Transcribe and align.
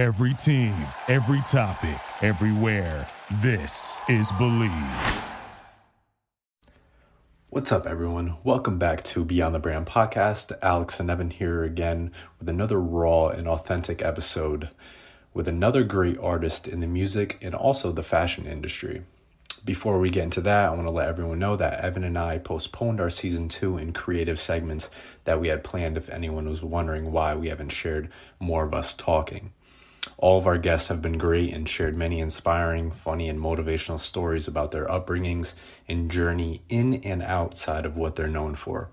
Every 0.00 0.32
team, 0.32 0.74
every 1.08 1.42
topic, 1.42 2.00
everywhere. 2.22 3.06
This 3.42 4.00
is 4.08 4.32
Believe. 4.32 4.72
What's 7.50 7.70
up, 7.70 7.84
everyone? 7.84 8.38
Welcome 8.42 8.78
back 8.78 9.02
to 9.02 9.26
Beyond 9.26 9.54
the 9.54 9.58
Brand 9.58 9.84
podcast. 9.84 10.56
Alex 10.62 11.00
and 11.00 11.10
Evan 11.10 11.28
here 11.28 11.64
again 11.64 12.12
with 12.38 12.48
another 12.48 12.80
raw 12.80 13.28
and 13.28 13.46
authentic 13.46 14.00
episode 14.00 14.70
with 15.34 15.46
another 15.46 15.84
great 15.84 16.16
artist 16.16 16.66
in 16.66 16.80
the 16.80 16.86
music 16.86 17.36
and 17.42 17.54
also 17.54 17.92
the 17.92 18.02
fashion 18.02 18.46
industry. 18.46 19.02
Before 19.66 19.98
we 19.98 20.08
get 20.08 20.24
into 20.24 20.40
that, 20.40 20.70
I 20.70 20.74
want 20.74 20.86
to 20.86 20.92
let 20.94 21.10
everyone 21.10 21.40
know 21.40 21.56
that 21.56 21.84
Evan 21.84 22.04
and 22.04 22.16
I 22.16 22.38
postponed 22.38 23.02
our 23.02 23.10
season 23.10 23.50
two 23.50 23.76
in 23.76 23.92
creative 23.92 24.38
segments 24.38 24.88
that 25.24 25.42
we 25.42 25.48
had 25.48 25.62
planned 25.62 25.98
if 25.98 26.08
anyone 26.08 26.48
was 26.48 26.62
wondering 26.62 27.12
why 27.12 27.34
we 27.34 27.48
haven't 27.48 27.68
shared 27.68 28.08
more 28.38 28.64
of 28.64 28.72
us 28.72 28.94
talking. 28.94 29.52
All 30.16 30.38
of 30.38 30.46
our 30.46 30.58
guests 30.58 30.88
have 30.88 31.02
been 31.02 31.18
great 31.18 31.52
and 31.52 31.68
shared 31.68 31.96
many 31.96 32.20
inspiring, 32.20 32.90
funny, 32.90 33.28
and 33.28 33.38
motivational 33.38 34.00
stories 34.00 34.48
about 34.48 34.70
their 34.70 34.86
upbringings 34.86 35.54
and 35.88 36.10
journey 36.10 36.62
in 36.68 36.94
and 37.04 37.22
outside 37.22 37.84
of 37.84 37.96
what 37.96 38.16
they're 38.16 38.26
known 38.26 38.54
for. 38.54 38.90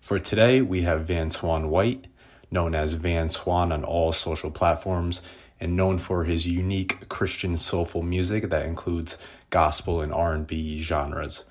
For 0.00 0.18
today, 0.18 0.62
we 0.62 0.82
have 0.82 1.06
Van 1.06 1.30
Swan 1.30 1.70
White, 1.70 2.06
known 2.50 2.74
as 2.74 2.94
Van 2.94 3.30
Swan 3.30 3.72
on 3.72 3.84
all 3.84 4.12
social 4.12 4.50
platforms, 4.50 5.22
and 5.60 5.76
known 5.76 5.98
for 5.98 6.24
his 6.24 6.46
unique 6.46 7.08
Christian 7.08 7.56
soulful 7.58 8.02
music 8.02 8.48
that 8.48 8.64
includes 8.64 9.18
gospel 9.50 10.00
and 10.00 10.12
R&B 10.12 10.80
genres. 10.80 11.44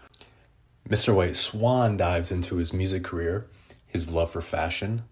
Mr. 0.87 1.13
White 1.13 1.35
Swan 1.35 1.97
dives 1.97 2.31
into 2.31 2.55
his 2.55 2.71
music 2.71 3.03
career, 3.03 3.47
his 3.85 4.09
love 4.09 4.31
for 4.31 4.41
fashion, 4.41 5.03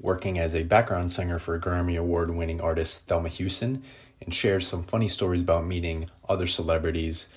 working 0.00 0.38
as 0.38 0.54
a 0.54 0.62
background 0.62 1.12
singer 1.12 1.38
for 1.38 1.58
Grammy 1.58 1.98
Award 1.98 2.30
winning 2.30 2.60
artist 2.60 3.06
Thelma 3.06 3.28
Houston, 3.28 3.82
and 4.20 4.34
shares 4.34 4.66
some 4.66 4.82
funny 4.82 5.08
stories 5.08 5.42
about 5.42 5.66
meeting 5.66 6.08
other 6.28 6.46
celebrities, 6.46 7.28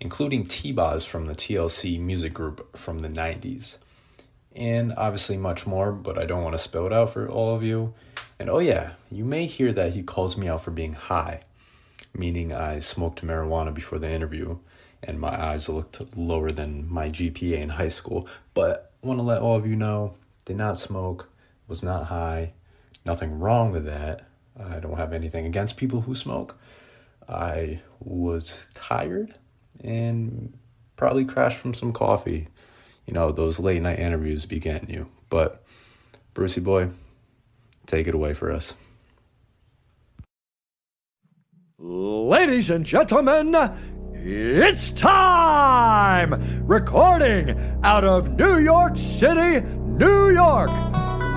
including 0.00 0.46
T-Boz 0.46 1.04
from 1.04 1.26
the 1.26 1.34
TLC 1.34 1.98
music 1.98 2.32
group 2.32 2.76
from 2.76 3.00
the 3.00 3.08
90s. 3.08 3.78
And 4.54 4.92
obviously 4.96 5.36
much 5.36 5.66
more, 5.66 5.92
but 5.92 6.18
I 6.18 6.24
don't 6.24 6.42
want 6.42 6.54
to 6.54 6.58
spell 6.58 6.86
it 6.86 6.92
out 6.92 7.12
for 7.12 7.28
all 7.28 7.54
of 7.54 7.62
you. 7.62 7.94
And 8.38 8.48
oh, 8.48 8.58
yeah, 8.58 8.92
you 9.10 9.24
may 9.24 9.46
hear 9.46 9.72
that 9.72 9.94
he 9.94 10.02
calls 10.02 10.36
me 10.36 10.48
out 10.48 10.62
for 10.62 10.70
being 10.70 10.92
high, 10.92 11.42
meaning 12.14 12.52
I 12.52 12.78
smoked 12.78 13.24
marijuana 13.24 13.74
before 13.74 13.98
the 13.98 14.10
interview 14.10 14.58
and 15.02 15.20
my 15.20 15.42
eyes 15.42 15.68
looked 15.68 16.16
lower 16.16 16.50
than 16.50 16.90
my 16.92 17.08
GPA 17.08 17.60
in 17.60 17.68
high 17.70 17.88
school. 17.88 18.28
But 18.54 18.92
I 19.02 19.06
want 19.06 19.20
to 19.20 19.24
let 19.24 19.40
all 19.40 19.56
of 19.56 19.66
you 19.66 19.76
know 19.76 20.14
did 20.44 20.56
not 20.56 20.78
smoke, 20.78 21.30
was 21.68 21.82
not 21.82 22.06
high, 22.06 22.52
nothing 23.04 23.38
wrong 23.38 23.72
with 23.72 23.84
that. 23.86 24.26
I 24.58 24.80
don't 24.80 24.96
have 24.96 25.12
anything 25.12 25.46
against 25.46 25.76
people 25.76 26.02
who 26.02 26.14
smoke. 26.14 26.58
I 27.28 27.80
was 28.00 28.68
tired 28.74 29.34
and 29.82 30.56
probably 30.96 31.24
crashed 31.24 31.58
from 31.58 31.74
some 31.74 31.92
coffee. 31.92 32.48
You 33.06 33.14
know, 33.14 33.32
those 33.32 33.60
late 33.60 33.82
night 33.82 33.98
interviews 33.98 34.46
be 34.46 34.58
getting 34.58 34.90
you. 34.90 35.08
But, 35.28 35.62
Brucey 36.34 36.60
boy, 36.60 36.90
Take 37.86 38.08
it 38.08 38.14
away 38.14 38.34
for 38.34 38.52
us. 38.52 38.74
Ladies 41.78 42.70
and 42.70 42.84
gentlemen, 42.84 43.54
it's 44.12 44.90
time! 44.90 46.66
Recording 46.66 47.78
out 47.84 48.04
of 48.04 48.36
New 48.36 48.58
York 48.58 48.96
City, 48.96 49.64
New 49.76 50.30
York. 50.30 50.70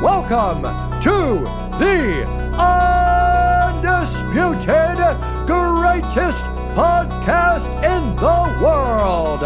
Welcome 0.02 0.62
to 1.02 1.44
the 1.78 2.26
undisputed 3.68 4.64
greatest 5.46 6.46
podcast 6.74 7.68
in 7.84 8.16
the 8.16 8.64
world, 8.64 9.42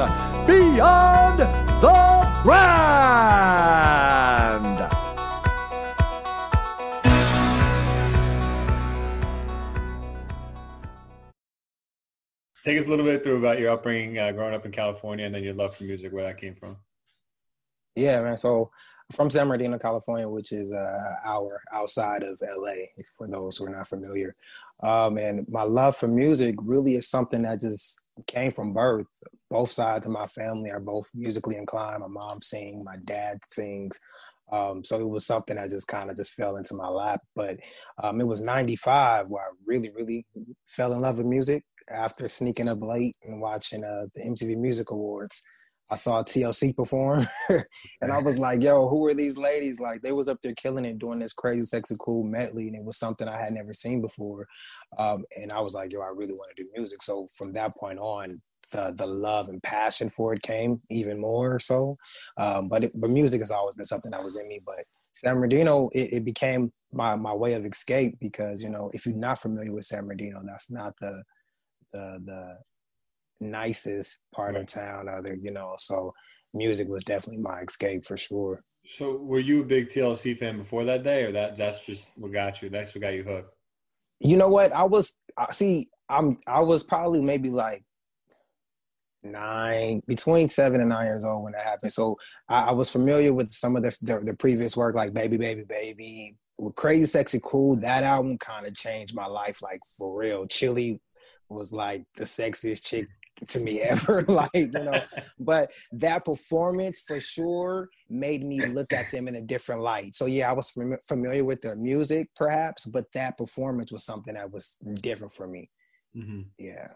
Beyond 0.46 1.40
the 1.82 2.28
Brand. 2.44 2.84
Take 12.64 12.78
us 12.78 12.86
a 12.86 12.90
little 12.92 13.04
bit 13.04 13.24
through 13.24 13.38
about 13.38 13.58
your 13.58 13.72
upbringing, 13.72 14.20
uh, 14.20 14.32
growing 14.34 14.54
up 14.54 14.68
in 14.68 14.72
California, 14.72 15.26
and 15.26 15.34
then 15.34 15.42
your 15.42 15.56
love 15.56 15.76
for 15.76 15.86
music, 15.86 16.14
where 16.14 16.26
that 16.26 16.38
came 16.38 16.54
from. 16.54 16.78
Yeah, 17.96 18.22
man. 18.22 18.38
So 18.38 18.70
from 19.12 19.30
San 19.30 19.48
Bernardino, 19.48 19.78
California, 19.78 20.28
which 20.28 20.52
is 20.52 20.72
uh, 20.72 21.16
hour 21.26 21.62
outside 21.72 22.24
of 22.24 22.38
LA, 22.42 22.86
for 23.18 23.28
those 23.28 23.58
who 23.58 23.66
are 23.66 23.70
not 23.70 23.88
familiar. 23.88 24.36
Um, 24.82 25.18
and 25.18 25.48
my 25.50 25.64
love 25.64 25.96
for 25.96 26.08
music 26.08 26.56
really 26.60 26.96
is 26.96 27.10
something 27.10 27.44
that 27.44 27.62
just 27.62 28.02
came 28.28 28.52
from 28.52 28.74
birth. 28.74 29.08
Both 29.50 29.72
sides 29.72 30.06
of 30.06 30.12
my 30.12 30.26
family 30.28 30.72
are 30.72 30.80
both 30.80 31.12
musically 31.14 31.58
inclined. 31.58 32.02
My 32.02 32.08
mom 32.08 32.42
sings, 32.42 32.84
my 32.86 32.98
dad 33.06 33.40
sings. 33.50 34.00
Um, 34.52 34.84
so 34.84 35.00
it 35.00 35.08
was 35.08 35.26
something 35.26 35.56
that 35.56 35.70
just 35.70 35.88
kind 35.88 36.10
of 36.10 36.18
just 36.18 36.34
fell 36.34 36.58
into 36.58 36.76
my 36.76 36.88
lap. 36.88 37.22
But 37.36 37.58
um, 38.04 38.20
it 38.20 38.28
was 38.28 38.42
95 38.42 39.28
where 39.28 39.44
I 39.44 39.48
really, 39.66 39.90
really 39.90 40.26
fell 40.66 40.94
in 40.94 41.02
love 41.02 41.18
with 41.18 41.28
music 41.28 41.64
after 41.90 42.28
sneaking 42.28 42.68
up 42.68 42.82
late 42.82 43.16
and 43.24 43.42
watching 43.42 43.84
uh, 43.84 44.06
the 44.16 44.22
MTV 44.22 44.58
Music 44.58 44.92
Awards, 44.92 45.44
I 45.94 45.96
saw 45.96 46.24
TLC 46.24 46.76
perform, 46.76 47.24
and 48.02 48.12
I 48.12 48.20
was 48.20 48.40
like, 48.40 48.64
"Yo, 48.64 48.88
who 48.90 49.06
are 49.06 49.14
these 49.14 49.38
ladies?" 49.38 49.80
Like 49.80 50.02
they 50.02 50.12
was 50.12 50.28
up 50.28 50.40
there 50.42 50.56
killing 50.56 50.86
it, 50.86 50.98
doing 50.98 51.20
this 51.20 51.34
crazy, 51.34 51.64
sexy, 51.66 51.94
cool 52.00 52.24
medley, 52.24 52.68
and 52.68 52.76
it 52.76 52.84
was 52.84 52.98
something 52.98 53.28
I 53.28 53.40
had 53.40 53.54
never 53.54 53.74
seen 53.74 54.02
before. 54.02 54.48
Um, 54.98 55.24
and 55.40 55.54
I 55.54 55.62
was 55.62 55.76
like, 55.76 55.94
"Yo, 55.94 56.02
I 56.02 56.08
really 56.08 56.34
want 56.34 56.50
to 56.56 56.64
do 56.64 56.70
music." 56.76 57.04
So 57.04 57.28
from 57.38 57.54
that 57.54 57.76
point 57.76 58.00
on, 58.00 58.42
the 58.72 58.96
the 58.98 59.08
love 59.08 59.50
and 59.50 59.62
passion 59.62 60.10
for 60.10 60.34
it 60.34 60.42
came 60.42 60.82
even 60.90 61.20
more 61.20 61.60
so. 61.60 61.96
Um, 62.40 62.70
but 62.70 62.86
it, 62.86 62.92
but 62.96 63.12
music 63.12 63.42
has 63.42 63.52
always 63.52 63.76
been 63.76 63.86
something 63.86 64.12
that 64.12 64.24
was 64.24 64.36
in 64.36 64.48
me. 64.48 64.62
But 64.66 64.86
San 65.14 65.36
Bernardino, 65.36 65.90
it, 65.92 66.12
it 66.12 66.26
became 66.26 66.74
my 66.92 67.16
my 67.16 67.36
way 67.36 67.54
of 67.54 67.68
escape 67.68 68.16
because 68.20 68.64
you 68.64 68.70
know 68.70 68.90
if 68.94 69.06
you're 69.06 69.16
not 69.16 69.38
familiar 69.38 69.74
with 69.74 69.86
San 69.86 70.02
Bernardino, 70.02 70.42
that's 70.44 70.72
not 70.72 70.96
the 71.00 71.24
the 71.92 72.20
the 72.26 72.58
nicest 73.40 74.22
part 74.34 74.56
of 74.56 74.66
town 74.66 75.08
other 75.10 75.38
you 75.42 75.52
know 75.52 75.74
so 75.78 76.14
music 76.54 76.88
was 76.88 77.04
definitely 77.04 77.42
my 77.42 77.62
escape 77.62 78.06
for 78.06 78.18
sure. 78.18 78.64
So 78.86 79.18
were 79.18 79.40
you 79.40 79.62
a 79.62 79.66
big 79.66 79.88
tlc 79.88 80.38
fan 80.38 80.58
before 80.58 80.84
that 80.86 81.04
day 81.04 81.24
or 81.24 81.32
that 81.32 81.56
that's 81.56 81.86
just 81.86 82.08
what 82.18 82.32
got 82.32 82.62
you 82.62 82.70
that's 82.70 82.94
what 82.94 83.02
got 83.02 83.14
you 83.14 83.24
hooked? 83.24 83.54
You 84.20 84.38
know 84.38 84.50
what? 84.50 84.72
I 84.72 84.84
was 84.84 85.20
see 85.52 85.90
i'm 86.10 86.38
i 86.48 86.60
was 86.60 86.84
probably 86.84 87.22
maybe 87.22 87.50
like 87.50 87.82
nine 89.24 90.02
between 90.06 90.50
seven 90.50 90.82
and 90.82 90.90
nine 90.90 91.06
years 91.06 91.24
old 91.24 91.44
when 91.44 91.54
that 91.54 91.64
happened. 91.64 91.92
So 91.92 92.18
i, 92.50 92.66
I 92.66 92.72
was 92.72 92.90
familiar 92.90 93.34
with 93.34 93.52
some 93.52 93.76
of 93.76 93.84
the, 93.84 93.96
the, 94.02 94.20
the 94.20 94.36
previous 94.36 94.76
work 94.76 94.96
like 94.96 95.14
baby 95.14 95.38
baby 95.38 95.64
baby. 95.68 96.36
With 96.58 96.76
crazy 96.76 97.06
sexy 97.06 97.40
cool 97.44 97.78
that 97.78 98.04
album 98.04 98.38
kind 98.38 98.68
of 98.68 98.76
changed 98.76 99.16
my 99.16 99.26
life 99.26 99.62
like 99.62 99.80
for 99.98 100.16
real. 100.16 100.46
Chilli 100.46 101.00
was 101.50 101.74
like 101.74 102.04
the 102.16 102.26
sexiest 102.26 102.84
chick 102.84 103.08
to 103.50 103.60
me 103.60 103.82
ever 103.94 104.24
like 104.28 104.50
you 104.54 104.68
know? 104.70 105.02
But 105.40 105.72
that 105.94 106.26
performance 106.26 107.02
for 107.02 107.20
sure 107.20 107.90
made 108.10 108.44
me 108.44 108.66
look 108.66 108.94
at 108.94 109.12
them 109.12 109.28
in 109.28 109.36
a 109.36 109.42
different 109.42 109.82
light. 109.82 110.16
So 110.16 110.26
yeah 110.26 110.50
i 110.50 110.54
was 110.54 110.72
fam- 110.72 110.98
familiar 111.08 111.44
with 111.44 111.62
their 111.62 111.76
music 111.76 112.30
perhaps 112.36 112.86
but 112.86 113.12
that 113.14 113.38
performance 113.38 113.92
was 113.92 114.04
something 114.04 114.36
that 114.36 114.52
was 114.52 114.78
different 115.02 115.34
for 115.34 115.48
me. 115.48 115.70
Mm-hmm. 116.16 116.42
yeah. 116.58 116.90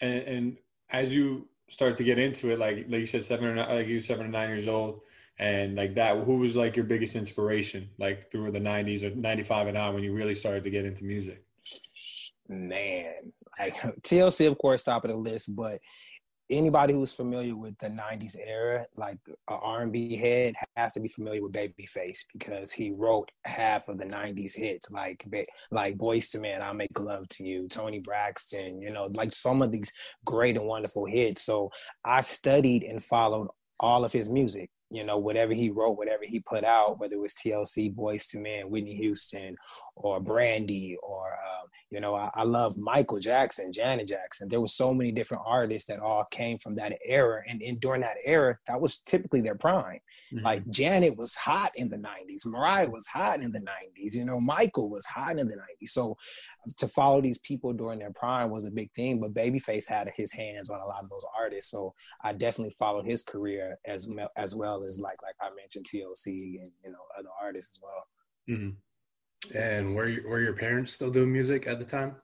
And, 0.00 0.18
and, 0.22 0.56
as 0.92 1.14
you 1.14 1.46
start 1.68 1.96
to 1.96 2.02
get 2.02 2.18
into 2.18 2.50
it 2.50 2.58
like 2.58 2.78
like 2.88 2.98
you 2.98 3.06
said 3.06 3.22
seven 3.22 3.44
or 3.46 3.54
nine, 3.54 3.76
like 3.76 3.86
you 3.86 4.00
seven 4.00 4.26
or 4.26 4.28
nine 4.28 4.48
years 4.48 4.66
old 4.66 5.02
and 5.38 5.76
like 5.76 5.94
that 5.94 6.18
who 6.24 6.36
was 6.36 6.56
like 6.56 6.76
your 6.76 6.84
biggest 6.84 7.16
inspiration 7.16 7.88
like 7.98 8.30
through 8.30 8.50
the 8.50 8.58
90s 8.58 9.04
or 9.04 9.14
95 9.14 9.68
and 9.68 9.78
on 9.78 9.94
when 9.94 10.02
you 10.02 10.12
really 10.12 10.34
started 10.34 10.64
to 10.64 10.70
get 10.70 10.84
into 10.84 11.04
music 11.04 11.44
man, 12.50 13.32
like 13.58 13.74
TLC, 14.02 14.48
of 14.48 14.58
course, 14.58 14.84
top 14.84 15.04
of 15.04 15.10
the 15.10 15.16
list, 15.16 15.54
but 15.54 15.78
anybody 16.50 16.92
who's 16.92 17.12
familiar 17.12 17.56
with 17.56 17.78
the 17.78 17.86
90s 17.86 18.36
era 18.44 18.84
like 18.96 19.18
an 19.26 19.58
r&b 19.62 20.16
head 20.16 20.52
has 20.76 20.92
to 20.92 21.00
be 21.00 21.08
familiar 21.08 21.42
with 21.42 21.52
babyface 21.52 22.24
because 22.32 22.72
he 22.72 22.92
wrote 22.98 23.30
half 23.44 23.88
of 23.88 23.98
the 23.98 24.06
90s 24.06 24.56
hits. 24.56 24.90
Like 24.90 25.24
like 25.70 25.96
boyz 25.96 26.34
ii 26.34 26.40
men 26.40 26.60
i 26.60 26.72
make 26.72 26.98
love 26.98 27.28
to 27.28 27.44
you 27.44 27.68
Toni 27.68 28.00
Braxton 28.00 28.82
you 28.82 28.90
know 28.90 29.06
like 29.14 29.32
some 29.32 29.62
of 29.62 29.70
these 29.70 29.92
great 30.24 30.56
and 30.56 30.66
wonderful 30.66 31.06
hits. 31.06 31.42
So 31.42 31.70
i 32.04 32.20
studied 32.20 32.82
and 32.82 33.02
followed 33.02 33.48
all 33.78 34.04
of 34.04 34.12
his 34.12 34.28
music 34.28 34.70
you 34.90 35.04
know, 35.04 35.18
whatever 35.18 35.54
he 35.54 35.70
wrote, 35.70 35.96
whatever 35.96 36.24
he 36.24 36.40
put 36.40 36.64
out, 36.64 36.98
whether 36.98 37.14
it 37.14 37.20
was 37.20 37.34
TLC, 37.34 37.94
Boyz 37.94 38.34
II 38.34 38.42
Men, 38.42 38.70
Whitney 38.70 38.96
Houston, 38.96 39.56
or 39.94 40.20
Brandy, 40.20 40.96
or 41.00 41.32
um, 41.32 41.68
You 41.90 42.00
know, 42.00 42.16
I, 42.16 42.28
I 42.34 42.42
love 42.42 42.76
Michael 42.76 43.20
Jackson, 43.20 43.72
Janet 43.72 44.08
Jackson. 44.08 44.48
There 44.48 44.60
were 44.60 44.66
so 44.66 44.92
many 44.92 45.12
different 45.12 45.44
artists 45.46 45.86
that 45.88 46.00
all 46.00 46.24
came 46.32 46.58
from 46.58 46.74
that 46.76 46.98
era. 47.04 47.40
And, 47.48 47.62
and 47.62 47.78
during 47.80 48.00
that 48.00 48.16
era, 48.24 48.58
that 48.66 48.80
was 48.80 48.98
typically 48.98 49.40
their 49.40 49.54
prime. 49.54 50.00
Mm-hmm. 50.32 50.44
Like 50.44 50.68
Janet 50.70 51.16
was 51.16 51.36
hot 51.36 51.70
in 51.76 51.88
the 51.88 51.98
90s. 51.98 52.46
Mariah 52.46 52.90
was 52.90 53.06
hot 53.06 53.40
in 53.40 53.52
the 53.52 53.60
90s. 53.60 54.14
You 54.14 54.24
know, 54.24 54.40
Michael 54.40 54.90
was 54.90 55.06
hot 55.06 55.38
in 55.38 55.46
the 55.46 55.56
90s. 55.56 55.90
So 55.90 56.16
to 56.78 56.88
follow 56.88 57.20
these 57.20 57.38
people 57.38 57.72
during 57.72 57.98
their 57.98 58.12
prime 58.12 58.50
was 58.50 58.66
a 58.66 58.70
big 58.70 58.90
thing. 58.92 59.20
But 59.20 59.34
Babyface 59.34 59.88
had 59.88 60.10
his 60.16 60.32
hands 60.32 60.70
on 60.70 60.80
a 60.80 60.86
lot 60.86 61.02
of 61.02 61.08
those 61.08 61.26
artists. 61.38 61.70
So 61.70 61.94
I 62.22 62.32
definitely 62.32 62.74
followed 62.78 63.06
his 63.06 63.22
career 63.22 63.78
as, 63.86 64.10
as 64.36 64.54
well 64.54 64.84
as 64.84 64.98
like, 64.98 65.22
like 65.22 65.36
I 65.40 65.50
mentioned, 65.54 65.86
TLC 65.86 66.56
and, 66.58 66.68
you 66.84 66.90
know, 66.90 66.98
other 67.18 67.30
artists 67.40 67.78
as 67.78 67.82
well. 67.82 68.06
Mm-hmm. 68.48 69.56
And 69.56 69.94
were 69.94 70.08
you, 70.08 70.28
were 70.28 70.40
your 70.40 70.54
parents 70.54 70.92
still 70.92 71.10
doing 71.10 71.32
music 71.32 71.66
at 71.66 71.78
the 71.78 71.84
time? 71.84 72.16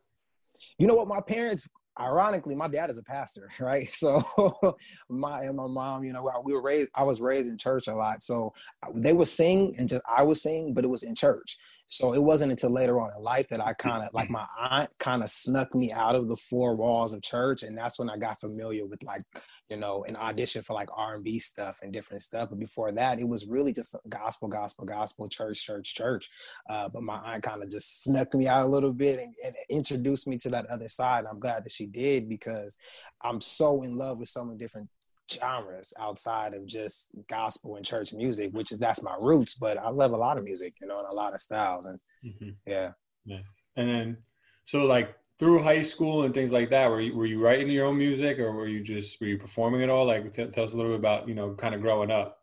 You 0.78 0.86
know 0.86 0.94
what? 0.94 1.08
My 1.08 1.20
parents, 1.20 1.68
ironically, 1.98 2.54
my 2.54 2.68
dad 2.68 2.90
is 2.90 2.98
a 2.98 3.02
pastor, 3.02 3.50
right? 3.60 3.88
So 3.88 4.22
my 5.08 5.42
and 5.44 5.56
my 5.56 5.66
mom, 5.66 6.04
you 6.04 6.12
know, 6.12 6.28
we 6.44 6.52
were 6.52 6.62
raised. 6.62 6.90
I 6.94 7.04
was 7.04 7.20
raised 7.20 7.48
in 7.48 7.58
church 7.58 7.88
a 7.88 7.94
lot, 7.94 8.22
so 8.22 8.52
they 8.94 9.12
would 9.12 9.28
sing 9.28 9.74
and 9.78 9.88
just 9.88 10.02
I 10.14 10.22
would 10.22 10.36
sing, 10.36 10.74
but 10.74 10.84
it 10.84 10.88
was 10.88 11.02
in 11.02 11.14
church. 11.14 11.58
So 11.88 12.14
it 12.14 12.22
wasn't 12.22 12.50
until 12.50 12.70
later 12.70 13.00
on 13.00 13.10
in 13.16 13.22
life 13.22 13.48
that 13.48 13.64
I 13.64 13.72
kind 13.72 14.04
of 14.04 14.12
like 14.12 14.28
my 14.28 14.44
aunt 14.58 14.90
kind 14.98 15.22
of 15.22 15.30
snuck 15.30 15.74
me 15.74 15.92
out 15.92 16.16
of 16.16 16.28
the 16.28 16.36
four 16.36 16.74
walls 16.74 17.12
of 17.12 17.22
church, 17.22 17.62
and 17.62 17.78
that's 17.78 17.98
when 17.98 18.10
I 18.10 18.16
got 18.16 18.40
familiar 18.40 18.84
with 18.86 19.02
like 19.04 19.22
you 19.70 19.76
know 19.76 20.04
an 20.04 20.16
audition 20.16 20.62
for 20.62 20.74
like 20.74 20.88
R 20.96 21.14
and 21.14 21.24
B 21.24 21.38
stuff 21.38 21.78
and 21.82 21.92
different 21.92 22.22
stuff. 22.22 22.48
But 22.50 22.58
before 22.58 22.90
that, 22.92 23.20
it 23.20 23.28
was 23.28 23.46
really 23.46 23.72
just 23.72 23.96
gospel, 24.08 24.48
gospel, 24.48 24.84
gospel, 24.84 25.28
church, 25.28 25.64
church, 25.64 25.94
church. 25.94 26.28
Uh, 26.68 26.88
but 26.88 27.02
my 27.02 27.18
aunt 27.18 27.44
kind 27.44 27.62
of 27.62 27.70
just 27.70 28.02
snuck 28.02 28.34
me 28.34 28.48
out 28.48 28.66
a 28.66 28.70
little 28.70 28.92
bit 28.92 29.20
and, 29.20 29.32
and 29.44 29.54
introduced 29.70 30.26
me 30.26 30.38
to 30.38 30.48
that 30.48 30.66
other 30.66 30.88
side. 30.88 31.20
And 31.20 31.28
I'm 31.28 31.40
glad 31.40 31.64
that 31.64 31.72
she 31.72 31.86
did 31.86 32.28
because 32.28 32.76
I'm 33.22 33.40
so 33.40 33.82
in 33.82 33.96
love 33.96 34.18
with 34.18 34.28
so 34.28 34.44
many 34.44 34.58
different 34.58 34.88
genres 35.32 35.92
outside 35.98 36.54
of 36.54 36.66
just 36.66 37.10
gospel 37.28 37.76
and 37.76 37.84
church 37.84 38.12
music, 38.12 38.50
which 38.52 38.72
is 38.72 38.78
that's 38.78 39.02
my 39.02 39.16
roots. 39.20 39.54
But 39.54 39.78
I 39.78 39.88
love 39.90 40.12
a 40.12 40.16
lot 40.16 40.38
of 40.38 40.44
music, 40.44 40.74
you 40.80 40.86
know, 40.86 40.98
and 40.98 41.06
a 41.12 41.16
lot 41.16 41.34
of 41.34 41.40
styles, 41.40 41.86
and 41.86 41.98
mm-hmm. 42.24 42.50
yeah, 42.66 42.90
yeah. 43.24 43.40
And 43.76 43.88
then, 43.88 44.16
so 44.64 44.84
like 44.84 45.14
through 45.38 45.62
high 45.62 45.82
school 45.82 46.24
and 46.24 46.32
things 46.32 46.52
like 46.52 46.70
that, 46.70 46.90
were 46.90 47.00
you 47.00 47.14
were 47.14 47.26
you 47.26 47.42
writing 47.42 47.70
your 47.70 47.86
own 47.86 47.98
music, 47.98 48.38
or 48.38 48.52
were 48.52 48.68
you 48.68 48.82
just 48.82 49.20
were 49.20 49.26
you 49.26 49.38
performing 49.38 49.82
at 49.82 49.90
all? 49.90 50.06
Like, 50.06 50.32
t- 50.32 50.46
tell 50.46 50.64
us 50.64 50.72
a 50.72 50.76
little 50.76 50.92
bit 50.92 51.00
about 51.00 51.28
you 51.28 51.34
know, 51.34 51.54
kind 51.54 51.74
of 51.74 51.80
growing 51.80 52.10
up. 52.10 52.38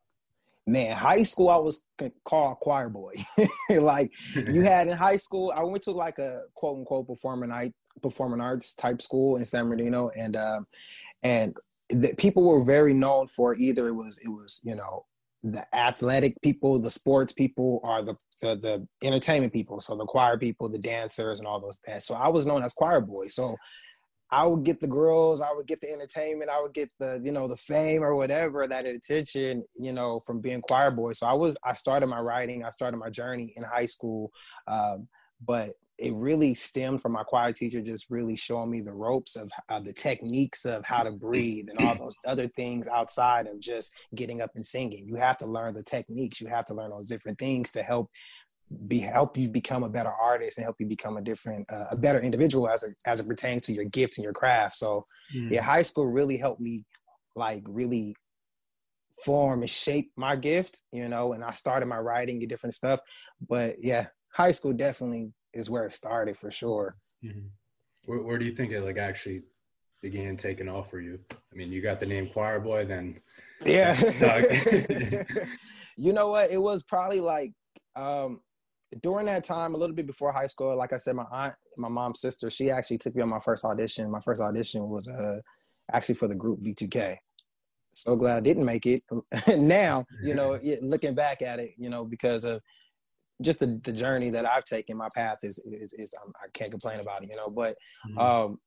Man, 0.66 0.96
high 0.96 1.24
school 1.24 1.50
I 1.50 1.58
was 1.58 1.86
called 2.24 2.60
choir 2.60 2.90
boy. 2.90 3.14
like 3.70 4.12
you 4.36 4.62
had 4.64 4.88
in 4.88 4.98
high 4.98 5.18
school, 5.18 5.52
I 5.54 5.64
went 5.64 5.84
to 5.84 5.92
like 5.92 6.20
a 6.20 6.44
quote 6.54 6.78
unquote 6.78 7.08
performing 7.08 7.50
night 7.50 7.74
performing 8.02 8.42
arts 8.42 8.74
type 8.74 9.02
school 9.02 9.36
in 9.36 9.44
San 9.44 9.68
Bernardino, 9.68 10.10
and 10.16 10.36
um, 10.36 10.68
and 11.22 11.56
that 11.90 12.18
people 12.18 12.48
were 12.48 12.64
very 12.64 12.94
known 12.94 13.28
for 13.28 13.56
either 13.56 13.88
it 13.88 13.96
was 13.96 14.20
it 14.20 14.30
was 14.30 14.62
you 14.64 14.76
know 14.76 15.06
the 15.44 15.66
athletic 15.76 16.42
people, 16.42 16.80
the 16.80 16.90
sports 16.90 17.34
people, 17.34 17.82
or 17.84 18.02
the, 18.02 18.16
the, 18.42 18.56
the 18.56 18.88
entertainment 19.06 19.52
people. 19.52 19.82
So 19.82 19.96
the 19.96 20.06
choir 20.06 20.38
people, 20.38 20.70
the 20.70 20.80
dancers, 20.80 21.40
and 21.40 21.48
all 21.48 21.60
those. 21.60 21.80
So 22.06 22.16
I 22.16 22.30
was 22.30 22.46
known 22.46 22.64
as 22.64 22.74
choir 22.74 23.02
boy. 23.02 23.28
So 23.28 23.58
I 24.32 24.48
would 24.48 24.64
get 24.64 24.80
the 24.80 24.88
girls, 24.88 25.42
I 25.42 25.54
would 25.54 25.68
get 25.68 25.80
the 25.82 25.92
entertainment, 25.92 26.50
I 26.50 26.60
would 26.60 26.74
get 26.74 26.90
the 26.98 27.22
you 27.24 27.32
know 27.32 27.48
the 27.48 27.58
fame 27.58 28.04
or 28.04 28.16
whatever 28.16 28.66
that 28.68 28.88
attention 28.88 29.64
you 29.76 29.94
know 29.94 30.20
from 30.22 30.42
being 30.42 30.62
choir 30.62 30.90
boy. 30.90 31.12
So 31.12 31.28
I 31.28 31.34
was 31.34 31.56
I 31.64 31.74
started 31.74 32.08
my 32.08 32.20
writing, 32.20 32.64
I 32.64 32.72
started 32.72 32.98
my 32.98 33.12
journey 33.12 33.54
in 33.56 33.64
high 33.64 33.86
school, 33.86 34.32
um, 34.68 35.08
but 35.46 35.70
it 36.00 36.14
really 36.16 36.54
stemmed 36.54 37.02
from 37.02 37.12
my 37.12 37.24
choir 37.24 37.52
teacher 37.52 37.82
just 37.82 38.10
really 38.10 38.36
showing 38.36 38.70
me 38.70 38.82
the 38.82 38.94
ropes 38.94 39.36
of 39.36 39.48
uh, 39.70 39.80
the 39.80 39.94
techniques 39.94 40.66
of 40.66 40.84
how 40.86 41.04
to 41.04 41.12
breathe 41.12 41.68
and 41.70 41.86
all 41.86 41.96
those 41.96 42.18
other 42.26 42.48
things 42.48 42.88
outside 42.88 43.48
of 43.48 43.60
just 43.60 43.94
getting 44.16 44.42
up 44.42 44.52
and 44.56 44.66
singing. 44.66 45.08
You 45.08 45.16
have 45.16 45.38
to 45.38 45.46
learn 45.46 45.74
the 45.74 45.84
techniques. 45.84 46.42
You 46.42 46.48
have 46.48 46.66
to 46.68 46.74
learn 46.74 46.90
those 46.90 47.08
different 47.08 47.38
things 47.38 47.72
to 47.74 47.84
help 47.84 48.10
be 48.88 48.98
help 48.98 49.38
you 49.38 49.50
become 49.50 49.84
a 49.84 49.90
better 49.90 50.10
artist 50.10 50.58
and 50.58 50.64
help 50.64 50.78
you 50.80 50.88
become 50.88 51.18
a 51.18 51.22
different 51.22 51.72
uh, 51.72 51.86
a 51.92 51.96
better 51.96 52.20
individual 52.20 52.68
as 52.68 52.84
it 52.84 52.96
as 53.06 53.20
it 53.20 53.28
pertains 53.28 53.62
to 53.62 53.74
your 53.74 53.86
gifts 53.86 54.18
and 54.18 54.24
your 54.24 54.34
craft. 54.34 54.78
So 54.78 55.06
mm. 55.36 55.52
yeah, 55.52 55.62
high 55.62 55.84
school 55.84 56.08
really 56.08 56.38
helped 56.38 56.62
me 56.62 56.84
like 57.36 57.64
really 57.68 58.16
form 59.24 59.62
and 59.62 59.70
shape 59.70 60.12
my 60.16 60.36
gift, 60.36 60.82
you 60.92 61.08
know, 61.08 61.34
and 61.34 61.44
I 61.44 61.52
started 61.52 61.86
my 61.86 62.00
writing 62.00 62.38
and 62.38 62.50
different 62.50 62.74
stuff. 62.74 63.00
But 63.48 63.76
yeah, 63.80 64.08
high 64.36 64.52
school 64.52 64.74
definitely 64.74 65.32
is 65.54 65.70
where 65.70 65.86
it 65.86 65.92
started 65.92 66.38
for 66.38 66.52
sure. 66.52 66.98
Mm-hmm. 67.24 67.48
Where, 68.06 68.22
where, 68.22 68.38
do 68.38 68.46
you 68.46 68.52
think 68.52 68.72
it 68.72 68.82
like 68.82 68.98
actually 68.98 69.44
began 70.02 70.36
taking 70.38 70.68
off 70.68 70.90
for 70.90 71.00
you? 71.00 71.20
I 71.32 71.56
mean, 71.56 71.72
you 71.72 71.82
got 71.82 72.00
the 72.00 72.06
name 72.06 72.30
Choir 72.30 72.60
Boy, 72.60 72.86
then 72.86 73.20
yeah. 73.66 73.96
you 75.98 76.14
know 76.14 76.30
what? 76.30 76.52
It 76.52 76.62
was 76.62 76.84
probably 76.84 77.22
like 77.22 77.54
um, 77.96 78.42
during 79.02 79.26
that 79.28 79.44
time, 79.44 79.74
a 79.74 79.78
little 79.78 79.96
bit 79.96 80.08
before 80.08 80.32
high 80.32 80.48
school. 80.48 80.76
Like 80.78 80.94
I 80.94 80.98
said, 80.98 81.16
my 81.16 81.26
aunt, 81.32 81.56
my 81.78 81.88
mom's 81.88 82.22
sister, 82.22 82.50
she 82.50 82.70
actually 82.70 82.98
took 82.98 83.16
me 83.16 83.22
on 83.22 83.30
my 83.30 83.40
first 83.40 83.66
audition. 83.66 84.12
My 84.12 84.20
first 84.20 84.42
audition 84.42 84.90
was 84.90 85.08
uh, 85.08 85.40
actually 85.92 86.16
for 86.16 86.28
the 86.28 86.36
group 86.36 86.62
B2K. 86.62 87.18
So 87.94 88.16
glad 88.16 88.38
I 88.38 88.42
didn't 88.42 88.66
make 88.66 88.86
it. 88.86 89.04
now, 89.48 90.06
you 90.24 90.34
know, 90.34 90.60
looking 90.82 91.14
back 91.14 91.42
at 91.42 91.60
it, 91.60 91.72
you 91.78 91.90
know, 91.90 92.04
because 92.04 92.44
of 92.44 92.62
just 93.42 93.60
the, 93.60 93.80
the 93.84 93.94
journey 93.94 94.30
that 94.30 94.48
I've 94.48 94.66
taken, 94.66 94.98
my 94.98 95.10
path 95.16 95.38
is 95.44 95.60
is, 95.66 95.94
is 95.94 96.14
um, 96.24 96.32
I 96.42 96.48
can't 96.54 96.72
complain 96.72 97.00
about 97.00 97.24
it, 97.24 97.30
you 97.30 97.36
know. 97.36 97.50
But 97.50 97.78
mm-hmm. 98.08 98.20
um, 98.20 98.60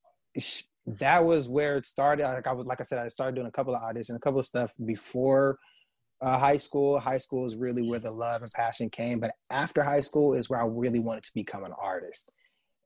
that 0.86 1.24
was 1.24 1.48
where 1.48 1.76
it 1.76 1.84
started. 1.84 2.24
Like 2.24 2.46
I 2.46 2.52
was, 2.52 2.66
like 2.66 2.80
I 2.80 2.84
said, 2.84 2.98
I 2.98 3.08
started 3.08 3.34
doing 3.34 3.46
a 3.46 3.52
couple 3.52 3.74
of 3.74 3.80
auditions, 3.80 4.16
a 4.16 4.20
couple 4.20 4.40
of 4.40 4.46
stuff 4.46 4.74
before 4.84 5.58
uh, 6.20 6.38
high 6.38 6.56
school. 6.56 6.98
High 6.98 7.18
school 7.18 7.44
is 7.44 7.56
really 7.56 7.82
where 7.82 8.00
the 8.00 8.14
love 8.14 8.42
and 8.42 8.50
passion 8.54 8.90
came. 8.90 9.20
But 9.20 9.32
after 9.50 9.82
high 9.82 10.00
school 10.00 10.34
is 10.34 10.48
where 10.50 10.60
I 10.60 10.66
really 10.66 11.00
wanted 11.00 11.24
to 11.24 11.34
become 11.34 11.64
an 11.64 11.72
artist, 11.80 12.32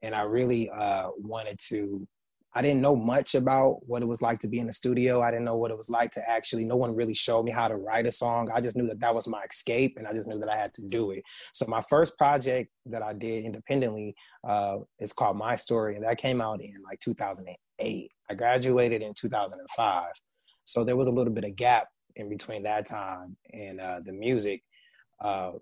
and 0.03 0.15
I 0.15 0.23
really 0.23 0.71
uh, 0.71 1.11
wanted 1.19 1.59
to 1.69 2.07
I 2.55 2.63
didn't 2.63 2.81
know 2.81 2.97
much 2.97 3.37
about 3.37 3.87
what 3.87 4.03
it 4.03 4.07
was 4.07 4.23
like 4.23 4.41
to 4.41 4.49
be 4.49 4.59
in 4.59 4.67
the 4.67 4.73
studio. 4.73 5.21
I 5.21 5.31
didn't 5.31 5.45
know 5.45 5.57
what 5.57 5.71
it 5.71 5.77
was 5.77 5.89
like 5.89 6.11
to 6.13 6.31
actually, 6.31 6.65
no 6.65 6.77
one 6.77 6.95
really 6.95 7.15
showed 7.15 7.45
me 7.45 7.53
how 7.53 7.69
to 7.69 7.77
write 7.77 8.07
a 8.07 8.13
song. 8.13 8.51
I 8.53 8.61
just 8.61 8.77
knew 8.77 8.87
that 8.89 8.99
that 9.01 9.15
was 9.15 9.29
my 9.29 9.43
escape 9.49 9.97
and 9.97 10.07
I 10.07 10.13
just 10.13 10.29
knew 10.29 10.39
that 10.41 10.49
I 10.49 10.61
had 10.61 10.75
to 10.75 10.83
do 10.87 11.13
it. 11.13 11.23
So 11.53 11.67
my 11.69 11.81
first 11.83 12.19
project 12.19 12.71
that 12.87 13.03
I 13.03 13.13
did 13.13 13.45
independently 13.45 14.17
uh, 14.43 14.79
is 14.99 15.13
called 15.13 15.37
My 15.37 15.55
Story 15.55 15.95
and 15.95 16.05
that 16.05 16.19
came 16.19 16.41
out 16.41 16.61
in 16.61 16.75
like 16.83 16.99
2008. 17.01 18.11
I 18.29 18.35
graduated 18.35 19.03
in 19.03 19.15
2005. 19.15 20.05
So 20.65 20.83
there 20.83 20.97
was 20.97 21.09
a 21.09 21.13
little 21.13 21.33
bit 21.33 21.45
of 21.45 21.55
gap 21.55 21.89
in 22.17 22.29
between 22.29 22.65
that 22.65 22.87
time 22.87 23.37
and 23.53 23.79
uh, 23.81 24.01
the 24.05 24.13
music. 24.13 24.63
Uh, 25.21 25.53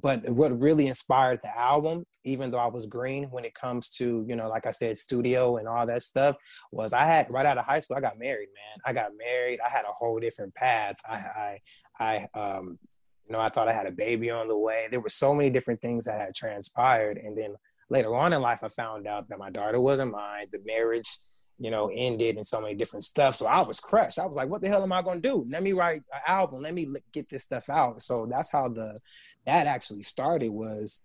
but 0.00 0.22
what 0.30 0.58
really 0.58 0.86
inspired 0.86 1.40
the 1.42 1.58
album 1.58 2.04
even 2.24 2.50
though 2.50 2.58
i 2.58 2.66
was 2.66 2.86
green 2.86 3.24
when 3.30 3.44
it 3.44 3.54
comes 3.54 3.88
to 3.88 4.24
you 4.28 4.36
know 4.36 4.48
like 4.48 4.66
i 4.66 4.70
said 4.70 4.96
studio 4.96 5.56
and 5.56 5.66
all 5.68 5.86
that 5.86 6.02
stuff 6.02 6.36
was 6.72 6.92
i 6.92 7.04
had 7.04 7.26
right 7.32 7.46
out 7.46 7.58
of 7.58 7.64
high 7.64 7.80
school 7.80 7.96
i 7.96 8.00
got 8.00 8.18
married 8.18 8.48
man. 8.58 8.78
I 8.84 8.92
got 8.92 9.12
married. 9.16 9.60
I 9.64 9.68
had 9.68 9.84
a 9.84 9.92
whole 9.92 10.18
different 10.18 10.54
path. 10.54 10.96
I 11.04 11.58
i 12.00 12.28
i 12.34 12.38
um 12.38 12.78
you 13.26 13.34
know 13.34 13.40
i 13.40 13.48
thought 13.48 13.68
i 13.68 13.72
had 13.72 13.86
a 13.86 13.92
baby 13.92 14.30
on 14.30 14.48
the 14.48 14.58
way. 14.58 14.88
There 14.90 15.00
were 15.00 15.08
so 15.08 15.34
many 15.34 15.50
different 15.50 15.80
things 15.80 16.04
that 16.04 16.20
had 16.20 16.34
transpired. 16.34 17.18
And 17.18 17.36
then 17.36 17.54
later 17.90 18.14
on 18.14 18.32
in 18.32 18.40
life 18.40 18.60
i 18.62 18.68
found 18.68 19.06
out 19.06 19.28
that 19.28 19.38
my 19.38 19.50
daughter 19.50 19.80
wasn't 19.80 20.12
mine. 20.12 20.46
The 20.52 20.60
marriage 20.64 21.18
you 21.58 21.70
know, 21.70 21.90
ended 21.92 22.36
and 22.36 22.46
so 22.46 22.60
many 22.60 22.74
different 22.74 23.04
stuff. 23.04 23.34
So 23.34 23.46
I 23.46 23.62
was 23.62 23.80
crushed. 23.80 24.18
I 24.18 24.26
was 24.26 24.36
like, 24.36 24.48
what 24.48 24.60
the 24.60 24.68
hell 24.68 24.82
am 24.82 24.92
I 24.92 25.02
going 25.02 25.20
to 25.20 25.28
do? 25.28 25.44
Let 25.48 25.62
me 25.62 25.72
write 25.72 26.02
an 26.12 26.20
album. 26.26 26.60
Let 26.62 26.74
me 26.74 26.86
get 27.12 27.28
this 27.28 27.44
stuff 27.44 27.68
out. 27.68 28.02
So 28.02 28.26
that's 28.30 28.50
how 28.52 28.68
the, 28.68 28.98
that 29.44 29.66
actually 29.66 30.02
started 30.02 30.50
was 30.50 31.02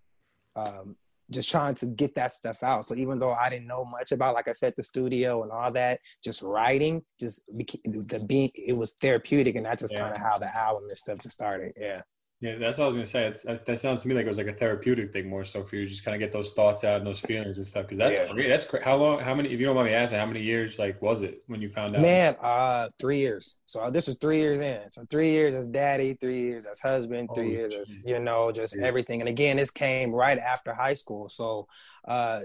um, 0.54 0.96
just 1.30 1.50
trying 1.50 1.74
to 1.76 1.86
get 1.86 2.14
that 2.14 2.32
stuff 2.32 2.62
out. 2.62 2.84
So 2.84 2.94
even 2.94 3.18
though 3.18 3.32
I 3.32 3.50
didn't 3.50 3.66
know 3.66 3.84
much 3.84 4.12
about, 4.12 4.34
like 4.34 4.46
I 4.46 4.52
said, 4.52 4.74
the 4.76 4.84
studio 4.84 5.42
and 5.42 5.50
all 5.50 5.72
that, 5.72 5.98
just 6.22 6.42
writing, 6.42 7.02
just 7.18 7.44
became, 7.56 7.80
the 7.84 8.20
being, 8.20 8.50
it 8.54 8.76
was 8.76 8.92
therapeutic. 9.00 9.56
And 9.56 9.66
that's 9.66 9.82
just 9.82 9.94
yeah. 9.94 10.02
kind 10.02 10.16
of 10.16 10.22
how 10.22 10.34
the 10.38 10.50
album 10.56 10.84
and 10.84 10.96
stuff 10.96 11.20
just 11.20 11.34
started. 11.34 11.72
Yeah. 11.76 11.96
Yeah, 12.44 12.56
that's 12.58 12.76
what 12.76 12.84
I 12.84 12.86
was 12.88 12.96
gonna 12.96 13.06
say. 13.06 13.24
It's, 13.24 13.42
that 13.42 13.78
sounds 13.78 14.02
to 14.02 14.08
me 14.08 14.14
like 14.14 14.26
it 14.26 14.28
was 14.28 14.36
like 14.36 14.48
a 14.48 14.52
therapeutic 14.52 15.14
thing 15.14 15.30
more 15.30 15.44
so 15.44 15.64
for 15.64 15.76
you, 15.76 15.86
just 15.86 16.04
kind 16.04 16.14
of 16.14 16.18
get 16.18 16.30
those 16.30 16.52
thoughts 16.52 16.84
out 16.84 16.98
and 16.98 17.06
those 17.06 17.20
feelings 17.20 17.56
and 17.56 17.66
stuff. 17.66 17.84
Because 17.84 17.96
that's 17.96 18.18
yeah. 18.18 18.30
great. 18.34 18.48
That's 18.48 18.66
great. 18.66 18.82
How 18.82 18.96
long? 18.96 19.18
How 19.18 19.34
many? 19.34 19.48
If 19.48 19.58
you 19.58 19.64
don't 19.64 19.74
mind 19.74 19.88
me 19.88 19.94
asking, 19.94 20.18
how 20.18 20.26
many 20.26 20.42
years 20.42 20.78
like 20.78 21.00
was 21.00 21.22
it 21.22 21.42
when 21.46 21.62
you 21.62 21.70
found 21.70 21.96
out? 21.96 22.02
Man, 22.02 22.36
uh, 22.42 22.90
three 23.00 23.16
years. 23.16 23.60
So 23.64 23.90
this 23.90 24.06
was 24.06 24.16
three 24.16 24.40
years 24.40 24.60
in. 24.60 24.90
So 24.90 25.06
three 25.08 25.30
years 25.30 25.54
as 25.54 25.68
daddy, 25.68 26.18
three 26.20 26.38
years 26.38 26.66
as 26.66 26.80
husband, 26.80 27.30
three 27.34 27.48
years 27.48 27.72
as 27.72 27.98
you 28.04 28.18
know, 28.18 28.52
just 28.52 28.76
yeah. 28.76 28.84
everything. 28.84 29.20
And 29.20 29.30
again, 29.30 29.56
this 29.56 29.70
came 29.70 30.12
right 30.12 30.36
after 30.36 30.74
high 30.74 30.92
school. 30.92 31.30
So 31.30 31.66
uh, 32.04 32.40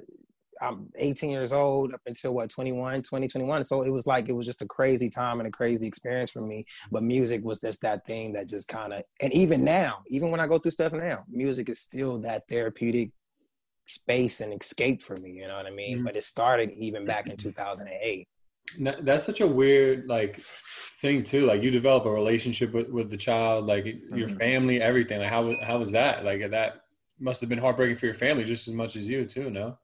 I'm 0.62 0.90
18 0.98 1.30
years 1.30 1.54
old 1.54 1.94
up 1.94 2.02
until 2.06 2.34
what 2.34 2.50
21, 2.50 3.02
20, 3.04 3.28
21. 3.28 3.66
So 3.66 3.82
it 3.84 3.92
was 3.92 4.06
like 4.06 4.30
it 4.30 4.34
was 4.34 4.46
just 4.46 4.62
a 4.62 4.68
crazy 4.68 5.10
time 5.10 5.40
and 5.40 5.48
a 5.48 5.52
crazy 5.52 5.88
experience 5.88 6.30
for 6.30 6.42
me. 6.42 6.66
But 6.92 7.04
music 7.04 7.44
was 7.44 7.60
just 7.60 7.82
that 7.82 8.06
thing 8.06 8.34
that 8.34 8.48
just 8.48 8.68
kind 8.68 8.94
of 8.94 9.04
and 9.22 9.32
even 9.34 9.64
now, 9.64 10.04
even 10.08 10.32
when 10.32 10.40
I 10.40 10.48
go 10.48 10.58
through 10.58 10.72
stuff 10.72 10.94
now, 10.94 11.24
music 11.30 11.70
is 11.70 11.80
still 11.80 12.18
that 12.20 12.48
therapeutic 12.48 13.12
space 13.88 14.42
and 14.42 14.54
escape 14.54 15.02
for 15.02 15.16
me. 15.22 15.34
You 15.36 15.48
know 15.48 15.58
what 15.58 15.66
I 15.66 15.72
mean? 15.72 15.98
Mm-hmm. 15.98 16.06
But 16.06 16.16
it 16.16 16.24
started 16.24 16.72
even 16.72 17.06
back 17.06 17.28
in 17.28 17.38
2008. 17.38 18.28
That's 19.02 19.24
such 19.24 19.42
a 19.42 19.48
weird 19.48 20.08
like 20.08 20.40
thing 21.02 21.24
too. 21.24 21.46
Like 21.46 21.64
you 21.64 21.72
develop 21.72 22.06
a 22.06 22.12
relationship 22.12 22.74
with, 22.74 22.90
with 22.90 23.10
the 23.10 23.18
child, 23.18 23.66
like 23.66 23.86
mm-hmm. 23.86 24.16
your 24.16 24.28
family, 24.28 24.82
everything. 24.82 25.20
Like 25.20 25.30
how 25.30 25.56
how 25.64 25.80
was 25.80 25.92
that? 25.92 26.24
Like 26.24 26.50
that 26.52 26.82
must 27.20 27.42
have 27.42 27.50
been 27.50 27.60
heartbreaking 27.60 27.96
for 27.96 28.06
your 28.06 28.16
family 28.16 28.44
just 28.44 28.68
as 28.68 28.74
much 28.74 28.96
as 28.96 29.08
you 29.08 29.26
too. 29.26 29.50
No. 29.50 29.78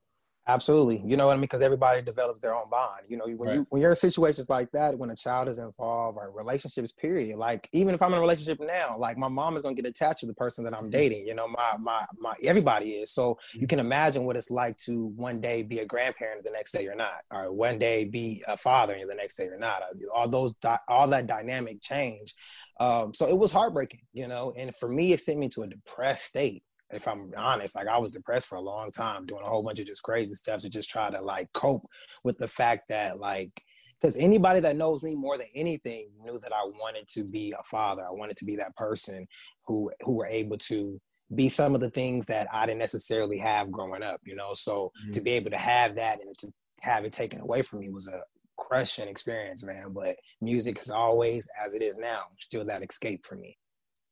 Absolutely. 0.48 1.02
You 1.04 1.18
know 1.18 1.26
what 1.26 1.34
I 1.34 1.36
mean? 1.38 1.42
Because 1.42 1.64
everybody 1.64 2.04
develops 2.04 2.40
their 2.40 2.54
own 2.54 2.70
bond. 2.70 3.02
You 3.08 3.18
know, 3.18 3.26
when 3.26 3.38
right. 3.40 3.54
you 3.56 3.68
when 3.70 3.82
you're 3.82 3.92
in 3.92 3.96
situations 3.96 4.48
like 4.48 4.72
that, 4.74 4.98
when 4.98 5.10
a 5.10 5.16
child 5.16 5.48
is 5.48 5.58
involved 5.58 6.20
or 6.22 6.32
relationships, 6.32 6.92
period. 6.92 7.38
Like 7.38 7.68
even 7.72 7.96
if 7.96 8.02
I'm 8.02 8.12
in 8.12 8.20
a 8.20 8.22
relationship 8.22 8.60
now, 8.60 8.96
like 8.96 9.18
my 9.18 9.28
mom 9.28 9.56
is 9.56 9.64
gonna 9.64 9.74
get 9.74 9.88
attached 9.88 10.20
to 10.20 10.28
the 10.28 10.36
person 10.36 10.64
that 10.66 10.74
I'm 10.76 10.82
mm-hmm. 10.82 10.92
dating. 10.92 11.28
You 11.28 11.34
know, 11.34 11.48
my 11.48 11.78
my 11.80 12.06
my 12.20 12.36
everybody 12.44 12.92
is. 12.92 13.12
So 13.12 13.40
you 13.54 13.62
mm-hmm. 13.62 13.68
can 13.68 13.80
imagine 13.80 14.26
what 14.26 14.36
it's 14.36 14.52
like 14.52 14.78
to 14.86 15.08
one 15.16 15.42
day 15.42 15.64
be 15.64 15.80
a 15.80 15.86
grandparent, 15.86 16.44
the 16.44 16.52
next 16.52 16.74
day 16.74 16.84
you're 16.84 16.96
not, 16.96 17.22
or 17.32 17.52
one 17.52 17.80
day 17.80 18.06
be 18.06 18.44
a 18.48 18.56
father 18.56 18.94
and 18.94 19.10
the 19.10 19.16
next 19.16 19.36
day 19.36 19.46
you're 19.46 19.58
not. 19.58 19.82
All 20.14 20.30
those 20.30 20.54
all 20.88 21.08
that 21.08 21.26
dynamic 21.26 21.82
change. 21.82 22.36
Um, 22.80 23.16
so 23.16 23.28
it 23.28 23.38
was 23.38 23.52
heartbreaking, 23.52 24.02
you 24.14 24.28
know, 24.28 24.54
and 24.56 24.76
for 24.76 24.90
me, 24.90 25.14
it 25.14 25.22
sent 25.22 25.40
me 25.40 25.50
to 25.50 25.64
a 25.64 25.68
depressed 25.68 26.26
state 26.26 26.62
if 26.96 27.08
I'm 27.08 27.32
honest, 27.38 27.76
like 27.76 27.88
I 27.88 27.98
was 27.98 28.12
depressed 28.12 28.48
for 28.48 28.56
a 28.56 28.62
long 28.62 28.92
time, 28.92 29.26
doing 29.26 29.42
a 29.44 29.50
whole 29.50 29.64
bunch 29.64 29.80
of 29.80 29.88
just 29.88 30.04
crazy 30.04 30.36
stuff 30.36 30.62
to 30.62 30.70
just 30.70 30.90
try 30.90 31.10
to 31.10 31.22
like 31.22 31.52
cope 31.54 31.86
with 32.24 32.38
the 32.38 32.48
fact 32.48 32.86
that 32.90 33.20
like 33.20 33.52
because 34.00 34.18
anybody 34.18 34.60
that 34.60 34.76
knows 34.76 35.04
me 35.04 35.16
more 35.16 35.38
than 35.38 35.48
anything 35.56 36.10
knew 36.24 36.40
that 36.40 36.54
I 36.54 36.64
wanted 36.66 37.08
to 37.10 37.24
be 37.26 37.54
a 37.58 37.64
father. 37.64 38.04
I 38.04 38.12
wanted 38.12 38.36
to 38.38 38.46
be 38.46 38.56
that 38.58 38.76
person 38.76 39.28
who 39.66 39.92
who 40.02 40.14
were 40.14 40.28
able 40.28 40.58
to 40.58 41.00
be 41.34 41.50
some 41.50 41.74
of 41.74 41.82
the 41.82 41.90
things 41.90 42.26
that 42.28 42.48
I 42.54 42.66
didn't 42.66 42.80
necessarily 42.80 43.38
have 43.40 43.72
growing 43.72 44.04
up, 44.04 44.22
you 44.24 44.36
know. 44.36 44.54
So 44.54 44.92
mm-hmm. 45.02 45.12
to 45.12 45.22
be 45.22 45.32
able 45.32 45.52
to 45.52 45.58
have 45.58 45.96
that 45.96 46.22
and 46.22 46.38
to 46.40 46.52
have 46.82 47.04
it 47.04 47.14
taken 47.14 47.42
away 47.42 47.62
from 47.62 47.80
me 47.80 47.90
was 47.90 48.08
a 48.08 48.22
crushing 48.58 49.08
experience, 49.08 49.64
man. 49.64 49.88
But 49.92 50.16
music 50.42 50.80
is 50.80 50.90
always, 50.90 51.48
as 51.64 51.74
it 51.74 51.82
is 51.82 51.98
now, 51.98 52.22
still 52.40 52.66
that 52.66 52.84
escape 52.84 53.26
for 53.26 53.36
me, 53.36 53.58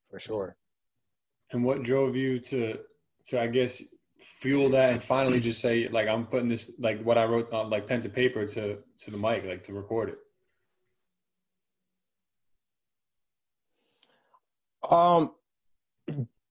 for 0.09 0.19
sure. 0.19 0.55
And 1.53 1.63
what 1.63 1.83
drove 1.83 2.15
you 2.15 2.39
to 2.39 2.79
to 3.25 3.41
I 3.41 3.47
guess 3.47 3.81
fuel 4.19 4.69
that 4.69 4.91
and 4.91 5.03
finally 5.03 5.39
just 5.39 5.61
say 5.61 5.87
like 5.89 6.07
I'm 6.07 6.25
putting 6.25 6.49
this 6.49 6.71
like 6.79 7.01
what 7.03 7.17
I 7.17 7.25
wrote 7.25 7.53
on 7.53 7.69
like 7.69 7.87
pen 7.87 8.01
to 8.01 8.09
paper 8.09 8.45
to 8.47 8.77
to 8.99 9.11
the 9.11 9.17
mic 9.17 9.45
like 9.45 9.63
to 9.63 9.73
record 9.73 10.09
it? 10.09 10.17
Um 14.91 15.31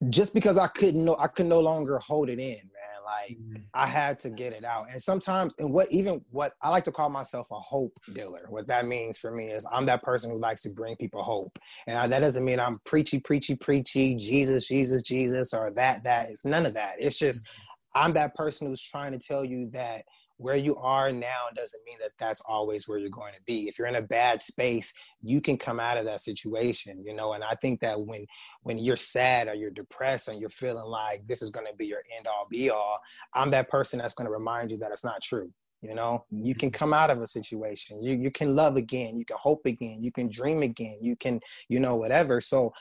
just 0.08 0.34
because 0.34 0.58
I 0.58 0.66
couldn't 0.68 1.04
know 1.04 1.16
I 1.18 1.28
could 1.28 1.46
no 1.46 1.60
longer 1.60 1.98
hold 1.98 2.28
it 2.28 2.38
in, 2.38 2.56
man. 2.56 3.02
Like 3.04 3.36
mm-hmm. 3.38 3.62
I 3.74 3.86
had 3.86 4.18
to 4.20 4.30
get 4.30 4.52
it 4.52 4.64
out. 4.64 4.86
And 4.90 5.00
sometimes, 5.02 5.54
and 5.58 5.72
what 5.72 5.90
even 5.90 6.24
what 6.30 6.54
I 6.62 6.70
like 6.70 6.84
to 6.84 6.92
call 6.92 7.08
myself 7.08 7.48
a 7.50 7.60
hope 7.60 7.98
dealer. 8.12 8.46
What 8.48 8.66
that 8.68 8.86
means 8.86 9.18
for 9.18 9.30
me 9.30 9.48
is 9.50 9.66
I'm 9.70 9.86
that 9.86 10.02
person 10.02 10.30
who 10.30 10.38
likes 10.38 10.62
to 10.62 10.70
bring 10.70 10.96
people 10.96 11.22
hope. 11.22 11.58
And 11.86 11.98
I, 11.98 12.06
that 12.06 12.20
doesn't 12.20 12.44
mean 12.44 12.60
I'm 12.60 12.74
preachy, 12.84 13.20
preachy, 13.20 13.54
preachy, 13.56 14.14
Jesus, 14.14 14.66
Jesus, 14.66 15.02
Jesus, 15.02 15.52
or 15.52 15.70
that, 15.72 16.04
that. 16.04 16.28
None 16.44 16.66
of 16.66 16.74
that. 16.74 16.96
It's 16.98 17.18
just 17.18 17.44
mm-hmm. 17.44 18.02
I'm 18.02 18.12
that 18.14 18.34
person 18.34 18.68
who's 18.68 18.82
trying 18.82 19.12
to 19.12 19.18
tell 19.18 19.44
you 19.44 19.68
that 19.70 20.04
where 20.36 20.56
you 20.56 20.76
are 20.76 21.12
now 21.12 21.46
doesn't 21.54 21.84
mean 21.84 21.98
that 22.00 22.12
that's 22.18 22.40
always 22.42 22.88
where 22.88 22.98
you're 22.98 23.10
going 23.10 23.34
to 23.34 23.42
be. 23.46 23.68
If 23.68 23.78
you're 23.78 23.88
in 23.88 23.96
a 23.96 24.02
bad 24.02 24.42
space 24.42 24.92
you 25.22 25.40
can 25.40 25.56
come 25.56 25.80
out 25.80 25.96
of 25.96 26.04
that 26.04 26.20
situation 26.20 27.02
you 27.06 27.14
know 27.14 27.32
and 27.32 27.44
i 27.44 27.54
think 27.62 27.80
that 27.80 28.00
when 28.00 28.26
when 28.62 28.78
you're 28.78 28.96
sad 28.96 29.48
or 29.48 29.54
you're 29.54 29.70
depressed 29.70 30.28
and 30.28 30.40
you're 30.40 30.50
feeling 30.50 30.86
like 30.86 31.26
this 31.26 31.42
is 31.42 31.50
going 31.50 31.66
to 31.66 31.74
be 31.76 31.86
your 31.86 32.02
end 32.16 32.26
all 32.26 32.46
be 32.50 32.70
all 32.70 32.98
i'm 33.34 33.50
that 33.50 33.68
person 33.68 33.98
that's 33.98 34.14
going 34.14 34.26
to 34.26 34.32
remind 34.32 34.70
you 34.70 34.76
that 34.76 34.90
it's 34.90 35.04
not 35.04 35.22
true 35.22 35.50
you 35.82 35.96
know? 35.96 36.24
You 36.30 36.54
can 36.54 36.70
mm-hmm. 36.70 36.78
come 36.78 36.94
out 36.94 37.10
of 37.10 37.20
a 37.20 37.26
situation. 37.26 38.02
You, 38.02 38.14
you 38.14 38.30
can 38.30 38.54
love 38.54 38.76
again. 38.76 39.16
You 39.16 39.24
can 39.24 39.36
hope 39.40 39.66
again. 39.66 39.98
You 40.00 40.12
can 40.12 40.30
dream 40.30 40.62
again. 40.62 40.96
You 41.00 41.16
can 41.16 41.40
you 41.68 41.80
know 41.80 41.96
whatever. 41.96 42.40
So 42.40 42.72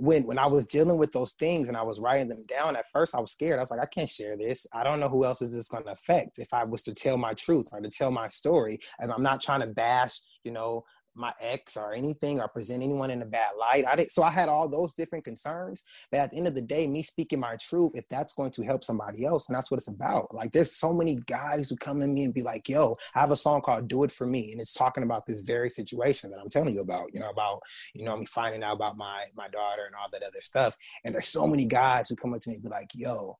when 0.00 0.24
when 0.24 0.38
I 0.38 0.46
was 0.46 0.66
dealing 0.66 0.96
with 0.96 1.12
those 1.12 1.32
things 1.32 1.68
and 1.68 1.76
I 1.76 1.82
was 1.82 2.00
writing 2.00 2.28
them 2.28 2.42
down, 2.44 2.74
at 2.74 2.88
first 2.88 3.14
I 3.14 3.20
was 3.20 3.32
scared. 3.32 3.58
I 3.58 3.62
was 3.62 3.70
like, 3.70 3.80
I 3.80 3.86
can't 3.86 4.08
share 4.08 4.36
this. 4.36 4.66
I 4.72 4.82
don't 4.82 4.98
know 4.98 5.08
who 5.08 5.24
else 5.24 5.42
is 5.42 5.54
this 5.54 5.68
going 5.68 5.84
to 5.84 5.92
affect 5.92 6.38
if 6.38 6.54
I 6.54 6.64
was 6.64 6.82
to 6.84 6.94
tell 6.94 7.18
my 7.18 7.34
truth 7.34 7.68
or 7.70 7.80
to 7.80 7.90
tell 7.90 8.10
my 8.10 8.28
story. 8.28 8.78
And 8.98 9.12
I'm 9.12 9.22
not 9.22 9.42
trying 9.42 9.60
to 9.60 9.66
bash, 9.66 10.20
you 10.42 10.52
know, 10.52 10.84
my 11.20 11.32
ex 11.40 11.76
or 11.76 11.92
anything 11.92 12.40
or 12.40 12.48
present 12.48 12.82
anyone 12.82 13.10
in 13.10 13.22
a 13.22 13.26
bad 13.26 13.50
light. 13.58 13.84
I 13.86 13.96
did 13.96 14.10
so 14.10 14.22
I 14.22 14.30
had 14.30 14.48
all 14.48 14.68
those 14.68 14.92
different 14.92 15.24
concerns. 15.24 15.84
But 16.10 16.20
at 16.20 16.30
the 16.32 16.38
end 16.38 16.46
of 16.46 16.54
the 16.54 16.62
day, 16.62 16.86
me 16.86 17.02
speaking 17.02 17.40
my 17.40 17.56
truth, 17.56 17.92
if 17.94 18.08
that's 18.08 18.32
going 18.32 18.50
to 18.52 18.62
help 18.62 18.84
somebody 18.84 19.24
else, 19.24 19.48
and 19.48 19.56
that's 19.56 19.70
what 19.70 19.78
it's 19.78 19.88
about. 19.88 20.34
Like 20.34 20.52
there's 20.52 20.74
so 20.74 20.92
many 20.92 21.18
guys 21.26 21.68
who 21.68 21.76
come 21.76 22.00
to 22.00 22.06
me 22.06 22.24
and 22.24 22.34
be 22.34 22.42
like, 22.42 22.68
yo, 22.68 22.94
I 23.14 23.20
have 23.20 23.30
a 23.30 23.36
song 23.36 23.60
called 23.60 23.88
Do 23.88 24.04
It 24.04 24.12
For 24.12 24.26
Me. 24.26 24.52
And 24.52 24.60
it's 24.60 24.74
talking 24.74 25.02
about 25.02 25.26
this 25.26 25.40
very 25.40 25.68
situation 25.68 26.30
that 26.30 26.40
I'm 26.40 26.48
telling 26.48 26.74
you 26.74 26.80
about, 26.80 27.12
you 27.12 27.20
know, 27.20 27.30
about, 27.30 27.60
you 27.94 28.04
know, 28.04 28.16
me 28.16 28.26
finding 28.26 28.62
out 28.62 28.76
about 28.76 28.96
my 28.96 29.24
my 29.36 29.48
daughter 29.48 29.84
and 29.86 29.94
all 29.94 30.08
that 30.12 30.22
other 30.22 30.40
stuff. 30.40 30.76
And 31.04 31.14
there's 31.14 31.28
so 31.28 31.46
many 31.46 31.66
guys 31.66 32.08
who 32.08 32.16
come 32.16 32.34
up 32.34 32.40
to 32.40 32.50
me 32.50 32.56
and 32.56 32.64
be 32.64 32.70
like, 32.70 32.90
yo, 32.94 33.38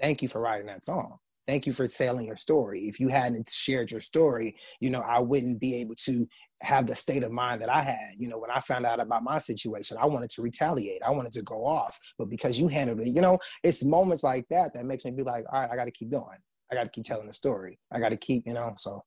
thank 0.00 0.22
you 0.22 0.28
for 0.28 0.40
writing 0.40 0.66
that 0.66 0.84
song 0.84 1.18
thank 1.46 1.66
you 1.66 1.72
for 1.72 1.86
telling 1.86 2.26
your 2.26 2.36
story. 2.36 2.80
If 2.80 3.00
you 3.00 3.08
hadn't 3.08 3.48
shared 3.48 3.90
your 3.90 4.00
story, 4.00 4.56
you 4.80 4.90
know, 4.90 5.00
I 5.00 5.18
wouldn't 5.18 5.60
be 5.60 5.76
able 5.76 5.94
to 6.06 6.26
have 6.62 6.86
the 6.86 6.94
state 6.94 7.24
of 7.24 7.32
mind 7.32 7.62
that 7.62 7.70
I 7.70 7.80
had. 7.80 8.10
You 8.18 8.28
know, 8.28 8.38
when 8.38 8.50
I 8.50 8.60
found 8.60 8.86
out 8.86 9.00
about 9.00 9.22
my 9.22 9.38
situation, 9.38 9.96
I 10.00 10.06
wanted 10.06 10.30
to 10.30 10.42
retaliate. 10.42 11.02
I 11.04 11.10
wanted 11.10 11.32
to 11.32 11.42
go 11.42 11.66
off. 11.66 11.98
But 12.18 12.30
because 12.30 12.60
you 12.60 12.68
handled 12.68 13.00
it, 13.00 13.08
you 13.08 13.20
know, 13.20 13.38
it's 13.64 13.84
moments 13.84 14.22
like 14.22 14.46
that 14.48 14.74
that 14.74 14.84
makes 14.84 15.04
me 15.04 15.10
be 15.10 15.22
like, 15.22 15.44
all 15.52 15.60
right, 15.60 15.70
I 15.70 15.76
got 15.76 15.86
to 15.86 15.90
keep 15.90 16.10
going. 16.10 16.38
I 16.70 16.74
got 16.74 16.84
to 16.84 16.90
keep 16.90 17.04
telling 17.04 17.26
the 17.26 17.32
story. 17.32 17.78
I 17.92 17.98
got 17.98 18.10
to 18.10 18.16
keep, 18.16 18.46
you 18.46 18.54
know, 18.54 18.74
so 18.76 19.02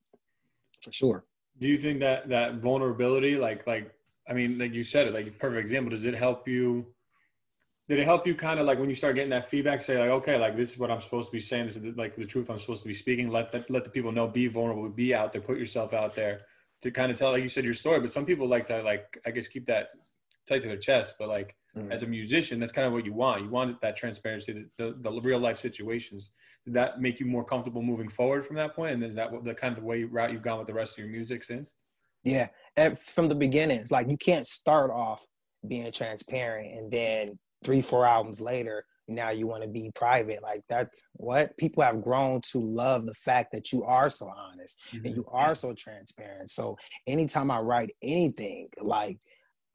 for 0.81 0.91
sure. 0.91 1.25
Do 1.59 1.67
you 1.67 1.77
think 1.77 1.99
that 1.99 2.27
that 2.29 2.55
vulnerability, 2.55 3.35
like, 3.35 3.65
like, 3.67 3.93
I 4.27 4.33
mean, 4.33 4.57
like 4.57 4.73
you 4.73 4.83
said 4.83 5.07
it, 5.07 5.13
like 5.13 5.37
perfect 5.39 5.61
example, 5.61 5.91
does 5.91 6.05
it 6.05 6.15
help 6.15 6.47
you 6.47 6.85
did 7.89 7.99
it 7.99 8.05
help 8.05 8.25
you 8.25 8.33
kind 8.33 8.59
of 8.59 8.65
like 8.65 8.79
when 8.79 8.89
you 8.89 8.95
start 8.95 9.15
getting 9.15 9.29
that 9.29 9.45
feedback 9.45 9.81
say 9.81 9.99
like 9.99 10.09
okay 10.09 10.37
like 10.37 10.55
this 10.55 10.71
is 10.71 10.77
what 10.77 10.89
i'm 10.89 11.01
supposed 11.01 11.27
to 11.27 11.31
be 11.31 11.39
saying. 11.39 11.65
This 11.65 11.77
is 11.77 11.97
like 11.97 12.15
the 12.15 12.25
truth 12.25 12.49
i'm 12.49 12.59
supposed 12.59 12.83
to 12.83 12.87
be 12.87 12.93
speaking. 12.93 13.29
Let 13.29 13.51
the, 13.51 13.65
let 13.69 13.83
the 13.83 13.89
people 13.89 14.11
know 14.11 14.27
be 14.27 14.47
vulnerable 14.47 14.87
be 14.89 15.13
out 15.13 15.33
there 15.33 15.41
put 15.41 15.57
yourself 15.57 15.93
out 15.93 16.15
there 16.15 16.41
to 16.81 16.91
kind 16.91 17.11
of 17.11 17.17
tell 17.17 17.31
like 17.31 17.43
you 17.43 17.49
said 17.49 17.65
your 17.65 17.73
story. 17.73 17.99
But 17.99 18.11
some 18.11 18.25
people 18.25 18.47
like 18.47 18.65
to 18.65 18.81
like 18.81 19.19
i 19.25 19.31
guess 19.31 19.47
keep 19.47 19.65
that 19.67 19.89
tight 20.47 20.61
to 20.61 20.67
their 20.67 20.77
chest. 20.77 21.15
But 21.19 21.27
like 21.27 21.55
mm-hmm. 21.75 21.91
as 21.91 22.03
a 22.03 22.07
musician 22.07 22.59
that's 22.59 22.71
kind 22.71 22.87
of 22.87 22.93
what 22.93 23.05
you 23.05 23.13
want. 23.13 23.43
You 23.43 23.49
want 23.49 23.81
that 23.81 23.97
transparency 23.97 24.67
the, 24.77 24.95
the, 25.01 25.09
the, 25.09 25.21
real 25.21 25.39
life 25.39 25.59
situations. 25.59 26.31
Did 26.65 26.73
that 26.75 27.01
make 27.01 27.19
you 27.19 27.25
more 27.25 27.43
comfortable 27.43 27.81
moving 27.81 28.07
forward 28.07 28.45
from 28.45 28.55
that 28.55 28.75
point? 28.75 28.93
And 28.93 29.03
is 29.03 29.15
that 29.15 29.29
what 29.29 29.43
the 29.43 29.53
kind 29.53 29.75
of 29.75 29.83
the 29.83 29.85
way 29.85 30.05
route 30.05 30.31
you've 30.31 30.41
gone 30.41 30.57
with 30.57 30.67
the 30.67 30.73
rest 30.73 30.93
of 30.93 30.99
your 30.99 31.09
music 31.09 31.43
since? 31.43 31.71
Yeah. 32.23 32.47
And 32.77 32.97
from 32.97 33.27
the 33.27 33.35
beginning 33.35 33.79
it's 33.79 33.91
like 33.91 34.09
you 34.09 34.17
can't 34.17 34.47
start 34.47 34.89
off 34.91 35.25
being 35.67 35.91
transparent 35.91 36.67
and 36.77 36.91
then 36.91 37.39
three, 37.63 37.81
four 37.81 38.05
albums 38.05 38.41
later, 38.41 38.85
now 39.07 39.29
you 39.29 39.47
want 39.47 39.63
to 39.63 39.69
be 39.69 39.91
private. 39.95 40.41
Like 40.41 40.63
that's 40.69 41.03
what 41.13 41.57
people 41.57 41.83
have 41.83 42.01
grown 42.01 42.41
to 42.51 42.59
love 42.59 43.05
the 43.05 43.13
fact 43.13 43.51
that 43.53 43.71
you 43.71 43.83
are 43.83 44.09
so 44.09 44.27
honest 44.35 44.77
mm-hmm. 44.93 45.05
and 45.05 45.15
you 45.15 45.25
are 45.31 45.55
so 45.55 45.73
transparent. 45.73 46.49
So 46.49 46.77
anytime 47.07 47.51
I 47.51 47.59
write 47.59 47.91
anything, 48.01 48.69
like 48.79 49.19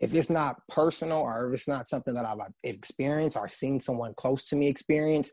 if 0.00 0.14
it's 0.14 0.30
not 0.30 0.57
personal 0.68 1.18
or 1.18 1.49
if 1.49 1.54
it's 1.54 1.68
not 1.68 1.88
something 1.88 2.14
that 2.14 2.25
I've 2.25 2.38
experienced 2.62 3.37
or 3.37 3.49
seen 3.49 3.80
someone 3.80 4.14
close 4.16 4.49
to 4.49 4.57
me 4.57 4.68
experience, 4.68 5.33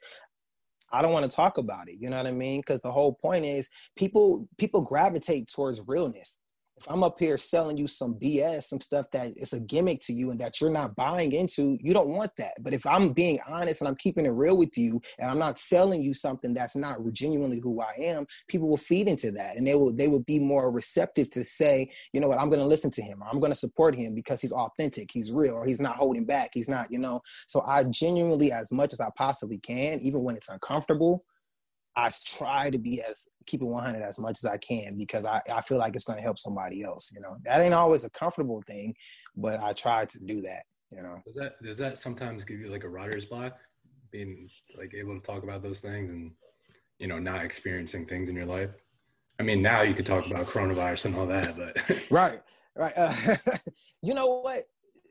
I 0.92 1.02
don't 1.02 1.14
want 1.14 1.30
to 1.30 1.36
talk 1.36 1.58
about 1.58 1.88
it. 1.88 1.96
You 2.00 2.10
know 2.10 2.18
what 2.18 2.28
I 2.28 2.32
mean? 2.32 2.62
Because 2.62 2.80
the 2.82 2.92
whole 2.92 3.14
point 3.14 3.46
is 3.46 3.70
people 3.96 4.48
people 4.58 4.82
gravitate 4.82 5.50
towards 5.54 5.82
realness 5.88 6.40
if 6.78 6.92
I'm 6.92 7.04
up 7.04 7.18
here 7.20 7.38
selling 7.38 7.78
you 7.78 7.88
some 7.88 8.16
BS, 8.16 8.64
some 8.64 8.82
stuff 8.82 9.10
that 9.12 9.28
is 9.38 9.54
a 9.54 9.62
gimmick 9.62 10.02
to 10.02 10.14
you 10.14 10.32
and 10.32 10.40
that 10.42 10.60
you're 10.60 10.72
not 10.72 10.96
buying 10.96 11.32
into, 11.32 11.78
you 11.82 11.94
don't 11.94 12.10
want 12.10 12.32
that. 12.38 12.54
But 12.62 12.74
if 12.74 12.86
I'm 12.86 13.14
being 13.14 13.40
honest 13.48 13.82
and 13.82 13.88
I'm 13.88 13.96
keeping 13.96 14.26
it 14.26 14.32
real 14.32 14.58
with 14.58 14.78
you 14.78 15.02
and 15.20 15.32
I'm 15.32 15.40
not 15.40 15.58
selling 15.58 16.02
you 16.02 16.14
something 16.14 16.54
that's 16.54 16.76
not 16.76 16.98
genuinely 17.14 17.62
who 17.62 17.82
I 17.82 17.94
am, 17.98 18.28
people 18.50 18.70
will 18.70 18.78
feed 18.78 19.08
into 19.08 19.32
that 19.32 19.56
and 19.56 19.66
they 19.66 19.76
will 19.76 19.94
they 19.94 20.08
will 20.08 20.24
be 20.24 20.40
more 20.40 20.70
receptive 20.70 21.30
to 21.32 21.44
say, 21.44 21.90
you 22.12 22.20
know 22.20 22.28
what, 22.28 22.40
I'm 22.40 22.50
gonna 22.50 22.68
listen 22.68 22.92
to 22.92 23.02
him. 23.02 23.22
I'm 23.24 23.40
gonna 23.40 23.56
support 23.56 23.96
him 23.96 24.14
because 24.14 24.42
he's 24.42 24.52
authentic, 24.52 25.10
he's 25.12 25.32
real, 25.32 25.56
or 25.56 25.66
he's 25.66 25.80
not 25.80 25.96
holding 25.96 26.26
back, 26.26 26.52
he's 26.54 26.70
not, 26.70 26.92
you 26.92 27.00
know. 27.00 27.22
So 27.48 27.62
I 27.66 27.86
genuinely, 27.86 28.52
as 28.52 28.72
much 28.72 28.92
as 28.92 29.00
I 29.00 29.10
possibly 29.16 29.60
can, 29.60 30.00
even 30.02 30.24
when 30.24 30.36
it's 30.36 30.50
uncomfortable, 30.50 31.24
I 31.96 32.10
try 32.26 32.70
to 32.70 32.78
be 32.78 33.02
as 33.02 33.28
keep 33.46 33.62
it 33.62 33.68
100 33.68 34.02
as 34.02 34.20
much 34.20 34.38
as 34.44 34.46
I 34.46 34.58
can 34.58 34.98
because 34.98 35.26
I, 35.26 35.42
I 35.54 35.62
feel 35.62 35.78
like 35.78 35.96
it's 35.96 36.04
going 36.04 36.18
to 36.18 36.24
help 36.24 36.38
somebody 36.38 36.84
else. 36.84 37.12
You 37.14 37.22
know, 37.22 37.38
that 37.44 37.62
ain't 37.62 37.74
always 37.74 38.04
a 38.04 38.10
comfortable 38.10 38.62
thing, 38.68 38.94
but 39.36 39.60
I 39.60 39.72
try 39.72 40.06
to 40.06 40.20
do 40.20 40.42
that. 40.42 40.64
You 40.92 41.02
know, 41.02 41.22
does 41.26 41.36
that 41.36 41.54
does 41.64 41.78
that 41.80 41.98
sometimes 41.98 42.44
give 42.44 42.60
you 42.60 42.70
like 42.70 42.84
a 42.84 42.90
writer's 42.90 43.26
block, 43.26 43.58
being 44.12 44.50
like 44.78 44.94
able 44.94 45.20
to 45.20 45.26
talk 45.26 45.44
about 45.44 45.64
those 45.64 45.82
things 45.82 46.10
and 46.10 46.32
you 47.00 47.08
know 47.08 47.20
not 47.20 47.44
experiencing 47.44 48.06
things 48.06 48.30
in 48.30 48.36
your 48.36 48.46
life? 48.46 48.70
I 49.40 49.44
mean, 49.44 49.62
now 49.62 49.82
you 49.82 49.94
could 49.94 50.06
talk 50.06 50.26
about 50.28 50.48
coronavirus 50.48 51.06
and 51.06 51.16
all 51.16 51.26
that, 51.28 51.58
but 51.58 52.02
right, 52.12 52.38
right. 52.76 52.94
Uh, 52.96 53.16
you 54.02 54.14
know 54.14 54.42
what? 54.42 54.64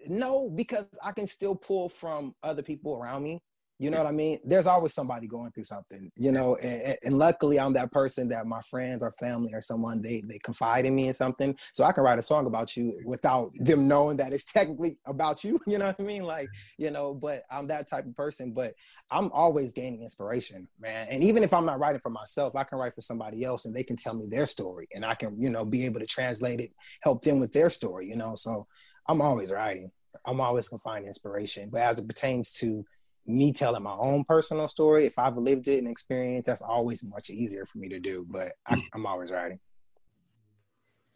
No, 0.07 0.49
because 0.49 0.87
I 1.03 1.13
can 1.13 1.27
still 1.27 1.57
pull 1.57 1.89
from 1.89 2.35
other 2.43 2.63
people 2.63 2.95
around 2.95 3.23
me 3.23 3.43
You 3.79 3.91
know 3.91 3.99
what 3.99 4.07
I 4.07 4.13
mean? 4.13 4.39
There's 4.45 4.69
always 4.69 4.95
somebody 4.95 5.27
going 5.27 5.51
through 5.51 5.65
something, 5.65 6.13
you 6.17 6.31
know, 6.31 6.55
and, 6.57 6.97
and, 7.03 7.19
luckily 7.19 7.59
I'm 7.59 7.73
that 7.73 7.91
person 7.91 8.29
that 8.29 8.47
my 8.47 8.61
friends 8.61 9.03
or 9.03 9.11
family 9.11 9.53
or 9.53 9.61
someone 9.61 10.01
they 10.01 10.23
they 10.25 10.39
confide 10.39 10.85
in 10.85 10.95
me 10.95 11.09
in 11.09 11.13
something. 11.13 11.57
So 11.73 11.83
I 11.83 11.91
can 11.91 12.05
write 12.05 12.19
a 12.19 12.23
song 12.23 12.47
about 12.47 12.77
you 12.77 13.01
without 13.05 13.51
them 13.57 13.89
knowing 13.89 14.17
that 14.19 14.33
it's 14.33 14.53
technically 14.53 14.99
about 15.07 15.43
you. 15.43 15.59
You 15.67 15.79
know 15.79 15.87
what 15.87 15.97
I 15.99 16.03
mean? 16.05 16.23
Like, 16.23 16.49
you 16.79 16.93
know, 16.93 17.15
but 17.15 17.43
I'm 17.51 17.67
that 17.67 17.89
type 17.89 18.07
of 18.07 18.15
person. 18.15 18.53
But 18.53 18.75
I'm 19.11 19.33
always 19.33 19.73
gaining 19.73 20.03
inspiration, 20.03 20.69
man. 20.79 21.09
And 21.11 21.25
even 21.25 21.43
if 21.43 21.53
I'm 21.53 21.67
not 21.67 21.81
writing 21.81 22.01
for 22.01 22.11
myself, 22.11 22.55
I 22.55 22.63
can 22.63 22.79
write 22.79 22.95
for 22.95 23.01
somebody 23.01 23.43
else 23.43 23.65
and 23.65 23.75
they 23.75 23.83
can 23.83 23.97
tell 23.97 24.15
me 24.15 24.29
their 24.31 24.47
story 24.47 24.87
and 24.95 25.05
I 25.05 25.17
can, 25.17 25.37
you 25.43 25.51
know, 25.51 25.65
be 25.65 25.85
able 25.85 25.99
to 25.99 26.07
translate 26.07 26.61
it, 26.61 26.73
help 27.03 27.25
them 27.25 27.41
with 27.41 27.51
their 27.51 27.71
story, 27.71 28.07
you 28.07 28.17
know. 28.17 28.37
So 28.37 28.69
I'm 29.09 29.21
always 29.21 29.51
writing. 29.51 29.91
I'm 30.25 30.41
always 30.41 30.69
gonna 30.69 30.79
find 30.79 31.07
inspiration. 31.07 31.71
But 31.71 31.83
as 31.83 31.99
it 31.99 32.07
pertains 32.07 32.53
to 32.61 32.85
me 33.27 33.53
telling 33.53 33.83
my 33.83 33.97
own 34.03 34.25
personal 34.25 34.69
story, 34.69 35.07
if 35.07 35.19
I've 35.19 35.37
lived 35.37 35.69
it 35.69 35.79
and 35.79 35.89
experienced, 35.89 36.47
that's 36.47 36.63
always 36.63 37.05
much 37.09 37.31
easier 37.31 37.65
for 37.65 37.79
me 37.79 37.89
to 37.89 37.99
do. 37.99 38.27
But 38.29 38.53
I, 38.67 38.75
am 38.75 38.83
hmm. 38.93 39.07
always 39.07 39.31
writing. 39.31 39.61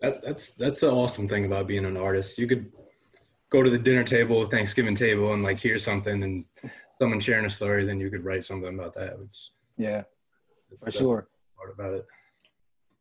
That, 0.01 0.23
that's 0.25 0.53
that's 0.53 0.81
the 0.81 0.91
awesome 0.91 1.29
thing 1.29 1.45
about 1.45 1.67
being 1.67 1.85
an 1.85 1.97
artist. 1.97 2.39
You 2.39 2.47
could 2.47 2.71
go 3.51 3.63
to 3.63 3.71
the 3.71 3.79
dinner 3.79 4.05
table, 4.05 4.45
Thanksgiving 4.47 4.95
table, 4.95 5.33
and 5.33 5.43
like 5.43 5.59
hear 5.59 5.79
something, 5.79 6.23
and 6.23 6.45
someone 6.99 7.21
sharing 7.21 7.47
a 7.47 7.51
story, 7.51 7.85
then 7.85 8.01
you 8.01 8.11
could 8.11 8.25
write 8.25 8.45
something 8.45 8.75
about 8.75 8.95
that. 8.95 9.19
Which 9.19 9.51
yeah, 9.77 10.03
for 10.83 10.91
sure. 10.91 11.29
Part 11.57 11.75
about 11.75 11.95
it. 11.95 12.07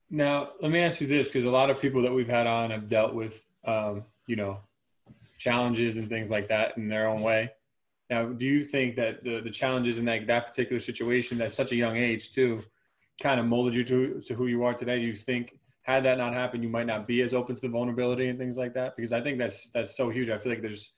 Now, 0.09 0.51
let 0.61 0.71
me 0.71 0.79
ask 0.79 1.01
you 1.01 1.07
this, 1.07 1.27
because 1.27 1.45
a 1.45 1.51
lot 1.51 1.69
of 1.69 1.81
people 1.81 2.01
that 2.01 2.13
we've 2.13 2.29
had 2.29 2.47
on 2.47 2.71
have 2.71 2.87
dealt 2.87 3.13
with, 3.13 3.45
um, 3.65 4.05
you 4.25 4.37
know, 4.37 4.59
challenges 5.37 5.97
and 5.97 6.07
things 6.07 6.31
like 6.31 6.47
that 6.47 6.77
in 6.77 6.87
their 6.87 7.07
own 7.07 7.21
way. 7.21 7.51
Now, 8.09 8.25
do 8.25 8.45
you 8.45 8.63
think 8.63 8.95
that 8.95 9.23
the, 9.23 9.41
the 9.41 9.49
challenges 9.49 9.97
in 9.97 10.05
that, 10.05 10.27
that 10.27 10.47
particular 10.47 10.79
situation 10.79 11.41
at 11.41 11.51
such 11.51 11.71
a 11.71 11.75
young 11.75 11.97
age 11.97 12.31
too 12.31 12.63
kind 13.21 13.39
of 13.39 13.45
molded 13.45 13.75
you 13.75 13.83
to, 13.83 14.21
to 14.21 14.33
who 14.33 14.47
you 14.47 14.63
are 14.63 14.73
today? 14.73 14.99
Do 14.99 15.05
you 15.05 15.15
think 15.15 15.59
had 15.81 16.03
that 16.05 16.17
not 16.17 16.33
happened, 16.33 16.63
you 16.63 16.69
might 16.69 16.85
not 16.85 17.07
be 17.07 17.21
as 17.21 17.33
open 17.33 17.55
to 17.55 17.61
the 17.61 17.69
vulnerability 17.69 18.27
and 18.27 18.37
things 18.37 18.57
like 18.57 18.73
that? 18.73 18.95
Because 18.95 19.13
I 19.13 19.21
think 19.21 19.37
that's, 19.37 19.69
that's 19.69 19.95
so 19.95 20.09
huge. 20.09 20.29
I 20.29 20.37
feel 20.37 20.51
like 20.51 20.61
there's 20.61 20.91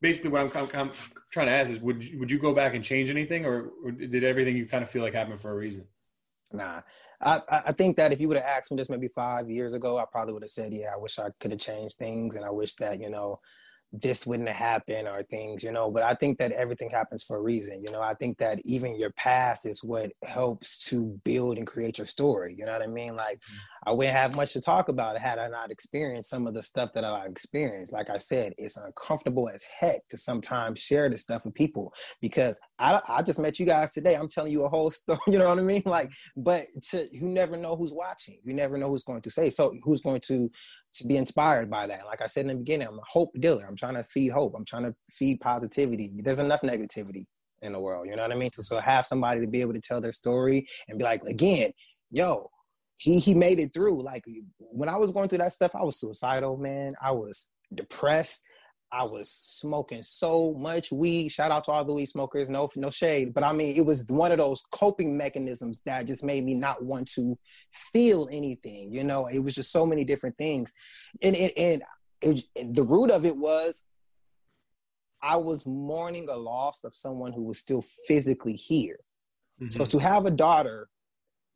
basically 0.00 0.30
what 0.30 0.42
I'm, 0.42 0.50
I'm, 0.56 0.80
I'm 0.80 0.90
trying 1.32 1.46
to 1.46 1.52
ask 1.52 1.70
is 1.70 1.80
would, 1.80 2.04
you, 2.04 2.18
would 2.18 2.30
you 2.30 2.38
go 2.38 2.54
back 2.54 2.74
and 2.74 2.84
change 2.84 3.10
anything 3.10 3.44
or, 3.44 3.70
or 3.84 3.90
did 3.90 4.24
everything 4.24 4.56
you 4.56 4.66
kind 4.66 4.82
of 4.82 4.90
feel 4.90 5.02
like 5.02 5.14
happened 5.14 5.40
for 5.40 5.50
a 5.50 5.54
reason? 5.54 5.84
Nah, 6.52 6.80
I, 7.20 7.40
I 7.50 7.72
think 7.72 7.96
that 7.96 8.12
if 8.12 8.20
you 8.20 8.28
would 8.28 8.38
have 8.38 8.46
asked 8.46 8.70
me 8.70 8.76
this 8.76 8.88
maybe 8.88 9.08
five 9.08 9.50
years 9.50 9.74
ago, 9.74 9.98
I 9.98 10.04
probably 10.10 10.32
would 10.32 10.42
have 10.42 10.50
said, 10.50 10.72
yeah, 10.72 10.92
I 10.94 10.98
wish 10.98 11.18
I 11.18 11.28
could 11.40 11.50
have 11.50 11.60
changed 11.60 11.96
things. 11.96 12.36
And 12.36 12.44
I 12.44 12.50
wish 12.50 12.74
that, 12.76 13.00
you 13.00 13.10
know, 13.10 13.40
this 13.92 14.26
wouldn't 14.26 14.48
have 14.48 14.58
happened 14.58 15.08
or 15.08 15.22
things, 15.22 15.62
you 15.62 15.72
know. 15.72 15.90
But 15.90 16.02
I 16.02 16.14
think 16.14 16.38
that 16.38 16.52
everything 16.52 16.90
happens 16.90 17.22
for 17.22 17.36
a 17.36 17.40
reason, 17.40 17.82
you 17.82 17.90
know. 17.90 18.02
I 18.02 18.14
think 18.14 18.38
that 18.38 18.60
even 18.64 18.98
your 18.98 19.10
past 19.12 19.64
is 19.66 19.82
what 19.82 20.12
helps 20.24 20.78
to 20.88 21.18
build 21.24 21.56
and 21.56 21.66
create 21.66 21.98
your 21.98 22.06
story. 22.06 22.54
You 22.56 22.66
know 22.66 22.72
what 22.72 22.82
I 22.82 22.86
mean? 22.86 23.16
Like, 23.16 23.38
mm-hmm. 23.38 23.88
I 23.88 23.92
wouldn't 23.92 24.16
have 24.16 24.36
much 24.36 24.52
to 24.52 24.60
talk 24.60 24.88
about 24.88 25.18
had 25.18 25.38
I 25.38 25.48
not 25.48 25.70
experienced 25.70 26.28
some 26.28 26.46
of 26.46 26.52
the 26.52 26.62
stuff 26.62 26.92
that 26.92 27.04
I 27.04 27.24
experienced. 27.24 27.92
Like 27.92 28.10
I 28.10 28.18
said, 28.18 28.52
it's 28.58 28.76
uncomfortable 28.76 29.48
as 29.48 29.64
heck 29.78 30.06
to 30.10 30.18
sometimes 30.18 30.78
share 30.78 31.08
this 31.08 31.22
stuff 31.22 31.46
with 31.46 31.54
people 31.54 31.94
because 32.20 32.60
I, 32.78 33.00
I 33.08 33.22
just 33.22 33.38
met 33.38 33.58
you 33.58 33.64
guys 33.64 33.94
today. 33.94 34.14
I'm 34.14 34.28
telling 34.28 34.52
you 34.52 34.64
a 34.64 34.68
whole 34.68 34.90
story. 34.90 35.18
You 35.28 35.38
know 35.38 35.48
what 35.48 35.58
I 35.58 35.62
mean? 35.62 35.82
Like, 35.86 36.10
but 36.36 36.62
to, 36.90 37.06
you 37.10 37.26
never 37.26 37.56
know 37.56 37.76
who's 37.76 37.94
watching. 37.94 38.38
You 38.44 38.54
never 38.54 38.76
know 38.76 38.88
who's 38.88 39.04
going 39.04 39.22
to 39.22 39.30
say. 39.30 39.48
So 39.48 39.74
who's 39.82 40.02
going 40.02 40.20
to 40.26 40.50
to 40.98 41.06
be 41.06 41.16
inspired 41.16 41.70
by 41.70 41.86
that. 41.86 42.06
Like 42.06 42.22
I 42.22 42.26
said 42.26 42.42
in 42.42 42.48
the 42.48 42.54
beginning, 42.56 42.88
I'm 42.88 42.98
a 42.98 43.02
hope 43.06 43.30
dealer. 43.38 43.64
I'm 43.66 43.76
trying 43.76 43.94
to 43.94 44.02
feed 44.02 44.32
hope. 44.32 44.54
I'm 44.56 44.64
trying 44.64 44.84
to 44.84 44.94
feed 45.10 45.40
positivity. 45.40 46.10
There's 46.16 46.38
enough 46.38 46.62
negativity 46.62 47.24
in 47.62 47.72
the 47.72 47.80
world. 47.80 48.06
You 48.08 48.16
know 48.16 48.22
what 48.22 48.32
I 48.32 48.36
mean? 48.36 48.50
To 48.50 48.62
so 48.62 48.78
have 48.78 49.06
somebody 49.06 49.40
to 49.40 49.46
be 49.46 49.60
able 49.60 49.74
to 49.74 49.80
tell 49.80 50.00
their 50.00 50.12
story 50.12 50.66
and 50.88 50.98
be 50.98 51.04
like, 51.04 51.22
again, 51.24 51.72
yo, 52.10 52.50
he 52.98 53.18
he 53.18 53.34
made 53.34 53.60
it 53.60 53.72
through. 53.72 54.02
Like 54.02 54.24
when 54.58 54.88
I 54.88 54.96
was 54.96 55.12
going 55.12 55.28
through 55.28 55.38
that 55.38 55.52
stuff, 55.52 55.74
I 55.74 55.82
was 55.82 56.00
suicidal, 56.00 56.56
man. 56.56 56.92
I 57.02 57.12
was 57.12 57.48
depressed. 57.74 58.44
I 58.90 59.04
was 59.04 59.30
smoking 59.30 60.02
so 60.02 60.54
much 60.54 60.90
weed. 60.90 61.28
Shout 61.28 61.50
out 61.50 61.64
to 61.64 61.72
all 61.72 61.84
the 61.84 61.92
weed 61.92 62.06
smokers. 62.06 62.48
No, 62.48 62.68
no 62.76 62.90
shade, 62.90 63.34
but 63.34 63.44
I 63.44 63.52
mean, 63.52 63.76
it 63.76 63.84
was 63.84 64.04
one 64.08 64.32
of 64.32 64.38
those 64.38 64.62
coping 64.72 65.16
mechanisms 65.16 65.80
that 65.84 66.06
just 66.06 66.24
made 66.24 66.44
me 66.44 66.54
not 66.54 66.82
want 66.82 67.10
to 67.12 67.36
feel 67.72 68.28
anything. 68.32 68.92
You 68.92 69.04
know, 69.04 69.26
it 69.26 69.40
was 69.40 69.54
just 69.54 69.72
so 69.72 69.84
many 69.84 70.04
different 70.04 70.38
things, 70.38 70.72
and 71.22 71.36
and, 71.36 71.52
and 71.56 71.82
it, 72.22 72.74
the 72.74 72.82
root 72.82 73.10
of 73.10 73.24
it 73.24 73.36
was 73.36 73.84
I 75.22 75.36
was 75.36 75.66
mourning 75.66 76.28
a 76.28 76.36
loss 76.36 76.84
of 76.84 76.94
someone 76.94 77.32
who 77.32 77.44
was 77.44 77.58
still 77.58 77.82
physically 78.06 78.54
here. 78.54 78.98
Mm-hmm. 79.60 79.70
So 79.70 79.84
to 79.84 79.98
have 79.98 80.26
a 80.26 80.30
daughter, 80.30 80.88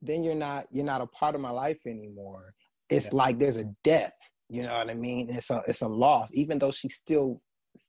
then 0.01 0.23
you're 0.23 0.35
not 0.35 0.67
you're 0.71 0.85
not 0.85 1.01
a 1.01 1.07
part 1.07 1.35
of 1.35 1.41
my 1.41 1.51
life 1.51 1.87
anymore. 1.87 2.55
It's 2.91 3.07
yeah. 3.07 3.17
like 3.17 3.39
there's 3.39 3.57
a 3.57 3.73
death 3.85 4.31
you 4.53 4.65
know 4.65 4.77
what 4.77 4.91
I 4.91 4.95
mean? 4.95 5.29
it's 5.31 5.51
a 5.51 5.63
it's 5.67 5.81
a 5.81 5.89
loss, 5.89 6.31
even 6.35 6.59
though 6.59 6.71
she's 6.71 6.97
still 6.97 7.41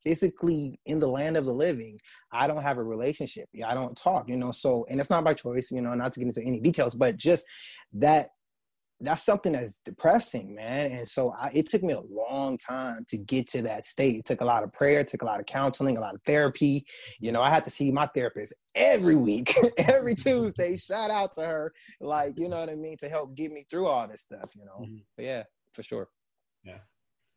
physically 0.01 0.79
in 0.85 1.01
the 1.01 1.07
land 1.07 1.35
of 1.35 1.43
the 1.43 1.53
living. 1.53 1.99
I 2.31 2.47
don't 2.47 2.63
have 2.63 2.77
a 2.77 2.83
relationship. 2.83 3.49
I 3.65 3.73
don't 3.73 3.97
talk. 3.97 4.29
You 4.29 4.37
know, 4.37 4.51
so 4.51 4.85
and 4.89 5.01
it's 5.01 5.09
not 5.09 5.25
by 5.25 5.33
choice. 5.33 5.71
You 5.71 5.81
know, 5.81 5.93
not 5.93 6.13
to 6.13 6.21
get 6.21 6.29
into 6.29 6.41
any 6.41 6.61
details, 6.61 6.95
but 6.95 7.17
just 7.17 7.45
that 7.93 8.29
that's 9.01 9.25
something 9.25 9.51
that's 9.51 9.81
depressing, 9.83 10.55
man. 10.55 10.89
And 10.89 11.05
so 11.05 11.33
I, 11.37 11.51
it 11.53 11.67
took 11.67 11.83
me 11.83 11.91
a 11.91 11.99
long 11.99 12.57
time 12.57 12.99
to 13.09 13.17
get 13.17 13.49
to 13.49 13.61
that 13.63 13.83
state. 13.83 14.19
It 14.19 14.25
took 14.25 14.39
a 14.39 14.45
lot 14.45 14.63
of 14.63 14.71
prayer, 14.71 15.03
took 15.03 15.21
a 15.21 15.25
lot 15.25 15.41
of 15.41 15.45
counseling, 15.45 15.97
a 15.97 15.99
lot 15.99 16.15
of 16.15 16.21
therapy. 16.21 16.85
You 17.19 17.33
know, 17.33 17.41
I 17.41 17.49
had 17.49 17.65
to 17.65 17.69
see 17.69 17.91
my 17.91 18.05
therapist 18.15 18.55
every 18.73 19.15
week, 19.15 19.53
every 19.77 20.15
Tuesday. 20.15 20.77
Shout 20.77 21.11
out 21.11 21.35
to 21.35 21.41
her, 21.41 21.73
like 21.99 22.35
you 22.37 22.47
know 22.47 22.61
what 22.61 22.69
I 22.69 22.75
mean, 22.75 22.95
to 22.99 23.09
help 23.09 23.35
get 23.35 23.51
me 23.51 23.65
through 23.69 23.87
all 23.87 24.07
this 24.07 24.21
stuff. 24.21 24.51
You 24.55 24.63
know, 24.63 24.85
mm-hmm. 24.85 24.99
but 25.17 25.25
yeah, 25.25 25.43
for 25.73 25.83
sure. 25.83 26.07
Yeah. 26.63 26.79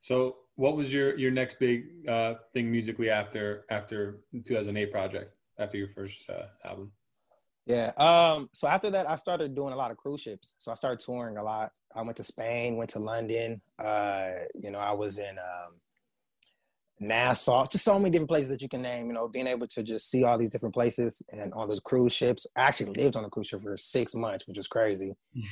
So, 0.01 0.37
what 0.55 0.77
was 0.77 0.93
your 0.93 1.19
your 1.19 1.31
next 1.31 1.59
big 1.59 2.09
uh, 2.09 2.35
thing 2.53 2.71
musically 2.71 3.11
after 3.11 3.65
after 3.71 4.21
the 4.33 4.41
2008 4.41 4.93
project 4.93 5.35
after 5.59 5.77
your 5.77 5.89
first 5.89 6.23
uh, 6.29 6.47
album? 6.65 6.93
Yeah. 7.67 7.91
Um, 7.97 8.49
so 8.53 8.69
after 8.69 8.91
that, 8.91 9.11
I 9.11 9.17
started 9.17 9.57
doing 9.57 9.73
a 9.73 9.77
lot 9.77 9.91
of 9.91 9.97
cruise 9.97 10.23
ships. 10.23 10.55
So 10.59 10.71
I 10.71 10.77
started 10.77 11.05
touring 11.05 11.37
a 11.37 11.43
lot. 11.43 11.73
I 11.95 12.03
went 12.03 12.17
to 12.19 12.25
Spain, 12.25 12.77
went 12.77 12.91
to 12.91 13.01
London. 13.01 13.61
Uh, 13.77 14.31
you 14.55 14.71
know, 14.71 14.79
I 14.79 14.93
was 14.93 15.19
in 15.19 15.37
um, 15.37 15.75
Nassau, 17.01 17.67
just 17.67 17.85
so 17.85 17.99
many 17.99 18.11
different 18.11 18.31
places 18.31 18.51
that 18.51 18.63
you 18.63 18.69
can 18.69 18.83
name. 18.83 19.09
You 19.09 19.15
know, 19.15 19.27
being 19.27 19.49
able 19.49 19.67
to 19.67 19.83
just 19.83 20.09
see 20.09 20.23
all 20.23 20.39
these 20.39 20.51
different 20.51 20.77
places 20.77 21.21
and 21.31 21.53
on 21.55 21.67
those 21.67 21.81
cruise 21.81 22.15
ships. 22.15 22.47
I 22.57 22.63
actually 22.63 22.93
lived 22.93 23.17
on 23.17 23.25
a 23.25 23.31
cruise 23.31 23.49
ship 23.49 23.63
for 23.63 23.77
six 23.77 24.15
months, 24.15 24.47
which 24.47 24.59
was 24.59 24.69
crazy. 24.69 25.15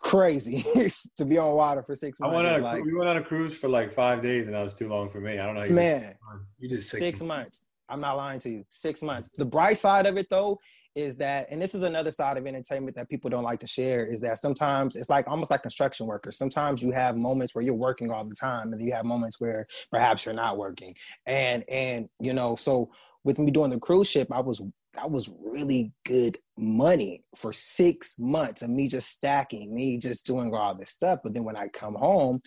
crazy 0.00 0.64
to 1.18 1.24
be 1.24 1.38
on 1.38 1.54
water 1.54 1.82
for 1.82 1.94
six 1.94 2.18
months. 2.20 2.32
I 2.32 2.36
went 2.36 2.48
on 2.48 2.60
a, 2.60 2.64
like, 2.64 2.84
we 2.84 2.94
went 2.94 3.08
on 3.08 3.16
a 3.18 3.22
cruise 3.22 3.56
for 3.56 3.68
like 3.68 3.92
five 3.92 4.22
days, 4.22 4.46
and 4.46 4.54
that 4.54 4.62
was 4.62 4.74
too 4.74 4.88
long 4.88 5.10
for 5.10 5.20
me. 5.20 5.38
I 5.38 5.46
don't 5.46 5.54
know. 5.54 5.64
You 5.64 5.74
man, 5.74 6.14
you 6.58 6.68
did 6.68 6.82
six, 6.82 6.98
six 6.98 7.22
months. 7.22 7.64
I'm 7.88 8.00
not 8.00 8.16
lying 8.16 8.38
to 8.40 8.50
you. 8.50 8.64
Six 8.68 9.02
months. 9.02 9.30
The 9.36 9.44
bright 9.44 9.76
side 9.76 10.06
of 10.06 10.16
it, 10.16 10.28
though, 10.30 10.58
is 10.94 11.16
that, 11.16 11.46
and 11.50 11.60
this 11.60 11.74
is 11.74 11.82
another 11.82 12.10
side 12.10 12.36
of 12.36 12.46
entertainment 12.46 12.96
that 12.96 13.08
people 13.08 13.30
don't 13.30 13.44
like 13.44 13.60
to 13.60 13.66
share, 13.66 14.06
is 14.06 14.20
that 14.20 14.38
sometimes 14.38 14.96
it's 14.96 15.10
like 15.10 15.26
almost 15.28 15.50
like 15.50 15.62
construction 15.62 16.06
workers. 16.06 16.38
Sometimes 16.38 16.82
you 16.82 16.92
have 16.92 17.16
moments 17.16 17.54
where 17.54 17.64
you're 17.64 17.74
working 17.74 18.10
all 18.10 18.24
the 18.24 18.34
time, 18.34 18.72
and 18.72 18.82
you 18.82 18.92
have 18.92 19.04
moments 19.04 19.40
where 19.40 19.66
perhaps 19.90 20.24
you're 20.24 20.34
not 20.34 20.56
working. 20.56 20.90
And 21.26 21.64
and 21.68 22.08
you 22.20 22.32
know, 22.32 22.56
so 22.56 22.90
with 23.24 23.38
me 23.38 23.50
doing 23.50 23.70
the 23.70 23.78
cruise 23.78 24.08
ship, 24.08 24.28
I 24.32 24.40
was 24.40 24.62
that 24.94 25.10
was 25.10 25.32
really 25.40 25.92
good 26.04 26.38
money 26.58 27.22
for 27.36 27.52
six 27.52 28.18
months 28.18 28.62
of 28.62 28.70
me 28.70 28.88
just 28.88 29.10
stacking, 29.10 29.74
me 29.74 29.98
just 29.98 30.26
doing 30.26 30.54
all 30.54 30.74
this 30.74 30.90
stuff. 30.90 31.20
But 31.22 31.34
then 31.34 31.44
when 31.44 31.56
I 31.56 31.68
come 31.68 31.94
home, 31.94 32.40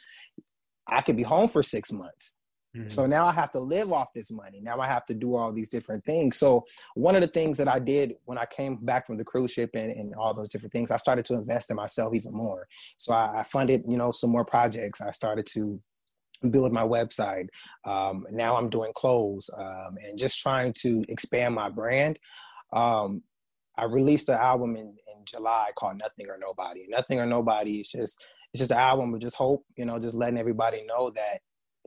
I 0.88 1.02
could 1.02 1.16
be 1.16 1.24
home 1.24 1.48
for 1.48 1.64
six 1.64 1.92
months. 1.92 2.36
Mm-hmm. 2.76 2.88
So 2.88 3.06
now 3.06 3.26
I 3.26 3.32
have 3.32 3.52
to 3.52 3.60
live 3.60 3.94
off 3.94 4.14
this 4.14 4.32
money. 4.32 4.60
Now 4.60 4.80
I 4.80 4.88
have 4.88 5.06
to 5.06 5.14
do 5.14 5.36
all 5.36 5.54
these 5.54 5.70
different 5.70 6.04
things. 6.06 6.38
So 6.38 6.66
one 6.96 7.16
of 7.16 7.22
the 7.22 7.28
things 7.28 7.58
that 7.58 7.68
I 7.68 7.80
did 7.80 8.14
when 8.26 8.38
I 8.38 8.46
came 8.46 8.78
back 8.78 9.06
from 9.06 9.18
the 9.18 9.24
cruise 9.24 9.52
ship 9.52 9.70
and, 9.76 9.92
and 9.92 10.16
all 10.16 10.34
those 10.34 10.50
different 10.50 10.74
things, 10.74 10.90
I 10.90 10.98
started 10.98 11.24
to 11.26 11.36
invest 11.36 11.70
in 11.70 11.76
myself 11.76 12.16
even 12.16 12.34
more. 12.34 12.68
So 12.98 13.14
I, 13.14 13.40
I 13.40 13.44
funded, 13.44 13.84
you 13.88 13.98
know, 13.98 14.12
some 14.12 14.32
more 14.32 14.46
projects. 14.46 15.02
I 15.02 15.12
started 15.12 15.46
to 15.54 15.80
build 16.52 16.72
my 16.72 16.84
website. 16.84 17.48
Um, 17.88 18.26
now 18.32 18.58
I'm 18.58 18.70
doing 18.70 18.92
clothes 18.96 19.50
um, 19.58 19.98
and 20.06 20.18
just 20.18 20.40
trying 20.40 20.74
to 20.80 21.04
expand 21.10 21.56
my 21.56 21.70
brand. 21.70 22.20
Um, 22.72 23.24
I 23.78 23.86
released 23.86 24.30
an 24.30 24.36
album 24.36 24.76
in, 24.76 24.88
in 24.88 25.26
July 25.26 25.72
called 25.76 26.00
Nothing 26.00 26.30
or 26.30 26.38
Nobody. 26.40 26.86
Nothing 26.90 27.20
or 27.20 27.26
Nobody 27.26 27.80
is 27.80 27.88
just 27.88 28.26
it's 28.54 28.60
just 28.60 28.72
an 28.72 28.78
album 28.78 29.14
of 29.14 29.20
just 29.20 29.36
hope, 29.36 29.64
you 29.78 29.86
know, 29.86 29.98
just 29.98 30.14
letting 30.14 30.38
everybody 30.38 30.84
know 30.86 31.10
that 31.10 31.40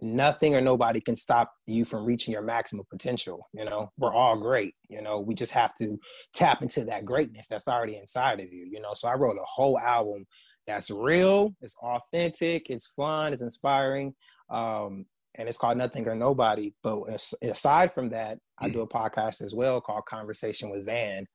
nothing 0.03 0.55
or 0.55 0.61
nobody 0.61 1.01
can 1.01 1.15
stop 1.15 1.53
you 1.67 1.85
from 1.85 2.05
reaching 2.05 2.33
your 2.33 2.43
maximum 2.43 2.85
potential. 2.91 3.41
You 3.53 3.65
know, 3.65 3.91
we're 3.99 4.13
all 4.13 4.37
great. 4.37 4.75
You 4.89 5.01
know, 5.01 5.21
we 5.21 5.35
just 5.35 5.53
have 5.53 5.75
to 5.77 5.97
tap 6.35 6.63
into 6.63 6.85
that 6.85 7.05
greatness 7.05 7.47
that's 7.47 7.69
already 7.69 7.97
inside 7.97 8.41
of 8.41 8.53
you. 8.53 8.69
You 8.71 8.81
know, 8.81 8.95
so 8.95 9.09
I 9.09 9.15
wrote 9.15 9.37
a 9.37 9.47
whole 9.47 9.79
album 9.79 10.27
that's 10.67 10.91
real, 10.91 11.55
it's 11.61 11.77
authentic, 11.77 12.69
it's 12.69 12.89
fun, 12.89 13.33
it's 13.33 13.43
inspiring. 13.43 14.13
Um, 14.51 15.07
and 15.39 15.49
it's 15.49 15.59
called 15.59 15.77
Nothing 15.77 16.09
or 16.09 16.15
Nobody. 16.15 16.73
But 16.83 17.03
aside 17.43 17.93
from 17.93 18.09
that, 18.11 18.39
I 18.59 18.69
do 18.69 18.81
a 18.81 18.89
podcast 18.89 19.43
as 19.43 19.55
well 19.55 19.81
called 19.81 20.07
Conversation 20.07 20.71
with 20.71 20.87
Van, 20.87 21.27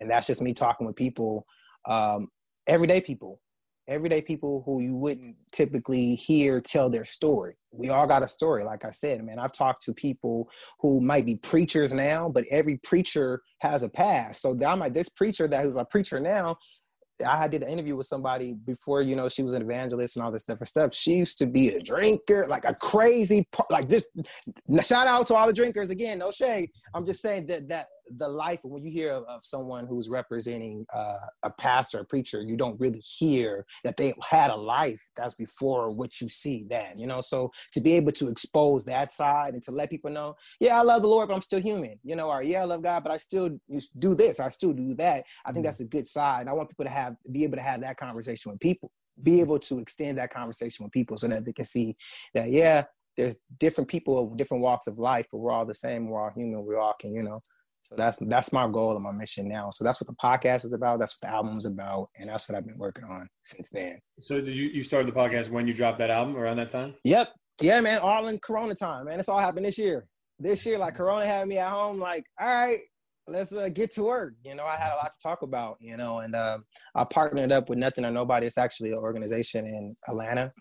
and 0.00 0.10
that's 0.10 0.26
just 0.26 0.42
me 0.42 0.52
talking 0.52 0.86
with 0.86 0.96
people, 0.96 1.46
um, 1.86 2.28
everyday 2.66 3.00
people, 3.00 3.40
everyday 3.86 4.22
people 4.22 4.62
who 4.66 4.80
you 4.80 4.96
wouldn't 4.96 5.36
typically 5.52 6.14
hear 6.14 6.60
tell 6.60 6.90
their 6.90 7.04
story. 7.04 7.54
We 7.70 7.90
all 7.90 8.06
got 8.06 8.24
a 8.24 8.28
story, 8.28 8.64
like 8.64 8.84
I 8.84 8.90
said, 8.90 9.22
man. 9.24 9.38
I've 9.38 9.52
talked 9.52 9.82
to 9.82 9.94
people 9.94 10.48
who 10.80 11.00
might 11.00 11.26
be 11.26 11.36
preachers 11.36 11.92
now, 11.92 12.28
but 12.28 12.44
every 12.50 12.78
preacher 12.78 13.42
has 13.60 13.82
a 13.82 13.88
past. 13.88 14.42
So 14.42 14.56
I'm 14.66 14.78
like 14.78 14.94
this 14.94 15.08
preacher 15.08 15.46
that 15.48 15.62
who's 15.62 15.76
a 15.76 15.84
preacher 15.84 16.18
now 16.18 16.56
I 17.26 17.46
did 17.48 17.62
an 17.62 17.68
interview 17.68 17.96
with 17.96 18.06
somebody 18.06 18.54
before, 18.54 19.02
you 19.02 19.14
know, 19.14 19.28
she 19.28 19.42
was 19.42 19.54
an 19.54 19.62
evangelist 19.62 20.16
and 20.16 20.24
all 20.24 20.32
this 20.32 20.44
different 20.44 20.68
stuff. 20.68 20.92
She 20.94 21.12
used 21.14 21.38
to 21.38 21.46
be 21.46 21.68
a 21.68 21.80
drinker, 21.80 22.46
like 22.48 22.64
a 22.64 22.74
crazy, 22.74 23.46
like 23.70 23.88
this. 23.88 24.08
Shout 24.82 25.06
out 25.06 25.26
to 25.28 25.34
all 25.34 25.46
the 25.46 25.52
drinkers 25.52 25.90
again, 25.90 26.18
no 26.18 26.30
shade. 26.30 26.70
I'm 26.94 27.06
just 27.06 27.20
saying 27.22 27.46
that 27.46 27.68
that 27.68 27.86
the 28.08 28.28
life 28.28 28.60
when 28.62 28.82
you 28.82 28.90
hear 28.90 29.12
of, 29.12 29.24
of 29.24 29.44
someone 29.44 29.86
who's 29.86 30.08
representing 30.08 30.86
uh, 30.92 31.18
a 31.42 31.50
pastor, 31.50 32.00
a 32.00 32.04
preacher, 32.04 32.42
you 32.42 32.56
don't 32.56 32.78
really 32.80 33.00
hear 33.00 33.64
that 33.82 33.96
they 33.96 34.12
had 34.28 34.50
a 34.50 34.56
life 34.56 35.04
that's 35.16 35.34
before 35.34 35.90
what 35.90 36.20
you 36.20 36.28
see 36.28 36.64
then, 36.68 36.98
you 36.98 37.06
know. 37.06 37.20
So 37.20 37.50
to 37.72 37.80
be 37.80 37.92
able 37.92 38.12
to 38.12 38.28
expose 38.28 38.84
that 38.84 39.12
side 39.12 39.54
and 39.54 39.62
to 39.64 39.70
let 39.70 39.90
people 39.90 40.10
know, 40.10 40.36
yeah, 40.60 40.78
I 40.78 40.82
love 40.82 41.02
the 41.02 41.08
Lord, 41.08 41.28
but 41.28 41.34
I'm 41.34 41.40
still 41.40 41.60
human, 41.60 41.98
you 42.02 42.16
know, 42.16 42.28
or 42.28 42.42
yeah, 42.42 42.62
I 42.62 42.64
love 42.64 42.82
God, 42.82 43.04
but 43.04 43.12
I 43.12 43.16
still 43.16 43.58
do 43.98 44.14
this, 44.14 44.40
I 44.40 44.48
still 44.50 44.72
do 44.72 44.94
that. 44.94 45.24
I 45.44 45.52
think 45.52 45.58
mm-hmm. 45.58 45.62
that's 45.64 45.80
a 45.80 45.86
good 45.86 46.06
side. 46.06 46.48
I 46.48 46.52
want 46.52 46.68
people 46.68 46.84
to 46.84 46.90
have 46.90 47.16
be 47.30 47.44
able 47.44 47.56
to 47.56 47.62
have 47.62 47.80
that 47.80 47.96
conversation 47.96 48.50
with 48.52 48.60
people, 48.60 48.90
be 49.22 49.40
able 49.40 49.58
to 49.60 49.78
extend 49.78 50.18
that 50.18 50.32
conversation 50.32 50.84
with 50.84 50.92
people 50.92 51.16
so 51.16 51.28
that 51.28 51.44
they 51.44 51.52
can 51.52 51.64
see 51.64 51.96
that 52.34 52.50
yeah, 52.50 52.84
there's 53.16 53.38
different 53.58 53.88
people 53.88 54.18
of 54.18 54.36
different 54.36 54.62
walks 54.62 54.86
of 54.86 54.98
life, 54.98 55.26
but 55.30 55.38
we're 55.38 55.52
all 55.52 55.66
the 55.66 55.74
same. 55.74 56.08
We're 56.08 56.22
all 56.22 56.32
human. 56.34 56.64
We 56.64 56.74
all 56.74 56.94
can, 56.98 57.14
you 57.14 57.22
know, 57.22 57.40
so 57.84 57.96
that's 57.96 58.18
that's 58.18 58.50
my 58.50 58.66
goal 58.66 58.94
and 58.94 59.04
my 59.04 59.12
mission 59.12 59.46
now. 59.46 59.68
So 59.68 59.84
that's 59.84 60.00
what 60.00 60.08
the 60.08 60.14
podcast 60.14 60.64
is 60.64 60.72
about. 60.72 60.98
That's 60.98 61.16
what 61.20 61.28
the 61.28 61.34
album 61.34 61.52
is 61.52 61.66
about, 61.66 62.08
and 62.16 62.30
that's 62.30 62.48
what 62.48 62.56
I've 62.56 62.66
been 62.66 62.78
working 62.78 63.04
on 63.04 63.28
since 63.42 63.68
then. 63.68 63.98
So 64.18 64.40
did 64.40 64.54
you 64.54 64.68
you 64.68 64.82
started 64.82 65.12
the 65.12 65.18
podcast 65.18 65.50
when 65.50 65.66
you 65.68 65.74
dropped 65.74 65.98
that 65.98 66.08
album 66.08 66.34
around 66.34 66.56
that 66.56 66.70
time? 66.70 66.94
Yep. 67.04 67.28
Yeah, 67.60 67.80
man. 67.82 67.98
All 67.98 68.26
in 68.28 68.38
Corona 68.38 68.74
time, 68.74 69.04
man. 69.04 69.18
It's 69.20 69.28
all 69.28 69.38
happened 69.38 69.66
this 69.66 69.76
year. 69.76 70.06
This 70.38 70.64
year, 70.64 70.78
like 70.78 70.94
Corona 70.94 71.26
had 71.26 71.46
me 71.46 71.58
at 71.58 71.70
home. 71.70 72.00
Like, 72.00 72.24
all 72.40 72.48
right, 72.48 72.78
let's 73.28 73.52
uh, 73.52 73.68
get 73.68 73.92
to 73.92 74.04
work. 74.04 74.32
You 74.44 74.54
know, 74.54 74.64
I 74.64 74.76
had 74.76 74.92
a 74.92 74.96
lot 74.96 75.12
to 75.12 75.22
talk 75.22 75.42
about. 75.42 75.76
You 75.78 75.98
know, 75.98 76.20
and 76.20 76.34
um, 76.34 76.64
I 76.94 77.04
partnered 77.04 77.52
up 77.52 77.68
with 77.68 77.78
Nothing 77.78 78.06
or 78.06 78.10
Nobody. 78.10 78.46
It's 78.46 78.56
actually 78.56 78.92
an 78.92 78.98
organization 78.98 79.66
in 79.66 79.94
Atlanta 80.08 80.54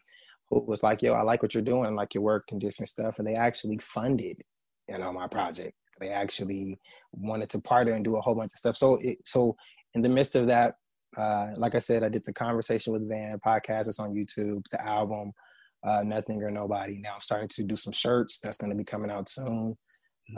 who 0.50 0.60
was 0.60 0.84
like, 0.84 1.02
"Yo, 1.02 1.14
I 1.14 1.22
like 1.22 1.42
what 1.42 1.54
you're 1.54 1.64
doing. 1.64 1.86
I 1.86 1.90
like 1.90 2.14
your 2.16 2.24
work 2.24 2.50
and 2.52 2.60
different 2.60 2.90
stuff," 2.90 3.18
and 3.18 3.26
they 3.26 3.36
actually 3.36 3.80
funded, 3.82 4.42
you 4.90 4.98
know, 4.98 5.14
my 5.14 5.28
project. 5.28 5.74
They 6.04 6.10
actually 6.10 6.78
wanted 7.14 7.50
to 7.52 7.62
partner 7.62 7.94
and 7.94 8.04
do 8.04 8.18
a 8.18 8.22
whole 8.22 8.36
bunch 8.36 8.52
of 8.54 8.58
stuff. 8.58 8.76
So, 8.76 8.98
it, 9.02 9.20
so 9.26 9.56
in 9.94 10.02
the 10.02 10.10
midst 10.10 10.36
of 10.36 10.48
that, 10.48 10.76
uh, 11.16 11.48
like 11.56 11.76
I 11.76 11.80
said, 11.80 12.04
I 12.04 12.10
did 12.10 12.26
the 12.26 12.34
conversation 12.34 12.92
with 12.92 13.08
Van 13.08 13.40
podcast. 13.46 13.88
It's 13.88 14.00
on 14.00 14.14
YouTube. 14.14 14.68
The 14.70 14.86
album, 14.86 15.32
uh, 15.84 16.04
Nothing 16.04 16.44
or 16.44 16.50
Nobody. 16.50 17.00
Now 17.00 17.14
I'm 17.14 17.20
starting 17.22 17.48
to 17.50 17.64
do 17.64 17.78
some 17.78 17.94
shirts 17.94 18.40
that's 18.40 18.58
going 18.58 18.72
to 18.72 18.76
be 18.76 18.84
coming 18.84 19.12
out 19.12 19.30
soon, 19.30 19.78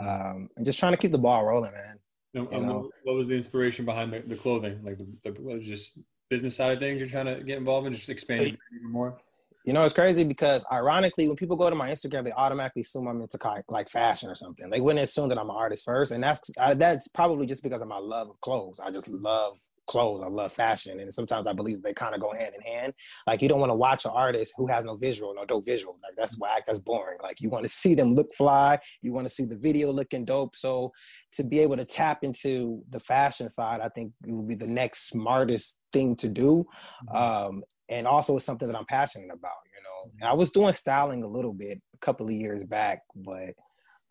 um, 0.00 0.48
and 0.56 0.64
just 0.64 0.78
trying 0.78 0.92
to 0.92 0.98
keep 0.98 1.12
the 1.12 1.18
ball 1.18 1.44
rolling, 1.46 1.72
man. 1.72 1.98
You 2.34 2.60
know? 2.60 2.90
What 3.04 3.16
was 3.16 3.26
the 3.26 3.34
inspiration 3.34 3.84
behind 3.84 4.12
the, 4.12 4.20
the 4.20 4.36
clothing? 4.36 4.80
Like 4.84 4.98
the, 4.98 5.30
the 5.30 5.58
just 5.58 5.98
business 6.28 6.54
side 6.54 6.72
of 6.72 6.78
things 6.78 7.00
you're 7.00 7.08
trying 7.08 7.26
to 7.34 7.42
get 7.42 7.56
involved 7.56 7.86
in, 7.86 7.92
just 7.92 8.10
expand 8.10 8.42
it 8.42 8.58
even 8.78 8.92
more. 8.92 9.18
You 9.66 9.72
know, 9.72 9.84
it's 9.84 9.92
crazy 9.92 10.22
because 10.22 10.64
ironically, 10.70 11.26
when 11.26 11.36
people 11.36 11.56
go 11.56 11.68
to 11.68 11.74
my 11.74 11.90
Instagram, 11.90 12.22
they 12.22 12.30
automatically 12.30 12.82
assume 12.82 13.08
I'm 13.08 13.20
into 13.20 13.36
like 13.68 13.88
fashion 13.88 14.30
or 14.30 14.36
something. 14.36 14.70
They 14.70 14.80
wouldn't 14.80 15.02
assume 15.02 15.28
that 15.30 15.38
I'm 15.38 15.50
an 15.50 15.56
artist 15.56 15.84
first, 15.84 16.12
and 16.12 16.22
that's 16.22 16.52
that's 16.76 17.08
probably 17.08 17.46
just 17.46 17.64
because 17.64 17.82
of 17.82 17.88
my 17.88 17.98
love 17.98 18.30
of 18.30 18.40
clothes. 18.42 18.78
I 18.78 18.92
just 18.92 19.08
love 19.08 19.58
clothes. 19.88 20.22
I 20.24 20.28
love 20.28 20.52
fashion, 20.52 21.00
and 21.00 21.12
sometimes 21.12 21.48
I 21.48 21.52
believe 21.52 21.82
they 21.82 21.92
kind 21.92 22.14
of 22.14 22.20
go 22.20 22.32
hand 22.32 22.52
in 22.54 22.72
hand. 22.72 22.92
Like 23.26 23.42
you 23.42 23.48
don't 23.48 23.58
want 23.58 23.70
to 23.70 23.74
watch 23.74 24.04
an 24.04 24.12
artist 24.14 24.54
who 24.56 24.68
has 24.68 24.84
no 24.84 24.94
visual, 24.94 25.34
no 25.34 25.44
dope 25.44 25.64
visual. 25.64 25.98
Like 26.00 26.14
that's 26.16 26.38
whack. 26.38 26.62
That's 26.64 26.78
boring. 26.78 27.18
Like 27.20 27.40
you 27.40 27.50
want 27.50 27.64
to 27.64 27.68
see 27.68 27.96
them 27.96 28.14
look 28.14 28.32
fly. 28.36 28.78
You 29.02 29.12
want 29.12 29.26
to 29.26 29.34
see 29.34 29.46
the 29.46 29.58
video 29.58 29.90
looking 29.90 30.24
dope. 30.24 30.54
So 30.54 30.92
to 31.32 31.42
be 31.42 31.58
able 31.58 31.76
to 31.76 31.84
tap 31.84 32.22
into 32.22 32.82
the 32.90 33.00
fashion 33.00 33.48
side, 33.48 33.80
I 33.80 33.88
think 33.88 34.12
it 34.24 34.32
would 34.32 34.48
be 34.48 34.54
the 34.54 34.68
next 34.68 35.08
smartest 35.08 35.80
thing 35.92 36.14
to 36.16 36.28
do. 36.28 36.66
Mm-hmm. 37.08 37.16
Um, 37.16 37.62
and 37.88 38.06
also 38.06 38.36
it's 38.36 38.44
something 38.44 38.68
that 38.68 38.76
I'm 38.76 38.86
passionate 38.86 39.32
about. 39.32 39.56
You 39.74 40.20
know, 40.22 40.28
I 40.28 40.34
was 40.34 40.50
doing 40.50 40.72
styling 40.72 41.22
a 41.22 41.28
little 41.28 41.52
bit 41.52 41.80
a 41.94 41.98
couple 41.98 42.26
of 42.26 42.32
years 42.32 42.64
back, 42.64 43.00
but 43.14 43.54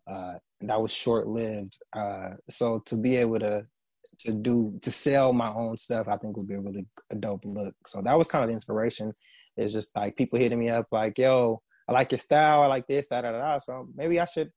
uh, 0.06 0.34
that 0.60 0.80
was 0.80 0.92
short 0.92 1.26
lived. 1.26 1.78
Uh, 1.92 2.32
so 2.48 2.80
to 2.86 2.96
be 2.96 3.16
able 3.16 3.38
to 3.40 3.66
to 4.18 4.32
do 4.32 4.78
to 4.80 4.90
sell 4.90 5.32
my 5.32 5.52
own 5.52 5.76
stuff, 5.76 6.08
I 6.08 6.16
think 6.16 6.36
would 6.36 6.48
be 6.48 6.54
a 6.54 6.60
really 6.60 6.86
a 7.10 7.16
dope 7.16 7.44
look. 7.44 7.74
So 7.86 8.00
that 8.02 8.16
was 8.16 8.28
kind 8.28 8.44
of 8.44 8.48
the 8.48 8.54
inspiration. 8.54 9.12
It's 9.56 9.72
just 9.72 9.94
like 9.96 10.16
people 10.16 10.38
hitting 10.38 10.58
me 10.58 10.70
up 10.70 10.86
like, 10.90 11.18
"Yo, 11.18 11.60
I 11.88 11.92
like 11.92 12.12
your 12.12 12.18
style. 12.18 12.62
I 12.62 12.66
like 12.66 12.86
this, 12.86 13.08
da 13.08 13.22
da 13.22 13.32
da." 13.32 13.58
So 13.58 13.88
maybe 13.94 14.20
I 14.20 14.24
should 14.24 14.50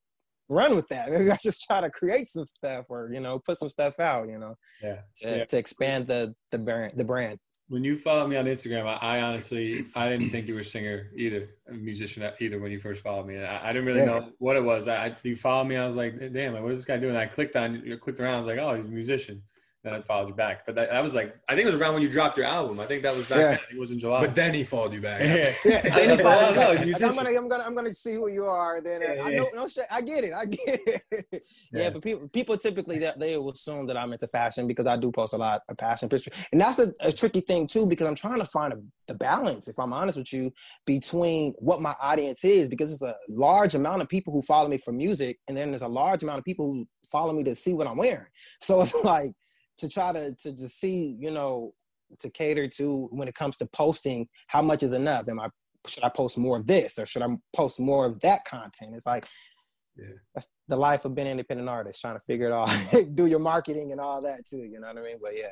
run 0.47 0.75
with 0.75 0.87
that. 0.89 1.11
Maybe 1.11 1.31
I 1.31 1.37
should 1.37 1.53
try 1.55 1.81
to 1.81 1.89
create 1.89 2.29
some 2.29 2.45
stuff 2.45 2.85
or 2.89 3.11
you 3.13 3.19
know 3.19 3.39
put 3.39 3.57
some 3.57 3.69
stuff 3.69 3.99
out. 3.99 4.27
You 4.29 4.39
know, 4.39 4.55
yeah, 4.81 4.99
to, 5.17 5.37
yeah. 5.37 5.45
to 5.45 5.57
expand 5.57 6.07
the 6.07 6.33
the 6.51 6.57
brand 6.57 6.93
the 6.95 7.05
brand 7.05 7.39
when 7.69 7.83
you 7.83 7.97
followed 7.97 8.27
me 8.27 8.35
on 8.35 8.45
Instagram, 8.45 8.85
I, 8.85 9.17
I, 9.17 9.21
honestly 9.21 9.85
I 9.95 10.09
didn't 10.09 10.31
think 10.31 10.47
you 10.47 10.55
were 10.55 10.61
a 10.61 10.63
singer 10.63 11.11
either, 11.15 11.49
a 11.67 11.73
musician 11.73 12.29
either 12.39 12.59
when 12.59 12.71
you 12.71 12.79
first 12.79 13.03
followed 13.03 13.27
me. 13.27 13.37
I, 13.37 13.69
I 13.69 13.73
didn't 13.73 13.85
really 13.85 13.99
yeah. 13.99 14.05
know 14.05 14.31
what 14.39 14.55
it 14.55 14.63
was. 14.63 14.87
I, 14.87 15.15
you 15.23 15.35
followed 15.35 15.65
me, 15.65 15.77
I 15.77 15.85
was 15.85 15.95
like, 15.95 16.19
damn, 16.33 16.53
like 16.53 16.63
what 16.63 16.71
is 16.71 16.79
this 16.79 16.85
guy 16.85 16.97
doing? 16.97 17.15
And 17.15 17.21
I 17.21 17.27
clicked 17.27 17.55
on, 17.55 17.81
you 17.85 17.97
clicked 17.97 18.19
around, 18.19 18.35
I 18.35 18.39
was 18.39 18.47
like, 18.47 18.57
oh, 18.57 18.75
he's 18.75 18.85
a 18.85 18.89
musician 18.89 19.43
then 19.83 19.93
I 19.93 20.01
followed 20.01 20.27
you 20.27 20.33
back. 20.33 20.65
But 20.65 20.75
that, 20.75 20.89
that, 20.89 21.01
was 21.01 21.15
like, 21.15 21.37
I 21.47 21.55
think 21.55 21.63
it 21.63 21.71
was 21.71 21.79
around 21.79 21.93
when 21.93 22.01
you 22.01 22.09
dropped 22.09 22.37
your 22.37 22.45
album. 22.45 22.81
I 22.81 22.85
think 22.85 23.01
that 23.03 23.15
was 23.15 23.29
back 23.29 23.37
yeah. 23.37 23.49
then. 23.51 23.59
It 23.71 23.79
was 23.79 23.91
in 23.91 23.99
July. 23.99 24.19
But 24.19 24.35
then 24.35 24.53
he 24.53 24.65
followed 24.65 24.91
you 24.91 24.99
back. 24.99 25.21
yeah. 25.23 25.53
yeah. 25.63 25.81
Then 25.95 26.17
he 26.17 26.23
followed 26.23 26.85
you 26.85 26.93
back. 26.93 27.01
I'm 27.01 27.15
gonna, 27.15 27.29
I'm 27.29 27.47
gonna, 27.47 27.63
I'm 27.63 27.75
gonna 27.75 27.93
see 27.93 28.15
who 28.15 28.29
you 28.29 28.45
are. 28.45 28.81
Then 28.81 29.01
uh, 29.01 29.13
yeah, 29.13 29.23
I 29.23 29.31
know, 29.31 29.49
no 29.55 29.67
shit. 29.69 29.85
I 29.89 30.01
get 30.01 30.25
it. 30.25 30.33
I 30.33 30.45
get 30.45 30.81
it. 30.85 31.43
yeah. 31.71 31.91
but 31.91 32.01
people, 32.01 32.27
people 32.27 32.57
typically 32.57 32.99
that 32.99 33.19
they 33.19 33.37
will 33.37 33.51
assume 33.51 33.87
that 33.87 33.95
I'm 33.95 34.11
into 34.11 34.27
fashion 34.27 34.67
because 34.67 34.85
I 34.85 34.97
do 34.97 35.11
post 35.11 35.33
a 35.33 35.37
lot 35.37 35.61
of 35.69 35.77
fashion 35.79 36.09
pictures, 36.09 36.33
and 36.51 36.59
that's 36.59 36.79
a, 36.79 36.93
a 36.99 37.13
tricky 37.13 37.39
thing 37.39 37.65
too 37.65 37.87
because 37.87 38.05
I'm 38.05 38.15
trying 38.15 38.39
to 38.39 38.45
find 38.45 38.73
a, 38.73 38.81
the 39.07 39.15
balance. 39.15 39.69
If 39.69 39.79
I'm 39.79 39.93
honest 39.93 40.17
with 40.17 40.33
you, 40.33 40.51
between 40.85 41.53
what 41.57 41.81
my 41.81 41.95
audience 42.01 42.43
is, 42.43 42.67
because 42.67 42.91
it's 42.91 43.01
a 43.01 43.15
large 43.29 43.75
amount 43.75 44.01
of 44.01 44.09
people 44.09 44.33
who 44.33 44.41
follow 44.41 44.67
me 44.67 44.77
for 44.77 44.91
music, 44.91 45.39
and 45.47 45.55
then 45.55 45.71
there's 45.71 45.83
a 45.83 45.87
large 45.87 46.21
amount 46.21 46.39
of 46.39 46.43
people 46.43 46.73
who 46.73 46.85
follow 47.09 47.31
me 47.31 47.43
to 47.43 47.55
see 47.55 47.73
what 47.73 47.87
I'm 47.87 47.97
wearing. 47.97 48.27
So 48.59 48.81
it's 48.81 48.93
like 49.03 49.31
to 49.79 49.89
try 49.89 50.11
to, 50.13 50.33
to 50.35 50.55
to 50.55 50.67
see 50.67 51.15
you 51.19 51.31
know 51.31 51.73
to 52.19 52.29
cater 52.29 52.67
to 52.67 53.07
when 53.11 53.27
it 53.27 53.35
comes 53.35 53.57
to 53.57 53.67
posting 53.67 54.27
how 54.47 54.61
much 54.61 54.83
is 54.83 54.93
enough? 54.93 55.27
Am 55.29 55.39
i 55.39 55.49
should 55.87 56.03
i 56.03 56.09
post 56.09 56.37
more 56.37 56.57
of 56.57 56.67
this 56.67 56.99
or 56.99 57.05
should 57.05 57.21
i 57.21 57.27
post 57.55 57.79
more 57.79 58.05
of 58.05 58.19
that 58.21 58.45
content? 58.45 58.93
It's 58.95 59.05
like 59.05 59.25
yeah. 59.95 60.15
that's 60.35 60.53
the 60.67 60.75
life 60.75 61.05
of 61.05 61.15
being 61.15 61.27
an 61.27 61.31
independent 61.31 61.69
artist 61.69 62.01
trying 62.01 62.17
to 62.17 62.23
figure 62.23 62.47
it 62.47 62.51
all 62.51 62.69
do 63.13 63.25
your 63.25 63.39
marketing 63.39 63.91
and 63.91 63.99
all 63.99 64.21
that 64.21 64.45
too 64.45 64.63
you 64.63 64.79
know 64.79 64.87
what 64.87 64.97
i 64.97 65.01
mean? 65.01 65.17
But 65.21 65.37
yeah. 65.37 65.51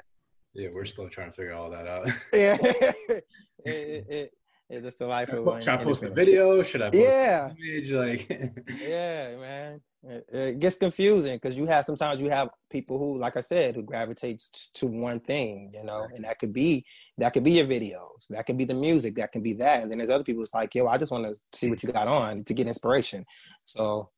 Yeah 0.54 0.70
we're 0.74 0.86
still 0.86 1.10
trying 1.10 1.30
to 1.30 1.36
figure 1.36 1.54
all 1.54 1.70
that 1.70 1.88
out. 1.88 2.10
Yeah. 2.34 2.58
It, 3.66 4.06
it, 4.08 4.32
it's 4.70 4.84
just 4.84 5.00
the 5.00 5.08
life 5.08 5.30
of 5.30 5.64
should 5.64 5.74
I 5.74 5.84
post 5.84 6.04
a 6.04 6.10
video? 6.10 6.62
Should 6.62 6.82
I? 6.82 6.90
yeah. 6.94 7.52
image? 7.58 7.92
Like. 7.92 8.30
yeah, 8.82 9.36
man. 9.38 9.82
It, 10.04 10.26
it 10.30 10.60
gets 10.60 10.78
confusing 10.78 11.36
because 11.36 11.56
you 11.56 11.66
have 11.66 11.86
sometimes 11.86 12.20
you 12.20 12.30
have 12.30 12.50
people 12.70 12.98
who, 12.98 13.18
like 13.18 13.36
I 13.36 13.42
said, 13.42 13.76
who 13.76 13.84
gravitate 13.84 14.42
to 14.76 14.88
one 14.88 15.20
thing, 15.20 15.72
you 15.74 15.84
know, 15.84 16.08
and 16.16 16.24
that 16.24 16.40
could 16.40 16.54
be 16.54 16.86
that 17.18 17.34
could 17.34 17.44
be 17.44 17.52
your 17.52 17.66
videos, 17.66 18.28
that 18.30 18.46
could 18.46 18.58
be 18.58 18.66
the 18.66 18.74
music, 18.74 19.16
that 19.16 19.32
can 19.32 19.42
be 19.42 19.54
that, 19.54 19.82
and 19.82 19.92
then 19.92 19.98
there's 19.98 20.10
other 20.10 20.24
people 20.24 20.44
it's 20.44 20.54
like, 20.54 20.76
yo, 20.76 20.88
I 20.88 20.98
just 20.98 21.12
want 21.12 21.26
to 21.26 21.36
see 21.52 21.70
what 21.70 21.82
you 21.82 21.92
got 21.92 22.08
on 22.08 22.38
to 22.38 22.54
get 22.54 22.68
inspiration. 22.68 23.26
So, 23.66 24.10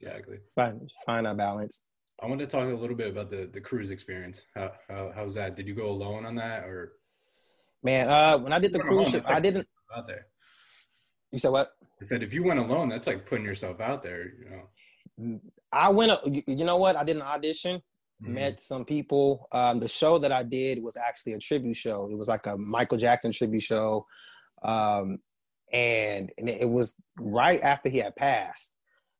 exactly. 0.00 0.38
Find 0.54 0.90
find 1.04 1.26
that 1.26 1.36
balance. 1.36 1.82
I 2.20 2.26
want 2.26 2.40
to 2.40 2.46
talk 2.46 2.64
a 2.64 2.74
little 2.74 2.96
bit 2.96 3.10
about 3.10 3.30
the 3.30 3.50
the 3.52 3.60
cruise 3.60 3.90
experience. 3.90 4.42
How, 4.54 4.72
how 4.88 5.12
how's 5.14 5.34
that? 5.34 5.56
Did 5.56 5.68
you 5.68 5.74
go 5.74 5.88
alone 5.88 6.24
on 6.24 6.36
that 6.36 6.64
or? 6.64 6.94
Man, 7.82 8.08
uh, 8.08 8.38
when 8.38 8.52
I 8.52 8.58
did 8.58 8.72
the 8.72 8.78
cruise 8.78 9.10
ship, 9.10 9.24
I 9.26 9.40
didn't. 9.40 9.66
Out 9.94 10.06
there. 10.06 10.26
You 11.32 11.38
said 11.38 11.50
what? 11.50 11.72
I 12.00 12.04
said 12.04 12.22
if 12.22 12.32
you 12.32 12.44
went 12.44 12.58
alone, 12.58 12.88
that's 12.88 13.06
like 13.06 13.26
putting 13.26 13.44
yourself 13.44 13.80
out 13.80 14.02
there. 14.02 14.24
You 14.24 14.50
know. 14.50 15.40
I 15.72 15.88
went. 15.90 16.12
You 16.46 16.64
know 16.64 16.76
what? 16.76 16.96
I 16.96 17.04
did 17.04 17.16
an 17.16 17.22
audition. 17.22 17.82
Mm-hmm. 18.22 18.34
Met 18.34 18.60
some 18.60 18.84
people. 18.84 19.48
Um, 19.52 19.80
the 19.80 19.88
show 19.88 20.18
that 20.18 20.30
I 20.30 20.42
did 20.44 20.82
was 20.82 20.96
actually 20.96 21.32
a 21.32 21.38
tribute 21.38 21.76
show. 21.76 22.08
It 22.10 22.16
was 22.16 22.28
like 22.28 22.46
a 22.46 22.56
Michael 22.56 22.98
Jackson 22.98 23.32
tribute 23.32 23.62
show, 23.62 24.06
um, 24.62 25.18
and, 25.72 26.30
and 26.38 26.48
it 26.48 26.70
was 26.70 26.96
right 27.18 27.60
after 27.62 27.88
he 27.88 27.98
had 27.98 28.14
passed. 28.14 28.74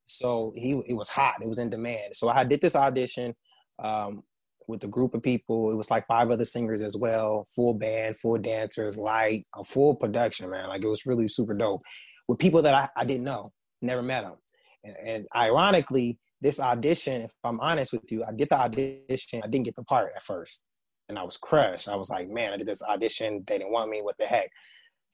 So 0.06 0.52
he 0.54 0.80
it 0.86 0.94
was 0.94 1.08
hot. 1.08 1.42
It 1.42 1.48
was 1.48 1.58
in 1.58 1.70
demand. 1.70 2.14
So 2.14 2.28
I 2.28 2.44
did 2.44 2.60
this 2.60 2.76
audition. 2.76 3.34
Um, 3.78 4.22
with 4.68 4.84
a 4.84 4.88
group 4.88 5.14
of 5.14 5.22
people. 5.22 5.70
It 5.70 5.76
was 5.76 5.90
like 5.90 6.06
five 6.06 6.30
other 6.30 6.44
singers 6.44 6.82
as 6.82 6.96
well, 6.96 7.46
full 7.54 7.74
band, 7.74 8.16
full 8.16 8.38
dancers, 8.38 8.96
light, 8.96 9.46
a 9.56 9.64
full 9.64 9.94
production, 9.94 10.50
man. 10.50 10.68
Like 10.68 10.82
it 10.84 10.88
was 10.88 11.06
really 11.06 11.28
super 11.28 11.54
dope 11.54 11.82
with 12.28 12.38
people 12.38 12.62
that 12.62 12.74
I, 12.74 12.88
I 12.96 13.04
didn't 13.04 13.24
know. 13.24 13.44
never 13.80 14.02
met 14.02 14.24
them. 14.24 14.36
And, 14.84 14.96
and 15.04 15.26
ironically, 15.34 16.18
this 16.40 16.58
audition, 16.60 17.22
if 17.22 17.32
I'm 17.44 17.60
honest 17.60 17.92
with 17.92 18.10
you, 18.10 18.24
I 18.26 18.32
did 18.32 18.48
the 18.48 18.58
audition. 18.58 19.40
I 19.44 19.46
didn't 19.46 19.64
get 19.64 19.76
the 19.76 19.84
part 19.84 20.12
at 20.14 20.22
first. 20.22 20.64
And 21.08 21.18
I 21.18 21.22
was 21.22 21.36
crushed. 21.36 21.88
I 21.88 21.96
was 21.96 22.10
like, 22.10 22.28
man, 22.28 22.52
I 22.52 22.56
did 22.56 22.66
this 22.66 22.82
audition. 22.82 23.44
They 23.46 23.58
didn't 23.58 23.72
want 23.72 23.90
me. 23.90 24.02
What 24.02 24.16
the 24.18 24.26
heck? 24.26 24.50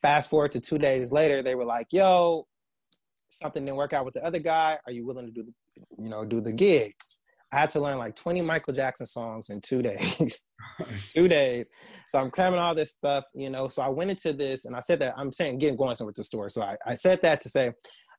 Fast 0.00 0.30
forward 0.30 0.52
to 0.52 0.61
two 0.61 0.78
days 0.78 1.12
later, 1.12 1.42
they 1.42 1.54
were 1.54 1.64
like, 1.64 1.88
yo, 1.90 2.46
something 3.30 3.64
didn't 3.64 3.76
work 3.76 3.92
out 3.92 4.04
with 4.04 4.14
the 4.14 4.24
other 4.24 4.38
guy. 4.38 4.78
Are 4.87 4.92
you 4.92 5.04
willing 5.06 5.26
to 5.26 5.32
do 5.32 5.42
the, 5.42 6.02
you 6.02 6.08
know, 6.08 6.24
do 6.24 6.40
the 6.40 6.52
gig? 6.52 6.94
I 7.52 7.61
had 7.61 7.70
to 7.70 7.80
learn 7.80 7.98
like 7.98 8.14
20 8.14 8.42
Michael 8.42 8.74
Jackson 8.74 9.06
songs 9.06 9.50
in 9.50 9.61
two 9.61 9.82
days. 9.82 10.42
two 11.11 11.28
days. 11.28 11.70
So 12.06 12.18
I'm 12.18 12.30
cramming 12.30 12.58
all 12.58 12.74
this 12.74 12.90
stuff, 12.90 13.24
you 13.34 13.50
know. 13.50 13.68
So 13.68 13.82
I 13.82 13.88
went 13.88 14.11
into 14.11 14.32
this 14.32 14.64
and 14.64 14.76
I 14.76 14.80
said 14.80 15.00
that 15.00 15.14
I'm 15.16 15.32
saying 15.32 15.58
getting 15.58 15.76
going 15.76 15.94
somewhere 15.94 16.11
with 16.11 16.16
the 16.16 16.24
story. 16.24 16.50
So 16.50 16.62
I, 16.62 16.76
I 16.87 16.94
said 16.94 17.22
that 17.22 17.40
to 17.42 17.48
say 17.48 17.72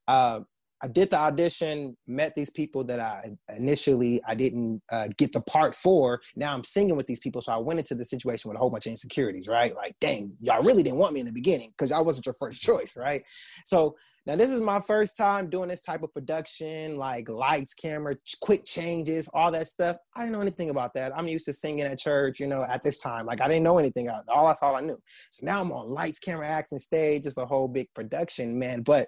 uh, 0.07 0.41
I 0.81 0.87
did 0.87 1.09
the 1.09 1.17
audition, 1.17 1.97
met 2.07 2.35
these 2.35 2.49
people 2.49 2.83
that 2.85 2.99
I 2.99 3.35
initially 3.57 4.21
I 4.25 4.35
didn't 4.35 4.81
uh, 4.91 5.09
get 5.17 5.33
the 5.33 5.41
part 5.41 5.75
for. 5.75 6.21
Now 6.35 6.53
I'm 6.53 6.63
singing 6.63 6.95
with 6.95 7.07
these 7.07 7.19
people, 7.19 7.41
so 7.41 7.51
I 7.51 7.57
went 7.57 7.79
into 7.79 7.95
the 7.95 8.05
situation 8.05 8.49
with 8.49 8.55
a 8.55 8.59
whole 8.59 8.69
bunch 8.69 8.85
of 8.85 8.91
insecurities, 8.91 9.47
right? 9.47 9.75
Like, 9.75 9.95
dang, 9.99 10.33
y'all 10.39 10.63
really 10.63 10.83
didn't 10.83 10.99
want 10.99 11.13
me 11.13 11.19
in 11.19 11.25
the 11.25 11.33
beginning 11.33 11.71
because 11.71 11.91
I 11.91 11.99
wasn't 11.99 12.25
your 12.25 12.33
first 12.33 12.61
choice, 12.63 12.95
right? 12.97 13.23
So 13.65 13.95
now 14.25 14.35
this 14.35 14.49
is 14.49 14.61
my 14.61 14.79
first 14.79 15.17
time 15.17 15.49
doing 15.49 15.69
this 15.69 15.81
type 15.81 16.03
of 16.03 16.13
production, 16.13 16.97
like 16.97 17.29
lights, 17.29 17.73
camera, 17.73 18.15
quick 18.41 18.65
changes, 18.65 19.29
all 19.33 19.51
that 19.51 19.67
stuff. 19.67 19.97
I 20.15 20.21
didn't 20.21 20.33
know 20.33 20.41
anything 20.41 20.69
about 20.69 20.93
that. 20.95 21.17
I'm 21.17 21.27
used 21.27 21.45
to 21.45 21.53
singing 21.53 21.85
at 21.85 21.99
church, 21.99 22.39
you 22.39 22.47
know, 22.47 22.61
at 22.61 22.83
this 22.83 22.99
time. 22.99 23.25
Like 23.25 23.41
I 23.41 23.47
didn't 23.47 23.63
know 23.63 23.77
anything. 23.77 24.09
All 24.09 24.47
that's 24.47 24.61
all 24.61 24.75
I 24.75 24.81
knew. 24.81 24.97
So 25.31 25.45
now 25.45 25.61
I'm 25.61 25.71
on 25.71 25.89
lights, 25.89 26.19
camera, 26.19 26.47
action, 26.47 26.79
stage. 26.79 27.25
It's 27.25 27.37
a 27.37 27.45
whole 27.45 27.67
big 27.67 27.87
production, 27.93 28.59
man. 28.59 28.81
But 28.81 29.07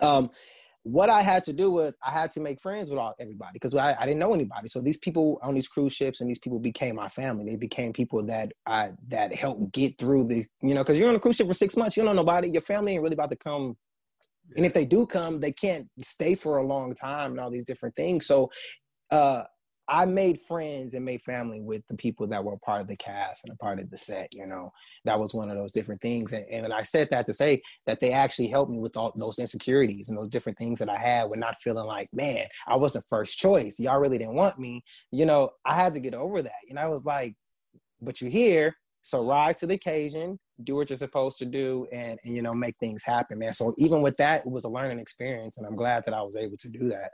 um, 0.00 0.30
what 0.82 1.10
I 1.10 1.22
had 1.22 1.44
to 1.46 1.52
do 1.52 1.72
was 1.72 1.96
I 2.06 2.12
had 2.12 2.30
to 2.32 2.40
make 2.40 2.60
friends 2.60 2.90
with 2.90 2.98
all 3.00 3.14
everybody 3.18 3.54
because 3.54 3.74
I, 3.74 3.96
I, 3.98 4.06
didn't 4.06 4.20
know 4.20 4.32
anybody. 4.32 4.68
So 4.68 4.80
these 4.80 4.98
people 4.98 5.40
on 5.42 5.54
these 5.54 5.66
cruise 5.66 5.92
ships 5.92 6.20
and 6.20 6.30
these 6.30 6.38
people 6.38 6.60
became 6.60 6.94
my 6.94 7.08
family. 7.08 7.44
They 7.44 7.56
became 7.56 7.92
people 7.92 8.24
that 8.26 8.52
I 8.66 8.92
that 9.08 9.34
helped 9.34 9.72
get 9.72 9.98
through 9.98 10.24
the 10.24 10.44
you 10.62 10.74
know 10.74 10.82
because 10.82 10.96
you're 10.96 11.08
on 11.08 11.16
a 11.16 11.20
cruise 11.20 11.36
ship 11.36 11.48
for 11.48 11.54
six 11.54 11.76
months. 11.76 11.96
You 11.96 12.04
don't 12.04 12.14
know 12.14 12.22
nobody. 12.22 12.50
Your 12.50 12.62
family 12.62 12.92
ain't 12.92 13.02
really 13.02 13.14
about 13.14 13.30
to 13.30 13.36
come 13.36 13.76
and 14.56 14.64
if 14.64 14.72
they 14.72 14.84
do 14.84 15.06
come, 15.06 15.40
they 15.40 15.52
can't 15.52 15.88
stay 16.02 16.34
for 16.34 16.58
a 16.58 16.66
long 16.66 16.94
time 16.94 17.32
and 17.32 17.40
all 17.40 17.50
these 17.50 17.64
different 17.64 17.96
things. 17.96 18.26
So 18.26 18.50
uh, 19.10 19.44
I 19.88 20.04
made 20.04 20.40
friends 20.40 20.94
and 20.94 21.04
made 21.04 21.22
family 21.22 21.60
with 21.60 21.86
the 21.86 21.96
people 21.96 22.26
that 22.28 22.44
were 22.44 22.54
part 22.64 22.80
of 22.80 22.88
the 22.88 22.96
cast 22.96 23.44
and 23.44 23.52
a 23.52 23.56
part 23.56 23.78
of 23.78 23.90
the 23.90 23.98
set. 23.98 24.28
You 24.32 24.46
know, 24.46 24.72
that 25.04 25.18
was 25.18 25.32
one 25.32 25.50
of 25.50 25.56
those 25.56 25.72
different 25.72 26.00
things. 26.00 26.32
And, 26.32 26.44
and 26.50 26.72
I 26.72 26.82
said 26.82 27.08
that 27.10 27.26
to 27.26 27.32
say 27.32 27.62
that 27.86 28.00
they 28.00 28.12
actually 28.12 28.48
helped 28.48 28.70
me 28.70 28.80
with 28.80 28.96
all 28.96 29.12
those 29.16 29.38
insecurities 29.38 30.08
and 30.08 30.18
those 30.18 30.28
different 30.28 30.58
things 30.58 30.78
that 30.80 30.88
I 30.88 30.98
had 30.98 31.24
with 31.24 31.38
not 31.38 31.56
feeling 31.56 31.86
like, 31.86 32.08
man, 32.12 32.46
I 32.66 32.76
wasn't 32.76 33.06
first 33.08 33.38
choice. 33.38 33.78
Y'all 33.78 34.00
really 34.00 34.18
didn't 34.18 34.34
want 34.34 34.58
me. 34.58 34.82
You 35.12 35.26
know, 35.26 35.50
I 35.64 35.74
had 35.74 35.94
to 35.94 36.00
get 36.00 36.14
over 36.14 36.42
that. 36.42 36.52
And 36.68 36.78
I 36.78 36.88
was 36.88 37.04
like, 37.04 37.34
but 38.00 38.20
you're 38.20 38.30
here. 38.30 38.76
So 39.06 39.22
rise 39.24 39.54
to 39.58 39.68
the 39.68 39.74
occasion, 39.74 40.36
do 40.64 40.74
what 40.74 40.90
you're 40.90 40.96
supposed 40.96 41.38
to 41.38 41.44
do, 41.44 41.86
and, 41.92 42.18
and 42.24 42.34
you 42.34 42.42
know 42.42 42.52
make 42.52 42.74
things 42.80 43.04
happen, 43.04 43.38
man. 43.38 43.52
So 43.52 43.72
even 43.78 44.02
with 44.02 44.16
that, 44.16 44.44
it 44.44 44.50
was 44.50 44.64
a 44.64 44.68
learning 44.68 44.98
experience, 44.98 45.58
and 45.58 45.64
I'm 45.64 45.76
glad 45.76 46.04
that 46.06 46.12
I 46.12 46.22
was 46.22 46.34
able 46.34 46.56
to 46.56 46.68
do 46.68 46.88
that. 46.88 47.12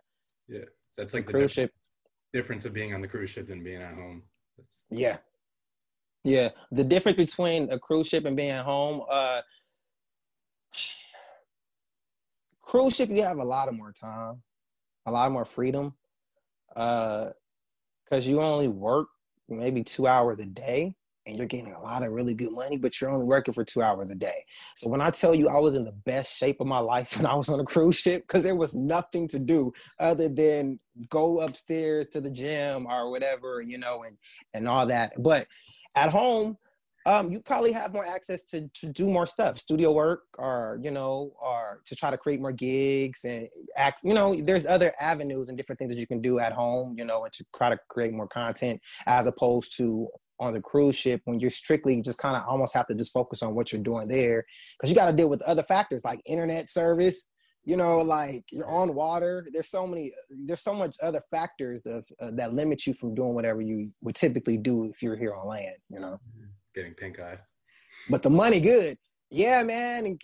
Yeah, 0.48 0.64
that's 0.96 1.12
like 1.12 1.26
the 1.26 1.32
cruise 1.32 1.52
ship 1.52 1.70
difference 2.32 2.64
of 2.64 2.72
being 2.72 2.94
on 2.94 3.02
the 3.02 3.08
cruise 3.08 3.28
ship 3.28 3.46
than 3.46 3.62
being 3.62 3.82
at 3.82 3.92
home. 3.92 4.22
That's... 4.56 4.80
Yeah, 4.90 5.16
yeah. 6.24 6.48
The 6.70 6.82
difference 6.82 7.18
between 7.18 7.70
a 7.70 7.78
cruise 7.78 8.08
ship 8.08 8.24
and 8.24 8.38
being 8.38 8.52
at 8.52 8.64
home, 8.64 9.02
uh, 9.10 9.42
cruise 12.62 12.96
ship 12.96 13.10
you 13.10 13.22
have 13.22 13.36
a 13.36 13.44
lot 13.44 13.68
of 13.68 13.74
more 13.74 13.92
time, 13.92 14.42
a 15.04 15.12
lot 15.12 15.30
more 15.30 15.44
freedom, 15.44 15.92
because 16.68 17.34
uh, 18.10 18.18
you 18.30 18.40
only 18.40 18.68
work 18.68 19.08
maybe 19.50 19.84
two 19.84 20.06
hours 20.06 20.38
a 20.38 20.46
day 20.46 20.94
and 21.26 21.36
you're 21.36 21.46
getting 21.46 21.72
a 21.72 21.80
lot 21.80 22.02
of 22.02 22.12
really 22.12 22.34
good 22.34 22.52
money, 22.52 22.76
but 22.76 23.00
you're 23.00 23.10
only 23.10 23.26
working 23.26 23.54
for 23.54 23.64
two 23.64 23.82
hours 23.82 24.10
a 24.10 24.14
day. 24.14 24.44
So 24.74 24.88
when 24.88 25.00
I 25.00 25.10
tell 25.10 25.34
you 25.34 25.48
I 25.48 25.58
was 25.58 25.74
in 25.74 25.84
the 25.84 25.92
best 25.92 26.36
shape 26.36 26.60
of 26.60 26.66
my 26.66 26.80
life 26.80 27.16
when 27.16 27.26
I 27.26 27.34
was 27.34 27.48
on 27.48 27.60
a 27.60 27.64
cruise 27.64 27.98
ship, 27.98 28.24
because 28.26 28.42
there 28.42 28.56
was 28.56 28.74
nothing 28.74 29.28
to 29.28 29.38
do 29.38 29.72
other 29.98 30.28
than 30.28 30.78
go 31.08 31.40
upstairs 31.40 32.08
to 32.08 32.20
the 32.20 32.30
gym 32.30 32.86
or 32.86 33.10
whatever, 33.10 33.60
you 33.60 33.78
know, 33.78 34.02
and 34.02 34.16
and 34.54 34.68
all 34.68 34.86
that. 34.86 35.12
But 35.18 35.46
at 35.94 36.10
home, 36.10 36.56
um, 37.04 37.32
you 37.32 37.40
probably 37.40 37.72
have 37.72 37.92
more 37.92 38.06
access 38.06 38.42
to, 38.44 38.68
to 38.74 38.92
do 38.92 39.08
more 39.08 39.26
stuff, 39.26 39.58
studio 39.58 39.90
work, 39.92 40.22
or 40.38 40.78
you 40.82 40.90
know, 40.90 41.32
or 41.40 41.80
to 41.84 41.96
try 41.96 42.10
to 42.10 42.16
create 42.16 42.40
more 42.40 42.52
gigs 42.52 43.24
and 43.24 43.48
act. 43.76 44.00
You 44.04 44.14
know, 44.14 44.36
there's 44.36 44.66
other 44.66 44.92
avenues 45.00 45.48
and 45.48 45.58
different 45.58 45.78
things 45.78 45.92
that 45.92 45.98
you 45.98 46.06
can 46.06 46.20
do 46.20 46.38
at 46.38 46.52
home, 46.52 46.94
you 46.96 47.04
know, 47.04 47.24
and 47.24 47.32
to 47.32 47.44
try 47.54 47.70
to 47.70 47.78
create 47.88 48.12
more 48.12 48.28
content 48.28 48.80
as 49.06 49.26
opposed 49.26 49.76
to 49.78 50.08
on 50.42 50.52
the 50.52 50.60
cruise 50.60 50.96
ship 50.96 51.22
when 51.24 51.38
you're 51.38 51.50
strictly 51.50 52.02
just 52.02 52.18
kind 52.18 52.36
of 52.36 52.42
almost 52.48 52.74
have 52.74 52.86
to 52.88 52.94
just 52.94 53.12
focus 53.12 53.42
on 53.44 53.54
what 53.54 53.72
you're 53.72 53.82
doing 53.82 54.08
there 54.08 54.44
because 54.76 54.90
you 54.90 54.96
got 54.96 55.06
to 55.06 55.12
deal 55.12 55.28
with 55.28 55.40
other 55.42 55.62
factors 55.62 56.04
like 56.04 56.20
internet 56.26 56.68
service 56.68 57.28
you 57.64 57.76
know 57.76 57.98
like 57.98 58.42
you're 58.50 58.68
on 58.68 58.92
water 58.92 59.46
there's 59.52 59.68
so 59.68 59.86
many 59.86 60.10
there's 60.46 60.60
so 60.60 60.74
much 60.74 60.96
other 61.00 61.22
factors 61.30 61.80
that, 61.82 62.02
uh, 62.20 62.32
that 62.32 62.52
limit 62.54 62.84
you 62.86 62.92
from 62.92 63.14
doing 63.14 63.34
whatever 63.34 63.60
you 63.60 63.90
would 64.02 64.16
typically 64.16 64.56
do 64.56 64.86
if 64.86 65.00
you're 65.00 65.16
here 65.16 65.32
on 65.32 65.46
land 65.46 65.76
you 65.88 66.00
know? 66.00 66.18
Mm-hmm. 66.36 66.46
getting 66.74 66.94
pink 66.94 67.20
eye. 67.20 67.38
But 68.10 68.22
the 68.22 68.30
money 68.30 68.60
good. 68.60 68.98
Yeah 69.30 69.62
man 69.62 70.06
and 70.06 70.20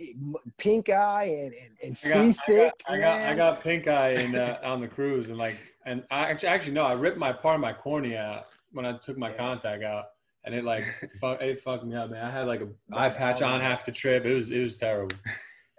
pink 0.58 0.90
eye 0.90 1.24
and, 1.44 1.54
and, 1.54 1.78
and 1.84 1.96
seasick 1.96 2.72
I 2.88 2.98
got, 2.98 2.98
I 2.98 3.00
got, 3.00 3.20
I 3.20 3.36
got, 3.36 3.62
pink 3.62 3.86
eye 3.86 4.14
in, 4.14 4.34
uh, 4.34 4.58
on 4.64 4.80
the 4.80 4.88
cruise 4.88 5.28
and 5.28 5.38
like 5.38 5.58
and 5.86 6.02
I 6.10 6.22
actually, 6.22 6.48
actually 6.48 6.72
no 6.72 6.82
I 6.82 6.94
ripped 6.94 7.18
my 7.18 7.32
part 7.32 7.54
of 7.54 7.60
my 7.60 7.72
cornea 7.72 8.44
when 8.72 8.86
I 8.86 8.96
took 8.98 9.16
my 9.16 9.32
contact 9.32 9.82
out, 9.82 10.04
and 10.44 10.54
it 10.54 10.64
like 10.64 10.84
fuck, 11.20 11.40
it 11.40 11.58
fucked 11.60 11.84
me 11.84 11.96
up, 11.96 12.10
man. 12.10 12.24
I 12.24 12.30
had 12.30 12.46
like 12.46 12.60
a 12.60 12.68
eye 12.92 13.10
patch 13.10 13.42
on 13.42 13.60
half 13.60 13.84
the 13.84 13.92
trip. 13.92 14.24
It 14.24 14.34
was 14.34 14.50
it 14.50 14.60
was 14.60 14.76
terrible. 14.76 15.16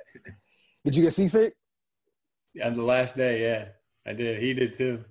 Did 0.86 0.96
you 0.96 1.04
get 1.04 1.14
seasick? 1.14 1.54
On 2.64 2.76
the 2.76 2.84
last 2.84 3.16
day, 3.16 3.42
yeah, 3.44 3.66
I 4.10 4.14
did. 4.14 4.42
He 4.42 4.54
did 4.54 4.74
too. 4.74 5.04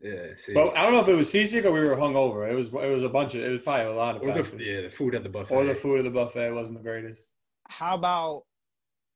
Yeah, 0.00 0.28
see. 0.36 0.54
but 0.54 0.76
I 0.76 0.84
don't 0.84 0.92
know 0.92 1.00
if 1.00 1.08
it 1.08 1.14
was 1.14 1.28
seasick 1.28 1.64
or 1.64 1.72
we 1.72 1.80
were 1.80 1.96
hungover. 1.96 2.50
It 2.50 2.54
was 2.54 2.68
it 2.68 2.94
was 2.94 3.02
a 3.02 3.08
bunch 3.08 3.34
of 3.34 3.42
it 3.42 3.50
was 3.50 3.60
probably 3.60 3.86
a 3.86 3.92
lot 3.92 4.16
of 4.16 4.22
or 4.22 4.42
the, 4.42 4.64
yeah 4.64 4.80
the 4.82 4.90
food 4.90 5.14
at 5.14 5.22
the 5.22 5.28
buffet 5.28 5.54
or 5.54 5.64
the 5.64 5.74
food 5.74 5.98
at 5.98 6.04
the 6.04 6.10
buffet 6.10 6.52
wasn't 6.52 6.78
the 6.78 6.84
greatest. 6.84 7.32
How 7.68 7.96
about 7.96 8.44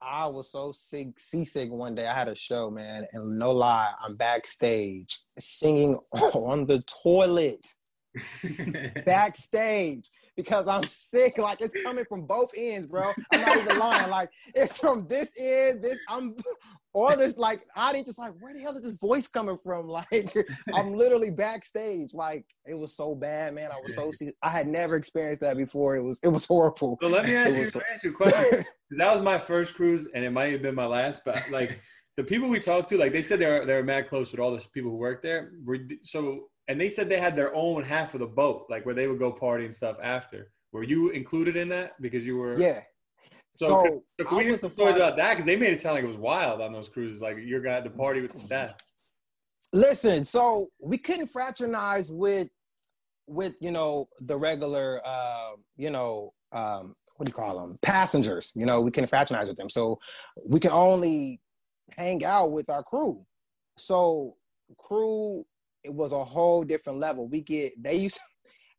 I 0.04 0.26
was 0.26 0.50
so 0.50 0.72
sick, 0.72 1.18
seasick 1.18 1.70
one 1.70 1.94
day. 1.94 2.06
I 2.06 2.14
had 2.14 2.28
a 2.28 2.34
show, 2.34 2.70
man, 2.70 3.06
and 3.12 3.30
no 3.30 3.52
lie, 3.52 3.92
I'm 4.04 4.16
backstage 4.16 5.20
singing 5.38 5.98
on 6.12 6.64
the 6.64 6.82
toilet 7.02 7.66
backstage 9.06 10.10
because 10.36 10.66
I'm 10.68 10.84
sick. 10.84 11.38
Like 11.38 11.60
it's 11.60 11.74
coming 11.82 12.04
from 12.08 12.26
both 12.26 12.52
ends, 12.56 12.86
bro. 12.86 13.12
I'm 13.32 13.40
not 13.40 13.58
even 13.58 13.78
lying. 13.78 14.10
Like 14.10 14.30
it's 14.54 14.78
from 14.78 15.06
this 15.08 15.30
end, 15.38 15.82
this 15.82 15.98
I'm 16.08 16.36
all 16.92 17.16
this 17.16 17.36
like 17.36 17.62
audience 17.76 18.08
just 18.08 18.18
like, 18.18 18.32
where 18.40 18.54
the 18.54 18.60
hell 18.60 18.74
is 18.76 18.82
this 18.82 18.96
voice 18.96 19.28
coming 19.28 19.56
from? 19.56 19.88
Like 19.92 20.34
I'm 20.74 20.94
literally 20.94 21.30
backstage. 21.30 22.14
Like 22.14 22.44
it 22.64 22.74
was 22.74 22.96
so 22.96 23.14
bad, 23.14 23.54
man. 23.54 23.70
I 23.70 23.78
was 23.82 23.94
so 23.94 24.10
I 24.42 24.50
had 24.50 24.66
never 24.66 24.96
experienced 24.96 25.40
that 25.42 25.56
before. 25.56 25.96
It 25.96 26.02
was 26.02 26.18
it 26.22 26.28
was 26.28 26.46
horrible. 26.46 26.98
So 27.02 27.08
let 27.08 27.26
me 27.26 27.34
ask, 27.34 27.56
you, 27.56 27.64
so- 27.66 27.82
ask 27.94 28.04
you 28.04 28.10
a 28.10 28.14
question. 28.14 28.64
that 28.98 29.14
was 29.14 29.22
my 29.22 29.38
first 29.38 29.74
cruise 29.74 30.06
and 30.14 30.24
it 30.24 30.30
might 30.30 30.52
have 30.52 30.62
been 30.62 30.74
my 30.74 30.86
last, 30.86 31.22
but 31.24 31.42
like 31.50 31.80
the 32.16 32.24
people 32.24 32.48
we 32.48 32.60
talked 32.60 32.88
to, 32.90 32.98
like 32.98 33.12
they 33.12 33.22
said 33.22 33.38
they're 33.40 33.64
they're 33.66 33.82
mad 33.82 34.08
close 34.08 34.32
with 34.32 34.40
all 34.40 34.54
the 34.54 34.64
people 34.72 34.90
who 34.90 34.96
work 34.96 35.22
there. 35.22 35.52
So 36.02 36.48
and 36.68 36.80
they 36.80 36.88
said 36.88 37.08
they 37.08 37.20
had 37.20 37.36
their 37.36 37.54
own 37.54 37.82
half 37.82 38.14
of 38.14 38.20
the 38.20 38.26
boat, 38.26 38.66
like 38.70 38.86
where 38.86 38.94
they 38.94 39.06
would 39.06 39.18
go 39.18 39.32
party 39.32 39.64
and 39.64 39.74
stuff 39.74 39.96
after. 40.02 40.52
Were 40.72 40.82
you 40.82 41.10
included 41.10 41.56
in 41.56 41.68
that 41.70 42.00
because 42.00 42.26
you 42.26 42.36
were? 42.36 42.58
Yeah. 42.58 42.80
So, 43.54 43.66
so 43.66 43.82
could, 43.82 44.00
so 44.20 44.24
can 44.26 44.38
we 44.38 44.44
hear 44.44 44.56
some 44.56 44.70
stories 44.70 44.96
about 44.96 45.16
that? 45.16 45.34
Because 45.34 45.44
they 45.44 45.56
made 45.56 45.74
it 45.74 45.80
sound 45.80 45.96
like 45.96 46.04
it 46.04 46.08
was 46.08 46.16
wild 46.16 46.60
on 46.60 46.72
those 46.72 46.88
cruises. 46.88 47.20
Like 47.20 47.36
you're 47.44 47.60
going 47.60 47.84
to 47.84 47.90
party 47.90 48.20
with 48.20 48.32
the 48.32 48.38
staff. 48.38 48.74
Listen, 49.72 50.24
so 50.24 50.68
we 50.80 50.98
couldn't 50.98 51.28
fraternize 51.28 52.10
with 52.10 52.48
with 53.26 53.54
you 53.60 53.70
know 53.70 54.06
the 54.20 54.36
regular 54.36 55.00
uh, 55.04 55.52
you 55.76 55.90
know 55.90 56.32
um, 56.52 56.94
what 57.16 57.26
do 57.26 57.30
you 57.30 57.34
call 57.34 57.58
them 57.58 57.78
passengers. 57.82 58.52
You 58.54 58.66
know 58.66 58.80
we 58.80 58.90
couldn't 58.90 59.08
fraternize 59.08 59.48
with 59.48 59.58
them, 59.58 59.68
so 59.68 59.98
we 60.46 60.60
can 60.60 60.70
only 60.70 61.40
hang 61.96 62.24
out 62.24 62.52
with 62.52 62.70
our 62.70 62.82
crew. 62.82 63.24
So 63.76 64.36
crew 64.78 65.44
it 65.84 65.92
was 65.92 66.12
a 66.12 66.24
whole 66.24 66.64
different 66.64 66.98
level. 66.98 67.28
We 67.28 67.42
get 67.42 67.72
they 67.82 67.96
used. 67.96 68.20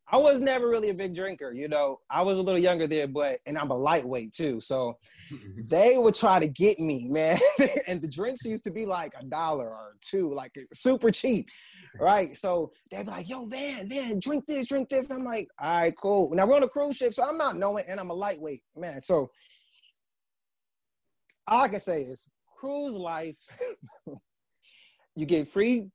I 0.06 0.18
was 0.18 0.38
never 0.38 0.68
really 0.68 0.90
a 0.90 0.94
big 0.94 1.14
drinker, 1.14 1.50
you 1.50 1.66
know. 1.66 1.98
I 2.10 2.20
was 2.20 2.36
a 2.36 2.42
little 2.42 2.60
younger 2.60 2.86
there, 2.86 3.08
but 3.08 3.38
and 3.46 3.56
I'm 3.56 3.70
a 3.70 3.76
lightweight 3.76 4.32
too. 4.32 4.60
So 4.60 4.98
they 5.70 5.96
would 5.96 6.14
try 6.14 6.38
to 6.38 6.46
get 6.46 6.78
me, 6.78 7.08
man. 7.08 7.38
and 7.88 8.02
the 8.02 8.08
drinks 8.08 8.44
used 8.44 8.64
to 8.64 8.70
be 8.70 8.84
like 8.84 9.14
a 9.18 9.24
dollar 9.24 9.66
or 9.66 9.96
two, 10.02 10.30
like 10.30 10.52
super 10.74 11.10
cheap, 11.10 11.48
right? 11.98 12.36
So 12.36 12.70
they'd 12.90 13.06
be 13.06 13.10
like, 13.12 13.28
"Yo, 13.28 13.46
Van, 13.46 13.88
man, 13.88 14.18
drink 14.20 14.44
this, 14.46 14.66
drink 14.66 14.90
this." 14.90 15.10
I'm 15.10 15.24
like, 15.24 15.48
"All 15.58 15.80
right, 15.80 15.94
cool." 15.96 16.34
Now 16.34 16.46
we're 16.46 16.56
on 16.56 16.62
a 16.64 16.68
cruise 16.68 16.96
ship, 16.96 17.14
so 17.14 17.24
I'm 17.24 17.38
not 17.38 17.56
knowing, 17.56 17.84
and 17.88 17.98
I'm 17.98 18.10
a 18.10 18.14
lightweight, 18.14 18.60
man. 18.76 19.00
So 19.00 19.30
all 21.46 21.62
I 21.62 21.68
can 21.68 21.80
say 21.80 22.02
is 22.02 22.28
cruise 22.58 22.94
life, 22.94 23.38
you 25.16 25.26
get 25.26 25.48
free, 25.48 25.88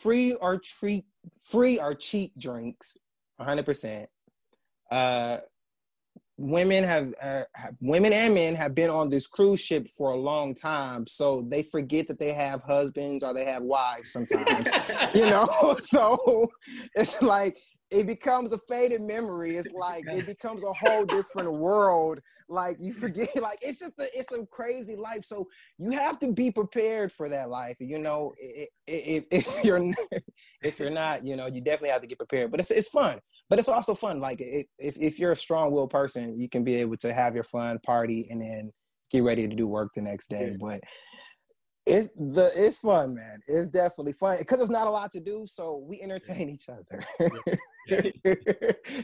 free 0.00 0.34
or 0.34 0.58
treat, 0.58 1.04
free 1.36 1.78
or 1.80 1.94
cheap 1.94 2.32
drinks, 2.38 2.96
100%. 3.40 4.06
Uh, 4.90 5.38
women 6.38 6.84
have, 6.84 7.12
uh, 7.20 7.42
have, 7.54 7.74
women 7.80 8.12
and 8.12 8.32
men 8.32 8.54
have 8.54 8.74
been 8.74 8.90
on 8.90 9.08
this 9.08 9.26
cruise 9.26 9.60
ship 9.60 9.88
for 9.88 10.12
a 10.12 10.16
long 10.16 10.54
time 10.54 11.04
so 11.06 11.44
they 11.48 11.62
forget 11.64 12.06
that 12.06 12.20
they 12.20 12.32
have 12.32 12.62
husbands 12.62 13.24
or 13.24 13.34
they 13.34 13.44
have 13.44 13.62
wives 13.62 14.12
sometimes 14.12 14.68
you 15.16 15.28
know 15.28 15.76
so 15.78 16.48
it's 16.94 17.20
like 17.20 17.58
it 17.90 18.06
becomes 18.06 18.52
a 18.52 18.58
faded 18.58 19.00
memory. 19.00 19.56
It's 19.56 19.72
like 19.72 20.04
it 20.06 20.26
becomes 20.26 20.62
a 20.62 20.72
whole 20.72 21.06
different 21.06 21.52
world. 21.52 22.20
Like 22.48 22.76
you 22.80 22.92
forget, 22.92 23.28
like 23.40 23.58
it's 23.62 23.78
just 23.78 23.98
a 23.98 24.06
it's 24.14 24.32
a 24.32 24.44
crazy 24.46 24.96
life. 24.96 25.24
So 25.24 25.48
you 25.78 25.92
have 25.92 26.18
to 26.20 26.32
be 26.32 26.50
prepared 26.50 27.12
for 27.12 27.28
that 27.28 27.48
life. 27.48 27.76
You 27.80 27.98
know, 27.98 28.34
if, 28.38 29.24
if 29.30 29.64
you're 29.64 29.92
if 30.62 30.78
you're 30.78 30.90
not, 30.90 31.24
you 31.24 31.36
know, 31.36 31.46
you 31.46 31.60
definitely 31.60 31.90
have 31.90 32.02
to 32.02 32.08
get 32.08 32.18
prepared. 32.18 32.50
But 32.50 32.60
it's 32.60 32.70
it's 32.70 32.88
fun. 32.88 33.20
But 33.48 33.58
it's 33.58 33.68
also 33.68 33.94
fun. 33.94 34.20
Like 34.20 34.38
if 34.40 34.66
if 34.78 35.18
you're 35.18 35.32
a 35.32 35.36
strong 35.36 35.72
willed 35.72 35.90
person, 35.90 36.38
you 36.38 36.48
can 36.48 36.64
be 36.64 36.76
able 36.76 36.96
to 36.98 37.12
have 37.14 37.34
your 37.34 37.44
fun 37.44 37.78
party 37.84 38.26
and 38.30 38.40
then 38.40 38.72
get 39.10 39.22
ready 39.22 39.48
to 39.48 39.54
do 39.54 39.66
work 39.66 39.92
the 39.94 40.02
next 40.02 40.28
day. 40.28 40.54
But 40.60 40.80
it's 41.88 42.08
the 42.16 42.52
it's 42.54 42.78
fun, 42.78 43.14
man. 43.14 43.40
It's 43.46 43.68
definitely 43.68 44.12
fun 44.12 44.36
because 44.38 44.60
it's 44.60 44.70
not 44.70 44.86
a 44.86 44.90
lot 44.90 45.10
to 45.12 45.20
do, 45.20 45.44
so 45.46 45.78
we 45.78 46.00
entertain 46.00 46.48
each 46.50 46.68
other. 46.68 47.02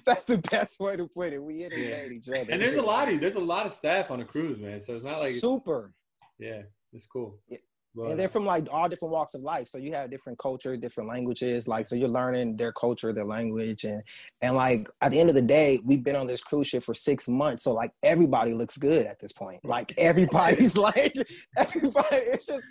That's 0.05 0.25
the 0.25 0.39
best 0.51 0.79
way 0.81 0.97
to 0.97 1.09
put 1.09 1.33
it. 1.33 1.43
We 1.43 1.65
entertain 1.65 2.11
yeah. 2.11 2.17
each 2.17 2.29
other. 2.29 2.51
And 2.51 2.61
there's 2.61 2.77
a 2.77 2.83
lot 2.83 3.13
of 3.13 3.21
there's 3.21 3.37
a 3.37 3.41
lot 3.41 3.67
of 3.67 3.73
staff 3.73 4.11
on 4.11 4.21
a 4.21 4.25
cruise, 4.25 4.59
man. 4.59 4.81
So 4.81 4.95
it's 4.95 5.05
not 5.05 5.19
like 5.21 5.33
super. 5.33 5.93
Yeah, 6.39 6.63
it's 6.93 7.07
cool. 7.07 7.39
But, 7.95 8.11
and 8.11 8.19
they're 8.19 8.29
from 8.29 8.45
like 8.45 8.67
all 8.73 8.89
different 8.89 9.13
walks 9.13 9.35
of 9.35 9.43
life. 9.43 9.69
So 9.69 9.79
you 9.79 9.93
have 9.93 10.11
different 10.11 10.39
culture, 10.39 10.77
different 10.77 11.09
languages. 11.09 11.69
Like 11.69 11.87
so, 11.87 11.95
you're 11.95 12.09
learning 12.09 12.57
their 12.57 12.73
culture, 12.73 13.13
their 13.13 13.25
language, 13.25 13.85
and 13.85 14.03
and 14.43 14.57
like 14.57 14.81
at 15.01 15.13
the 15.13 15.21
end 15.21 15.29
of 15.29 15.37
the 15.37 15.43
day, 15.43 15.79
we've 15.85 16.03
been 16.03 16.17
on 16.17 16.27
this 16.27 16.41
cruise 16.41 16.67
ship 16.67 16.83
for 16.83 16.95
six 16.95 17.29
months. 17.29 17.63
So 17.63 17.73
like 17.73 17.93
everybody 18.03 18.53
looks 18.53 18.77
good 18.77 19.07
at 19.07 19.21
this 19.21 19.33
point. 19.33 19.65
Like 19.65 19.95
everybody's 19.99 20.77
like 20.77 21.15
everybody. 21.57 22.17
It's 22.17 22.47
just 22.47 22.63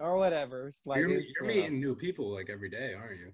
or 0.00 0.16
whatever. 0.16 0.66
It's 0.66 0.80
like 0.86 1.00
you're, 1.00 1.10
it's, 1.10 1.26
you're 1.40 1.50
you 1.50 1.56
meeting 1.62 1.80
new 1.80 1.94
people 1.94 2.32
like 2.34 2.48
every 2.50 2.70
day, 2.70 2.94
aren't 2.94 3.18
you? 3.18 3.32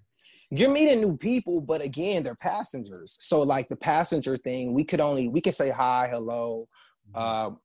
You're 0.51 0.71
meeting 0.71 1.01
new 1.01 1.17
people, 1.17 1.61
but 1.61 1.81
again, 1.81 2.23
they're 2.23 2.35
passengers. 2.35 3.17
So 3.19 3.41
like 3.41 3.67
the 3.67 3.75
passenger 3.75 4.37
thing, 4.37 4.73
we 4.73 4.83
could 4.83 4.99
only 4.99 5.27
we 5.27 5.41
could 5.41 5.53
say 5.53 5.69
hi, 5.69 6.07
hello. 6.09 6.67
Mm-hmm. 7.15 7.53
Uh, 7.53 7.55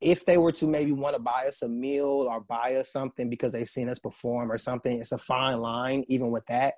if 0.00 0.26
they 0.26 0.36
were 0.36 0.52
to 0.52 0.66
maybe 0.66 0.92
want 0.92 1.14
to 1.14 1.22
buy 1.22 1.44
us 1.46 1.62
a 1.62 1.68
meal 1.68 2.26
or 2.30 2.40
buy 2.40 2.74
us 2.76 2.92
something 2.92 3.30
because 3.30 3.52
they've 3.52 3.68
seen 3.68 3.88
us 3.88 3.98
perform 3.98 4.52
or 4.52 4.58
something, 4.58 5.00
it's 5.00 5.12
a 5.12 5.18
fine 5.18 5.58
line 5.58 6.04
even 6.08 6.30
with 6.30 6.44
that. 6.46 6.74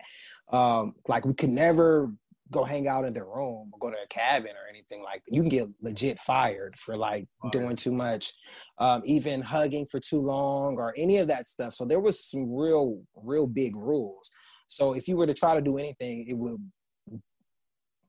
Um, 0.50 0.94
like 1.08 1.26
we 1.26 1.34
could 1.34 1.50
never 1.50 2.12
go 2.50 2.64
hang 2.64 2.88
out 2.88 3.04
in 3.04 3.12
their 3.12 3.26
room 3.26 3.70
or 3.72 3.78
go 3.78 3.90
to 3.90 4.02
a 4.02 4.06
cabin 4.06 4.52
or 4.52 4.68
anything 4.70 5.02
like 5.02 5.22
that. 5.24 5.34
You 5.34 5.42
can 5.42 5.50
get 5.50 5.68
legit 5.82 6.18
fired 6.20 6.74
for 6.78 6.96
like 6.96 7.26
doing 7.52 7.76
too 7.76 7.92
much, 7.92 8.32
um, 8.78 9.02
even 9.04 9.40
hugging 9.40 9.86
for 9.86 10.00
too 10.00 10.20
long 10.20 10.76
or 10.76 10.94
any 10.96 11.18
of 11.18 11.28
that 11.28 11.48
stuff. 11.48 11.74
So 11.74 11.84
there 11.84 12.00
was 12.00 12.24
some 12.24 12.50
real, 12.54 13.02
real 13.14 13.46
big 13.46 13.76
rules. 13.76 14.30
So 14.68 14.94
if 14.94 15.08
you 15.08 15.16
were 15.16 15.26
to 15.26 15.34
try 15.34 15.54
to 15.54 15.60
do 15.60 15.76
anything, 15.76 16.26
it 16.28 16.34
would 16.34 16.58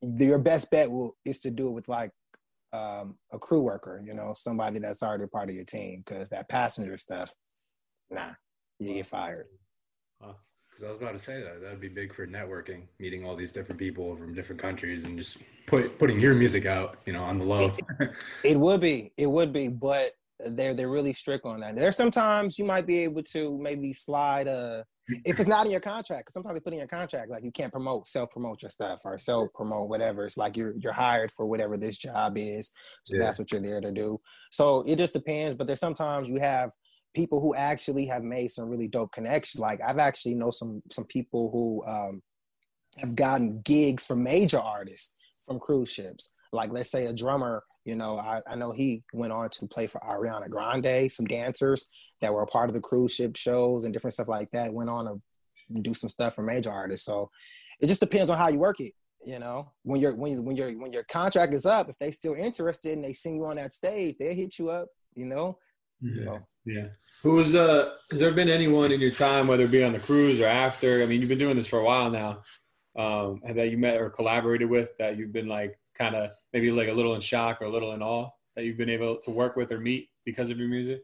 your 0.01 0.39
best 0.39 0.71
bet 0.71 0.89
will 0.89 1.17
is 1.25 1.39
to 1.41 1.51
do 1.51 1.67
it 1.67 1.71
with 1.71 1.89
like 1.89 2.11
um, 2.73 3.17
a 3.31 3.39
crew 3.39 3.61
worker, 3.61 4.01
you 4.03 4.13
know, 4.13 4.33
somebody 4.35 4.79
that's 4.79 5.03
already 5.03 5.27
part 5.27 5.49
of 5.49 5.55
your 5.55 5.65
team, 5.65 6.03
because 6.05 6.29
that 6.29 6.49
passenger 6.49 6.97
stuff, 6.97 7.33
nah, 8.09 8.31
you 8.79 8.93
get 8.95 9.05
fired. 9.05 9.45
Because 10.19 10.83
I 10.85 10.87
was 10.87 10.97
about 10.97 11.13
to 11.13 11.19
say 11.19 11.41
that 11.41 11.61
that'd 11.61 11.81
be 11.81 11.89
big 11.89 12.13
for 12.13 12.25
networking, 12.27 12.83
meeting 12.99 13.25
all 13.25 13.35
these 13.35 13.51
different 13.51 13.79
people 13.79 14.15
from 14.15 14.33
different 14.33 14.61
countries, 14.61 15.03
and 15.03 15.17
just 15.17 15.37
put 15.65 15.99
putting 15.99 16.19
your 16.19 16.35
music 16.35 16.65
out, 16.65 16.99
you 17.05 17.13
know, 17.13 17.23
on 17.23 17.39
the 17.39 17.45
low. 17.45 17.75
it, 17.99 18.11
it 18.43 18.59
would 18.59 18.79
be, 18.79 19.11
it 19.17 19.27
would 19.27 19.51
be, 19.51 19.67
but 19.67 20.11
they're 20.51 20.73
they're 20.73 20.89
really 20.89 21.13
strict 21.13 21.45
on 21.45 21.59
that. 21.61 21.75
There's 21.75 21.97
sometimes 21.97 22.57
you 22.57 22.65
might 22.65 22.87
be 22.87 22.99
able 22.99 23.23
to 23.23 23.57
maybe 23.57 23.91
slide 23.91 24.47
a 24.47 24.85
if 25.25 25.39
it's 25.39 25.49
not 25.49 25.65
in 25.65 25.71
your 25.71 25.81
contract, 25.81 26.25
because 26.25 26.33
sometimes 26.33 26.55
they 26.55 26.59
put 26.59 26.73
in 26.73 26.79
your 26.79 26.87
contract 26.87 27.29
like 27.29 27.43
you 27.43 27.51
can't 27.51 27.71
promote, 27.71 28.07
self 28.07 28.31
promote 28.31 28.61
your 28.61 28.69
stuff 28.69 29.01
or 29.05 29.17
self 29.17 29.49
promote 29.53 29.89
whatever. 29.89 30.25
It's 30.25 30.37
like 30.37 30.57
you're 30.57 30.75
you're 30.77 30.93
hired 30.93 31.31
for 31.31 31.45
whatever 31.45 31.77
this 31.77 31.97
job 31.97 32.37
is, 32.37 32.73
so 33.03 33.15
yeah. 33.15 33.21
that's 33.21 33.39
what 33.39 33.51
you're 33.51 33.61
there 33.61 33.81
to 33.81 33.91
do. 33.91 34.17
So 34.51 34.83
it 34.87 34.97
just 34.97 35.13
depends. 35.13 35.55
But 35.55 35.67
there's 35.67 35.79
sometimes 35.79 36.29
you 36.29 36.39
have 36.39 36.71
people 37.15 37.41
who 37.41 37.55
actually 37.55 38.05
have 38.05 38.23
made 38.23 38.49
some 38.51 38.69
really 38.69 38.87
dope 38.87 39.11
connections. 39.11 39.59
Like 39.59 39.79
I've 39.81 39.99
actually 39.99 40.35
know 40.35 40.51
some 40.51 40.81
some 40.91 41.05
people 41.05 41.49
who 41.51 41.83
um, 41.91 42.21
have 42.99 43.15
gotten 43.15 43.61
gigs 43.61 44.05
from 44.05 44.23
major 44.23 44.59
artists 44.59 45.15
from 45.45 45.59
cruise 45.59 45.91
ships 45.91 46.33
like 46.51 46.71
let's 46.71 46.89
say 46.89 47.05
a 47.05 47.13
drummer 47.13 47.63
you 47.85 47.95
know 47.95 48.17
I, 48.17 48.41
I 48.47 48.55
know 48.55 48.71
he 48.71 49.03
went 49.13 49.33
on 49.33 49.49
to 49.49 49.67
play 49.67 49.87
for 49.87 49.99
ariana 49.99 50.49
grande 50.49 51.11
some 51.11 51.25
dancers 51.27 51.89
that 52.21 52.33
were 52.33 52.41
a 52.41 52.47
part 52.47 52.69
of 52.69 52.73
the 52.73 52.81
cruise 52.81 53.13
ship 53.13 53.35
shows 53.35 53.83
and 53.83 53.93
different 53.93 54.13
stuff 54.13 54.27
like 54.27 54.49
that 54.51 54.73
went 54.73 54.89
on 54.89 55.05
to 55.05 55.21
do 55.81 55.93
some 55.93 56.09
stuff 56.09 56.35
for 56.35 56.43
major 56.43 56.71
artists. 56.71 57.05
So 57.05 57.29
it 57.79 57.87
just 57.87 58.01
depends 58.01 58.31
on 58.31 58.37
how 58.37 58.49
you 58.49 58.59
work 58.59 58.79
it 58.79 58.93
you 59.25 59.37
know? 59.37 59.69
When 59.83 59.99
you're 59.99 60.15
when, 60.15 60.45
when 60.45 60.55
your 60.55 60.71
when 60.79 60.93
your 60.93 61.03
contract 61.03 61.53
is 61.53 61.65
up 61.65 61.89
if 61.89 61.97
they 61.97 62.11
still 62.11 62.35
interested 62.35 62.93
and 62.93 63.03
they 63.03 63.13
see 63.13 63.33
you 63.33 63.45
on 63.45 63.57
that 63.57 63.73
stage 63.73 64.15
they'll 64.19 64.33
hit 64.33 64.57
you 64.57 64.69
up 64.69 64.87
you 65.13 65.25
know? 65.25 65.57
Yeah 66.01 66.23
so. 66.23 66.39
yeah. 66.65 66.87
Who's 67.23 67.53
uh 67.53 67.95
has 68.11 68.21
there 68.21 68.31
been 68.31 68.49
anyone 68.49 68.91
in 68.91 69.01
your 69.01 69.11
time 69.11 69.47
whether 69.47 69.63
it 69.63 69.71
be 69.71 69.83
on 69.83 69.93
the 69.93 69.99
cruise 69.99 70.39
or 70.39 70.47
after? 70.47 71.03
I 71.03 71.05
mean 71.05 71.19
you've 71.19 71.29
been 71.29 71.37
doing 71.37 71.57
this 71.57 71.67
for 71.67 71.79
a 71.79 71.83
while 71.83 72.09
now 72.09 72.43
um 72.97 73.41
that 73.45 73.69
you 73.69 73.77
met 73.77 73.97
or 73.97 74.09
collaborated 74.09 74.69
with 74.69 74.97
that 74.99 75.17
you've 75.17 75.33
been 75.33 75.47
like 75.47 75.77
kind 75.97 76.15
of 76.15 76.31
maybe 76.53 76.71
like 76.71 76.89
a 76.89 76.93
little 76.93 77.15
in 77.15 77.21
shock 77.21 77.61
or 77.61 77.65
a 77.65 77.69
little 77.69 77.93
in 77.93 78.01
awe 78.01 78.29
that 78.55 78.65
you've 78.65 78.77
been 78.77 78.89
able 78.89 79.17
to 79.17 79.31
work 79.31 79.55
with 79.55 79.71
or 79.71 79.79
meet 79.79 80.09
because 80.25 80.49
of 80.49 80.59
your 80.59 80.69
music? 80.69 81.03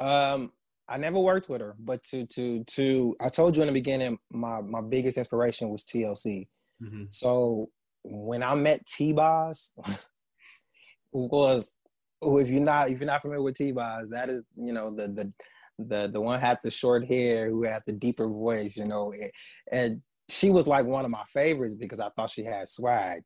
Um, 0.00 0.52
I 0.88 0.98
never 0.98 1.18
worked 1.18 1.48
with 1.48 1.60
her, 1.60 1.74
but 1.78 2.02
to 2.04 2.26
to 2.26 2.62
to 2.64 3.16
I 3.20 3.28
told 3.28 3.56
you 3.56 3.62
in 3.62 3.68
the 3.68 3.72
beginning, 3.72 4.18
my 4.30 4.60
my 4.60 4.80
biggest 4.80 5.18
inspiration 5.18 5.68
was 5.68 5.84
TLC. 5.84 6.46
Mm-hmm. 6.82 7.04
So 7.10 7.70
when 8.04 8.42
I 8.42 8.54
met 8.54 8.86
T 8.86 9.12
Boz, 9.12 9.74
was 11.12 11.72
oh, 12.22 12.38
if 12.38 12.48
you're 12.48 12.62
not 12.62 12.90
if 12.90 13.00
you're 13.00 13.06
not 13.06 13.22
familiar 13.22 13.42
with 13.42 13.56
T 13.56 13.72
Boz, 13.72 14.10
that 14.10 14.28
is 14.28 14.42
you 14.56 14.72
know 14.72 14.94
the 14.94 15.08
the 15.08 15.32
the 15.78 16.08
the 16.08 16.20
one 16.20 16.40
had 16.40 16.58
the 16.62 16.70
short 16.70 17.06
hair 17.06 17.46
who 17.46 17.64
had 17.64 17.82
the 17.86 17.92
deeper 17.92 18.28
voice, 18.28 18.76
you 18.76 18.86
know, 18.86 19.12
and 19.72 20.02
she 20.28 20.50
was 20.50 20.66
like 20.66 20.86
one 20.86 21.04
of 21.04 21.10
my 21.10 21.22
favorites 21.26 21.74
because 21.74 22.00
I 22.00 22.10
thought 22.10 22.30
she 22.30 22.44
had 22.44 22.68
swag. 22.68 23.22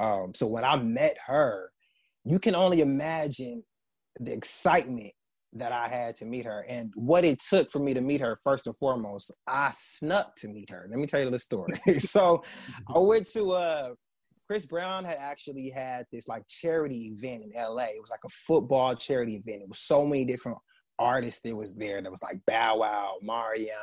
Um, 0.00 0.32
so 0.34 0.46
when 0.46 0.64
I 0.64 0.76
met 0.76 1.16
her, 1.26 1.70
you 2.24 2.38
can 2.38 2.54
only 2.54 2.80
imagine 2.80 3.62
the 4.20 4.32
excitement 4.32 5.12
that 5.54 5.72
I 5.72 5.88
had 5.88 6.14
to 6.16 6.26
meet 6.26 6.44
her 6.44 6.64
and 6.68 6.92
what 6.94 7.24
it 7.24 7.40
took 7.40 7.70
for 7.70 7.78
me 7.78 7.94
to 7.94 8.00
meet 8.00 8.20
her. 8.20 8.36
First 8.42 8.66
and 8.66 8.76
foremost, 8.76 9.34
I 9.46 9.70
snuck 9.74 10.36
to 10.36 10.48
meet 10.48 10.70
her. 10.70 10.86
Let 10.90 10.98
me 10.98 11.06
tell 11.06 11.20
you 11.20 11.30
the 11.30 11.38
story. 11.38 11.74
so 11.98 12.42
I 12.94 12.98
went 12.98 13.30
to 13.32 13.52
uh, 13.52 13.88
Chris 14.46 14.66
Brown 14.66 15.04
had 15.04 15.18
actually 15.18 15.70
had 15.70 16.06
this 16.12 16.28
like 16.28 16.46
charity 16.48 17.12
event 17.14 17.42
in 17.42 17.50
LA. 17.54 17.84
It 17.84 18.00
was 18.00 18.10
like 18.10 18.24
a 18.24 18.30
football 18.46 18.94
charity 18.94 19.36
event. 19.36 19.62
It 19.62 19.68
was 19.68 19.80
so 19.80 20.04
many 20.04 20.24
different 20.24 20.58
artists 20.98 21.40
that 21.42 21.54
was 21.54 21.74
there. 21.74 22.00
There 22.02 22.10
was 22.10 22.22
like 22.22 22.40
Bow 22.46 22.78
Wow, 22.78 23.16
Mario, 23.22 23.74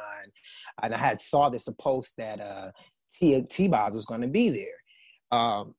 and 0.82 0.94
I 0.94 0.98
had 0.98 1.22
saw 1.22 1.50
this 1.50 1.68
a 1.68 1.76
post 1.76 2.14
that 2.18 2.42
uh 2.42 2.72
T 3.12 3.42
T 3.50 3.68
was 3.68 4.06
going 4.06 4.22
to 4.22 4.28
be 4.28 4.50
there. 4.50 5.40
Um, 5.40 5.76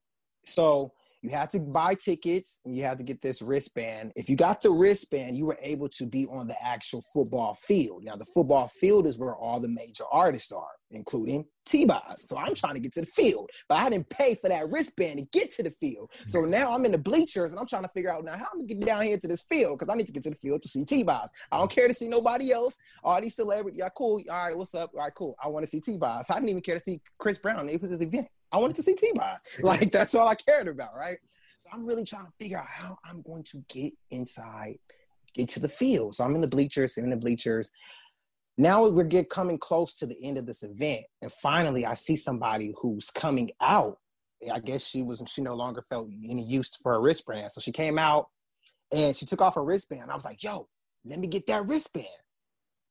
so 0.47 0.93
you 1.23 1.31
had 1.31 1.51
to 1.51 1.59
buy 1.61 1.95
tickets 1.95 2.61
and 2.65 2.77
you 2.77 2.83
had 2.83 2.99
to 2.99 3.05
get 3.05 3.21
this 3.21 3.43
wristband. 3.43 4.13
If 4.15 4.29
you 4.29 4.37
got 4.37 4.61
the 4.61 4.71
wristband, 4.71 5.37
you 5.37 5.47
were 5.47 5.59
able 5.61 5.89
to 5.89 6.07
be 6.07 6.27
on 6.27 6.47
the 6.47 6.55
actual 6.63 7.03
football 7.13 7.55
field. 7.55 8.05
Now, 8.05 8.17
the 8.17 8.27
football 8.33 8.69
field 8.69 9.07
is 9.07 9.19
where 9.19 9.35
all 9.35 9.59
the 9.59 9.69
major 9.69 10.05
artists 10.13 10.53
are, 10.53 10.69
including 10.91 11.45
T-Boz. 11.67 12.29
So 12.29 12.39
I'm 12.39 12.55
trying 12.55 12.75
to 12.75 12.81
get 12.81 12.93
to 12.93 13.01
the 13.01 13.07
field, 13.07 13.51
but 13.69 13.79
I 13.79 13.91
didn't 13.91 14.09
pay 14.09 14.35
for 14.37 14.49
that 14.49 14.71
wristband 14.71 15.19
to 15.19 15.27
get 15.33 15.53
to 15.55 15.63
the 15.63 15.71
field. 15.71 16.11
So 16.27 16.41
mm-hmm. 16.41 16.51
now 16.51 16.73
I'm 16.73 16.85
in 16.85 16.93
the 16.93 16.99
bleachers 16.99 17.53
and 17.53 17.61
I'm 17.61 17.67
trying 17.67 17.83
to 17.83 17.89
figure 17.89 18.11
out 18.11 18.25
now 18.25 18.37
how 18.37 18.47
I'm 18.53 18.61
gonna 18.61 18.69
get 18.69 18.81
down 18.81 19.03
here 19.03 19.19
to 19.19 19.29
this 19.29 19.43
field 19.43 19.79
because 19.79 19.93
I 19.93 19.97
need 19.97 20.07
to 20.07 20.13
get 20.13 20.23
to 20.25 20.31
the 20.31 20.37
field 20.37 20.63
to 20.63 20.69
see 20.69 20.85
T-Boz. 20.85 21.31
I 21.51 21.59
don't 21.59 21.71
care 21.71 21.89
to 21.89 21.95
see 21.95 22.09
nobody 22.09 22.53
else. 22.53 22.79
All 23.03 23.21
these 23.21 23.35
celebrities, 23.37 23.81
yeah, 23.81 23.89
cool. 23.97 24.23
All 24.31 24.47
right, 24.47 24.57
what's 24.57 24.75
up? 24.75 24.93
All 24.95 25.01
right, 25.01 25.15
cool. 25.15 25.35
I 25.43 25.49
want 25.49 25.65
to 25.65 25.71
see 25.71 25.81
T-Boz. 25.81 26.31
I 26.31 26.35
didn't 26.35 26.51
even 26.51 26.63
care 26.63 26.77
to 26.77 26.81
see 26.81 27.01
Chris 27.19 27.39
Brown. 27.39 27.69
It 27.69 27.81
was 27.81 27.91
his 27.91 28.01
event. 28.01 28.29
I 28.53 28.59
wanted 28.59 28.77
to 28.77 28.83
see 28.83 28.95
T-Boz. 28.95 29.43
Like 29.63 29.91
that's 29.91 30.15
all 30.15 30.29
I 30.29 30.35
cared 30.35 30.69
about, 30.69 30.95
right? 30.95 31.19
So 31.59 31.71
I'm 31.73 31.85
really 31.85 32.05
trying 32.05 32.27
to 32.27 32.33
figure 32.39 32.59
out 32.59 32.67
how 32.69 32.99
I'm 33.05 33.23
going 33.23 33.43
to 33.45 33.65
get 33.69 33.93
inside, 34.11 34.79
get 35.35 35.49
to 35.51 35.61
the 35.61 35.69
field. 35.69 36.15
So 36.15 36.25
I'm 36.25 36.35
in 36.35 36.41
the 36.41 36.49
bleachers, 36.49 36.97
in 36.97 37.11
the 37.11 37.17
bleachers. 37.17 37.73
Now 38.59 38.89
we're 38.89 39.05
get 39.05 39.29
coming 39.29 39.59
close 39.59 39.95
to 39.97 40.07
the 40.07 40.17
end 40.23 40.39
of 40.39 40.47
this 40.47 40.63
event, 40.63 41.05
and 41.23 41.31
finally 41.31 41.85
I 41.85 41.95
see 41.95 42.17
somebody 42.17 42.75
who's 42.81 43.11
coming 43.11 43.51
out. 43.61 43.99
I 44.53 44.61
guess 44.61 44.87
she 44.87 45.03
was 45.03 45.23
she 45.27 45.43
no 45.43 45.55
longer 45.55 45.83
felt 45.83 46.09
any 46.29 46.45
use 46.45 46.75
for 46.77 46.93
her 46.93 47.01
wristband, 47.01 47.53
so 47.53 47.61
she 47.61 47.73
came 47.73 47.99
out 47.99 48.29
and 48.93 49.15
she 49.15 49.27
took 49.27 49.43
off 49.43 49.57
her 49.57 49.65
wristband. 49.65 50.11
I 50.11 50.15
was 50.15 50.25
like, 50.25 50.43
"Yo, 50.43 50.69
let 51.05 51.19
me 51.19 51.27
get 51.27 51.47
that 51.47 51.67
wristband. 51.67 52.07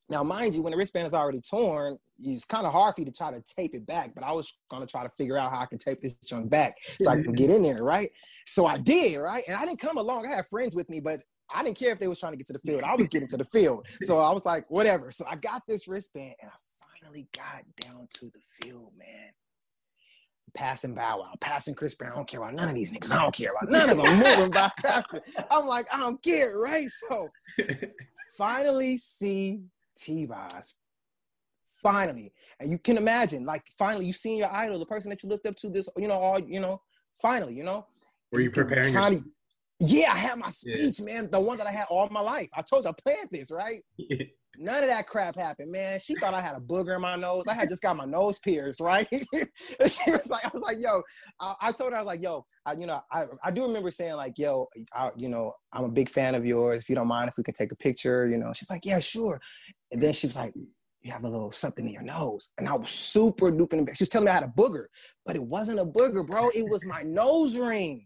Now, 0.07 0.22
mind 0.24 0.53
you, 0.53 0.61
when 0.61 0.72
the 0.72 0.78
wristband 0.78 1.07
is 1.07 1.16
already 1.16 1.41
torn, 1.41 1.97
it's 2.20 2.45
kind 2.45 2.68
of 2.68 2.72
hard 2.72 2.93
for 2.93 3.01
you 3.01 3.05
to 3.05 3.11
try 3.11 3.32
to 3.32 3.43
tape 3.57 3.74
it 3.74 3.88
back. 3.88 4.13
But 4.13 4.24
I 4.24 4.32
was 4.34 4.57
gonna 4.70 4.86
try 4.86 5.03
to 5.03 5.09
figure 5.18 5.38
out 5.38 5.51
how 5.51 5.59
I 5.61 5.66
can 5.66 5.80
tape 5.80 5.99
this 5.99 6.13
junk 6.18 6.49
back 6.49 6.76
so 7.01 7.09
I 7.09 7.16
can 7.22 7.34
get 7.34 7.49
in 7.49 7.63
there, 7.63 7.84
right? 7.84 8.09
So 8.45 8.68
I 8.68 8.78
did, 8.78 9.18
right? 9.18 9.43
And 9.47 9.57
I 9.57 9.66
didn't 9.66 9.80
come 9.80 9.97
along. 9.97 10.28
I 10.28 10.36
had 10.36 10.45
friends 10.45 10.76
with 10.76 10.89
me, 10.89 10.99
but 10.99 11.22
I 11.54 11.64
didn't 11.64 11.78
care 11.78 11.91
if 11.91 12.00
they 12.00 12.08
was 12.08 12.20
trying 12.20 12.34
to 12.34 12.38
get 12.38 12.48
to 12.48 12.54
the 12.54 12.60
field. 12.60 12.84
I 12.84 12.96
was 12.96 13.10
getting 13.10 13.28
to 13.30 13.38
the 13.38 13.46
field. 13.54 13.88
So 14.02 14.18
I 14.18 14.32
was 14.32 14.46
like, 14.46 14.70
whatever. 14.70 15.12
So 15.12 15.26
I 15.30 15.36
got 15.36 15.64
this 15.68 15.88
wristband 15.88 16.36
and 16.41 16.50
I 16.50 16.56
finally 17.00 17.28
got 17.36 17.64
down 17.80 18.08
to 18.10 18.26
the 18.26 18.39
field, 18.48 18.91
man. 18.98 19.32
Passing 20.54 20.96
Bow 20.96 21.20
Wow, 21.20 21.34
passing 21.41 21.76
Chris 21.76 21.96
Brown. 21.96 22.14
I 22.14 22.16
don't 22.16 22.28
care 22.28 22.39
about 22.39 22.54
none 22.54 22.70
of 22.70 22.76
these 22.76 22.91
niggas. 22.91 23.14
I 23.14 23.22
don't 23.22 23.36
care 23.36 23.52
about 23.52 23.70
none 23.70 23.89
of 23.89 23.98
them 23.98 24.18
moving 24.18 24.52
by 24.52 24.72
faster. 24.82 25.22
I'm 25.52 25.66
like, 25.66 25.93
I 25.93 26.00
don't 26.00 26.22
care, 26.24 26.58
right? 26.58 26.88
So 27.10 27.30
finally 28.38 28.98
see 28.98 29.64
T-Boz. 29.98 30.78
Finally. 31.76 32.32
And 32.60 32.72
you 32.72 32.78
can 32.78 32.98
imagine, 32.98 33.46
like, 33.46 33.64
finally, 33.78 34.06
you 34.06 34.14
seen 34.14 34.39
your 34.39 34.52
idol, 34.52 34.80
the 34.80 34.86
person 34.86 35.10
that 35.10 35.22
you 35.24 35.30
looked 35.30 35.46
up 35.46 35.58
to 35.58 35.70
this, 35.70 35.89
you 35.98 36.08
know, 36.08 36.16
all, 36.16 36.39
you 36.39 36.62
know, 36.62 36.82
finally, 37.14 37.54
you 37.54 37.64
know. 37.64 37.86
Were 38.32 38.39
you 38.39 38.50
preparing 38.50 38.93
your 38.93 39.12
yeah, 39.80 40.12
I 40.14 40.18
had 40.18 40.40
my 40.40 40.50
speech, 40.50 41.00
yeah. 41.00 41.06
man. 41.06 41.30
The 41.32 41.40
one 41.40 41.58
that 41.58 41.68
I 41.68 41.72
had 41.72 41.86
all 41.90 42.08
my 42.10 42.22
life. 42.22 42.50
I 42.56 42.62
told 42.62 42.86
you 42.86 42.92
I 42.92 42.94
planned 42.94 43.30
this, 43.32 43.52
right? 43.52 43.82
None 44.58 44.84
of 44.84 44.90
that 44.90 45.08
crap 45.08 45.36
happened, 45.36 45.72
man. 45.72 46.00
She 46.00 46.16
thought 46.16 46.34
I 46.34 46.42
had 46.42 46.56
a 46.56 46.62
booger 46.62 46.96
in 46.96 47.02
my 47.02 47.18
nose. 47.18 47.44
I 47.46 47.54
had 47.54 47.68
just 47.68 47.82
got 47.82 47.98
my 47.98 48.06
nose 48.06 48.40
pierced, 48.40 48.80
right? 48.80 49.08
she 49.12 50.12
was 50.12 50.28
like, 50.30 50.46
I 50.46 50.50
was 50.54 50.62
like, 50.62 50.78
yo, 50.80 51.02
I, 51.42 51.56
I, 51.62 51.72
told 51.74 51.92
her, 51.92 51.98
I 51.98 52.00
was 52.00 52.08
like, 52.08 52.22
yo, 52.22 52.46
I, 52.66 52.74
you 52.74 52.86
know, 52.86 53.02
I, 53.12 53.26
I 53.44 53.52
do 53.52 53.64
remember 53.64 53.92
saying 53.92 54.16
like, 54.16 54.38
yo, 54.38 54.68
I, 54.94 55.10
you 55.18 55.28
know, 55.28 55.52
I'm 55.74 55.84
a 55.84 55.90
big 55.90 56.08
fan 56.08 56.36
of 56.36 56.46
yours. 56.46 56.80
If 56.82 56.90
you 56.90 56.96
don't 56.96 57.08
mind, 57.08 57.28
if 57.28 57.38
we 57.38 57.44
can 57.44 57.54
take 57.54 57.74
a 57.74 57.76
picture, 57.76 58.30
you 58.30 58.38
know, 58.38 58.54
she's 58.54 58.70
like, 58.70 58.86
yeah, 58.86 59.00
sure. 59.00 59.42
And 59.92 60.02
then 60.02 60.14
she 60.14 60.28
was 60.28 60.38
like, 60.38 60.54
you 61.06 61.12
have 61.12 61.24
a 61.24 61.30
little 61.30 61.52
something 61.52 61.86
in 61.86 61.94
your 61.94 62.02
nose. 62.02 62.52
And 62.58 62.68
I 62.68 62.74
was 62.74 62.90
super 62.90 63.52
duper. 63.52 63.96
She 63.96 64.04
was 64.04 64.10
telling 64.10 64.26
me 64.26 64.32
I 64.32 64.36
had 64.36 64.44
a 64.44 64.48
booger, 64.48 64.86
but 65.26 65.36
it 65.36 65.44
wasn't 65.44 65.80
a 65.80 65.86
booger, 65.86 66.26
bro. 66.26 66.50
It 66.56 66.68
was 66.68 66.84
my 66.86 67.04
nose 67.04 67.58
ring. 67.58 68.06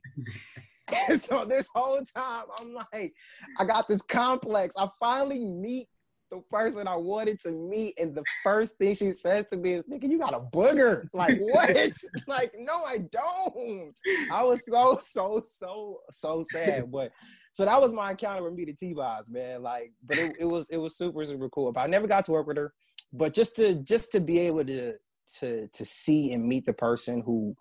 And 1.10 1.22
so 1.22 1.46
this 1.46 1.68
whole 1.74 2.02
time, 2.04 2.46
I'm 2.60 2.74
like, 2.74 3.14
I 3.58 3.66
got 3.66 3.88
this 3.88 4.02
complex. 4.02 4.76
I 4.78 4.88
finally 5.00 5.44
meet 5.46 5.88
the 6.32 6.42
person 6.50 6.88
I 6.88 6.96
wanted 6.96 7.40
to 7.42 7.52
meet, 7.52 8.00
and 8.00 8.14
the 8.14 8.24
first 8.44 8.78
thing 8.78 8.94
she 8.94 9.12
says 9.14 9.48
to 9.48 9.58
me 9.58 9.74
is, 9.74 9.84
"Nigga, 9.86 10.10
you 10.10 10.20
got 10.20 10.36
a 10.36 10.40
booger." 10.40 11.08
Like 11.14 11.38
what? 11.40 11.76
like 12.28 12.54
no, 12.58 12.84
I 12.84 13.00
don't. 13.12 13.96
I 14.32 14.44
was 14.44 14.62
so 14.66 15.00
so 15.04 15.42
so 15.58 16.00
so 16.12 16.44
sad, 16.52 16.92
but 16.92 17.12
so 17.54 17.66
that 17.66 17.82
was 17.82 17.94
my 17.94 18.12
encounter 18.12 18.44
with 18.44 18.54
me 18.54 18.66
to 18.66 18.74
T-Boz, 18.74 19.30
man. 19.30 19.64
Like, 19.64 19.92
but 20.06 20.18
it, 20.18 20.34
it 20.40 20.46
was 20.46 20.70
it 20.70 20.78
was 20.78 20.98
super 20.98 21.24
super 21.26 21.50
cool. 21.50 21.72
But 21.72 21.82
I 21.82 21.88
never 21.88 22.08
got 22.08 22.26
to 22.26 22.32
work 22.32 22.48
with 22.48 22.58
her. 22.58 22.74
But 23.12 23.34
just 23.34 23.56
to 23.56 23.76
just 23.76 24.12
to 24.12 24.20
be 24.20 24.40
able 24.40 24.66
to 24.66 24.94
to 25.40 25.68
to 25.68 25.86
see 25.86 26.34
and 26.34 26.48
meet 26.48 26.66
the 26.66 26.74
person 26.74 27.22
who 27.22 27.56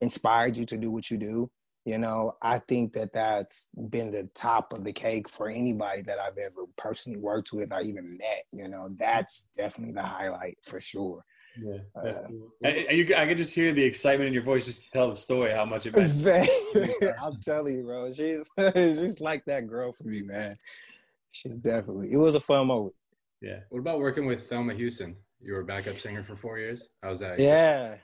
inspired 0.00 0.56
you 0.56 0.64
to 0.64 0.76
do 0.76 0.90
what 0.90 1.10
you 1.10 1.18
do 1.18 1.50
you 1.88 1.98
know, 1.98 2.36
I 2.42 2.58
think 2.58 2.92
that 2.92 3.14
that's 3.14 3.70
been 3.88 4.10
the 4.10 4.28
top 4.34 4.74
of 4.74 4.84
the 4.84 4.92
cake 4.92 5.26
for 5.26 5.48
anybody 5.48 6.02
that 6.02 6.18
I've 6.18 6.36
ever 6.36 6.66
personally 6.76 7.18
worked 7.18 7.50
with 7.50 7.72
or 7.72 7.80
even 7.80 8.10
met. 8.10 8.44
You 8.52 8.68
know, 8.68 8.90
that's 8.94 9.48
definitely 9.56 9.94
the 9.94 10.02
highlight 10.02 10.58
for 10.62 10.82
sure. 10.82 11.24
Yeah, 11.58 11.78
uh, 11.96 12.12
cool. 12.28 12.52
I, 12.62 12.88
you, 12.90 13.14
I 13.16 13.26
can 13.26 13.38
just 13.38 13.54
hear 13.54 13.72
the 13.72 13.82
excitement 13.82 14.28
in 14.28 14.34
your 14.34 14.42
voice 14.42 14.66
just 14.66 14.84
to 14.84 14.90
tell 14.90 15.08
the 15.08 15.16
story 15.16 15.54
how 15.54 15.64
much 15.64 15.86
it 15.86 15.96
meant. 15.96 16.50
I'm 17.22 17.40
telling 17.40 17.78
you, 17.78 17.84
bro. 17.84 18.12
She's 18.12 18.50
she's 18.74 19.20
like 19.22 19.46
that 19.46 19.66
girl 19.66 19.92
for 19.92 20.04
me, 20.04 20.20
man. 20.20 20.56
She's 21.30 21.58
definitely. 21.58 22.12
It 22.12 22.18
was 22.18 22.34
a 22.34 22.40
fun 22.40 22.66
moment. 22.66 22.94
Yeah. 23.40 23.60
What 23.70 23.78
about 23.78 23.98
working 23.98 24.26
with 24.26 24.46
Thelma 24.50 24.74
Houston? 24.74 25.16
You 25.40 25.54
were 25.54 25.60
a 25.60 25.64
backup 25.64 25.96
singer 25.96 26.22
for 26.22 26.36
four 26.36 26.58
years. 26.58 26.82
How 27.02 27.08
was 27.08 27.20
that? 27.20 27.38
Yeah, 27.38 27.94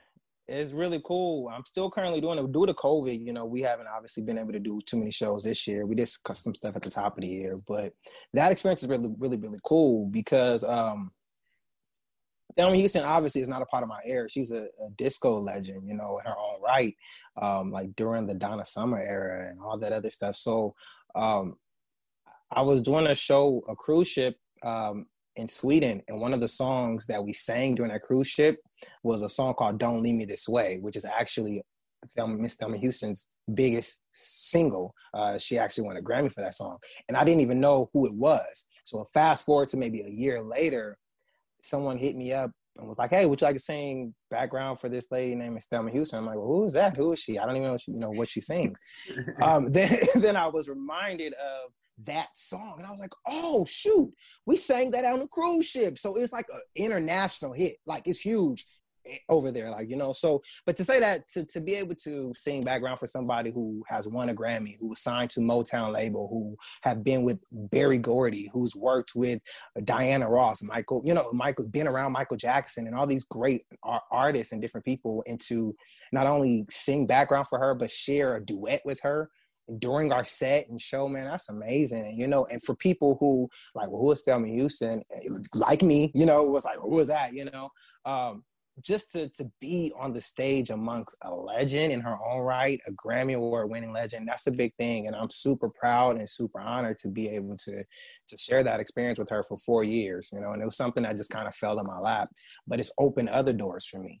it's 0.47 0.73
really 0.73 1.01
cool. 1.03 1.49
I'm 1.49 1.65
still 1.65 1.89
currently 1.89 2.21
doing 2.21 2.37
it 2.37 2.51
due 2.51 2.65
to 2.65 2.73
COVID. 2.73 3.19
You 3.19 3.33
know, 3.33 3.45
we 3.45 3.61
haven't 3.61 3.87
obviously 3.87 4.23
been 4.23 4.37
able 4.37 4.51
to 4.51 4.59
do 4.59 4.79
too 4.85 4.97
many 4.97 5.11
shows 5.11 5.43
this 5.43 5.65
year. 5.65 5.85
We 5.85 5.95
did 5.95 6.07
some 6.07 6.53
stuff 6.53 6.75
at 6.75 6.81
the 6.83 6.91
top 6.91 7.17
of 7.17 7.21
the 7.21 7.27
year, 7.27 7.55
but 7.67 7.93
that 8.33 8.51
experience 8.51 8.83
is 8.83 8.89
really, 8.89 9.09
really, 9.17 9.37
really 9.37 9.59
cool 9.63 10.05
because 10.07 10.63
um, 10.63 11.11
Thelma 12.55 12.75
Houston 12.75 13.03
obviously 13.03 13.41
is 13.41 13.49
not 13.49 13.63
a 13.63 13.65
part 13.65 13.81
of 13.81 13.89
my 13.89 13.99
era. 14.05 14.29
She's 14.29 14.51
a, 14.51 14.63
a 14.63 14.89
disco 14.97 15.39
legend, 15.39 15.87
you 15.87 15.95
know, 15.95 16.19
in 16.19 16.29
her 16.29 16.37
own 16.37 16.61
right, 16.61 16.95
um, 17.41 17.71
like 17.71 17.95
during 17.95 18.27
the 18.27 18.35
Donna 18.35 18.65
Summer 18.65 18.99
era 18.99 19.49
and 19.49 19.59
all 19.59 19.79
that 19.79 19.91
other 19.91 20.11
stuff. 20.11 20.35
So 20.35 20.75
um, 21.15 21.55
I 22.51 22.61
was 22.61 22.83
doing 22.83 23.07
a 23.07 23.15
show, 23.15 23.63
a 23.67 23.75
cruise 23.75 24.07
ship 24.07 24.37
um, 24.63 25.07
in 25.37 25.47
Sweden, 25.47 26.03
and 26.07 26.21
one 26.21 26.33
of 26.33 26.39
the 26.39 26.47
songs 26.47 27.07
that 27.07 27.23
we 27.23 27.33
sang 27.33 27.73
during 27.73 27.91
that 27.91 28.03
cruise 28.03 28.27
ship 28.27 28.59
was 29.03 29.21
a 29.21 29.29
song 29.29 29.53
called 29.53 29.79
"Don't 29.79 30.01
Leave 30.01 30.15
Me 30.15 30.25
This 30.25 30.47
Way," 30.47 30.79
which 30.81 30.95
is 30.95 31.05
actually 31.05 31.61
Miss 32.27 32.55
Thelma 32.55 32.77
Houston's 32.77 33.27
biggest 33.53 34.01
single. 34.11 34.93
Uh, 35.13 35.37
she 35.37 35.57
actually 35.57 35.85
won 35.87 35.97
a 35.97 36.01
Grammy 36.01 36.31
for 36.31 36.41
that 36.41 36.53
song, 36.53 36.77
and 37.07 37.17
I 37.17 37.23
didn't 37.23 37.41
even 37.41 37.59
know 37.59 37.89
who 37.93 38.05
it 38.05 38.15
was. 38.15 38.65
So 38.83 39.03
fast 39.13 39.45
forward 39.45 39.69
to 39.69 39.77
maybe 39.77 40.01
a 40.01 40.09
year 40.09 40.41
later, 40.43 40.97
someone 41.61 41.97
hit 41.97 42.15
me 42.15 42.33
up 42.33 42.51
and 42.77 42.87
was 42.87 42.97
like, 42.97 43.11
"Hey, 43.11 43.25
would 43.25 43.41
you 43.41 43.47
like 43.47 43.55
to 43.55 43.61
sing 43.61 44.13
background 44.29 44.79
for 44.79 44.89
this 44.89 45.11
lady 45.11 45.35
named 45.35 45.55
Miss 45.55 45.67
Thelma 45.67 45.91
Houston?" 45.91 46.19
I'm 46.19 46.25
like, 46.25 46.35
well, 46.35 46.47
"Who 46.47 46.65
is 46.65 46.73
that? 46.73 46.95
Who 46.95 47.11
is 47.11 47.19
she? 47.19 47.39
I 47.39 47.45
don't 47.45 47.55
even 47.55 47.69
know, 47.69 47.77
she, 47.77 47.91
you 47.91 47.99
know 47.99 48.11
what 48.11 48.29
she 48.29 48.41
sings." 48.41 48.77
um, 49.41 49.67
then, 49.71 49.97
then 50.15 50.35
I 50.35 50.47
was 50.47 50.69
reminded 50.69 51.33
of 51.33 51.71
that 52.03 52.27
song. 52.33 52.75
And 52.77 52.85
I 52.85 52.91
was 52.91 52.99
like, 52.99 53.13
oh, 53.27 53.65
shoot, 53.67 54.11
we 54.45 54.57
sang 54.57 54.91
that 54.91 55.05
on 55.05 55.21
a 55.21 55.27
cruise 55.27 55.67
ship. 55.67 55.97
So 55.97 56.17
it's 56.17 56.33
like 56.33 56.47
an 56.51 56.59
international 56.75 57.53
hit. 57.53 57.77
Like 57.85 58.03
it's 58.05 58.19
huge 58.19 58.65
eh, 59.07 59.17
over 59.29 59.51
there. 59.51 59.69
Like, 59.69 59.89
you 59.89 59.95
know, 59.95 60.11
so, 60.11 60.41
but 60.65 60.75
to 60.75 60.83
say 60.83 60.99
that, 60.99 61.27
to, 61.29 61.45
to 61.45 61.61
be 61.61 61.75
able 61.75 61.95
to 62.03 62.33
sing 62.35 62.61
background 62.61 62.99
for 62.99 63.07
somebody 63.07 63.51
who 63.51 63.83
has 63.87 64.07
won 64.07 64.29
a 64.29 64.35
Grammy, 64.35 64.77
who 64.79 64.89
was 64.89 65.01
signed 65.01 65.29
to 65.31 65.39
Motown 65.39 65.93
label, 65.93 66.27
who 66.29 66.57
have 66.81 67.03
been 67.03 67.23
with 67.23 67.39
Berry 67.51 67.97
Gordy, 67.97 68.49
who's 68.51 68.75
worked 68.75 69.13
with 69.15 69.39
Diana 69.85 70.29
Ross, 70.29 70.61
Michael, 70.63 71.01
you 71.05 71.13
know, 71.13 71.31
Michael, 71.31 71.67
been 71.67 71.87
around 71.87 72.11
Michael 72.11 72.37
Jackson 72.37 72.87
and 72.87 72.95
all 72.95 73.07
these 73.07 73.23
great 73.23 73.63
artists 74.11 74.51
and 74.51 74.61
different 74.61 74.85
people, 74.85 75.23
and 75.27 75.39
to 75.41 75.73
not 76.11 76.27
only 76.27 76.65
sing 76.69 77.07
background 77.07 77.47
for 77.47 77.59
her, 77.59 77.73
but 77.73 77.89
share 77.89 78.35
a 78.35 78.45
duet 78.45 78.81
with 78.85 78.99
her 79.01 79.29
during 79.79 80.11
our 80.11 80.23
set 80.23 80.69
and 80.69 80.79
show, 80.79 81.07
man, 81.07 81.23
that's 81.23 81.49
amazing. 81.49 82.05
And, 82.05 82.17
you 82.17 82.27
know, 82.27 82.45
and 82.45 82.61
for 82.63 82.75
people 82.75 83.17
who 83.19 83.49
like, 83.73 83.89
well, 83.89 84.01
who 84.01 84.11
is 84.11 84.23
Thelma 84.23 84.47
Houston? 84.47 85.01
Like 85.55 85.81
me, 85.81 86.11
you 86.13 86.25
know, 86.25 86.43
was 86.43 86.65
like, 86.65 86.77
who 86.77 86.91
was 86.91 87.07
that? 87.07 87.33
You 87.33 87.45
know, 87.45 87.69
um, 88.05 88.43
just 88.81 89.13
to 89.13 89.29
to 89.29 89.49
be 89.61 89.93
on 89.97 90.11
the 90.11 90.19
stage 90.19 90.69
amongst 90.69 91.15
a 91.21 91.33
legend 91.33 91.93
in 91.93 92.01
her 92.01 92.17
own 92.29 92.41
right, 92.41 92.79
a 92.87 92.91
Grammy 92.91 93.35
Award 93.35 93.69
winning 93.69 93.93
legend, 93.93 94.27
that's 94.27 94.47
a 94.47 94.51
big 94.51 94.73
thing. 94.75 95.07
And 95.07 95.15
I'm 95.15 95.29
super 95.29 95.69
proud 95.69 96.17
and 96.17 96.29
super 96.29 96.59
honored 96.59 96.97
to 96.99 97.09
be 97.09 97.29
able 97.29 97.55
to 97.57 97.83
to 98.27 98.37
share 98.37 98.63
that 98.63 98.79
experience 98.79 99.17
with 99.17 99.29
her 99.29 99.43
for 99.43 99.57
four 99.57 99.83
years, 99.83 100.29
you 100.33 100.41
know, 100.41 100.51
and 100.51 100.61
it 100.61 100.65
was 100.65 100.77
something 100.77 101.03
that 101.03 101.17
just 101.17 101.31
kind 101.31 101.47
of 101.47 101.55
fell 101.55 101.79
in 101.79 101.85
my 101.87 101.99
lap. 101.99 102.27
But 102.67 102.79
it's 102.79 102.91
opened 102.99 103.29
other 103.29 103.53
doors 103.53 103.85
for 103.85 103.99
me. 103.99 104.19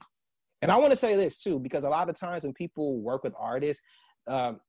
And 0.61 0.71
I 0.71 0.77
want 0.77 0.91
to 0.91 0.97
say 0.97 1.15
this 1.15 1.37
too, 1.37 1.59
because 1.59 1.83
a 1.83 1.89
lot 1.89 2.09
of 2.09 2.15
times 2.15 2.43
when 2.43 2.53
people 2.53 3.01
work 3.01 3.23
with 3.23 3.35
artists, 3.37 3.83
um, 4.27 4.59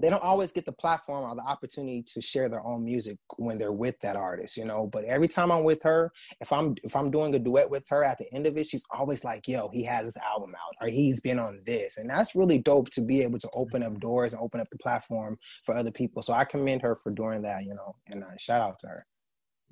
they 0.00 0.10
don't 0.10 0.22
always 0.22 0.52
get 0.52 0.64
the 0.64 0.72
platform 0.72 1.24
or 1.24 1.34
the 1.34 1.42
opportunity 1.42 2.02
to 2.02 2.20
share 2.20 2.48
their 2.48 2.64
own 2.64 2.84
music 2.84 3.18
when 3.36 3.58
they're 3.58 3.72
with 3.72 3.98
that 4.00 4.16
artist 4.16 4.56
you 4.56 4.64
know 4.64 4.88
but 4.92 5.04
every 5.04 5.28
time 5.28 5.50
i'm 5.50 5.64
with 5.64 5.82
her 5.82 6.10
if 6.40 6.52
i'm 6.52 6.74
if 6.82 6.94
i'm 6.94 7.10
doing 7.10 7.34
a 7.34 7.38
duet 7.38 7.70
with 7.70 7.84
her 7.88 8.04
at 8.04 8.18
the 8.18 8.32
end 8.32 8.46
of 8.46 8.56
it 8.56 8.66
she's 8.66 8.84
always 8.90 9.24
like 9.24 9.46
yo 9.48 9.68
he 9.72 9.82
has 9.82 10.06
his 10.06 10.16
album 10.18 10.54
out 10.54 10.74
or 10.80 10.88
he's 10.88 11.20
been 11.20 11.38
on 11.38 11.60
this 11.66 11.98
and 11.98 12.08
that's 12.08 12.34
really 12.34 12.58
dope 12.58 12.90
to 12.90 13.00
be 13.00 13.22
able 13.22 13.38
to 13.38 13.48
open 13.54 13.82
up 13.82 13.98
doors 14.00 14.32
and 14.32 14.42
open 14.42 14.60
up 14.60 14.68
the 14.70 14.78
platform 14.78 15.36
for 15.64 15.74
other 15.74 15.92
people 15.92 16.22
so 16.22 16.32
i 16.32 16.44
commend 16.44 16.82
her 16.82 16.96
for 16.96 17.10
doing 17.12 17.42
that 17.42 17.64
you 17.64 17.74
know 17.74 17.94
and 18.10 18.22
uh, 18.22 18.26
shout 18.38 18.60
out 18.60 18.78
to 18.78 18.86
her 18.86 19.06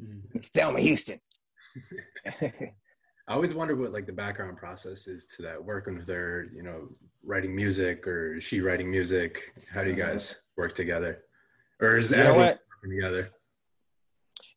mm-hmm. 0.03 0.37
it's 0.37 0.49
thelma 0.49 0.81
houston 0.81 1.21
I 3.29 3.35
always 3.35 3.55
wonder 3.55 3.75
what 3.75 3.93
like 3.93 4.07
the 4.07 4.13
background 4.13 4.57
process 4.57 5.09
is 5.09 5.27
to 5.37 5.43
that 5.43 5.65
working 5.65 5.97
with 5.97 6.09
her, 6.09 6.47
you 6.55 6.63
know, 6.63 6.89
writing 7.25 7.55
music 7.55 8.07
or 8.07 8.41
she 8.41 8.61
writing 8.61 8.91
music. 8.91 9.53
How 9.73 9.83
do 9.83 9.91
you 9.91 9.97
mm-hmm. 9.97 10.13
guys 10.13 10.39
work 10.57 10.75
together? 10.75 11.25
Or 11.81 11.99
is 11.99 12.11
you 12.11 12.17
working 12.17 12.59
together? 12.89 13.31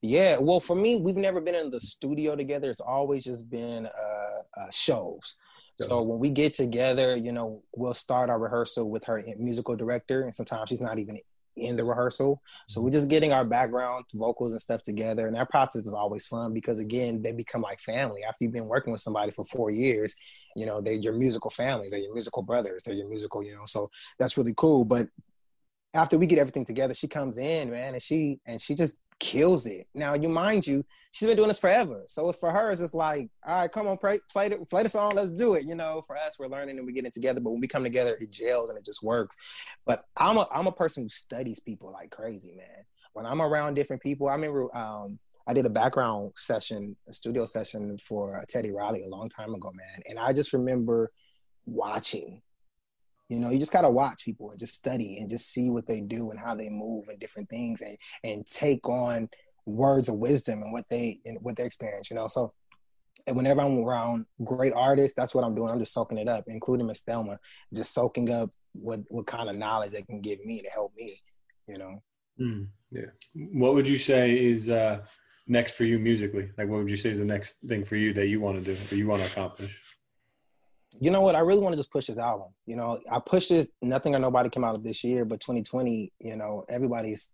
Yeah, 0.01 0.37
well, 0.39 0.59
for 0.59 0.75
me, 0.75 0.95
we've 0.95 1.17
never 1.17 1.41
been 1.41 1.55
in 1.55 1.71
the 1.71 1.79
studio 1.79 2.35
together. 2.35 2.69
It's 2.69 2.79
always 2.79 3.25
just 3.25 3.49
been 3.49 3.87
uh, 3.87 4.59
uh, 4.61 4.71
shows. 4.71 5.37
So 5.81 6.01
when 6.01 6.19
we 6.19 6.29
get 6.29 6.53
together, 6.55 7.15
you 7.15 7.31
know, 7.31 7.63
we'll 7.73 7.93
start 7.93 8.29
our 8.29 8.37
rehearsal 8.37 8.89
with 8.89 9.05
her 9.05 9.23
musical 9.37 9.77
director, 9.77 10.23
and 10.23 10.33
sometimes 10.33 10.69
she's 10.69 10.81
not 10.81 10.99
even 10.99 11.17
in 11.55 11.75
the 11.75 11.85
rehearsal. 11.85 12.41
So 12.67 12.81
we're 12.81 12.87
mm-hmm. 12.87 12.93
just 12.93 13.09
getting 13.09 13.33
our 13.33 13.45
background 13.45 14.05
vocals 14.13 14.51
and 14.51 14.61
stuff 14.61 14.81
together. 14.81 15.27
And 15.27 15.35
that 15.35 15.49
process 15.49 15.85
is 15.85 15.93
always 15.93 16.25
fun 16.25 16.53
because 16.53 16.79
again, 16.79 17.21
they 17.21 17.33
become 17.33 17.61
like 17.61 17.79
family. 17.79 18.23
After 18.23 18.43
you've 18.43 18.53
been 18.53 18.67
working 18.67 18.91
with 18.91 19.01
somebody 19.01 19.31
for 19.31 19.43
four 19.43 19.71
years, 19.71 20.15
you 20.55 20.65
know, 20.65 20.81
they're 20.81 20.93
your 20.93 21.13
musical 21.13 21.49
family, 21.49 21.87
they're 21.89 21.99
your 21.99 22.13
musical 22.13 22.43
brothers, 22.43 22.83
they're 22.83 22.95
your 22.95 23.09
musical, 23.09 23.43
you 23.43 23.53
know, 23.53 23.65
so 23.65 23.87
that's 24.17 24.37
really 24.37 24.53
cool. 24.55 24.85
But 24.85 25.07
after 25.93 26.17
we 26.17 26.27
get 26.27 26.39
everything 26.39 26.65
together, 26.65 26.93
she 26.93 27.07
comes 27.07 27.37
in, 27.37 27.71
man, 27.71 27.93
and 27.93 28.01
she 28.01 28.39
and 28.45 28.61
she 28.61 28.75
just 28.75 28.97
kills 29.19 29.65
it. 29.65 29.87
Now, 29.93 30.13
you 30.13 30.29
mind 30.29 30.65
you, 30.65 30.83
she's 31.11 31.27
been 31.27 31.37
doing 31.37 31.49
this 31.49 31.59
forever. 31.59 32.03
So 32.07 32.31
for 32.31 32.51
her, 32.51 32.71
it's 32.71 32.81
just 32.81 32.93
like, 32.93 33.29
all 33.45 33.61
right, 33.61 33.71
come 33.71 33.87
on, 33.87 33.97
play, 33.97 34.19
play 34.31 34.49
the, 34.49 34.57
play 34.65 34.83
the 34.83 34.89
song, 34.89 35.11
let's 35.15 35.31
do 35.31 35.55
it. 35.55 35.65
You 35.65 35.75
know, 35.75 36.03
for 36.07 36.17
us, 36.17 36.37
we're 36.39 36.47
learning 36.47 36.77
and 36.77 36.85
we're 36.85 36.93
getting 36.93 37.11
together. 37.11 37.39
But 37.39 37.51
when 37.51 37.61
we 37.61 37.67
come 37.67 37.83
together, 37.83 38.17
it 38.19 38.31
gels 38.31 38.69
and 38.69 38.77
it 38.77 38.85
just 38.85 39.03
works. 39.03 39.35
But 39.85 40.03
I'm 40.17 40.37
a 40.37 40.47
I'm 40.51 40.67
a 40.67 40.71
person 40.71 41.03
who 41.03 41.09
studies 41.09 41.59
people 41.59 41.91
like 41.91 42.11
crazy, 42.11 42.53
man. 42.55 42.85
When 43.13 43.25
I'm 43.25 43.41
around 43.41 43.73
different 43.73 44.01
people, 44.01 44.29
I 44.29 44.35
remember 44.35 44.75
um, 44.75 45.19
I 45.47 45.53
did 45.53 45.65
a 45.65 45.69
background 45.69 46.33
session, 46.35 46.95
a 47.07 47.13
studio 47.13 47.45
session 47.45 47.97
for 47.97 48.43
Teddy 48.47 48.71
Riley 48.71 49.03
a 49.03 49.09
long 49.09 49.29
time 49.29 49.53
ago, 49.53 49.71
man. 49.73 50.01
And 50.07 50.19
I 50.19 50.31
just 50.31 50.53
remember 50.53 51.11
watching 51.65 52.41
you 53.29 53.39
know, 53.39 53.51
you 53.51 53.59
just 53.59 53.71
gotta 53.71 53.89
watch 53.89 54.25
people 54.25 54.49
and 54.49 54.59
just 54.59 54.73
study 54.73 55.19
and 55.19 55.29
just 55.29 55.51
see 55.51 55.69
what 55.69 55.87
they 55.87 56.01
do 56.01 56.31
and 56.31 56.39
how 56.39 56.55
they 56.55 56.69
move 56.69 57.07
and 57.07 57.19
different 57.19 57.49
things 57.49 57.81
and 57.81 57.95
and 58.23 58.45
take 58.47 58.87
on 58.89 59.29
words 59.65 60.09
of 60.09 60.15
wisdom 60.15 60.61
and 60.63 60.73
what 60.73 60.87
they 60.89 61.19
and 61.25 61.37
what 61.41 61.55
they 61.55 61.65
experience. 61.65 62.09
You 62.09 62.15
know, 62.15 62.27
so 62.27 62.53
whenever 63.33 63.61
I'm 63.61 63.77
around 63.79 64.25
great 64.43 64.73
artists, 64.75 65.15
that's 65.15 65.35
what 65.35 65.43
I'm 65.43 65.55
doing. 65.55 65.71
I'm 65.71 65.79
just 65.79 65.93
soaking 65.93 66.17
it 66.17 66.27
up, 66.27 66.45
including 66.47 66.87
Miss 66.87 67.01
Thelma, 67.01 67.37
just 67.73 67.93
soaking 67.93 68.31
up 68.31 68.49
what 68.73 69.01
what 69.09 69.27
kind 69.27 69.49
of 69.49 69.55
knowledge 69.55 69.91
they 69.91 70.01
can 70.01 70.21
give 70.21 70.43
me 70.43 70.61
to 70.61 70.69
help 70.69 70.91
me. 70.97 71.21
You 71.67 71.77
know. 71.77 72.03
Mm, 72.41 72.67
yeah. 72.91 73.05
What 73.33 73.75
would 73.75 73.87
you 73.87 73.97
say 73.97 74.39
is 74.43 74.69
uh, 74.69 75.01
next 75.45 75.73
for 75.73 75.83
you 75.83 75.99
musically? 75.99 76.49
Like, 76.57 76.67
what 76.67 76.79
would 76.79 76.89
you 76.89 76.97
say 76.97 77.09
is 77.09 77.19
the 77.19 77.25
next 77.25 77.55
thing 77.67 77.83
for 77.83 77.95
you 77.95 78.13
that 78.13 78.27
you 78.27 78.39
want 78.39 78.57
to 78.57 78.63
do, 78.63 78.73
that 78.73 78.95
you 78.95 79.07
want 79.07 79.21
to 79.21 79.27
accomplish? 79.27 79.77
You 80.99 81.11
know 81.11 81.21
what? 81.21 81.35
I 81.35 81.39
really 81.39 81.61
want 81.61 81.73
to 81.73 81.77
just 81.77 81.91
push 81.91 82.07
this 82.07 82.17
album. 82.17 82.49
You 82.65 82.75
know, 82.75 82.97
I 83.11 83.19
pushed 83.19 83.51
it. 83.51 83.69
Nothing 83.81 84.15
or 84.15 84.19
nobody 84.19 84.49
came 84.49 84.63
out 84.63 84.75
of 84.75 84.83
this 84.83 85.03
year, 85.03 85.25
but 85.25 85.39
2020. 85.39 86.11
You 86.19 86.35
know, 86.35 86.65
everybody's 86.69 87.31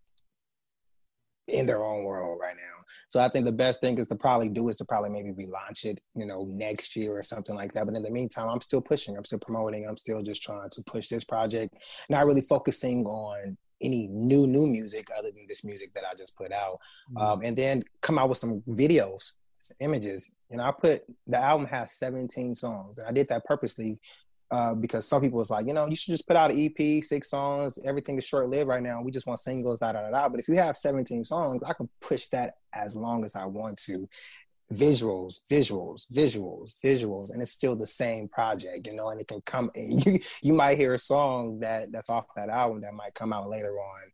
in 1.48 1.66
their 1.66 1.84
own 1.84 2.04
world 2.04 2.40
right 2.42 2.56
now. 2.56 2.84
So 3.08 3.22
I 3.22 3.30
think 3.30 3.46
the 3.46 3.52
best 3.52 3.80
thing 3.80 3.98
is 3.98 4.08
to 4.08 4.16
probably 4.16 4.50
do 4.50 4.68
is 4.70 4.76
to 4.78 4.86
probably 4.86 5.10
maybe 5.10 5.32
relaunch 5.32 5.86
it, 5.86 6.02
you 6.16 6.26
know, 6.26 6.40
next 6.48 6.96
year 6.96 7.16
or 7.18 7.22
something 7.22 7.56
like 7.56 7.74
that. 7.74 7.86
But 7.86 7.96
in 7.96 8.04
the 8.04 8.10
meantime, 8.10 8.50
I'm 8.50 8.62
still 8.62 8.82
pushing. 8.82 9.16
I'm 9.16 9.26
still 9.26 9.40
promoting. 9.40 9.88
I'm 9.88 9.98
still 9.98 10.22
just 10.22 10.42
trying 10.42 10.70
to 10.70 10.84
push 10.84 11.08
this 11.08 11.24
project. 11.24 11.76
Not 12.10 12.26
really 12.26 12.42
focusing 12.42 13.06
on 13.06 13.58
any 13.82 14.08
new 14.08 14.48
new 14.48 14.66
music 14.66 15.08
other 15.18 15.32
than 15.32 15.46
this 15.48 15.64
music 15.64 15.94
that 15.94 16.06
I 16.10 16.16
just 16.16 16.38
put 16.38 16.52
out, 16.52 16.80
mm-hmm. 17.12 17.18
um, 17.18 17.42
and 17.44 17.58
then 17.58 17.84
come 18.02 18.18
out 18.18 18.30
with 18.30 18.38
some 18.38 18.62
videos 18.68 19.34
images. 19.80 20.32
Know, 20.50 20.64
I 20.64 20.72
put 20.72 21.04
the 21.28 21.38
album 21.38 21.68
has 21.68 21.92
17 21.94 22.56
songs, 22.56 23.00
and 23.00 23.08
I 23.08 23.12
did 23.12 23.28
that 23.30 23.46
purposely 23.46 24.00
uh, 24.52 24.76
because 24.76 25.08
some 25.08 25.22
people 25.22 25.40
was 25.40 25.50
like, 25.50 25.66
you 25.66 25.74
know, 25.74 25.88
you 25.88 25.96
should 25.96 26.12
just 26.12 26.28
put 26.28 26.38
out 26.38 26.52
an 26.52 26.60
EP, 26.60 27.04
six 27.04 27.30
songs. 27.30 27.80
Everything 27.84 28.18
is 28.18 28.26
short 28.26 28.50
lived 28.50 28.68
right 28.68 28.84
now. 28.84 29.02
We 29.02 29.12
just 29.12 29.28
want 29.28 29.40
singles, 29.40 29.80
da 29.80 29.92
da 29.92 30.02
da 30.04 30.12
da. 30.12 30.30
But 30.30 30.40
if 30.40 30.48
you 30.48 30.56
have 30.56 30.78
17 30.78 31.24
songs, 31.24 31.64
I 31.64 31.74
can 31.74 31.90
push 32.02 32.28
that 32.28 32.56
as 32.74 32.96
long 32.96 33.24
as 33.24 33.36
I 33.36 33.46
want 33.46 33.78
to. 33.86 34.08
Visuals, 34.74 35.42
visuals, 35.50 36.08
visuals, 36.12 36.74
visuals, 36.84 37.32
and 37.32 37.42
it's 37.42 37.52
still 37.52 37.76
the 37.76 37.86
same 37.86 38.28
project, 38.28 38.88
you 38.88 38.96
know. 38.96 39.10
And 39.10 39.22
it 39.22 39.28
can 39.28 39.42
come. 39.42 39.72
You 39.76 40.20
you 40.42 40.54
might 40.54 40.78
hear 40.78 40.94
a 40.96 41.00
song 41.00 41.60
that 41.60 41.92
that's 41.92 42.10
off 42.10 42.26
that 42.36 42.50
album 42.50 42.82
that 42.82 42.94
might 42.94 43.14
come 43.14 43.32
out 43.32 43.48
later 43.48 43.74
on 43.80 44.12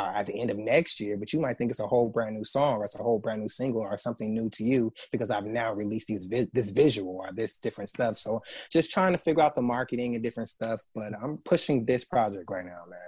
uh, 0.00 0.12
at 0.14 0.26
the 0.26 0.40
end 0.40 0.50
of 0.50 0.56
next 0.56 0.98
year, 0.98 1.16
but 1.18 1.32
you 1.32 1.40
might 1.40 1.58
think 1.58 1.70
it's 1.70 1.80
a 1.80 1.86
whole 1.86 2.08
brand 2.08 2.34
new 2.34 2.44
song 2.44 2.78
or 2.78 2.84
it's 2.84 2.98
a 2.98 3.02
whole 3.02 3.18
brand 3.18 3.42
new 3.42 3.48
single 3.48 3.82
or 3.82 3.98
something 3.98 4.34
new 4.34 4.48
to 4.50 4.64
you 4.64 4.92
because 5.12 5.30
I've 5.30 5.44
now 5.44 5.74
released 5.74 6.08
these 6.08 6.24
vi- 6.24 6.48
this 6.54 6.70
visual 6.70 7.16
or 7.16 7.30
this 7.34 7.58
different 7.58 7.90
stuff. 7.90 8.16
So 8.16 8.42
just 8.72 8.90
trying 8.90 9.12
to 9.12 9.18
figure 9.18 9.42
out 9.42 9.54
the 9.54 9.62
marketing 9.62 10.14
and 10.14 10.24
different 10.24 10.48
stuff, 10.48 10.80
but 10.94 11.12
I'm 11.22 11.38
pushing 11.38 11.84
this 11.84 12.04
project 12.04 12.44
right 12.48 12.64
now, 12.64 12.84
man. 12.88 12.98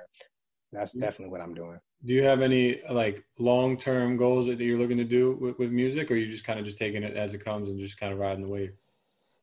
That's 0.73 0.93
definitely 0.93 1.33
what 1.33 1.41
I'm 1.41 1.55
doing. 1.55 1.79
Do 2.05 2.15
you 2.15 2.25
have 2.25 2.43
any 2.43 2.81
like 2.91 3.25
long 3.39 3.79
term 3.79 4.17
goals 4.17 4.47
that 4.47 4.59
you're 4.59 4.79
looking 4.79 4.99
to 4.99 5.05
do 5.05 5.39
with, 5.41 5.59
with 5.59 5.71
music, 5.71 6.11
or 6.11 6.17
you 6.17 6.27
just 6.27 6.45
kind 6.45 6.59
of 6.59 6.65
just 6.65 6.79
taking 6.79 7.03
it 7.03 7.17
as 7.17 7.33
it 7.33 7.45
comes 7.45 7.69
and 7.69 7.79
just 7.79 7.99
kind 7.99 8.13
of 8.13 8.19
riding 8.19 8.43
the 8.43 8.49
wave? 8.49 8.73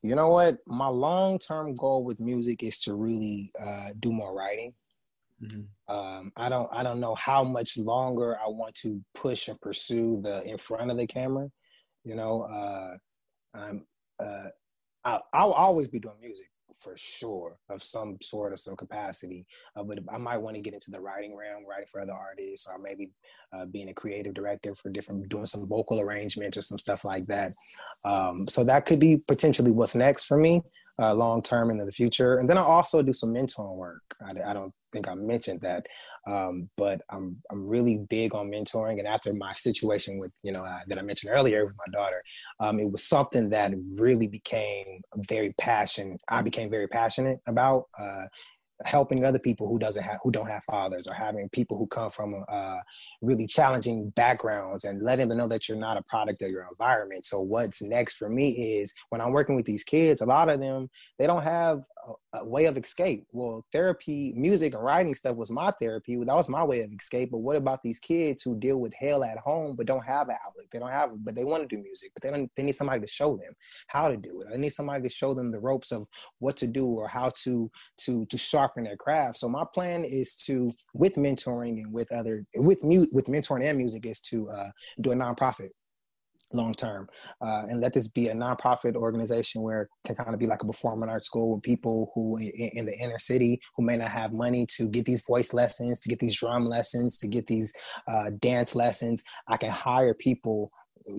You 0.02 0.16
know 0.16 0.30
what? 0.30 0.58
My 0.66 0.88
long 0.88 1.39
term 1.39 1.76
goal 1.76 2.04
with 2.04 2.20
music 2.20 2.64
is 2.64 2.80
to 2.80 2.95
really 2.95 3.52
uh, 3.60 3.89
do 4.00 4.12
more 4.12 4.34
writing. 4.36 4.74
Mm-hmm. 5.44 5.96
Um, 5.96 6.32
I 6.36 6.50
don't 6.50 6.70
I 6.72 6.84
don't 6.84 7.00
know 7.00 7.16
how 7.16 7.44
much 7.44 7.78
longer 7.78 8.38
I 8.40 8.50
want 8.50 8.76
to 8.76 9.02
push 9.16 9.48
and 9.48 9.60
pursue 9.62 10.22
the 10.22 10.44
in 10.44 10.58
front 10.58 10.92
of 10.92 10.98
the 10.98 11.08
camera. 11.08 11.50
You 12.04 12.16
know, 12.16 12.44
uh, 12.44 12.98
I'm 13.58 13.86
uh, 14.20 14.50
I'll, 15.06 15.26
I'll 15.34 15.52
always 15.54 15.88
be 15.88 16.00
doing 16.00 16.16
music 16.22 16.46
for 16.80 16.96
sure 16.98 17.58
of 17.70 17.84
some 17.84 18.18
sort 18.22 18.54
of 18.54 18.60
some 18.60 18.76
capacity. 18.76 19.46
Uh, 19.76 19.84
but 19.84 20.00
I 20.12 20.18
might 20.18 20.38
want 20.38 20.56
to 20.56 20.62
get 20.62 20.74
into 20.74 20.92
the 20.92 21.02
writing 21.02 21.36
realm, 21.36 21.66
writing 21.68 21.88
for 21.92 22.02
other 22.02 22.14
artists, 22.14 22.68
or 22.68 22.80
maybe 22.80 23.10
uh, 23.54 23.66
being 23.66 23.90
a 23.90 23.94
creative 23.94 24.34
director 24.34 24.76
for 24.76 24.90
different, 24.90 25.30
doing 25.30 25.46
some 25.46 25.68
vocal 25.68 26.00
arrangements 26.00 26.58
or 26.58 26.62
some 26.62 26.78
stuff 26.78 27.06
like 27.06 27.26
that. 27.28 27.54
Um, 28.06 28.48
so 28.48 28.64
that 28.64 28.86
could 28.86 29.00
be 29.00 29.18
potentially 29.18 29.72
what's 29.72 29.96
next 29.96 30.26
for 30.26 30.38
me 30.38 30.62
uh, 31.00 31.14
long 31.14 31.41
term 31.41 31.72
into 31.72 31.86
the 31.86 31.91
future. 31.91 32.38
And 32.38 32.50
then 32.50 32.58
I 32.58 32.62
also 32.62 33.02
do 33.02 33.14
some 33.14 33.34
mentoring 33.34 33.76
work. 33.76 34.04
I, 34.26 34.34
I 34.50 34.54
don't 34.54 34.74
think 34.91 35.08
I 35.08 35.16
mentioned 35.16 35.62
that, 35.62 35.86
um, 36.28 36.70
but 36.78 37.02
I'm 37.10 37.38
I'm 37.52 37.68
really 37.68 37.97
big 38.10 38.36
on 38.36 38.50
mentoring. 38.50 39.00
And 39.00 39.08
after 39.08 39.34
my 39.34 39.54
situation 39.54 40.20
with 40.20 40.32
you 40.43 40.52
know 40.52 40.64
uh, 40.66 40.80
that 40.88 41.00
I 41.00 41.02
mentioned 41.02 41.32
earlier 41.34 41.66
with 41.66 41.76
my 41.78 41.91
daughter, 41.97 42.24
um, 42.60 42.80
it 42.80 42.91
was 42.91 43.04
something 43.04 43.50
that 43.52 43.74
really 43.95 44.28
became 44.28 45.02
very 45.30 45.54
passionate. 45.58 46.22
I 46.28 46.41
became 46.41 46.70
very 46.70 46.88
passionate 46.88 47.39
about. 47.47 47.86
Uh, 47.97 48.26
helping 48.86 49.25
other 49.25 49.39
people 49.39 49.67
who 49.67 49.77
doesn't 49.77 50.03
have 50.03 50.19
who 50.23 50.32
don't 50.32 50.47
have 50.47 50.63
fathers 50.63 51.07
or 51.07 51.13
having 51.13 51.49
people 51.49 51.77
who 51.77 51.88
come 51.88 52.09
from 52.09 52.43
uh, 52.47 52.77
really 53.21 53.45
challenging 53.45 54.09
backgrounds 54.11 54.84
and 54.84 55.01
letting 55.01 55.27
them 55.27 55.38
know 55.38 55.47
that 55.47 55.67
you're 55.67 55.77
not 55.77 55.97
a 55.97 56.03
product 56.03 56.41
of 56.41 56.49
your 56.49 56.67
environment. 56.69 57.25
So 57.25 57.41
what's 57.41 57.82
next 57.82 58.17
for 58.17 58.30
me 58.30 58.80
is 58.80 58.93
when 59.09 59.21
i'm 59.21 59.32
working 59.32 59.55
with 59.55 59.65
these 59.65 59.84
kids 59.84 60.21
a 60.21 60.25
lot 60.25 60.49
of 60.49 60.59
them 60.59 60.89
they 61.17 61.27
don't 61.27 61.43
have 61.43 61.84
a, 62.34 62.45
way 62.45 62.65
of 62.65 62.77
escape. 62.77 63.25
Well 63.32 63.65
therapy 63.71 64.34
music 64.36 64.73
and 64.73 64.84
writing 64.84 65.15
stuff 65.15 65.36
was 65.36 65.51
my 65.51 65.71
therapy. 65.80 66.15
That 66.15 66.27
was 66.27 66.49
my 66.49 66.63
way 66.63 66.82
of 66.82 66.91
escape. 66.93 67.32
But 67.32 67.39
what 67.39 67.55
about 67.55 67.84
these 67.84 67.99
kids 67.99 68.43
who 68.43 68.57
deal 68.57 68.77
with 68.77 68.93
hell 68.93 69.23
at 69.23 69.38
home 69.38 69.75
but 69.75 69.88
don't 69.88 70.05
have 70.05 70.30
an 70.30 70.38
outlet? 70.45 70.67
They 70.71 70.80
don't 70.80 70.91
have 70.91 71.11
but 71.23 71.36
they 71.36 71.43
want 71.43 71.67
to 71.67 71.75
do 71.75 71.82
music 71.82 72.11
but 72.13 72.23
they 72.23 72.32
don't 72.32 72.49
they 72.55 72.63
need 72.63 72.75
somebody 72.75 73.01
to 73.01 73.07
show 73.07 73.36
them 73.36 73.53
how 73.88 74.07
to 74.07 74.17
do 74.17 74.41
it. 74.41 74.51
They 74.51 74.57
need 74.57 74.69
somebody 74.69 75.03
to 75.03 75.09
show 75.09 75.34
them 75.34 75.51
the 75.51 75.59
ropes 75.59 75.91
of 75.91 76.07
what 76.39 76.57
to 76.57 76.67
do 76.67 76.88
or 76.88 77.07
how 77.07 77.30
to 77.43 77.69
to 77.97 78.25
to 78.25 78.38
sharpen 78.38 78.69
sharpen 78.69 78.84
their 78.84 78.97
craft. 78.97 79.38
So 79.38 79.49
my 79.49 79.65
plan 79.73 80.03
is 80.03 80.36
to, 80.47 80.73
with 80.93 81.15
mentoring 81.15 81.82
and 81.82 81.93
with 81.93 82.11
other, 82.11 82.45
with 82.55 82.84
mu- 82.84 83.05
with 83.13 83.25
mentoring 83.25 83.63
and 83.63 83.77
music, 83.77 84.05
is 84.05 84.21
to 84.21 84.49
uh, 84.49 84.69
do 85.01 85.11
a 85.11 85.15
nonprofit 85.15 85.69
long 86.54 86.74
term 86.74 87.08
uh, 87.41 87.66
and 87.70 87.82
let 87.82 87.93
this 87.93 88.08
be 88.08 88.28
a 88.28 88.34
nonprofit 88.34 88.95
organization 88.95 89.62
where 89.62 89.84
it 89.84 89.89
can 90.06 90.16
kind 90.16 90.34
of 90.34 90.39
be 90.39 90.47
like 90.47 90.64
a 90.64 90.66
performing 90.66 91.10
arts 91.10 91.28
school 91.28 91.54
with 91.54 91.64
people 91.64 92.12
who 92.16 92.38
in, 92.38 92.70
in, 92.74 92.86
the 92.86 92.97
inner 93.00 93.20
city 93.20 93.60
who 93.76 93.84
may 93.84 93.97
not 93.97 94.10
have 94.10 94.34
money 94.34 94.66
to 94.66 94.89
get 94.89 95.06
these 95.06 95.24
voice 95.26 95.54
lessons 95.54 96.00
to 96.00 96.10
get 96.10 96.20
these 96.20 96.36
drum 96.36 96.66
lessons 96.66 97.18
to 97.18 97.28
get 97.28 97.45
these 97.47 97.74
uh, 98.08 98.32
dance 98.39 98.76
lessons. 98.76 99.24
I 99.47 99.58
can 99.58 99.72
hire 99.72 100.14
people 100.14 100.72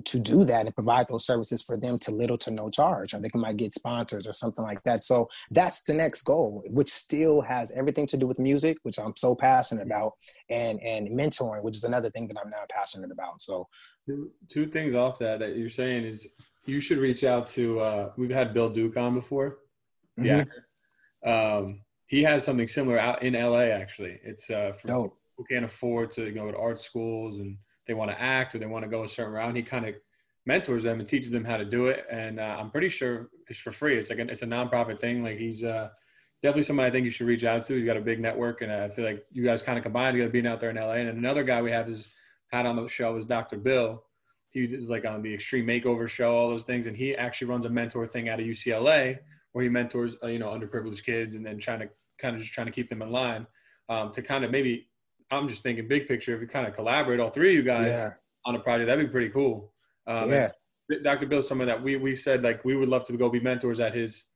to 0.05 0.19
do 0.19 0.45
that 0.45 0.67
and 0.67 0.75
provide 0.75 1.09
those 1.09 1.27
services 1.27 1.63
for 1.63 1.77
them 1.77 1.97
to 1.99 2.11
little 2.11 2.39
to 2.39 2.51
no 2.51 2.71
charge, 2.71 3.15
or 3.15 3.21
they 3.21 3.29
can 3.29 3.41
might 3.41 3.57
get 3.57 3.73
sponsors 3.73 4.27
or 4.27 4.33
something 4.33 4.65
like 4.65 4.83
that. 4.83 5.03
So 5.03 5.29
that's 5.51 5.83
the 5.83 5.95
next 5.95 6.23
goal, 6.23 6.63
which 6.71 6.91
still 6.91 7.41
has 7.41 7.73
everything 7.73 8.07
to 8.09 8.17
do 8.17 8.27
with 8.27 8.39
music, 8.39 8.79
which 8.83 8.99
I'm 8.99 9.17
so 9.17 9.35
passionate 9.35 9.87
about, 9.87 10.13
and 10.49 10.83
and 10.83 11.09
mentoring, 11.09 11.63
which 11.63 11.77
is 11.77 11.85
another 11.85 12.11
thing 12.11 12.29
that 12.29 12.37
I'm 12.43 12.51
now 12.51 12.65
passionate 12.71 13.11
about. 13.11 13.43
So 13.43 13.69
two, 14.07 14.31
two 14.49 14.67
things 14.67 14.95
off 14.95 15.19
that 15.19 15.41
that 15.41 15.57
you're 15.57 15.71
saying 15.71 16.05
is 16.05 16.29
you 16.67 16.81
should 16.81 16.99
reach 16.99 17.25
out 17.25 17.49
to. 17.49 17.81
Uh, 17.81 18.13
we've 18.17 18.31
had 18.31 18.55
Bill 18.55 18.71
Duke 18.71 18.97
on 18.97 19.15
before. 19.15 19.59
Yeah. 20.17 20.45
Mm-hmm. 21.25 21.31
Um, 21.31 21.81
he 22.07 22.23
has 22.23 22.45
something 22.45 22.69
similar 22.69 22.99
out 22.99 23.23
in 23.23 23.35
LA. 23.35 23.71
Actually, 23.71 24.19
it's 24.25 24.51
uh, 24.51 24.73
for 24.73 24.89
Dope. 24.89 25.19
who 25.37 25.45
can't 25.45 25.65
afford 25.65 26.11
to 26.13 26.31
go 26.33 26.51
to 26.51 26.57
art 26.57 26.81
schools 26.81 27.39
and 27.39 27.57
they 27.87 27.95
want 27.95 28.11
to 28.11 28.21
act 28.21 28.55
or 28.55 28.59
they 28.59 28.67
want 28.67 28.85
to 28.85 28.91
go 28.91 29.03
a 29.03 29.09
certain 29.09 29.33
route. 29.33 29.57
He 29.57 29.63
kind 29.63 29.87
of 29.87 29.95
mentors 30.47 30.85
them 30.85 31.01
and 31.01 31.09
teaches 31.09 31.31
them 31.31 31.45
how 31.45 31.57
to 31.57 31.65
do 31.65 31.87
it. 31.87 32.07
And 32.11 32.41
uh, 32.41 32.57
I'm 32.59 32.71
pretty 32.71 32.89
sure 32.89 33.31
it's 33.49 33.59
for 33.59 33.71
free. 33.71 33.97
It's 33.97 34.11
like 34.11 34.19
a, 34.19 34.23
it's 34.23 34.43
a 34.43 34.47
nonprofit 34.47 35.01
thing. 35.01 35.23
Like 35.23 35.39
he's 35.39 35.65
uh, 35.65 35.89
definitely 36.43 36.63
somebody 36.65 36.89
I 36.89 36.91
think 36.91 37.05
you 37.05 37.11
should 37.11 37.27
reach 37.27 37.45
out 37.45 37.65
to. 37.67 37.75
He's 37.75 37.85
got 37.85 37.97
a 37.97 38.01
big 38.01 38.21
network, 38.21 38.63
and 38.63 38.73
I 38.73 38.89
feel 38.89 39.05
like 39.05 39.25
you 39.31 39.45
guys 39.45 39.63
kind 39.63 39.79
of 39.79 39.85
combined 39.85 40.15
together 40.15 40.31
being 40.31 40.47
out 40.47 40.61
there 40.61 40.71
in 40.71 40.77
LA. 40.77 40.93
And 40.93 41.09
another 41.09 41.45
guy 41.45 41.63
we 41.63 41.71
have 41.71 41.89
is 41.89 42.09
had 42.49 42.67
on 42.67 42.77
the 42.77 42.89
show 42.89 43.17
is 43.17 43.27
Dr. 43.27 43.59
Bill. 43.59 44.05
He 44.51 44.65
is 44.65 44.89
like 44.89 45.05
on 45.05 45.23
the 45.23 45.33
Extreme 45.33 45.67
Makeover 45.67 46.09
show, 46.09 46.35
all 46.35 46.49
those 46.49 46.65
things, 46.65 46.87
and 46.87 46.97
he 46.97 47.15
actually 47.15 47.49
runs 47.49 47.67
a 47.67 47.71
mentor 47.71 48.07
thing 48.07 48.29
out 48.29 48.41
of 48.41 48.47
UCLA 48.47 49.19
where 49.53 49.63
he 49.63 49.69
mentors 49.69 50.17
uh, 50.23 50.29
you 50.29 50.39
know 50.39 50.49
underprivileged 50.49 51.05
kids 51.05 51.35
and 51.35 51.45
then 51.45 51.59
trying 51.59 51.81
to 51.81 51.89
kind 52.19 52.35
of 52.35 52.41
just 52.41 52.53
trying 52.53 52.67
to 52.67 52.73
keep 52.73 52.89
them 52.89 53.03
in 53.03 53.11
line 53.11 53.47
um, 53.89 54.13
to 54.13 54.23
kind 54.23 54.45
of 54.45 54.51
maybe 54.51 54.89
I'm 55.31 55.49
just 55.49 55.63
thinking 55.63 55.89
big 55.89 56.09
picture. 56.09 56.35
If 56.35 56.41
you 56.41 56.47
kind 56.47 56.67
of 56.67 56.75
collaborate, 56.75 57.21
all 57.21 57.31
three 57.31 57.51
of 57.51 57.55
you 57.55 57.63
guys 57.63 57.87
yeah. 57.87 58.11
on 58.45 58.55
a 58.57 58.61
project, 58.61 58.89
that'd 58.89 59.05
be 59.05 59.11
pretty 59.11 59.31
cool. 59.31 59.73
Um, 60.07 60.29
yeah. 60.31 60.51
Dr. 61.03 61.27
Bill, 61.27 61.43
someone 61.43 61.69
that 61.69 61.81
we 61.81 61.97
we 61.97 62.15
said 62.17 62.43
like 62.43 62.65
we 62.65 62.75
would 62.75 62.89
love 62.89 63.05
to 63.07 63.17
go 63.17 63.29
be 63.29 63.41
mentors 63.41 63.81
at 63.81 63.95
his 63.95 64.27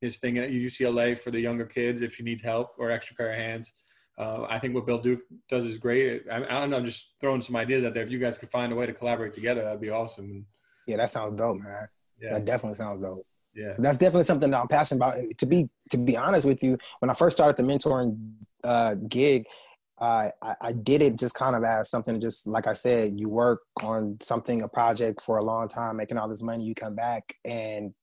his 0.00 0.18
thing 0.18 0.38
at 0.38 0.50
UCLA 0.50 1.18
for 1.18 1.30
the 1.30 1.40
younger 1.40 1.64
kids 1.64 2.02
if 2.02 2.14
he 2.16 2.22
needs 2.22 2.42
help 2.42 2.74
or 2.78 2.90
extra 2.90 3.16
pair 3.16 3.30
of 3.30 3.38
hands. 3.38 3.72
uh, 4.18 4.42
I 4.48 4.58
think 4.58 4.74
what 4.74 4.86
Bill 4.86 4.98
Duke 4.98 5.22
does 5.48 5.64
is 5.64 5.78
great. 5.78 6.22
I, 6.30 6.36
I, 6.36 6.60
don't 6.60 6.70
know. 6.70 6.76
I'm 6.76 6.84
just 6.84 7.14
throwing 7.20 7.42
some 7.42 7.56
ideas 7.56 7.84
out 7.84 7.94
there. 7.94 8.02
If 8.04 8.10
you 8.10 8.18
guys 8.18 8.38
could 8.38 8.50
find 8.50 8.72
a 8.72 8.76
way 8.76 8.86
to 8.86 8.92
collaborate 8.92 9.34
together, 9.34 9.64
that'd 9.64 9.80
be 9.80 9.90
awesome. 9.90 10.46
Yeah, 10.86 10.98
that 10.98 11.10
sounds 11.10 11.32
dope, 11.32 11.58
man. 11.60 11.88
Yeah. 12.20 12.34
That 12.34 12.44
definitely 12.44 12.76
sounds 12.76 13.02
dope. 13.02 13.26
Yeah, 13.54 13.74
that's 13.78 13.98
definitely 13.98 14.24
something 14.24 14.50
that 14.50 14.60
I'm 14.60 14.68
passionate 14.68 14.98
about. 14.98 15.16
To 15.38 15.46
be 15.46 15.68
to 15.90 15.96
be 15.96 16.16
honest 16.16 16.46
with 16.46 16.62
you, 16.62 16.76
when 16.98 17.10
I 17.10 17.14
first 17.14 17.36
started 17.36 17.56
the 17.56 17.62
mentoring 17.62 18.32
uh, 18.64 18.96
gig, 19.08 19.46
uh, 19.98 20.28
I, 20.42 20.54
I 20.60 20.72
did 20.72 21.02
it 21.02 21.18
just 21.18 21.34
kind 21.34 21.54
of 21.54 21.62
as 21.64 21.88
something 21.88 22.20
just 22.20 22.46
like 22.46 22.66
I 22.66 22.74
said, 22.74 23.18
you 23.18 23.28
work 23.28 23.60
on 23.82 24.18
something, 24.20 24.62
a 24.62 24.68
project 24.68 25.20
for 25.20 25.38
a 25.38 25.44
long 25.44 25.68
time, 25.68 25.96
making 25.96 26.18
all 26.18 26.28
this 26.28 26.42
money, 26.42 26.64
you 26.64 26.74
come 26.74 26.94
back 26.94 27.34
and 27.44 27.94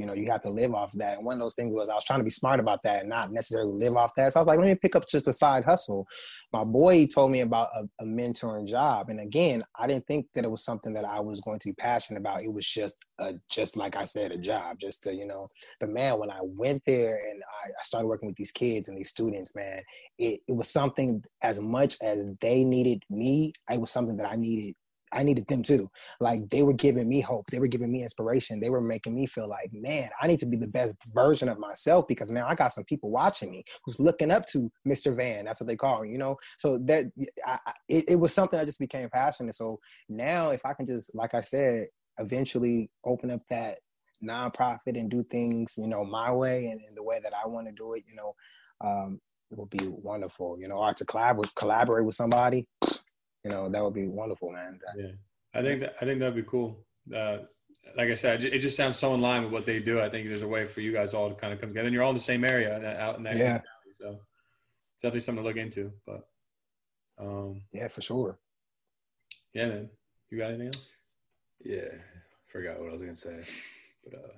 you 0.00 0.06
know, 0.06 0.14
you 0.14 0.30
have 0.30 0.40
to 0.40 0.48
live 0.48 0.74
off 0.74 0.92
that. 0.94 1.18
And 1.18 1.26
one 1.26 1.34
of 1.34 1.40
those 1.40 1.54
things 1.54 1.74
was 1.74 1.90
I 1.90 1.94
was 1.94 2.04
trying 2.04 2.20
to 2.20 2.24
be 2.24 2.30
smart 2.30 2.58
about 2.58 2.82
that 2.84 3.00
and 3.00 3.10
not 3.10 3.32
necessarily 3.32 3.74
live 3.74 3.96
off 3.96 4.14
that. 4.16 4.32
So 4.32 4.40
I 4.40 4.40
was 4.40 4.46
like, 4.46 4.58
let 4.58 4.66
me 4.66 4.74
pick 4.74 4.96
up 4.96 5.06
just 5.06 5.28
a 5.28 5.32
side 5.34 5.62
hustle. 5.62 6.06
My 6.54 6.64
boy 6.64 7.04
told 7.04 7.30
me 7.30 7.40
about 7.40 7.68
a, 7.76 7.84
a 8.02 8.06
mentoring 8.06 8.66
job. 8.66 9.10
And 9.10 9.20
again, 9.20 9.62
I 9.78 9.86
didn't 9.86 10.06
think 10.06 10.26
that 10.34 10.44
it 10.44 10.50
was 10.50 10.64
something 10.64 10.94
that 10.94 11.04
I 11.04 11.20
was 11.20 11.42
going 11.42 11.58
to 11.58 11.68
be 11.68 11.74
passionate 11.74 12.18
about. 12.18 12.42
It 12.42 12.50
was 12.50 12.66
just 12.66 12.96
a, 13.18 13.34
just 13.50 13.76
like 13.76 13.94
I 13.94 14.04
said, 14.04 14.32
a 14.32 14.38
job, 14.38 14.78
just 14.80 15.02
to, 15.02 15.14
you 15.14 15.26
know, 15.26 15.50
but 15.80 15.90
man, 15.90 16.18
when 16.18 16.30
I 16.30 16.40
went 16.42 16.82
there 16.86 17.18
and 17.30 17.42
I, 17.62 17.68
I 17.68 17.82
started 17.82 18.06
working 18.06 18.26
with 18.26 18.36
these 18.36 18.52
kids 18.52 18.88
and 18.88 18.96
these 18.96 19.10
students, 19.10 19.54
man, 19.54 19.80
it, 20.18 20.40
it 20.48 20.56
was 20.56 20.70
something 20.70 21.22
as 21.42 21.60
much 21.60 21.96
as 22.02 22.16
they 22.40 22.64
needed 22.64 23.02
me, 23.10 23.52
it 23.70 23.78
was 23.78 23.90
something 23.90 24.16
that 24.16 24.32
I 24.32 24.36
needed 24.36 24.74
I 25.12 25.22
needed 25.22 25.46
them 25.48 25.62
too. 25.62 25.90
Like 26.20 26.48
they 26.50 26.62
were 26.62 26.72
giving 26.72 27.08
me 27.08 27.20
hope. 27.20 27.46
They 27.46 27.58
were 27.58 27.66
giving 27.66 27.90
me 27.90 28.02
inspiration. 28.02 28.60
They 28.60 28.70
were 28.70 28.80
making 28.80 29.14
me 29.14 29.26
feel 29.26 29.48
like, 29.48 29.70
man, 29.72 30.08
I 30.20 30.26
need 30.26 30.40
to 30.40 30.46
be 30.46 30.56
the 30.56 30.68
best 30.68 30.94
version 31.14 31.48
of 31.48 31.58
myself 31.58 32.06
because 32.08 32.30
now 32.30 32.46
I 32.48 32.54
got 32.54 32.72
some 32.72 32.84
people 32.84 33.10
watching 33.10 33.50
me 33.50 33.64
who's 33.84 33.98
looking 33.98 34.30
up 34.30 34.46
to 34.46 34.70
Mr. 34.86 35.14
Van. 35.14 35.44
That's 35.44 35.60
what 35.60 35.66
they 35.66 35.76
call 35.76 36.02
me, 36.02 36.10
you 36.10 36.18
know? 36.18 36.36
So 36.58 36.78
that 36.84 37.06
I, 37.46 37.58
it, 37.88 38.04
it 38.08 38.16
was 38.16 38.32
something 38.32 38.58
I 38.58 38.64
just 38.64 38.80
became 38.80 39.08
passionate. 39.10 39.54
So 39.54 39.80
now 40.08 40.50
if 40.50 40.64
I 40.64 40.72
can 40.74 40.86
just, 40.86 41.14
like 41.14 41.34
I 41.34 41.40
said, 41.40 41.86
eventually 42.18 42.90
open 43.04 43.30
up 43.30 43.40
that 43.50 43.78
nonprofit 44.22 44.98
and 44.98 45.10
do 45.10 45.24
things, 45.24 45.74
you 45.78 45.88
know, 45.88 46.04
my 46.04 46.30
way 46.30 46.66
and, 46.66 46.80
and 46.86 46.96
the 46.96 47.02
way 47.02 47.18
that 47.22 47.32
I 47.34 47.48
want 47.48 47.66
to 47.66 47.72
do 47.72 47.94
it, 47.94 48.04
you 48.08 48.16
know, 48.16 48.34
um, 48.82 49.20
it 49.50 49.58
would 49.58 49.70
be 49.70 49.88
wonderful, 49.88 50.56
you 50.60 50.68
know, 50.68 50.76
or 50.76 50.94
to 50.94 51.04
collaborate, 51.04 51.54
collaborate 51.56 52.04
with 52.04 52.14
somebody 52.14 52.66
you 53.44 53.50
know, 53.50 53.68
that 53.68 53.82
would 53.82 53.94
be 53.94 54.06
wonderful, 54.06 54.50
man. 54.52 54.78
That, 54.84 55.02
yeah, 55.02 55.12
I 55.54 55.62
think 55.62 55.80
that 55.80 55.94
I 56.00 56.04
think 56.04 56.20
that'd 56.20 56.34
be 56.34 56.42
cool. 56.42 56.84
Uh, 57.14 57.38
like 57.96 58.10
I 58.10 58.14
said, 58.14 58.44
it 58.44 58.58
just 58.58 58.76
sounds 58.76 58.98
so 58.98 59.14
in 59.14 59.20
line 59.20 59.42
with 59.42 59.52
what 59.52 59.66
they 59.66 59.80
do. 59.80 60.00
I 60.00 60.08
think 60.08 60.28
there's 60.28 60.42
a 60.42 60.48
way 60.48 60.64
for 60.66 60.80
you 60.80 60.92
guys 60.92 61.14
all 61.14 61.28
to 61.28 61.34
kind 61.34 61.52
of 61.52 61.60
come 61.60 61.70
together, 61.70 61.86
and 61.86 61.94
you're 61.94 62.02
all 62.02 62.10
in 62.10 62.16
the 62.16 62.20
same 62.20 62.44
area 62.44 62.76
out 63.00 63.16
in 63.16 63.24
that 63.24 63.36
yeah. 63.36 63.52
Valley, 63.52 63.92
so 63.92 64.08
it's 64.94 65.02
definitely 65.02 65.20
something 65.20 65.42
to 65.42 65.48
look 65.48 65.56
into. 65.56 65.92
But 66.06 66.28
um, 67.18 67.62
yeah, 67.72 67.88
for 67.88 68.02
sure. 68.02 68.38
Yeah, 69.54 69.66
man. 69.66 69.90
You 70.30 70.38
got 70.38 70.50
anything 70.50 70.68
else? 70.68 70.86
Yeah, 71.64 71.88
forgot 72.52 72.78
what 72.78 72.90
I 72.90 72.92
was 72.92 73.02
gonna 73.02 73.16
say, 73.16 73.42
but 74.04 74.14
uh, 74.14 74.32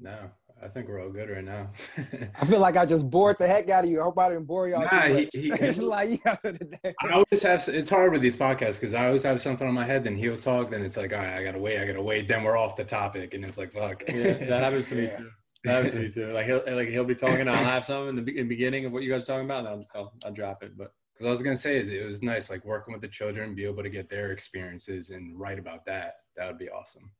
no, 0.00 0.30
I 0.62 0.68
think 0.68 0.88
we're 0.88 1.02
all 1.02 1.10
good 1.10 1.28
right 1.28 1.44
now. 1.44 1.70
I 2.40 2.46
feel 2.46 2.60
like 2.60 2.76
I 2.76 2.86
just 2.86 3.10
bored 3.10 3.36
the 3.38 3.48
heck 3.48 3.68
out 3.68 3.82
of 3.82 3.90
you. 3.90 4.00
I 4.00 4.04
hope 4.04 4.18
I 4.18 4.28
didn't 4.28 4.44
bore 4.44 4.68
y'all 4.68 4.82
nah, 4.82 4.88
too 4.88 5.14
much. 5.14 5.28
He, 5.32 5.40
he, 5.42 5.48
it's 5.48 5.82
like 5.82 6.08
you 6.08 6.18
guys 6.18 6.38
are 6.44 6.52
today. 6.52 6.94
I 7.02 7.10
always 7.10 7.42
have. 7.42 7.64
It's 7.68 7.90
hard 7.90 8.12
with 8.12 8.22
these 8.22 8.36
podcasts 8.36 8.74
because 8.74 8.94
I 8.94 9.06
always 9.06 9.24
have 9.24 9.42
something 9.42 9.66
on 9.66 9.74
my 9.74 9.84
head. 9.84 10.04
Then 10.04 10.16
he'll 10.16 10.36
talk. 10.36 10.70
Then 10.70 10.84
it's 10.84 10.96
like, 10.96 11.12
all 11.12 11.18
right, 11.18 11.34
I 11.34 11.42
gotta 11.42 11.58
wait. 11.58 11.80
I 11.80 11.86
gotta 11.86 12.02
wait. 12.02 12.28
Then 12.28 12.44
we're 12.44 12.56
off 12.56 12.76
the 12.76 12.84
topic, 12.84 13.34
and 13.34 13.44
it's 13.44 13.58
like, 13.58 13.72
fuck. 13.72 14.04
Yeah, 14.08 14.34
that 14.34 14.48
happens 14.62 14.88
to 14.88 14.94
me 14.94 15.06
too. 15.08 15.30
That 15.64 15.74
happens 15.74 15.92
to 15.94 15.98
me 15.98 16.10
too. 16.12 16.32
Like 16.32 16.46
he'll 16.46 16.62
like 16.66 16.88
he'll 16.88 17.04
be 17.04 17.16
talking. 17.16 17.48
I'll 17.48 17.54
have 17.56 17.84
some 17.84 18.08
in 18.08 18.24
the, 18.24 18.30
in 18.30 18.48
the 18.48 18.54
beginning 18.54 18.84
of 18.84 18.92
what 18.92 19.02
you 19.02 19.10
guys 19.10 19.24
are 19.24 19.34
talking 19.34 19.46
about, 19.46 19.66
and 19.66 19.68
I'll, 19.68 19.86
I'll, 19.94 20.12
I'll 20.26 20.32
drop 20.32 20.62
it. 20.62 20.78
But 20.78 20.92
because 21.12 21.26
I 21.26 21.30
was 21.30 21.42
gonna 21.42 21.56
say 21.56 21.78
is 21.78 21.88
it 21.88 22.06
was 22.06 22.22
nice 22.22 22.50
like 22.50 22.64
working 22.64 22.92
with 22.92 23.02
the 23.02 23.08
children, 23.08 23.56
be 23.56 23.64
able 23.64 23.82
to 23.82 23.90
get 23.90 24.08
their 24.08 24.30
experiences 24.30 25.10
and 25.10 25.38
write 25.38 25.58
about 25.58 25.86
that. 25.86 26.14
That 26.36 26.46
would 26.46 26.58
be 26.58 26.70
awesome. 26.70 27.10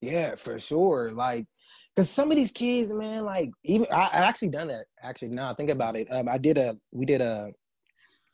Yeah, 0.00 0.36
for 0.36 0.58
sure. 0.58 1.10
Like 1.12 1.46
Cause 1.98 2.08
some 2.08 2.30
of 2.30 2.36
these 2.36 2.52
kids, 2.52 2.92
man, 2.92 3.24
like 3.24 3.50
even 3.64 3.88
I, 3.92 4.08
I 4.12 4.18
actually 4.18 4.50
done 4.50 4.68
that. 4.68 4.84
Actually, 5.02 5.30
now 5.30 5.50
I 5.50 5.54
think 5.54 5.68
about 5.68 5.96
it, 5.96 6.06
um, 6.12 6.28
I 6.28 6.38
did 6.38 6.56
a 6.56 6.76
we 6.92 7.04
did 7.04 7.20
a 7.20 7.50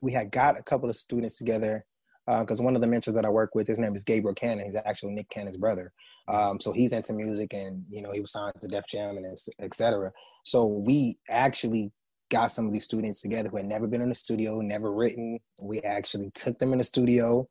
we 0.02 0.12
had 0.12 0.30
got 0.30 0.58
a 0.58 0.62
couple 0.62 0.90
of 0.90 0.96
students 0.96 1.38
together 1.38 1.82
uh 2.28 2.40
because 2.40 2.60
uh, 2.60 2.64
one 2.64 2.74
of 2.74 2.82
the 2.82 2.86
mentors 2.86 3.14
that 3.14 3.24
I 3.24 3.30
work 3.30 3.54
with, 3.54 3.66
his 3.66 3.78
name 3.78 3.94
is 3.94 4.04
Gabriel 4.04 4.34
Cannon. 4.34 4.66
He's 4.66 4.76
actually 4.76 5.14
Nick 5.14 5.30
Cannon's 5.30 5.56
brother. 5.56 5.94
Um, 6.28 6.60
so 6.60 6.72
he's 6.72 6.92
into 6.92 7.14
music, 7.14 7.54
and 7.54 7.82
you 7.88 8.02
know 8.02 8.12
he 8.12 8.20
was 8.20 8.32
signed 8.32 8.52
to 8.60 8.68
Def 8.68 8.86
Jam 8.86 9.16
and 9.16 9.38
etc. 9.58 10.12
So 10.44 10.66
we 10.66 11.16
actually 11.30 11.90
got 12.28 12.48
some 12.48 12.66
of 12.66 12.74
these 12.74 12.84
students 12.84 13.22
together 13.22 13.48
who 13.48 13.56
had 13.56 13.64
never 13.64 13.86
been 13.86 14.02
in 14.02 14.10
the 14.10 14.14
studio, 14.14 14.60
never 14.60 14.92
written. 14.92 15.38
We 15.62 15.80
actually 15.80 16.32
took 16.34 16.58
them 16.58 16.72
in 16.72 16.78
the 16.78 16.84
studio 16.84 17.48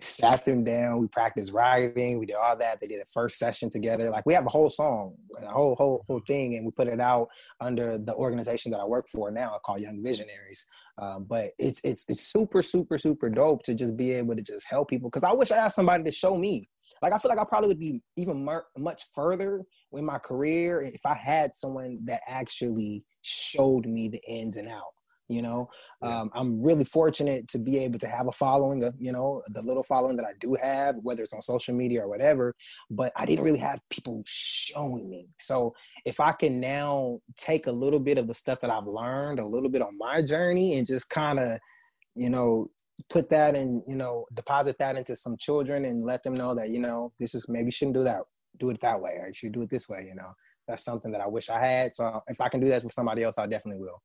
sat 0.00 0.44
them 0.44 0.64
down. 0.64 0.98
We 0.98 1.08
practiced 1.08 1.52
writing. 1.52 2.18
We 2.18 2.26
did 2.26 2.36
all 2.36 2.56
that. 2.56 2.80
They 2.80 2.86
did 2.86 3.00
the 3.00 3.10
first 3.12 3.38
session 3.38 3.70
together. 3.70 4.10
Like 4.10 4.26
we 4.26 4.34
have 4.34 4.46
a 4.46 4.50
whole 4.50 4.70
song, 4.70 5.14
a 5.42 5.46
whole 5.46 5.74
whole 5.74 6.04
whole 6.06 6.20
thing, 6.26 6.56
and 6.56 6.64
we 6.64 6.72
put 6.72 6.88
it 6.88 7.00
out 7.00 7.28
under 7.60 7.98
the 7.98 8.14
organization 8.14 8.70
that 8.72 8.80
I 8.80 8.84
work 8.84 9.06
for 9.08 9.30
now 9.30 9.58
called 9.64 9.80
Young 9.80 10.02
Visionaries. 10.02 10.66
Um, 10.98 11.24
but 11.28 11.50
it's 11.58 11.80
it's 11.84 12.04
it's 12.08 12.22
super 12.22 12.62
super 12.62 12.98
super 12.98 13.28
dope 13.28 13.62
to 13.64 13.74
just 13.74 13.96
be 13.96 14.12
able 14.12 14.36
to 14.36 14.42
just 14.42 14.66
help 14.68 14.90
people 14.90 15.10
because 15.10 15.28
I 15.28 15.32
wish 15.32 15.50
I 15.50 15.56
had 15.56 15.72
somebody 15.72 16.04
to 16.04 16.12
show 16.12 16.36
me. 16.36 16.68
Like 17.02 17.12
I 17.12 17.18
feel 17.18 17.30
like 17.30 17.38
I 17.38 17.44
probably 17.44 17.68
would 17.68 17.80
be 17.80 18.00
even 18.16 18.44
mer- 18.44 18.66
much 18.78 19.02
further 19.14 19.62
in 19.92 20.04
my 20.04 20.18
career 20.18 20.80
if 20.80 21.04
I 21.04 21.14
had 21.14 21.54
someone 21.54 21.98
that 22.04 22.20
actually 22.28 23.04
showed 23.22 23.86
me 23.86 24.08
the 24.08 24.20
ins 24.28 24.56
and 24.56 24.68
out 24.68 24.94
you 25.28 25.42
know? 25.42 25.68
Yeah. 26.02 26.20
um, 26.20 26.30
i'm 26.34 26.62
really 26.62 26.84
fortunate 26.84 27.48
to 27.48 27.58
be 27.58 27.78
able 27.78 27.98
to 27.98 28.06
have 28.06 28.26
a 28.26 28.32
following 28.32 28.84
of 28.84 28.94
you 28.98 29.12
know 29.12 29.42
the 29.48 29.62
little 29.62 29.82
following 29.82 30.16
that 30.16 30.26
i 30.26 30.32
do 30.40 30.56
have 30.60 30.96
whether 31.02 31.22
it's 31.22 31.32
on 31.32 31.42
social 31.42 31.74
media 31.74 32.02
or 32.02 32.08
whatever 32.08 32.54
but 32.90 33.12
i 33.16 33.24
didn't 33.24 33.44
really 33.44 33.58
have 33.58 33.80
people 33.90 34.22
showing 34.26 35.08
me. 35.08 35.28
So 35.38 35.74
if 36.04 36.20
i 36.20 36.32
can 36.32 36.60
now 36.60 37.20
take 37.36 37.66
a 37.66 37.72
little 37.72 38.00
bit 38.00 38.18
of 38.18 38.28
the 38.28 38.34
stuff 38.34 38.60
that 38.60 38.70
i've 38.70 38.86
learned 38.86 39.40
a 39.40 39.46
little 39.46 39.70
bit 39.70 39.82
on 39.82 39.96
my 39.98 40.22
journey 40.22 40.78
and 40.78 40.86
just 40.86 41.10
kind 41.10 41.38
of 41.38 41.58
you 42.14 42.30
know 42.30 42.68
put 43.08 43.28
that 43.30 43.56
and 43.56 43.82
you 43.86 43.96
know 43.96 44.24
deposit 44.34 44.76
that 44.78 44.96
into 44.96 45.16
some 45.16 45.36
children 45.38 45.84
and 45.84 46.02
let 46.02 46.22
them 46.22 46.34
know 46.34 46.54
that 46.54 46.70
you 46.70 46.78
know 46.78 47.10
this 47.18 47.34
is 47.34 47.46
maybe 47.48 47.70
shouldn't 47.70 47.96
do 47.96 48.04
that 48.04 48.22
do 48.58 48.70
it 48.70 48.80
that 48.80 49.00
way 49.00 49.16
or 49.20 49.26
you 49.26 49.34
should 49.34 49.52
do 49.52 49.62
it 49.62 49.70
this 49.70 49.88
way 49.88 50.04
you 50.06 50.14
know? 50.14 50.32
That's 50.68 50.84
something 50.84 51.12
that 51.12 51.20
i 51.20 51.26
wish 51.26 51.50
i 51.50 51.58
had 51.58 51.94
so 51.94 52.22
if 52.28 52.40
i 52.40 52.48
can 52.48 52.60
do 52.60 52.68
that 52.68 52.82
for 52.82 52.90
somebody 52.90 53.22
else 53.22 53.36
i 53.36 53.46
definitely 53.46 53.82
will 53.82 54.00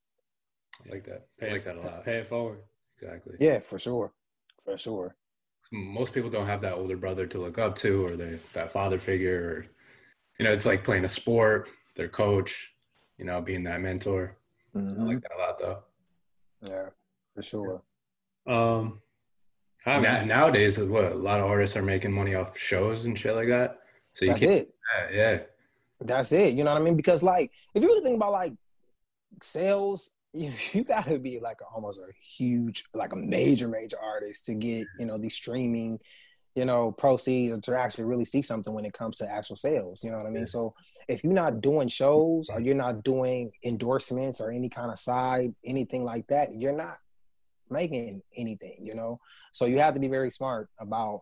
I 0.86 0.92
like 0.92 1.06
that. 1.06 1.28
Pay 1.38 1.50
I 1.50 1.52
like 1.54 1.64
that 1.66 1.78
a 1.78 1.82
lot. 1.82 2.04
Pay 2.04 2.18
it 2.18 2.28
forward. 2.28 2.60
Exactly. 3.02 3.36
Yeah, 3.40 3.60
for 3.60 3.80
sure. 3.80 4.14
For 4.64 4.78
sure. 4.78 5.16
Most 5.72 6.14
people 6.14 6.30
don't 6.30 6.48
have 6.48 6.62
that 6.62 6.74
older 6.74 6.98
brother 6.98 7.28
to 7.28 7.40
look 7.40 7.58
up 7.58 7.76
to 7.78 8.06
or 8.06 8.16
they, 8.16 8.40
that 8.54 8.72
father 8.72 8.98
figure. 8.98 9.50
Or, 9.50 9.66
you 10.38 10.46
know, 10.46 10.54
it's 10.54 10.66
like 10.66 10.84
playing 10.84 11.06
a 11.06 11.10
sport, 11.10 11.70
their 11.96 12.08
coach, 12.08 12.74
you 13.18 13.26
know, 13.26 13.42
being 13.42 13.64
that 13.64 13.82
mentor. 13.82 14.38
Mm-hmm. 14.76 15.02
I 15.02 15.06
like 15.06 15.22
that 15.22 15.32
a 15.36 15.40
lot 15.40 15.60
though. 15.60 15.84
Yeah, 16.68 16.90
for 17.36 17.42
sure. 17.42 17.82
Um, 18.48 19.02
now, 19.86 20.24
nowadays, 20.24 20.80
what 20.80 21.12
a 21.12 21.16
lot 21.16 21.40
of 21.40 21.46
artists 21.46 21.76
are 21.78 21.84
making 21.84 22.12
money 22.12 22.36
off 22.36 22.58
shows 22.58 23.06
and 23.06 23.18
shit 23.18 23.36
like 23.36 23.48
that. 23.48 23.80
So 24.14 24.26
you 24.26 24.32
That's 24.32 24.44
it. 24.44 24.74
Yeah, 25.12 25.18
yeah. 25.18 25.40
That's 26.02 26.32
it. 26.32 26.54
You 26.54 26.64
know 26.64 26.74
what 26.74 26.82
I 26.82 26.86
mean? 26.86 26.96
Because 26.96 27.24
like, 27.24 27.52
if 27.74 27.84
you 27.84 27.90
really 27.90 28.04
think 28.04 28.18
about 28.18 28.32
like 28.32 28.54
sales 29.42 30.12
you, 30.34 30.52
you 30.74 30.84
got 30.84 31.06
to 31.06 31.20
be 31.20 31.40
like 31.40 31.62
a, 31.62 31.66
almost 31.66 32.02
a 32.02 32.12
huge, 32.22 32.84
like 32.94 33.14
a 33.14 33.18
major, 33.18 33.68
major 33.68 33.98
artist 34.02 34.46
to 34.46 34.56
get, 34.56 34.88
you 34.98 35.06
know, 35.06 35.18
these 35.18 35.36
streaming, 35.36 36.00
you 36.56 36.66
know, 36.66 36.92
proceeds 36.92 37.54
or 37.54 37.60
to 37.60 37.78
actually 37.80 38.06
really 38.06 38.26
see 38.26 38.42
something 38.42 38.74
when 38.74 38.86
it 38.86 38.94
comes 38.94 39.18
to 39.18 39.30
actual 39.30 39.56
sales. 39.56 40.04
You 40.04 40.12
know 40.12 40.18
what 40.18 40.28
I 40.28 40.32
mean? 40.32 40.48
So 40.48 40.74
if 41.08 41.24
you're 41.24 41.34
not 41.34 41.62
doing 41.62 41.88
shows 41.88 42.50
or 42.50 42.58
mm-hmm. 42.58 42.66
you're 42.66 42.76
not 42.76 43.04
doing 43.04 43.52
endorsements 43.64 44.40
or 44.42 44.52
any 44.52 44.70
kind 44.70 44.92
of 44.92 45.00
side, 45.00 45.54
anything 45.66 46.04
like 46.04 46.28
that, 46.28 46.50
you're 46.54 46.76
not 46.76 46.98
making 47.70 48.22
anything, 48.36 48.84
you 48.84 48.96
know? 48.96 49.20
So 49.52 49.66
you 49.66 49.80
have 49.80 49.94
to 49.94 50.00
be 50.00 50.08
very 50.08 50.32
smart 50.32 50.70
about, 50.80 51.22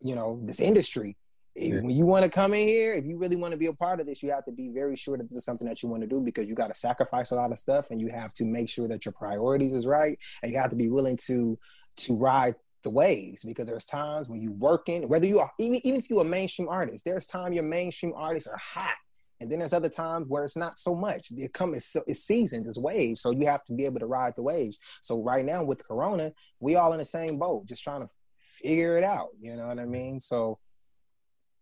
you 0.00 0.14
know, 0.14 0.40
this 0.44 0.60
industry 0.60 1.16
yeah. 1.56 1.80
when 1.80 1.96
you 1.96 2.06
want 2.06 2.24
to 2.24 2.30
come 2.30 2.54
in 2.54 2.66
here, 2.66 2.92
if 2.92 3.04
you 3.04 3.16
really 3.18 3.36
want 3.36 3.52
to 3.52 3.56
be 3.56 3.66
a 3.66 3.72
part 3.72 4.00
of 4.00 4.06
this, 4.06 4.22
you 4.22 4.30
have 4.30 4.44
to 4.44 4.52
be 4.52 4.68
very 4.68 4.96
sure 4.96 5.16
that 5.16 5.24
this 5.24 5.38
is 5.38 5.44
something 5.44 5.66
that 5.66 5.82
you 5.82 5.88
want 5.88 6.02
to 6.02 6.06
do 6.06 6.20
because 6.20 6.46
you 6.46 6.54
got 6.54 6.68
to 6.68 6.74
sacrifice 6.74 7.30
a 7.30 7.34
lot 7.34 7.52
of 7.52 7.58
stuff 7.58 7.90
and 7.90 8.00
you 8.00 8.08
have 8.08 8.32
to 8.34 8.44
make 8.44 8.68
sure 8.68 8.88
that 8.88 9.04
your 9.04 9.12
priorities 9.12 9.72
is 9.72 9.86
right 9.86 10.18
and 10.42 10.52
you 10.52 10.58
have 10.58 10.70
to 10.70 10.76
be 10.76 10.88
willing 10.88 11.16
to 11.16 11.58
to 11.96 12.14
ride 12.14 12.54
the 12.82 12.90
waves 12.90 13.42
because 13.42 13.66
there's 13.66 13.86
times 13.86 14.28
when 14.28 14.40
you 14.40 14.52
working, 14.52 15.08
whether 15.08 15.26
you 15.26 15.40
are 15.40 15.50
even 15.58 15.80
even 15.84 15.98
if 15.98 16.10
you're 16.10 16.22
a 16.22 16.24
mainstream 16.24 16.68
artist, 16.68 17.04
there's 17.04 17.26
time 17.26 17.52
your 17.52 17.64
mainstream 17.64 18.12
artists 18.14 18.48
are 18.48 18.58
hot. 18.58 18.96
And 19.40 19.50
then 19.50 19.58
there's 19.58 19.74
other 19.74 19.90
times 19.90 20.28
where 20.28 20.44
it's 20.44 20.56
not 20.56 20.78
so 20.78 20.94
much. 20.94 21.28
It 21.36 21.52
come 21.52 21.74
it's, 21.74 21.94
it's 22.06 22.20
seasons, 22.20 22.66
it's 22.66 22.78
waves. 22.78 23.20
So 23.22 23.32
you 23.32 23.46
have 23.46 23.64
to 23.64 23.72
be 23.72 23.84
able 23.84 23.98
to 23.98 24.06
ride 24.06 24.34
the 24.36 24.42
waves. 24.42 24.78
So 25.02 25.22
right 25.22 25.44
now 25.44 25.62
with 25.62 25.86
Corona, 25.86 26.32
we 26.60 26.76
all 26.76 26.92
in 26.92 26.98
the 26.98 27.04
same 27.04 27.38
boat, 27.38 27.66
just 27.66 27.82
trying 27.82 28.02
to 28.02 28.08
figure 28.38 28.96
it 28.96 29.04
out. 29.04 29.28
You 29.40 29.56
know 29.56 29.66
what 29.66 29.78
I 29.78 29.84
mean? 29.84 30.20
So 30.20 30.58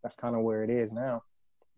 that's 0.05 0.17
kind 0.17 0.37
of 0.37 0.43
where 0.43 0.63
it 0.63 0.71
is 0.71 0.93
now. 0.93 1.23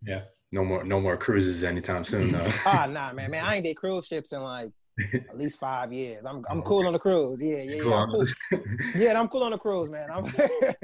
Yeah, 0.05 0.21
No 0.51 0.63
more, 0.63 0.83
no 0.83 1.01
more 1.01 1.17
cruises 1.17 1.63
anytime 1.63 2.03
soon, 2.03 2.33
though. 2.33 2.51
ah, 2.67 2.85
nah, 2.87 3.13
man, 3.13 3.31
man, 3.31 3.43
I 3.43 3.55
ain't 3.55 3.65
did 3.65 3.77
cruise 3.77 4.05
ships 4.05 4.33
in 4.33 4.43
like 4.43 4.71
at 5.13 5.35
least 5.37 5.59
five 5.59 5.93
years. 5.93 6.25
I'm 6.25 6.43
I'm 6.49 6.61
cool 6.61 6.85
on 6.85 6.93
the 6.93 6.99
cruise. 6.99 7.41
Yeah, 7.41 7.61
yeah, 7.61 7.83
yeah. 7.83 7.93
I'm 7.93 8.11
cool. 8.11 8.25
yeah, 8.95 9.19
I'm 9.19 9.27
cool 9.27 9.43
on 9.43 9.51
the 9.51 9.57
cruise, 9.57 9.89
man. 9.89 10.09
I'm 10.11 10.25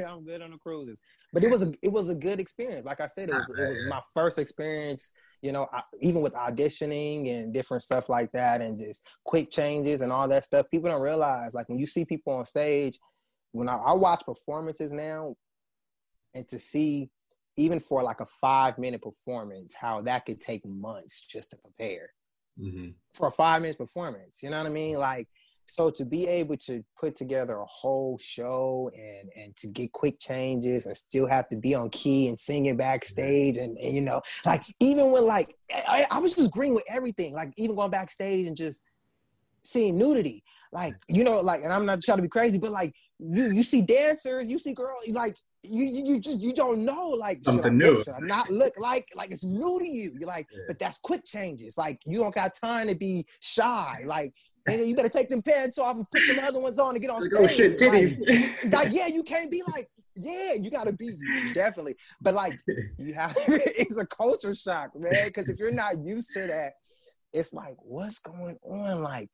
I'm 0.08 0.24
good 0.24 0.42
on 0.42 0.52
the 0.52 0.58
cruises. 0.58 1.02
But 1.32 1.44
it 1.44 1.52
was 1.52 1.64
a 1.64 1.74
it 1.82 1.92
was 1.92 2.10
a 2.10 2.16
good 2.16 2.40
experience. 2.40 2.86
Like 2.86 3.02
I 3.02 3.08
said, 3.08 3.30
it 3.30 3.36
was 3.36 3.60
it 3.60 3.70
was 3.70 3.80
my 3.90 4.02
first 4.14 4.40
experience. 4.40 5.12
You 5.42 5.52
know, 5.52 5.68
I, 5.74 5.82
even 6.00 6.22
with 6.22 6.34
auditioning 6.34 7.30
and 7.30 7.54
different 7.54 7.84
stuff 7.84 8.08
like 8.08 8.32
that, 8.32 8.62
and 8.62 8.80
just 8.80 9.04
quick 9.26 9.52
changes 9.52 10.02
and 10.02 10.12
all 10.12 10.28
that 10.30 10.46
stuff. 10.46 10.70
People 10.72 10.90
don't 10.90 11.02
realize, 11.02 11.54
like 11.54 11.68
when 11.68 11.80
you 11.80 11.86
see 11.86 12.06
people 12.06 12.34
on 12.34 12.46
stage, 12.46 12.98
when 13.52 13.68
I, 13.68 13.76
I 13.76 13.94
watch 13.94 14.24
performances 14.26 14.94
now, 14.94 15.36
and 16.34 16.48
to 16.50 16.60
see 16.60 17.10
even 17.56 17.80
for 17.80 18.02
like 18.04 18.20
a 18.20 18.26
five 18.26 18.78
minute 18.78 19.02
performance, 19.02 19.76
how 19.76 20.02
that 20.02 20.26
could 20.26 20.42
take 20.42 20.66
months 20.66 21.22
just 21.22 21.52
to 21.52 21.58
prepare 21.58 22.10
mm-hmm. 22.60 22.90
for 23.14 23.28
a 23.28 23.32
five 23.32 23.62
minute 23.62 23.78
performance. 23.78 24.42
You 24.42 24.50
know 24.50 24.58
what 24.58 24.68
I 24.68 24.72
mean? 24.72 24.98
Like, 24.98 25.28
so 25.66 25.90
to 25.92 26.06
be 26.06 26.28
able 26.28 26.58
to 26.58 26.84
put 27.00 27.16
together 27.16 27.56
a 27.58 27.66
whole 27.66 28.18
show 28.18 28.92
and 28.96 29.30
and 29.36 29.56
to 29.56 29.68
get 29.68 29.92
quick 29.92 30.20
changes 30.20 30.86
and 30.86 30.96
still 30.96 31.28
have 31.28 31.48
to 31.50 31.58
be 31.58 31.74
on 31.74 31.90
key 31.90 32.28
and 32.28 32.38
singing 32.38 32.76
backstage 32.76 33.58
and, 33.58 33.78
and 33.78 33.96
you 33.96 34.02
know 34.02 34.22
like 34.46 34.62
even 34.80 35.12
when 35.12 35.26
like 35.26 35.56
I, 35.88 36.06
I 36.12 36.20
was 36.20 36.36
just 36.36 36.52
green 36.52 36.74
with 36.74 36.84
everything 36.90 37.34
like 37.34 37.54
even 37.58 37.76
going 37.76 37.92
backstage 37.92 38.46
and 38.46 38.58
just 38.58 38.84
seeing 39.64 39.98
nudity 39.98 40.44
like 40.74 40.96
you 41.08 41.24
know 41.24 41.40
like 41.40 41.62
and 41.64 41.72
i'm 41.72 41.86
not 41.86 42.02
trying 42.02 42.18
to 42.18 42.24
be 42.24 42.28
crazy 42.28 42.60
but 42.60 42.72
like 42.72 42.94
you 43.18 43.46
you 43.52 43.64
see 43.64 43.82
dancers 43.82 44.50
you 44.50 44.60
see 44.60 44.74
girls 44.74 45.08
like 45.14 45.36
you 45.64 45.84
you 45.84 46.20
just 46.20 46.40
you 46.40 46.54
don't 46.54 46.84
know 46.84 47.10
like 47.10 47.44
something 47.44 47.78
new. 47.78 47.98
Look, 47.98 48.22
not 48.22 48.50
look 48.50 48.74
like 48.78 49.08
like 49.16 49.32
it's 49.32 49.44
new 49.44 49.80
to 49.80 49.88
you. 49.88 50.12
You're 50.20 50.28
like, 50.28 50.48
yeah. 50.52 50.64
but 50.68 50.80
that's 50.80 51.00
quick 51.00 51.24
changes. 51.26 51.78
Like 51.78 52.00
you 52.06 52.20
don't 52.20 52.36
got 52.36 52.54
time 52.54 52.88
to 52.88 52.96
be 52.96 53.26
shy. 53.40 54.04
Like 54.06 54.34
nigga, 54.70 54.86
you 54.86 54.96
better 54.96 55.10
take 55.10 55.30
them 55.30 55.42
pants 55.42 55.78
off 55.78 55.96
and 55.96 56.06
put 56.12 56.22
them 56.28 56.44
other 56.44 56.60
ones 56.60 56.80
on 56.80 56.94
to 56.94 57.00
get 57.00 57.10
on 57.10 57.22
like, 57.22 57.32
stage. 57.32 57.50
Oh 57.50 57.54
shit, 57.54 57.80
titties. 57.80 58.64
Like, 58.64 58.74
like, 58.74 58.88
yeah, 58.94 59.08
you 59.08 59.24
can't 59.24 59.52
be 59.52 59.62
like, 59.74 59.90
yeah, 60.16 60.54
you 60.54 60.70
gotta 60.70 60.94
be 60.94 61.12
definitely. 61.54 61.96
But 62.22 62.34
like 62.34 62.60
you 62.98 63.14
have 63.14 63.36
it's 63.48 63.98
a 63.98 64.06
culture 64.06 64.56
shock, 64.56 64.92
man. 64.96 65.26
Because 65.26 65.50
if 65.50 65.60
you're 65.60 65.72
not 65.72 66.04
used 66.06 66.32
to 66.34 66.48
that, 66.48 66.74
it's 67.32 67.54
like, 67.54 67.76
what's 67.80 68.20
going 68.20 68.58
on? 68.64 69.02
Like 69.02 69.30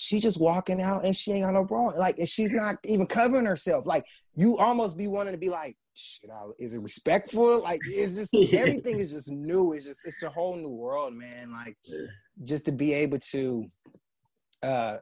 she 0.00 0.18
just 0.18 0.40
walking 0.40 0.80
out 0.80 1.04
and 1.04 1.14
she 1.14 1.32
ain't 1.32 1.44
got 1.44 1.54
no 1.54 1.64
bra. 1.64 1.86
Like, 1.88 2.18
and 2.18 2.28
she's 2.28 2.52
not 2.52 2.76
even 2.84 3.06
covering 3.06 3.44
herself. 3.44 3.86
Like, 3.86 4.04
you 4.34 4.56
almost 4.56 4.96
be 4.96 5.06
wanting 5.08 5.32
to 5.32 5.38
be 5.38 5.50
like, 5.50 5.76
shit, 5.94 6.30
is 6.58 6.72
it 6.72 6.80
respectful? 6.80 7.62
Like, 7.62 7.80
it's 7.84 8.16
just 8.16 8.34
everything 8.54 8.98
is 8.98 9.12
just 9.12 9.30
new. 9.30 9.72
It's 9.72 9.84
just 9.84 10.00
it's 10.04 10.22
a 10.22 10.30
whole 10.30 10.56
new 10.56 10.70
world, 10.70 11.12
man. 11.12 11.52
Like, 11.52 11.76
just 12.42 12.64
to 12.66 12.72
be 12.72 12.94
able 12.94 13.18
to, 13.18 13.66
uh, 14.62 14.96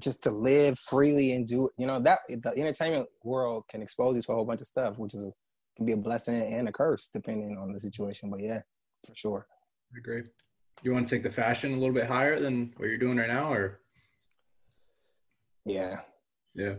just 0.00 0.22
to 0.24 0.30
live 0.30 0.78
freely 0.78 1.32
and 1.32 1.46
do, 1.46 1.70
you 1.78 1.86
know, 1.86 1.98
that 2.00 2.20
the 2.28 2.52
entertainment 2.56 3.08
world 3.24 3.64
can 3.68 3.80
expose 3.80 4.16
you 4.16 4.22
to 4.22 4.32
a 4.32 4.34
whole 4.34 4.44
bunch 4.44 4.60
of 4.60 4.66
stuff, 4.66 4.98
which 4.98 5.14
is 5.14 5.22
a, 5.22 5.32
can 5.76 5.86
be 5.86 5.92
a 5.92 5.96
blessing 5.96 6.42
and 6.42 6.68
a 6.68 6.72
curse 6.72 7.10
depending 7.12 7.56
on 7.56 7.72
the 7.72 7.80
situation. 7.80 8.30
But 8.30 8.40
yeah, 8.40 8.60
for 9.06 9.14
sure. 9.14 9.46
I 9.94 9.98
agree. 9.98 10.24
You 10.82 10.92
want 10.92 11.08
to 11.08 11.14
take 11.14 11.22
the 11.22 11.30
fashion 11.30 11.72
a 11.72 11.76
little 11.78 11.94
bit 11.94 12.06
higher 12.06 12.38
than 12.38 12.74
what 12.76 12.88
you're 12.88 12.98
doing 12.98 13.16
right 13.16 13.28
now, 13.28 13.52
or? 13.52 13.80
Yeah. 15.66 15.96
Yeah. 16.54 16.74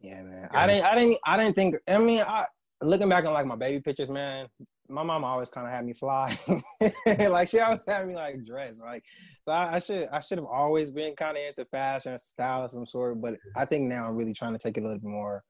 Yeah, 0.00 0.22
man. 0.22 0.48
Yeah. 0.52 0.60
I 0.60 0.66
didn't 0.66 0.84
I 0.84 0.94
didn't 0.94 1.18
I 1.24 1.36
didn't 1.36 1.54
think 1.54 1.76
I 1.86 1.98
mean 1.98 2.20
I 2.20 2.46
looking 2.80 3.08
back 3.08 3.24
on 3.24 3.32
like 3.32 3.46
my 3.46 3.56
baby 3.56 3.80
pictures, 3.80 4.10
man, 4.10 4.46
my 4.88 5.02
mom 5.02 5.24
always 5.24 5.50
kind 5.50 5.66
of 5.66 5.72
had 5.72 5.84
me 5.84 5.92
fly. 5.92 6.36
like 7.28 7.48
she 7.48 7.58
always 7.60 7.84
had 7.86 8.06
me 8.06 8.14
like 8.14 8.44
dress. 8.44 8.80
Like 8.80 9.04
so 9.44 9.52
I, 9.52 9.74
I 9.74 9.78
should 9.78 10.08
I 10.10 10.20
should 10.20 10.38
have 10.38 10.46
always 10.46 10.90
been 10.90 11.14
kind 11.14 11.36
of 11.36 11.42
into 11.42 11.64
fashion, 11.66 12.16
style 12.16 12.64
of 12.64 12.70
some 12.70 12.86
sort. 12.86 13.20
But 13.20 13.36
I 13.54 13.64
think 13.64 13.84
now 13.84 14.08
I'm 14.08 14.16
really 14.16 14.32
trying 14.32 14.52
to 14.52 14.58
take 14.58 14.78
it 14.78 14.80
a 14.80 14.84
little 14.84 14.98
bit 14.98 15.08
more 15.08 15.44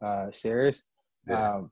uh 0.00 0.30
serious. 0.30 0.84
Yeah. 1.28 1.56
Um, 1.56 1.70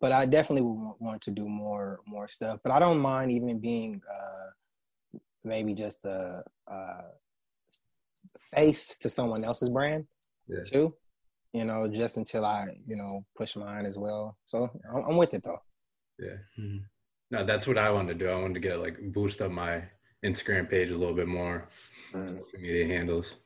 but 0.00 0.12
I 0.12 0.26
definitely 0.26 0.62
would 0.62 0.94
want 0.98 1.22
to 1.22 1.30
do 1.30 1.48
more 1.48 2.00
more 2.06 2.28
stuff. 2.28 2.60
But 2.64 2.72
I 2.72 2.78
don't 2.78 3.00
mind 3.00 3.30
even 3.32 3.58
being 3.58 4.00
uh, 4.10 5.18
maybe 5.44 5.74
just 5.74 6.04
a, 6.04 6.42
a 6.68 7.02
face 8.54 8.96
to 8.98 9.08
someone 9.10 9.44
else's 9.44 9.70
brand 9.70 10.06
yeah. 10.48 10.62
too. 10.64 10.94
You 11.52 11.64
know, 11.64 11.86
just 11.86 12.16
until 12.16 12.44
I, 12.44 12.68
you 12.86 12.96
know, 12.96 13.24
push 13.36 13.56
mine 13.56 13.84
as 13.84 13.98
well. 13.98 14.38
So 14.46 14.70
I'm, 14.90 15.04
I'm 15.10 15.16
with 15.16 15.34
it 15.34 15.42
though. 15.44 15.58
Yeah. 16.18 16.36
Mm-hmm. 16.58 16.78
No, 17.30 17.44
that's 17.44 17.66
what 17.66 17.78
I 17.78 17.90
wanted 17.90 18.18
to 18.18 18.24
do. 18.24 18.30
I 18.30 18.40
wanted 18.40 18.54
to 18.54 18.60
get 18.60 18.80
like 18.80 18.98
boost 19.12 19.40
up 19.42 19.50
my 19.50 19.84
Instagram 20.24 20.68
page 20.68 20.90
a 20.90 20.96
little 20.96 21.14
bit 21.14 21.28
more, 21.28 21.68
mm. 22.12 22.28
social 22.28 22.60
media 22.60 22.86
handles. 22.86 23.36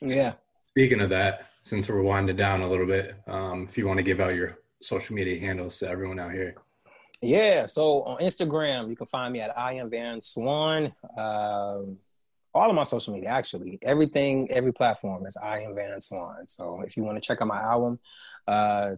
Yeah. 0.00 0.34
Speaking 0.68 1.00
of 1.00 1.10
that, 1.10 1.48
since 1.62 1.88
we're 1.88 2.02
winding 2.02 2.36
down 2.36 2.60
a 2.60 2.68
little 2.68 2.86
bit, 2.86 3.16
um, 3.26 3.66
if 3.68 3.76
you 3.76 3.86
want 3.86 3.98
to 3.98 4.02
give 4.02 4.20
out 4.20 4.34
your 4.34 4.58
social 4.82 5.14
media 5.14 5.38
handles 5.38 5.78
to 5.78 5.88
everyone 5.88 6.18
out 6.18 6.32
here. 6.32 6.54
Yeah. 7.22 7.66
So 7.66 8.02
on 8.04 8.18
Instagram, 8.18 8.88
you 8.88 8.96
can 8.96 9.06
find 9.06 9.32
me 9.32 9.40
at 9.40 9.56
I 9.58 9.74
am 9.74 9.90
Van 9.90 10.20
Swan. 10.22 10.92
Um, 11.18 11.98
all 12.54 12.68
of 12.68 12.76
my 12.76 12.84
social 12.84 13.14
media 13.14 13.28
actually 13.28 13.78
everything 13.82 14.48
every 14.50 14.72
platform 14.72 15.26
is 15.26 15.36
i 15.42 15.60
am 15.60 15.74
van 15.74 16.00
swan. 16.00 16.46
So 16.46 16.80
if 16.84 16.96
you 16.96 17.04
want 17.04 17.16
to 17.16 17.26
check 17.26 17.40
out 17.40 17.48
my 17.48 17.60
album 17.60 17.98
uh 18.46 18.92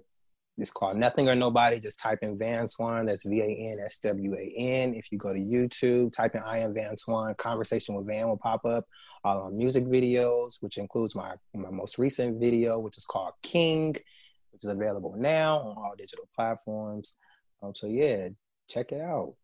it's 0.58 0.70
called 0.70 0.96
nothing 0.96 1.28
or 1.28 1.34
nobody 1.34 1.80
just 1.80 1.98
type 1.98 2.18
in 2.22 2.38
van 2.38 2.66
swan 2.66 3.06
that's 3.06 3.24
v-a-n-s-w-a-n 3.24 4.94
if 4.94 5.10
you 5.10 5.18
go 5.18 5.32
to 5.32 5.40
youtube 5.40 6.12
type 6.12 6.34
in 6.34 6.42
i 6.42 6.58
am 6.58 6.74
van 6.74 6.96
swan 6.96 7.34
conversation 7.34 7.94
with 7.94 8.06
van 8.06 8.26
will 8.26 8.36
pop 8.36 8.64
up. 8.64 8.84
All 9.24 9.50
my 9.50 9.56
music 9.56 9.84
videos 9.84 10.56
which 10.60 10.78
includes 10.78 11.14
my 11.14 11.34
my 11.54 11.70
most 11.70 11.98
recent 11.98 12.40
video 12.40 12.78
which 12.78 12.98
is 12.98 13.04
called 13.04 13.32
king 13.42 13.94
which 14.50 14.64
is 14.64 14.70
available 14.70 15.14
now 15.16 15.58
on 15.58 15.76
all 15.76 15.94
digital 15.96 16.28
platforms. 16.36 17.16
Um, 17.62 17.74
so 17.74 17.86
yeah 17.86 18.28
check 18.68 18.92
it 18.92 19.00
out 19.00 19.34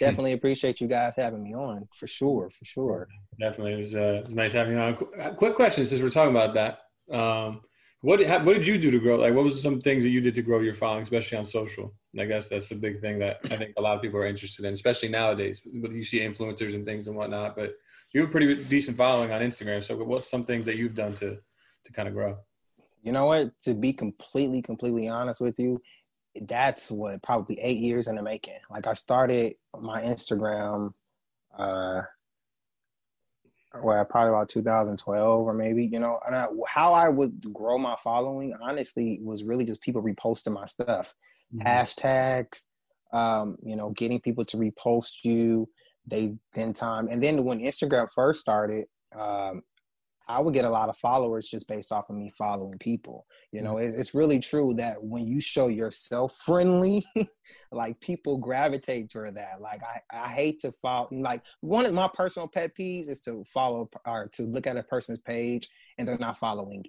definitely 0.00 0.32
appreciate 0.32 0.80
you 0.80 0.88
guys 0.88 1.16
having 1.16 1.42
me 1.42 1.54
on 1.54 1.88
for 1.94 2.06
sure, 2.06 2.50
for 2.50 2.64
sure. 2.64 3.08
Definitely, 3.38 3.74
it 3.74 3.78
was, 3.78 3.94
uh, 3.94 4.20
it 4.20 4.26
was 4.26 4.34
nice 4.34 4.52
having 4.52 4.74
you 4.74 4.78
on. 4.80 4.96
Uh, 5.20 5.30
quick 5.34 5.54
question, 5.54 5.84
since 5.86 6.00
we're 6.00 6.10
talking 6.10 6.34
about 6.34 6.54
that, 6.54 7.16
um, 7.16 7.60
what 8.02 8.16
did, 8.16 8.28
what 8.44 8.54
did 8.54 8.66
you 8.66 8.78
do 8.78 8.90
to 8.90 8.98
grow? 8.98 9.16
Like, 9.16 9.32
what 9.32 9.44
was 9.44 9.60
some 9.62 9.80
things 9.80 10.02
that 10.02 10.10
you 10.10 10.20
did 10.20 10.34
to 10.34 10.42
grow 10.42 10.58
your 10.60 10.74
following, 10.74 11.02
especially 11.02 11.38
on 11.38 11.44
social? 11.44 11.94
I 12.18 12.24
guess 12.24 12.48
that's 12.48 12.70
a 12.72 12.74
big 12.74 13.00
thing 13.00 13.20
that 13.20 13.38
I 13.44 13.56
think 13.56 13.74
a 13.76 13.80
lot 13.80 13.94
of 13.96 14.02
people 14.02 14.18
are 14.18 14.26
interested 14.26 14.64
in, 14.64 14.74
especially 14.74 15.08
nowadays. 15.08 15.62
But 15.64 15.92
you 15.92 16.02
see 16.02 16.18
influencers 16.18 16.74
and 16.74 16.84
things 16.84 17.06
and 17.06 17.16
whatnot, 17.16 17.54
but 17.54 17.76
you 18.12 18.20
have 18.20 18.28
a 18.28 18.32
pretty 18.32 18.64
decent 18.64 18.96
following 18.96 19.32
on 19.32 19.40
Instagram. 19.40 19.84
So, 19.84 19.96
what's 19.96 20.28
some 20.28 20.42
things 20.42 20.64
that 20.64 20.76
you've 20.76 20.94
done 20.94 21.14
to 21.14 21.38
to 21.84 21.92
kind 21.92 22.08
of 22.08 22.14
grow? 22.14 22.38
You 23.02 23.12
know 23.12 23.26
what? 23.26 23.52
To 23.62 23.74
be 23.74 23.92
completely, 23.92 24.62
completely 24.62 25.08
honest 25.08 25.40
with 25.40 25.58
you, 25.58 25.80
that's 26.42 26.90
what 26.90 27.22
probably 27.22 27.58
eight 27.60 27.78
years 27.78 28.08
in 28.08 28.16
the 28.16 28.22
making. 28.22 28.58
Like 28.70 28.86
I 28.86 28.94
started 28.94 29.54
my 29.78 30.02
Instagram, 30.02 30.92
uh, 31.56 32.02
well, 33.82 34.04
probably 34.04 34.30
about 34.30 34.48
2012 34.48 35.46
or 35.46 35.54
maybe, 35.54 35.86
you 35.86 35.98
know, 35.98 36.18
and 36.26 36.36
I, 36.36 36.46
how 36.68 36.92
I 36.92 37.08
would 37.08 37.52
grow 37.52 37.78
my 37.78 37.96
following, 37.96 38.54
honestly, 38.60 39.18
was 39.22 39.44
really 39.44 39.64
just 39.64 39.82
people 39.82 40.02
reposting 40.02 40.52
my 40.52 40.66
stuff, 40.66 41.14
mm-hmm. 41.54 41.66
hashtags, 41.66 42.64
um, 43.12 43.56
you 43.62 43.76
know, 43.76 43.90
getting 43.90 44.20
people 44.20 44.44
to 44.44 44.56
repost 44.56 45.24
you. 45.24 45.68
They 46.04 46.34
then 46.54 46.72
time, 46.72 47.06
and 47.08 47.22
then 47.22 47.44
when 47.44 47.60
Instagram 47.60 48.08
first 48.12 48.40
started, 48.40 48.86
um, 49.14 49.62
I 50.32 50.40
would 50.40 50.54
get 50.54 50.64
a 50.64 50.70
lot 50.70 50.88
of 50.88 50.96
followers 50.96 51.48
just 51.48 51.68
based 51.68 51.92
off 51.92 52.08
of 52.08 52.16
me 52.16 52.32
following 52.36 52.78
people. 52.78 53.26
You 53.52 53.62
know, 53.62 53.74
mm-hmm. 53.74 53.98
it's 53.98 54.14
really 54.14 54.40
true 54.40 54.72
that 54.74 54.96
when 55.02 55.26
you 55.26 55.40
show 55.40 55.68
yourself 55.68 56.36
friendly, 56.44 57.04
like 57.72 58.00
people 58.00 58.38
gravitate 58.38 59.10
toward 59.10 59.36
that. 59.36 59.60
Like 59.60 59.82
I, 59.82 60.00
I 60.12 60.28
hate 60.28 60.60
to 60.60 60.72
follow. 60.72 61.08
Like 61.10 61.42
one 61.60 61.84
of 61.84 61.92
my 61.92 62.08
personal 62.12 62.48
pet 62.48 62.72
peeves 62.78 63.08
is 63.08 63.20
to 63.22 63.44
follow 63.44 63.90
or 64.06 64.30
to 64.34 64.44
look 64.44 64.66
at 64.66 64.76
a 64.76 64.82
person's 64.82 65.20
page 65.20 65.68
and 65.98 66.08
they're 66.08 66.18
not 66.18 66.38
following 66.38 66.84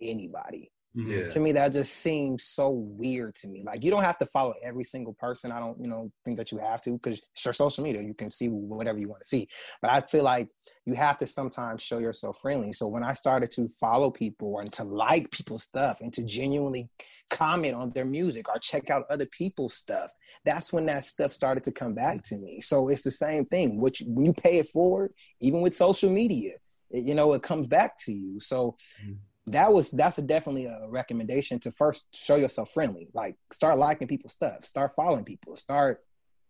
anybody. 0.00 0.70
Mm-hmm. 0.96 1.10
Yeah. 1.10 1.26
To 1.28 1.40
me, 1.40 1.52
that 1.52 1.72
just 1.72 1.96
seems 1.96 2.44
so 2.44 2.70
weird 2.70 3.34
to 3.36 3.48
me. 3.48 3.62
Like 3.62 3.84
you 3.84 3.90
don't 3.90 4.02
have 4.02 4.18
to 4.18 4.26
follow 4.26 4.54
every 4.62 4.84
single 4.84 5.12
person. 5.12 5.52
I 5.52 5.60
don't, 5.60 5.78
you 5.80 5.86
know, 5.86 6.10
think 6.24 6.36
that 6.38 6.50
you 6.50 6.58
have 6.58 6.80
to 6.82 6.92
because 6.92 7.22
it's 7.32 7.44
your 7.44 7.54
social 7.54 7.84
media. 7.84 8.02
You 8.02 8.14
can 8.14 8.30
see 8.30 8.48
whatever 8.48 8.98
you 8.98 9.08
want 9.08 9.22
to 9.22 9.28
see. 9.28 9.46
But 9.82 9.90
I 9.90 10.00
feel 10.00 10.24
like 10.24 10.48
you 10.86 10.94
have 10.94 11.18
to 11.18 11.26
sometimes 11.26 11.82
show 11.82 11.98
yourself 11.98 12.38
friendly. 12.40 12.72
So 12.72 12.88
when 12.88 13.04
I 13.04 13.12
started 13.12 13.52
to 13.52 13.68
follow 13.68 14.10
people 14.10 14.58
and 14.60 14.72
to 14.72 14.84
like 14.84 15.30
people's 15.30 15.64
stuff 15.64 16.00
and 16.00 16.12
to 16.14 16.24
genuinely 16.24 16.88
comment 17.30 17.74
on 17.74 17.90
their 17.90 18.06
music 18.06 18.48
or 18.48 18.58
check 18.58 18.88
out 18.88 19.04
other 19.10 19.26
people's 19.26 19.74
stuff, 19.74 20.10
that's 20.46 20.72
when 20.72 20.86
that 20.86 21.04
stuff 21.04 21.32
started 21.32 21.64
to 21.64 21.72
come 21.72 21.94
back 21.94 22.22
to 22.24 22.38
me. 22.38 22.62
So 22.62 22.88
it's 22.88 23.02
the 23.02 23.10
same 23.10 23.44
thing. 23.44 23.78
Which 23.78 24.02
when 24.06 24.24
you 24.24 24.32
pay 24.32 24.58
it 24.58 24.68
forward, 24.68 25.12
even 25.40 25.60
with 25.60 25.74
social 25.74 26.10
media, 26.10 26.54
it, 26.90 27.04
you 27.04 27.14
know, 27.14 27.34
it 27.34 27.42
comes 27.42 27.66
back 27.66 27.98
to 28.06 28.12
you. 28.12 28.38
So. 28.38 28.76
Mm-hmm 29.02 29.12
that 29.48 29.72
was 29.72 29.90
that's 29.90 30.18
a 30.18 30.22
definitely 30.22 30.66
a 30.66 30.88
recommendation 30.88 31.58
to 31.60 31.70
first 31.70 32.06
show 32.14 32.36
yourself 32.36 32.70
friendly. 32.70 33.08
Like 33.14 33.36
start 33.52 33.78
liking 33.78 34.08
people's 34.08 34.32
stuff. 34.32 34.64
Start 34.64 34.92
following 34.94 35.24
people. 35.24 35.56
Start 35.56 36.02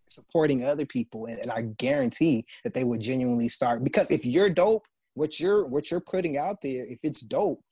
supporting 0.08 0.64
other 0.64 0.86
people, 0.86 1.26
and, 1.26 1.38
and 1.38 1.50
I 1.50 1.62
guarantee 1.62 2.46
that 2.64 2.74
they 2.74 2.84
would 2.84 3.00
genuinely 3.00 3.48
start 3.48 3.84
because 3.84 4.10
if 4.10 4.24
you're 4.24 4.50
dope, 4.50 4.86
what 5.14 5.40
you're 5.40 5.68
what 5.68 5.90
you're 5.90 6.00
putting 6.00 6.38
out 6.38 6.58
there, 6.62 6.84
if 6.86 7.00
it's 7.02 7.20
dope, 7.20 7.62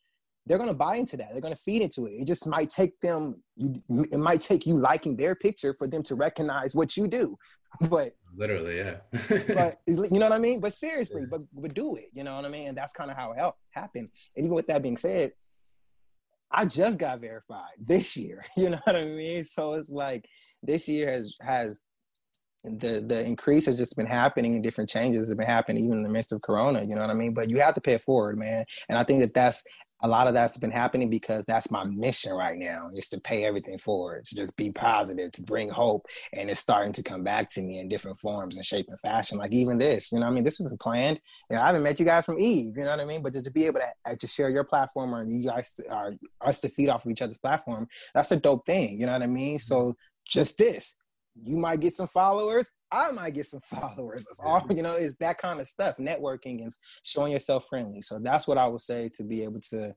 they're 0.47 0.59
gonna 0.59 0.75
buy 0.75 0.97
into 0.97 1.17
that. 1.17 1.29
They're 1.33 1.41
gonna 1.41 1.57
feed 1.57 1.83
into 1.83 2.07
it. 2.07 2.13
It 2.13 2.27
just 2.27 2.47
might 2.47 2.71
take 2.71 2.99
them. 3.01 3.35
You, 3.57 3.75
it 4.11 4.19
might 4.19 4.41
take 4.41 4.67
you 4.67 4.79
liking 4.79 5.17
their 5.17 5.35
picture 5.35 5.73
for 5.73 5.89
them 5.89 6.03
to 6.05 6.15
recognize 6.15 6.75
what 6.75 6.97
you 6.97 7.07
do. 7.09 7.37
But 7.91 8.15
literally, 8.35 8.79
yeah. 8.79 8.95
but 9.29 9.75
you 9.87 10.19
know 10.19 10.29
what 10.29 10.33
I 10.33 10.39
mean. 10.39 10.61
But 10.61 10.73
seriously, 10.73 11.23
yeah. 11.23 11.29
but 11.31 11.43
but 11.53 11.75
do 11.75 11.97
it. 11.97 12.07
You 12.15 12.25
know 12.25 12.35
what 12.37 12.47
I 12.47 12.49
mean. 12.49 12.69
And 12.69 12.79
that's 12.79 12.95
kind 12.95 13.11
of 13.11 13.19
how 13.19 13.33
it 13.33 13.39
happened. 13.73 14.09
And 14.35 14.47
even 14.47 14.55
with 14.55 14.67
that 14.69 14.83
being 14.83 14.97
said, 14.97 15.33
I 16.51 16.65
just 16.65 16.99
got 16.99 17.21
verified 17.21 17.75
this 17.79 18.17
year. 18.17 18.47
You 18.57 18.71
know 18.71 18.81
what 18.85 18.97
I 18.97 19.05
mean? 19.05 19.45
So 19.45 19.75
it's 19.75 19.91
like 19.91 20.25
this 20.63 20.89
year 20.89 21.11
has 21.13 21.37
has 21.43 21.81
the 22.65 23.05
the 23.07 23.25
increase 23.25 23.67
has 23.67 23.77
just 23.77 23.97
been 23.97 24.07
happening 24.07 24.55
and 24.55 24.65
different 24.65 24.91
changes 24.91 25.29
have 25.29 25.39
been 25.39 25.47
happening 25.47 25.85
even 25.85 25.99
in 25.99 26.03
the 26.03 26.09
midst 26.09 26.33
of 26.33 26.43
corona 26.43 26.83
you 26.83 26.95
know 26.97 27.01
what 27.01 27.11
i 27.11 27.15
mean 27.15 27.33
but 27.33 27.49
you 27.49 27.61
have 27.61 27.75
to 27.75 27.81
pay 27.81 27.93
it 27.93 28.03
forward 28.03 28.37
man 28.37 28.65
and 28.89 28.99
i 28.99 29.05
think 29.05 29.21
that 29.21 29.33
that's 29.35 29.63
a 30.07 30.09
lot 30.09 30.29
of 30.29 30.35
that's 30.35 30.57
been 30.57 30.71
happening 30.71 31.11
because 31.11 31.45
that's 31.47 31.71
my 31.71 31.83
mission 31.83 32.33
right 32.33 32.57
now 32.57 32.89
is 32.95 33.09
to 33.09 33.21
pay 33.21 33.45
everything 33.45 33.77
forward 33.77 34.25
to 34.25 34.37
just 34.37 34.57
be 34.57 34.71
positive 34.71 35.33
to 35.33 35.43
bring 35.43 35.69
hope 35.69 36.07
and 36.37 36.49
it's 36.49 36.61
starting 36.61 36.93
to 36.93 37.03
come 37.03 37.25
back 37.25 37.51
to 37.51 37.61
me 37.61 37.81
in 37.81 37.89
different 37.89 38.17
forms 38.17 38.55
and 38.55 38.65
shape 38.65 38.87
and 38.89 39.01
fashion 39.01 39.37
like 39.37 39.53
even 39.53 39.79
this 39.79 40.13
you 40.13 40.21
know 40.21 40.27
i 40.27 40.31
mean? 40.31 40.45
This 40.45 40.61
isn't 40.61 40.81
planned 40.81 41.21
you 41.51 41.57
know, 41.57 41.63
i 41.63 41.67
haven't 41.67 41.83
met 41.83 41.99
you 41.99 42.07
guys 42.07 42.25
from 42.25 42.39
eve 42.39 42.75
you 42.77 42.85
know 42.85 42.91
what 42.91 43.01
i 43.01 43.05
mean? 43.05 43.21
But 43.21 43.33
just 43.33 43.47
to 43.47 43.51
be 43.51 43.67
able 43.67 43.81
to, 43.81 43.87
uh, 44.11 44.15
to 44.15 44.27
share 44.29 44.49
your 44.49 44.65
platform 44.65 45.13
or 45.13 45.25
you 45.25 45.49
guys 45.49 45.75
uh, 45.91 46.11
us 46.43 46.61
to 46.61 46.69
feed 46.69 46.89
off 46.89 47.05
of 47.05 47.11
each 47.11 47.23
other's 47.23 47.39
platform 47.39 47.89
that's 48.15 48.31
a 48.31 48.37
dope 48.37 48.65
thing 48.65 49.01
you 49.01 49.07
know 49.07 49.13
what 49.13 49.23
i 49.23 49.27
mean? 49.27 49.59
So 49.59 49.97
just 50.25 50.57
this 50.57 50.95
you 51.43 51.57
might 51.57 51.81
get 51.81 51.95
some 51.95 52.07
followers 52.07 52.71
i 52.93 53.11
might 53.11 53.35
get 53.35 53.47
some 53.47 53.61
followers. 53.65 54.27
It's 54.29 54.41
all 54.45 54.65
you 54.71 54.83
know 54.83 54.95
it's 54.95 55.17
that 55.17 55.39
kind 55.39 55.61
of 55.61 55.67
stuff 55.67 55.97
networking 55.99 56.63
and 56.63 56.73
showing 57.03 57.33
yourself 57.33 57.67
friendly. 57.69 58.03
So 58.03 58.19
that's 58.23 58.47
what 58.47 58.59
i 58.59 58.67
would 58.67 58.81
say 58.81 59.11
to 59.15 59.25
be 59.25 59.43
able 59.43 59.61
to 59.71 59.95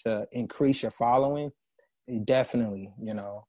to 0.00 0.26
increase 0.32 0.82
your 0.82 0.90
following. 0.92 1.50
Definitely 2.24 2.92
you 3.02 3.14
know 3.14 3.44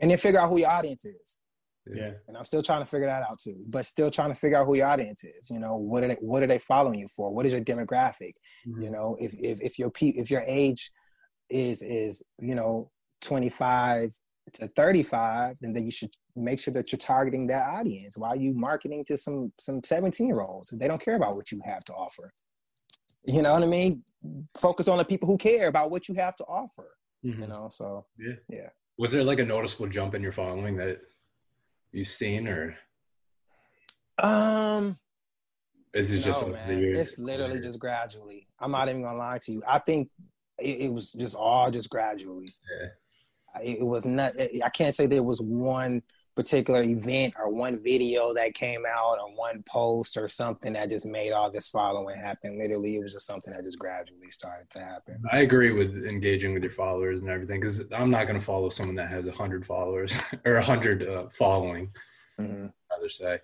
and 0.00 0.10
then 0.10 0.18
figure 0.18 0.40
out 0.40 0.48
who 0.48 0.58
your 0.58 0.70
audience 0.70 1.04
is. 1.04 1.38
Yeah. 1.92 2.12
And 2.28 2.36
i'm 2.36 2.44
still 2.44 2.62
trying 2.62 2.80
to 2.80 2.86
figure 2.86 3.08
that 3.08 3.28
out 3.28 3.38
too 3.42 3.56
but 3.72 3.84
still 3.84 4.10
trying 4.10 4.28
to 4.28 4.34
figure 4.34 4.58
out 4.58 4.66
who 4.66 4.76
your 4.76 4.86
audience 4.86 5.24
is. 5.24 5.50
You 5.50 5.60
know 5.60 5.76
what 5.76 6.02
are 6.02 6.08
they 6.08 6.18
what 6.20 6.42
are 6.42 6.48
they 6.48 6.58
following 6.58 6.98
you 6.98 7.08
for? 7.14 7.32
What 7.32 7.46
is 7.46 7.52
your 7.52 7.62
demographic? 7.62 8.32
Mm-hmm. 8.66 8.82
you 8.82 8.90
know 8.90 9.16
if 9.20 9.34
if 9.38 9.62
if 9.62 9.78
your 9.78 9.90
pe- 9.90 10.16
if 10.16 10.30
your 10.30 10.42
age 10.46 10.90
is 11.50 11.82
is 11.82 12.22
you 12.40 12.54
know 12.54 12.90
25 13.20 14.10
to 14.54 14.66
35 14.68 15.56
then 15.60 15.72
then 15.72 15.84
you 15.84 15.90
should 15.90 16.10
make 16.34 16.60
sure 16.60 16.72
that 16.74 16.90
you're 16.92 16.98
targeting 16.98 17.46
that 17.48 17.68
audience. 17.68 18.16
Why 18.16 18.30
are 18.30 18.36
you 18.36 18.54
marketing 18.54 19.04
to 19.06 19.16
some 19.16 19.52
some 19.58 19.82
17 19.84 20.26
year 20.26 20.40
olds? 20.40 20.70
They 20.70 20.88
don't 20.88 21.02
care 21.02 21.16
about 21.16 21.36
what 21.36 21.52
you 21.52 21.60
have 21.64 21.84
to 21.84 21.92
offer. 21.92 22.32
You 23.26 23.42
know 23.42 23.52
what 23.52 23.62
I 23.62 23.66
mean? 23.66 24.02
Focus 24.58 24.88
on 24.88 24.98
the 24.98 25.04
people 25.04 25.28
who 25.28 25.38
care 25.38 25.68
about 25.68 25.90
what 25.90 26.08
you 26.08 26.14
have 26.16 26.36
to 26.36 26.44
offer. 26.44 26.96
Mm-hmm. 27.24 27.42
You 27.42 27.48
know, 27.48 27.68
so 27.70 28.06
yeah, 28.18 28.34
yeah. 28.48 28.68
Was 28.98 29.12
there 29.12 29.24
like 29.24 29.38
a 29.38 29.44
noticeable 29.44 29.86
jump 29.86 30.14
in 30.14 30.22
your 30.22 30.32
following 30.32 30.76
that 30.76 31.00
you've 31.92 32.08
seen, 32.08 32.48
or 32.48 32.76
um? 34.18 34.98
Is 35.94 36.10
it 36.10 36.20
no, 36.20 36.22
just 36.22 36.42
It's 36.66 37.18
literally 37.18 37.60
just 37.60 37.78
gradually. 37.78 38.48
I'm 38.58 38.72
not 38.72 38.88
even 38.88 39.02
gonna 39.02 39.18
lie 39.18 39.38
to 39.42 39.52
you. 39.52 39.62
I 39.68 39.78
think 39.78 40.08
it, 40.58 40.86
it 40.86 40.92
was 40.92 41.12
just 41.12 41.36
all 41.36 41.70
just 41.70 41.90
gradually. 41.90 42.54
Yeah. 42.80 42.88
It 43.62 43.86
was 43.86 44.06
not. 44.06 44.32
I 44.64 44.70
can't 44.70 44.94
say 44.94 45.06
there 45.06 45.22
was 45.22 45.40
one 45.40 46.02
particular 46.34 46.82
event 46.82 47.34
or 47.38 47.50
one 47.50 47.82
video 47.82 48.32
that 48.34 48.54
came 48.54 48.84
out 48.88 49.18
or 49.20 49.34
one 49.34 49.62
post 49.64 50.16
or 50.16 50.28
something 50.28 50.72
that 50.72 50.88
just 50.88 51.06
made 51.06 51.32
all 51.32 51.50
this 51.50 51.68
following 51.68 52.16
happen. 52.16 52.58
Literally, 52.58 52.96
it 52.96 53.02
was 53.02 53.12
just 53.12 53.26
something 53.26 53.52
that 53.52 53.64
just 53.64 53.78
gradually 53.78 54.30
started 54.30 54.70
to 54.70 54.80
happen. 54.80 55.22
I 55.30 55.38
agree 55.40 55.72
with 55.72 56.04
engaging 56.06 56.54
with 56.54 56.62
your 56.62 56.72
followers 56.72 57.20
and 57.20 57.28
everything 57.28 57.60
because 57.60 57.82
I'm 57.92 58.10
not 58.10 58.26
going 58.26 58.38
to 58.38 58.44
follow 58.44 58.70
someone 58.70 58.96
that 58.96 59.10
has 59.10 59.26
a 59.26 59.32
hundred 59.32 59.66
followers 59.66 60.14
or 60.46 60.56
a 60.56 60.64
hundred 60.64 61.06
uh, 61.06 61.26
following. 61.34 61.90
Mm-hmm. 62.40 62.66
Rather 62.90 63.08
say, 63.08 63.40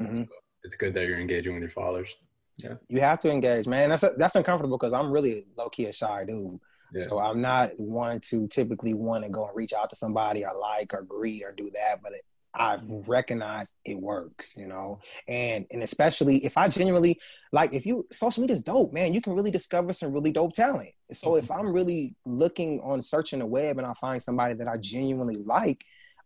mm-hmm. 0.00 0.18
so 0.18 0.26
it's 0.62 0.76
good 0.76 0.94
that 0.94 1.06
you're 1.06 1.20
engaging 1.20 1.54
with 1.54 1.62
your 1.62 1.70
followers. 1.70 2.14
Yeah, 2.58 2.74
you 2.88 3.00
have 3.00 3.20
to 3.20 3.30
engage, 3.30 3.66
man. 3.66 3.90
That's 3.90 4.04
that's 4.16 4.34
uncomfortable 4.34 4.78
because 4.78 4.92
I'm 4.92 5.10
really 5.10 5.44
low 5.56 5.68
key 5.68 5.86
a 5.86 5.92
shy 5.92 6.24
dude. 6.24 6.58
Yeah. 6.92 7.00
So 7.00 7.18
I'm 7.18 7.40
not 7.40 7.70
one 7.78 8.20
to 8.30 8.46
typically 8.48 8.94
want 8.94 9.24
to 9.24 9.30
go 9.30 9.46
and 9.46 9.56
reach 9.56 9.72
out 9.72 9.90
to 9.90 9.96
somebody 9.96 10.44
or 10.44 10.58
like 10.58 10.94
or 10.94 11.02
greet 11.02 11.42
or 11.42 11.52
do 11.52 11.70
that, 11.74 12.02
but 12.02 12.12
it, 12.12 12.22
I've 12.58 12.82
recognized 13.06 13.76
it 13.84 14.00
works, 14.00 14.54
you 14.56 14.66
know, 14.66 15.00
and 15.28 15.66
and 15.70 15.82
especially 15.82 16.44
if 16.44 16.56
I 16.56 16.68
genuinely 16.68 17.20
like 17.52 17.74
if 17.74 17.86
you 17.86 18.06
social 18.10 18.40
media 18.40 18.56
is 18.56 18.62
dope, 18.62 18.92
man, 18.92 19.12
you 19.12 19.20
can 19.20 19.34
really 19.34 19.50
discover 19.50 19.92
some 19.92 20.12
really 20.12 20.32
dope 20.32 20.54
talent. 20.54 20.90
So 21.10 21.36
if 21.36 21.46
mm-hmm. 21.46 21.60
I'm 21.60 21.72
really 21.72 22.16
looking 22.24 22.80
on 22.82 23.02
searching 23.02 23.40
the 23.40 23.46
web 23.46 23.78
and 23.78 23.86
I 23.86 23.92
find 23.94 24.22
somebody 24.22 24.54
that 24.54 24.68
I 24.68 24.76
genuinely 24.78 25.36
like, 25.44 25.84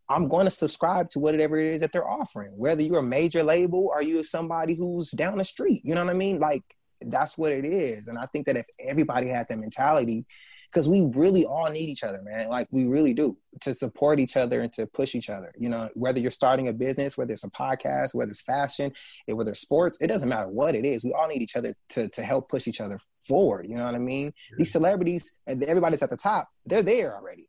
I'm 0.08 0.28
going 0.28 0.46
to 0.46 0.50
subscribe 0.50 1.08
to 1.10 1.18
whatever 1.18 1.58
it 1.58 1.74
is 1.74 1.80
that 1.80 1.92
they're 1.92 2.08
offering. 2.08 2.52
Whether 2.56 2.82
you're 2.82 2.98
a 2.98 3.02
major 3.02 3.42
label 3.42 3.90
or 3.92 4.02
you're 4.02 4.24
somebody 4.24 4.74
who's 4.74 5.10
down 5.10 5.38
the 5.38 5.44
street, 5.44 5.82
you 5.84 5.94
know 5.94 6.04
what 6.04 6.14
I 6.14 6.18
mean? 6.18 6.38
Like 6.38 6.62
that's 7.00 7.38
what 7.38 7.52
it 7.52 7.64
is. 7.64 8.08
And 8.08 8.18
I 8.18 8.26
think 8.26 8.46
that 8.46 8.56
if 8.56 8.66
everybody 8.80 9.28
had 9.28 9.46
that 9.48 9.58
mentality, 9.58 10.26
because 10.70 10.88
we 10.88 11.02
really 11.14 11.44
all 11.44 11.68
need 11.68 11.88
each 11.88 12.04
other, 12.04 12.22
man. 12.22 12.48
Like 12.48 12.68
we 12.70 12.86
really 12.86 13.12
do 13.12 13.36
to 13.62 13.74
support 13.74 14.20
each 14.20 14.36
other 14.36 14.60
and 14.60 14.72
to 14.74 14.86
push 14.86 15.14
each 15.14 15.28
other. 15.28 15.52
You 15.58 15.68
know, 15.68 15.88
whether 15.94 16.20
you're 16.20 16.30
starting 16.30 16.68
a 16.68 16.72
business, 16.72 17.18
whether 17.18 17.32
it's 17.32 17.44
a 17.44 17.50
podcast, 17.50 18.14
whether 18.14 18.30
it's 18.30 18.40
fashion, 18.40 18.92
whether 19.26 19.50
it's 19.50 19.60
sports, 19.60 20.00
it 20.00 20.06
doesn't 20.06 20.28
matter 20.28 20.48
what 20.48 20.74
it 20.74 20.84
is. 20.84 21.04
We 21.04 21.12
all 21.12 21.28
need 21.28 21.42
each 21.42 21.56
other 21.56 21.74
to 21.90 22.08
to 22.08 22.22
help 22.22 22.48
push 22.48 22.68
each 22.68 22.80
other 22.80 23.00
forward. 23.22 23.66
You 23.68 23.76
know 23.76 23.84
what 23.84 23.94
I 23.94 23.98
mean? 23.98 24.32
These 24.56 24.72
celebrities 24.72 25.38
and 25.46 25.62
everybody's 25.64 26.02
at 26.02 26.10
the 26.10 26.16
top, 26.16 26.48
they're 26.64 26.82
there 26.82 27.16
already. 27.16 27.46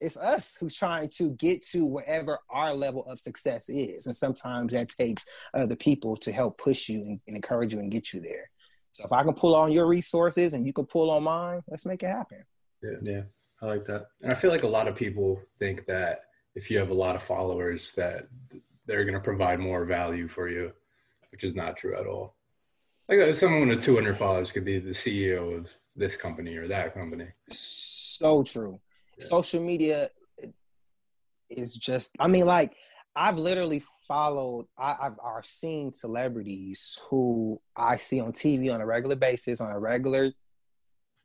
It's 0.00 0.16
us 0.16 0.56
who's 0.58 0.74
trying 0.74 1.08
to 1.16 1.30
get 1.30 1.62
to 1.72 1.84
wherever 1.84 2.38
our 2.48 2.72
level 2.72 3.04
of 3.06 3.18
success 3.18 3.68
is, 3.68 4.06
and 4.06 4.14
sometimes 4.14 4.72
that 4.72 4.90
takes 4.90 5.26
other 5.52 5.74
people 5.74 6.16
to 6.18 6.30
help 6.30 6.56
push 6.56 6.88
you 6.88 7.02
and, 7.02 7.20
and 7.26 7.36
encourage 7.36 7.72
you 7.72 7.80
and 7.80 7.90
get 7.90 8.12
you 8.12 8.20
there. 8.20 8.48
So 8.98 9.04
if 9.04 9.12
I 9.12 9.22
can 9.22 9.32
pull 9.32 9.54
on 9.54 9.70
your 9.70 9.86
resources 9.86 10.54
and 10.54 10.66
you 10.66 10.72
can 10.72 10.84
pull 10.84 11.08
on 11.12 11.22
mine, 11.22 11.62
let's 11.68 11.86
make 11.86 12.02
it 12.02 12.08
happen. 12.08 12.44
Yeah, 12.82 12.96
yeah, 13.00 13.20
I 13.62 13.66
like 13.66 13.84
that. 13.86 14.06
And 14.22 14.32
I 14.32 14.34
feel 14.34 14.50
like 14.50 14.64
a 14.64 14.68
lot 14.68 14.88
of 14.88 14.96
people 14.96 15.40
think 15.60 15.86
that 15.86 16.22
if 16.56 16.68
you 16.68 16.78
have 16.78 16.90
a 16.90 16.94
lot 16.94 17.14
of 17.14 17.22
followers, 17.22 17.92
that 17.96 18.26
they're 18.86 19.04
going 19.04 19.14
to 19.14 19.20
provide 19.20 19.60
more 19.60 19.84
value 19.84 20.26
for 20.26 20.48
you, 20.48 20.72
which 21.30 21.44
is 21.44 21.54
not 21.54 21.76
true 21.76 21.96
at 21.96 22.08
all. 22.08 22.34
Like 23.08 23.20
uh, 23.20 23.32
someone 23.34 23.68
with 23.68 23.84
200 23.84 24.18
followers 24.18 24.50
could 24.50 24.64
be 24.64 24.80
the 24.80 24.90
CEO 24.90 25.56
of 25.56 25.72
this 25.94 26.16
company 26.16 26.56
or 26.56 26.66
that 26.66 26.92
company. 26.92 27.28
So 27.50 28.42
true. 28.42 28.80
Yeah. 29.16 29.26
Social 29.26 29.60
media 29.60 30.10
is 31.48 31.76
just, 31.76 32.16
I 32.18 32.26
mean, 32.26 32.46
like 32.46 32.74
I've 33.18 33.36
literally 33.36 33.82
followed, 34.06 34.66
I, 34.78 34.94
have 35.02 35.18
I've 35.24 35.44
seen 35.44 35.92
celebrities 35.92 37.00
who 37.10 37.60
I 37.76 37.96
see 37.96 38.20
on 38.20 38.30
TV 38.30 38.72
on 38.72 38.80
a 38.80 38.86
regular 38.86 39.16
basis, 39.16 39.60
on 39.60 39.70
a 39.70 39.78
regular 39.78 40.30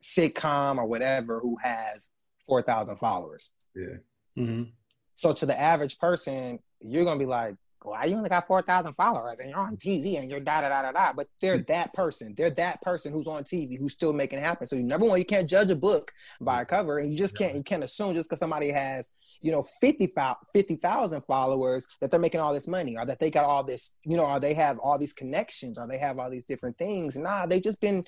sitcom 0.02 0.78
or 0.78 0.86
whatever, 0.86 1.38
who 1.38 1.56
has 1.62 2.10
4,000 2.48 2.96
followers. 2.96 3.52
Yeah. 3.76 3.96
Mm-hmm. 4.36 4.70
So 5.14 5.32
to 5.34 5.46
the 5.46 5.58
average 5.58 6.00
person, 6.00 6.58
you're 6.80 7.04
going 7.04 7.16
to 7.16 7.24
be 7.24 7.30
like, 7.30 7.54
why 7.82 8.06
you 8.06 8.16
only 8.16 8.28
got 8.28 8.48
4,000 8.48 8.94
followers 8.94 9.38
and 9.38 9.50
you're 9.50 9.58
on 9.58 9.76
TV 9.76 10.18
and 10.18 10.28
you're 10.28 10.40
da 10.40 10.62
da 10.62 10.70
da 10.70 10.82
da 10.82 10.92
da. 10.92 11.12
But 11.12 11.28
they're 11.40 11.58
hmm. 11.58 11.64
that 11.68 11.92
person. 11.92 12.34
They're 12.34 12.50
that 12.50 12.80
person 12.80 13.12
who's 13.12 13.26
on 13.26 13.44
TV 13.44 13.78
who's 13.78 13.92
still 13.92 14.14
making 14.14 14.38
it 14.38 14.42
happen. 14.42 14.66
So 14.66 14.76
number 14.76 15.06
one, 15.06 15.18
you 15.18 15.26
can't 15.26 15.48
judge 15.48 15.70
a 15.70 15.76
book 15.76 16.10
by 16.40 16.62
a 16.62 16.64
cover 16.64 16.98
and 16.98 17.12
you 17.12 17.18
just 17.18 17.36
can't, 17.36 17.54
you 17.54 17.62
can't 17.62 17.84
assume 17.84 18.14
just 18.14 18.30
because 18.30 18.40
somebody 18.40 18.70
has 18.70 19.10
you 19.44 19.52
know 19.52 19.62
50,000 19.62 20.36
50, 20.54 20.80
followers 21.26 21.86
that 22.00 22.10
they're 22.10 22.18
making 22.18 22.40
all 22.40 22.54
this 22.54 22.66
money 22.66 22.96
or 22.96 23.04
that 23.04 23.20
they 23.20 23.30
got 23.30 23.44
all 23.44 23.62
this 23.62 23.92
you 24.04 24.16
know 24.16 24.24
or 24.24 24.40
they 24.40 24.54
have 24.54 24.78
all 24.78 24.98
these 24.98 25.12
connections 25.12 25.78
or 25.78 25.86
they 25.86 25.98
have 25.98 26.18
all 26.18 26.30
these 26.30 26.46
different 26.46 26.78
things 26.78 27.16
nah 27.16 27.44
they 27.44 27.60
just 27.60 27.80
been 27.80 28.02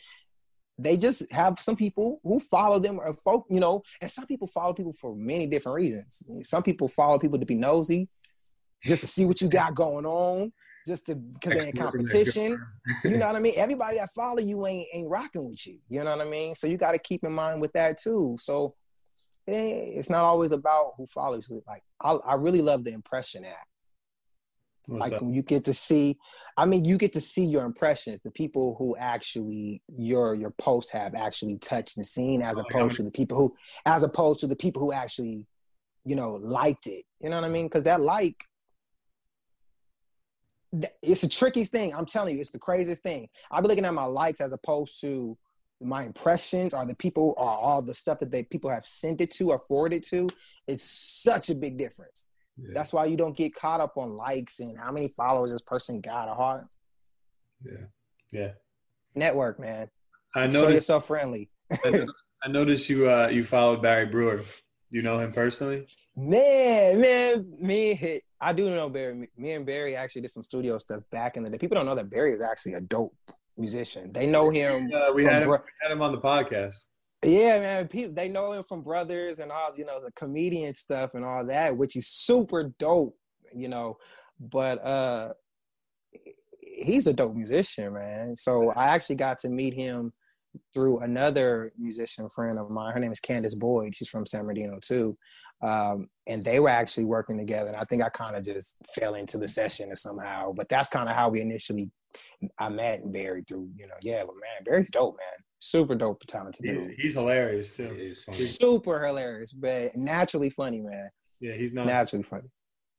they 0.78 0.96
just 0.96 1.30
have 1.30 1.58
some 1.58 1.76
people 1.76 2.20
who 2.22 2.40
follow 2.40 2.78
them 2.78 2.98
or 2.98 3.12
folk 3.12 3.44
you 3.50 3.60
know 3.60 3.82
and 4.00 4.10
some 4.10 4.26
people 4.26 4.48
follow 4.48 4.72
people 4.72 4.94
for 4.94 5.14
many 5.14 5.46
different 5.46 5.76
reasons 5.76 6.22
some 6.42 6.62
people 6.62 6.88
follow 6.88 7.18
people 7.18 7.38
to 7.38 7.46
be 7.46 7.54
nosy 7.54 8.08
just 8.86 9.02
to 9.02 9.06
see 9.06 9.26
what 9.26 9.40
you 9.40 9.48
got 9.48 9.74
going 9.74 10.06
on 10.06 10.50
just 10.86 11.06
to 11.06 11.16
because 11.16 11.52
they're 11.52 11.66
in 11.66 11.72
competition. 11.72 12.64
you 13.04 13.16
know 13.16 13.26
what 13.26 13.34
I 13.34 13.40
mean? 13.40 13.54
Everybody 13.56 13.98
that 13.98 14.08
follow 14.14 14.38
you 14.38 14.64
ain't 14.68 14.86
ain't 14.94 15.10
rocking 15.10 15.50
with 15.50 15.66
you. 15.66 15.80
You 15.88 16.04
know 16.04 16.16
what 16.16 16.24
I 16.24 16.30
mean? 16.30 16.54
So 16.54 16.68
you 16.68 16.76
got 16.76 16.92
to 16.92 17.00
keep 17.00 17.24
in 17.24 17.32
mind 17.32 17.60
with 17.60 17.72
that 17.72 17.98
too. 17.98 18.36
So 18.38 18.76
Eh, 19.48 19.94
it's 19.96 20.10
not 20.10 20.22
always 20.22 20.50
about 20.50 20.94
who 20.96 21.06
follows 21.06 21.48
you. 21.48 21.62
Like 21.66 21.82
I, 22.00 22.12
I 22.12 22.34
really 22.34 22.62
love 22.62 22.84
the 22.84 22.92
impression 22.92 23.44
act. 23.44 23.66
What's 24.86 25.10
like 25.10 25.20
when 25.20 25.32
you 25.32 25.42
get 25.42 25.64
to 25.64 25.74
see, 25.74 26.16
I 26.56 26.64
mean, 26.64 26.84
you 26.84 26.96
get 26.96 27.12
to 27.14 27.20
see 27.20 27.44
your 27.44 27.64
impressions, 27.64 28.20
the 28.24 28.30
people 28.30 28.76
who 28.78 28.96
actually 28.96 29.82
your 29.96 30.34
your 30.34 30.50
posts 30.50 30.90
have 30.92 31.14
actually 31.14 31.58
touched 31.58 31.96
and 31.96 32.06
seen, 32.06 32.42
as 32.42 32.58
oh, 32.58 32.62
opposed 32.62 32.96
to 32.96 33.02
the 33.02 33.10
people 33.10 33.36
who, 33.36 33.54
as 33.84 34.02
opposed 34.02 34.40
to 34.40 34.46
the 34.46 34.56
people 34.56 34.80
who 34.80 34.92
actually, 34.92 35.46
you 36.04 36.16
know, 36.16 36.34
liked 36.34 36.86
it. 36.86 37.04
You 37.20 37.30
know 37.30 37.36
what 37.36 37.44
I 37.44 37.50
mean? 37.50 37.66
Because 37.66 37.84
that 37.84 38.00
like, 38.00 38.36
it's 41.02 41.22
the 41.22 41.28
trickiest 41.28 41.72
thing. 41.72 41.94
I'm 41.94 42.06
telling 42.06 42.34
you, 42.34 42.40
it's 42.40 42.50
the 42.50 42.58
craziest 42.58 43.02
thing. 43.02 43.28
I'll 43.50 43.62
be 43.62 43.68
looking 43.68 43.84
at 43.84 43.94
my 43.94 44.04
likes 44.04 44.40
as 44.40 44.52
opposed 44.52 45.00
to 45.00 45.36
my 45.80 46.04
impressions 46.04 46.72
or 46.74 46.86
the 46.86 46.96
people 46.96 47.34
or 47.36 47.48
all 47.48 47.82
the 47.82 47.94
stuff 47.94 48.18
that 48.20 48.30
they 48.30 48.44
people 48.44 48.70
have 48.70 48.86
sent 48.86 49.20
it 49.20 49.30
to 49.32 49.50
or 49.50 49.58
forwarded 49.58 50.02
to. 50.04 50.28
It's 50.66 50.82
such 50.82 51.50
a 51.50 51.54
big 51.54 51.76
difference. 51.76 52.26
Yeah. 52.58 52.70
That's 52.74 52.92
why 52.92 53.04
you 53.04 53.16
don't 53.16 53.36
get 53.36 53.54
caught 53.54 53.80
up 53.80 53.96
on 53.96 54.16
likes 54.16 54.60
and 54.60 54.78
how 54.78 54.90
many 54.90 55.08
followers 55.08 55.52
this 55.52 55.60
person 55.60 56.00
got 56.00 56.28
or 56.28 56.34
heart. 56.34 56.66
yeah. 57.64 57.84
Yeah. 58.32 58.52
network, 59.14 59.60
man. 59.60 59.88
I 60.34 60.50
Show 60.50 60.60
noticed. 60.62 60.74
yourself 60.74 61.06
friendly. 61.06 61.50
I 62.42 62.48
noticed 62.48 62.88
you. 62.90 63.08
Uh, 63.10 63.28
you 63.28 63.44
followed 63.44 63.80
Barry 63.82 64.06
Brewer. 64.06 64.36
Do 64.38 64.42
you 64.90 65.02
know 65.02 65.18
him 65.18 65.32
personally? 65.32 65.86
Man, 66.16 67.00
man, 67.00 67.56
me, 67.60 68.20
I 68.40 68.52
do 68.52 68.70
know 68.70 68.88
Barry. 68.88 69.14
Me- 69.14 69.28
Me 69.36 69.52
and 69.52 69.64
Barry 69.66 69.94
actually 69.96 70.22
did 70.22 70.30
some 70.30 70.42
studio 70.42 70.78
stuff 70.78 71.02
back 71.10 71.36
in 71.36 71.42
the 71.44 71.50
day. 71.50 71.58
People 71.58 71.76
don't 71.76 71.86
know 71.86 71.94
that 71.94 72.10
Barry 72.10 72.32
is 72.32 72.40
actually 72.40 72.74
a 72.74 72.80
dope 72.80 73.14
musician. 73.56 74.12
They 74.12 74.26
know 74.26 74.50
him. 74.50 74.90
Uh, 74.94 75.12
we 75.12 75.24
had 75.24 75.42
him, 75.42 75.48
Bro- 75.48 75.58
we 75.58 75.72
had 75.82 75.92
him 75.92 76.02
on 76.02 76.12
the 76.12 76.20
podcast. 76.20 76.86
Yeah, 77.24 77.58
man. 77.60 77.88
People 77.88 78.14
they 78.14 78.28
know 78.28 78.52
him 78.52 78.62
from 78.62 78.82
Brothers 78.82 79.40
and 79.40 79.50
all, 79.50 79.72
you 79.76 79.84
know, 79.84 80.00
the 80.00 80.12
comedian 80.12 80.74
stuff 80.74 81.14
and 81.14 81.24
all 81.24 81.44
that, 81.46 81.76
which 81.76 81.96
is 81.96 82.08
super 82.08 82.74
dope, 82.78 83.16
you 83.54 83.68
know. 83.68 83.96
But 84.38 84.84
uh 84.84 85.32
he's 86.60 87.06
a 87.06 87.12
dope 87.12 87.34
musician, 87.34 87.94
man. 87.94 88.36
So 88.36 88.70
I 88.76 88.88
actually 88.88 89.16
got 89.16 89.38
to 89.40 89.48
meet 89.48 89.74
him 89.74 90.12
through 90.74 91.00
another 91.00 91.72
musician 91.78 92.28
friend 92.28 92.58
of 92.58 92.70
mine. 92.70 92.92
Her 92.92 93.00
name 93.00 93.12
is 93.12 93.20
Candace 93.20 93.54
Boyd. 93.54 93.94
She's 93.94 94.08
from 94.08 94.26
San 94.26 94.42
Bernardino 94.42 94.78
too. 94.80 95.16
Um, 95.62 96.08
and 96.26 96.42
they 96.42 96.60
were 96.60 96.68
actually 96.68 97.04
working 97.04 97.38
together. 97.38 97.68
And 97.68 97.78
I 97.78 97.84
think 97.84 98.02
I 98.02 98.10
kind 98.10 98.36
of 98.36 98.44
just 98.44 98.76
fell 98.94 99.14
into 99.14 99.38
the 99.38 99.48
session 99.48 99.90
or 99.90 99.94
somehow. 99.94 100.52
But 100.52 100.68
that's 100.68 100.90
kind 100.90 101.08
of 101.08 101.16
how 101.16 101.30
we 101.30 101.40
initially 101.40 101.90
I 102.58 102.68
met 102.68 103.10
Barry 103.12 103.44
through, 103.46 103.68
you 103.76 103.86
know, 103.86 103.94
yeah, 104.02 104.22
but 104.24 104.34
man, 104.34 104.64
Barry's 104.64 104.90
dope, 104.90 105.16
man. 105.18 105.44
Super 105.58 105.94
dope, 105.94 106.22
talented 106.26 106.64
He's, 106.64 106.78
dude. 106.78 106.94
he's 106.98 107.14
hilarious 107.14 107.72
It 107.78 107.88
too. 107.88 107.94
is 107.96 108.22
funny. 108.24 108.36
Super 108.36 109.06
hilarious, 109.06 109.52
but 109.52 109.96
naturally 109.96 110.50
funny, 110.50 110.80
man. 110.80 111.08
Yeah, 111.40 111.54
he's 111.54 111.72
not. 111.72 111.86
Naturally 111.86 112.22
funny. 112.24 112.48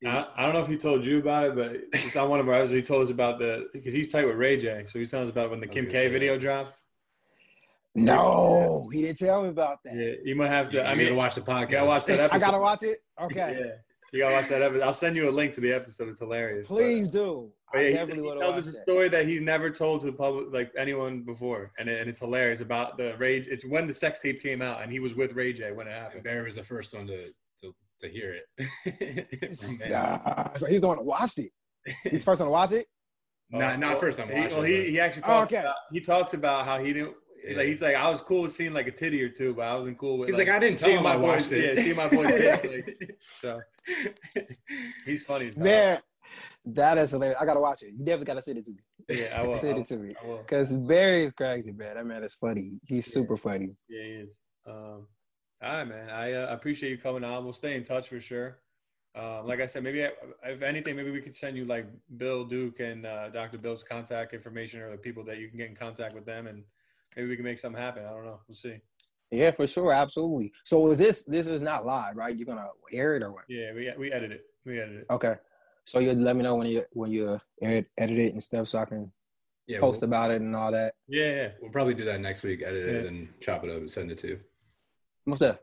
I, 0.05 0.27
I 0.37 0.43
don't 0.43 0.53
know 0.53 0.61
if 0.61 0.67
he 0.67 0.77
told 0.77 1.03
you 1.03 1.17
about 1.19 1.45
it, 1.45 1.55
but 1.55 1.99
it's 2.05 2.15
on 2.15 2.29
one 2.29 2.39
of 2.39 2.47
our 2.47 2.55
episodes. 2.55 2.71
He 2.75 2.81
told 2.83 3.03
us 3.03 3.09
about 3.09 3.39
the 3.39 3.67
because 3.73 3.93
he's 3.93 4.11
tight 4.11 4.25
with 4.27 4.35
Ray 4.35 4.55
J. 4.57 4.83
So 4.85 4.99
he's 4.99 5.09
telling 5.09 5.25
us 5.25 5.31
about 5.31 5.49
when 5.49 5.59
the 5.59 5.65
Kim 5.67 5.87
K 5.87 6.07
video 6.07 6.33
that. 6.33 6.39
dropped. 6.41 6.73
No, 7.95 8.89
he 8.93 9.01
didn't 9.01 9.17
tell 9.17 9.41
me 9.41 9.49
about 9.49 9.79
that. 9.83 9.95
Yeah, 9.95 10.13
you 10.23 10.35
might 10.35 10.49
have 10.49 10.69
to. 10.71 10.77
You, 10.77 10.81
I 10.83 10.91
you 10.91 10.97
mean, 10.97 11.05
gotta 11.07 11.15
watch 11.15 11.35
the 11.35 11.41
podcast. 11.41 11.61
you 11.61 11.67
gotta 11.71 11.85
watch 11.87 12.05
that 12.05 12.19
episode. 12.19 12.35
I 12.35 12.39
gotta 12.39 12.59
watch 12.59 12.83
it. 12.83 12.97
Okay, 13.19 13.57
Yeah, 13.59 13.71
you 14.13 14.19
gotta 14.19 14.35
watch 14.35 14.49
that 14.49 14.61
episode. 14.61 14.83
I'll 14.83 14.93
send 14.93 15.15
you 15.15 15.27
a 15.27 15.31
link 15.31 15.53
to 15.53 15.61
the 15.61 15.73
episode. 15.73 16.09
It's 16.09 16.19
hilarious. 16.19 16.67
please 16.67 17.07
do. 17.07 17.51
But 17.71 17.79
I 17.79 17.81
yeah, 17.83 17.87
he- 17.89 17.93
definitely 17.95 18.23
he 18.23 18.27
want 18.29 18.39
tells 18.41 18.57
us 18.57 18.67
a 18.67 18.71
that. 18.71 18.81
story 18.83 19.09
that 19.09 19.27
he's 19.27 19.41
never 19.41 19.69
told 19.69 20.01
to 20.01 20.07
the 20.07 20.13
public, 20.13 20.53
like 20.53 20.71
anyone 20.77 21.23
before, 21.23 21.71
and, 21.77 21.89
it, 21.89 21.99
and 21.99 22.09
it's 22.09 22.19
hilarious 22.19 22.61
about 22.61 22.97
the 22.97 23.15
rage. 23.17 23.47
It's 23.47 23.65
when 23.65 23.87
the 23.87 23.93
sex 23.93 24.19
tape 24.21 24.41
came 24.41 24.61
out, 24.61 24.81
and 24.81 24.91
he 24.91 24.99
was 24.99 25.13
with 25.15 25.33
Ray 25.33 25.51
J 25.53 25.71
when 25.73 25.87
it 25.87 25.91
And 25.91 26.01
happened. 26.03 26.23
Barry 26.23 26.45
was 26.45 26.55
the 26.55 26.63
first 26.63 26.93
one 26.93 27.07
to 27.07 27.25
to, 27.61 27.75
to 28.01 28.09
hear 28.09 28.35
it. 28.35 29.27
From 29.59 30.57
so 30.59 30.65
he's 30.67 30.81
the 30.81 30.87
one 30.87 30.97
that 30.97 31.03
watched 31.03 31.39
it. 31.39 31.51
He's 32.03 32.19
the 32.19 32.19
first 32.25 32.41
one 32.41 32.47
to 32.47 32.51
watch 32.51 32.71
it. 32.71 32.85
Not- 33.49 33.79
not 33.79 33.99
first 33.99 34.17
time 34.19 34.27
He, 34.27 34.33
well, 34.53 34.61
he, 34.61 34.89
he 34.91 34.99
actually 34.99 35.23
Oh, 35.23 35.27
talks 35.27 35.53
okay. 35.53 35.61
about, 35.61 35.75
he 35.91 36.01
talks 36.01 36.33
about 36.33 36.65
how 36.65 36.79
he 36.83 36.91
didn't. 36.93 37.13
Yeah. 37.47 37.57
Like 37.57 37.67
he's 37.67 37.81
like, 37.81 37.95
I 37.95 38.09
was 38.09 38.19
cool 38.19 38.41
with 38.41 38.51
seeing 38.53 38.73
like 38.73 38.87
a 38.87 38.91
titty 38.91 39.21
or 39.23 39.29
two, 39.29 39.53
but 39.53 39.61
I 39.63 39.75
wasn't 39.75 39.97
cool 39.97 40.17
with. 40.17 40.27
He's 40.29 40.37
like, 40.37 40.49
I 40.49 40.59
didn't 40.59 40.79
see 40.79 40.97
my 40.99 41.13
I 41.13 41.17
boys. 41.17 41.49
Yeah, 41.51 41.75
see 41.75 41.93
my 41.93 42.07
boys. 42.09 42.29
like, 42.65 43.17
so 43.41 43.61
he's 45.05 45.23
funny. 45.23 45.47
as. 45.47 45.57
Man, 45.57 45.97
that 46.65 46.97
is 46.97 47.11
hilarious. 47.11 47.37
I 47.39 47.45
gotta 47.45 47.59
watch 47.59 47.83
it. 47.83 47.93
You 47.97 47.99
definitely 48.05 48.25
gotta 48.25 48.41
send 48.41 48.57
it 48.57 48.65
to 48.65 48.71
me. 48.71 48.79
Yeah, 49.09 49.39
I 49.39 49.41
will. 49.45 49.51
I 49.51 49.53
Send 49.55 49.73
will. 49.75 49.81
it 49.81 49.87
to 49.87 49.97
me. 49.97 50.13
Cause 50.47 50.75
Barry 50.75 51.23
is 51.23 51.31
crazy, 51.33 51.71
man. 51.71 51.95
That 51.95 52.05
man 52.05 52.23
is 52.23 52.33
funny. 52.33 52.79
He's 52.85 53.07
Yeah. 53.07 53.13
super 53.13 53.37
funny. 53.37 53.75
Yeah, 53.87 54.03
he 54.03 54.09
is. 54.09 54.29
Um, 54.65 55.07
all 55.61 55.73
right, 55.77 55.83
man. 55.85 56.09
I 56.09 56.33
uh, 56.33 56.53
appreciate 56.53 56.89
you 56.91 56.97
coming 56.97 57.23
on. 57.23 57.43
We'll 57.43 57.53
stay 57.53 57.75
in 57.75 57.83
touch 57.83 58.09
for 58.09 58.19
sure. 58.19 58.59
Um, 59.15 59.47
like 59.47 59.59
I 59.61 59.65
said, 59.65 59.83
maybe 59.83 60.01
if 60.43 60.61
anything, 60.61 60.95
maybe 60.95 61.09
we 61.09 61.21
could 61.21 61.35
send 61.35 61.57
you 61.57 61.65
like 61.65 61.87
Bill 62.17 62.43
Duke 62.45 62.79
and 62.79 63.03
uh, 63.05 63.29
Dr. 63.29 63.57
Bill's 63.57 63.83
contact 63.83 64.33
information 64.33 64.81
or 64.81 64.91
the 64.91 64.97
people 64.97 65.23
that 65.23 65.39
you 65.39 65.47
can 65.49 65.57
get 65.57 65.69
in 65.69 65.75
contact 65.75 66.13
with 66.13 66.25
them, 66.25 66.45
and 66.45 66.63
maybe 67.15 67.27
we 67.27 67.35
can 67.35 67.43
make 67.45 67.57
something 67.57 67.81
happen. 67.81 68.05
I 68.05 68.09
don't 68.09 68.25
know. 68.25 68.39
We'll 68.47 68.55
see. 68.55 68.75
Yeah, 69.31 69.49
for 69.51 69.65
sure, 69.65 69.91
absolutely. 69.91 70.53
So 70.63 70.87
is 70.91 70.99
this 70.99 71.23
this 71.25 71.47
is 71.47 71.61
not 71.61 71.85
live, 71.85 72.15
right? 72.15 72.35
You're 72.35 72.45
gonna 72.45 72.67
air 72.93 73.15
it 73.15 73.23
or 73.23 73.31
what? 73.31 73.45
Yeah, 73.49 73.73
we 73.73 73.91
we 73.97 74.11
edit 74.11 74.31
it. 74.31 74.41
We 74.65 74.79
edit 74.79 74.97
it. 74.97 75.05
Okay. 75.09 75.35
So 75.87 75.99
you 75.99 76.11
let 76.11 76.35
me 76.35 76.43
know 76.43 76.55
when 76.55 76.67
you 76.67 76.83
when 76.91 77.11
you 77.11 77.39
edit, 77.61 77.87
edit 77.97 78.17
it 78.17 78.33
and 78.33 78.43
stuff, 78.43 78.67
so 78.67 78.79
I 78.79 78.85
can 78.85 79.09
Yeah, 79.67 79.79
post 79.79 80.01
we'll, 80.01 80.09
about 80.09 80.31
it 80.31 80.41
and 80.41 80.53
all 80.53 80.69
that. 80.73 80.95
Yeah, 81.07 81.29
yeah. 81.33 81.49
we'll 81.61 81.71
probably 81.71 81.93
do 81.93 82.03
that 82.03 82.19
next 82.19 82.43
week. 82.43 82.61
Edit 82.61 82.89
it 82.89 83.05
and 83.05 83.29
chop 83.39 83.63
it 83.63 83.69
up 83.69 83.77
and 83.77 83.89
send 83.89 84.11
it 84.11 84.17
to 84.17 84.27
you. 84.27 84.39
What's 85.23 85.41
up? 85.41 85.61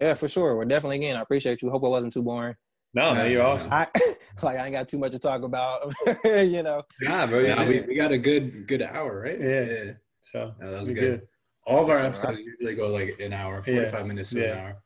Yeah, 0.00 0.14
for 0.14 0.28
sure. 0.28 0.56
We're 0.56 0.64
definitely 0.64 0.96
again, 0.96 1.16
I 1.16 1.20
appreciate 1.20 1.60
you. 1.60 1.68
Hope 1.68 1.84
it 1.84 1.90
wasn't 1.90 2.14
too 2.14 2.22
boring. 2.22 2.56
No, 2.94 3.10
No, 3.10 3.16
man, 3.16 3.30
you're 3.30 3.42
awesome. 3.42 3.68
I 3.70 3.86
like 4.42 4.56
I 4.56 4.64
ain't 4.64 4.72
got 4.72 4.88
too 4.88 4.98
much 4.98 5.12
to 5.12 5.18
talk 5.18 5.42
about, 5.42 5.92
you 6.24 6.62
know. 6.62 6.82
Nah, 7.02 7.26
bro. 7.26 7.40
Yeah. 7.40 7.60
Yeah, 7.60 7.68
we, 7.68 7.80
we 7.82 7.94
got 7.96 8.12
a 8.12 8.18
good 8.18 8.66
good 8.66 8.80
hour, 8.80 9.20
right? 9.20 9.38
Yeah. 9.38 9.60
yeah. 9.60 9.92
So 10.22 10.54
No, 10.58 10.70
that 10.70 10.80
was 10.80 10.88
we 10.88 10.94
good. 10.94 11.28
All 11.66 11.82
of 11.82 11.90
our 11.90 11.98
episodes 11.98 12.40
usually 12.40 12.74
go 12.76 12.88
like 12.88 13.20
an 13.20 13.34
hour, 13.34 13.62
Yeah. 13.66 13.74
forty 13.74 13.90
five 13.90 14.06
minutes 14.06 14.30
to 14.30 14.40
Yeah. 14.40 14.52
an 14.54 14.58
hour. 14.58 14.82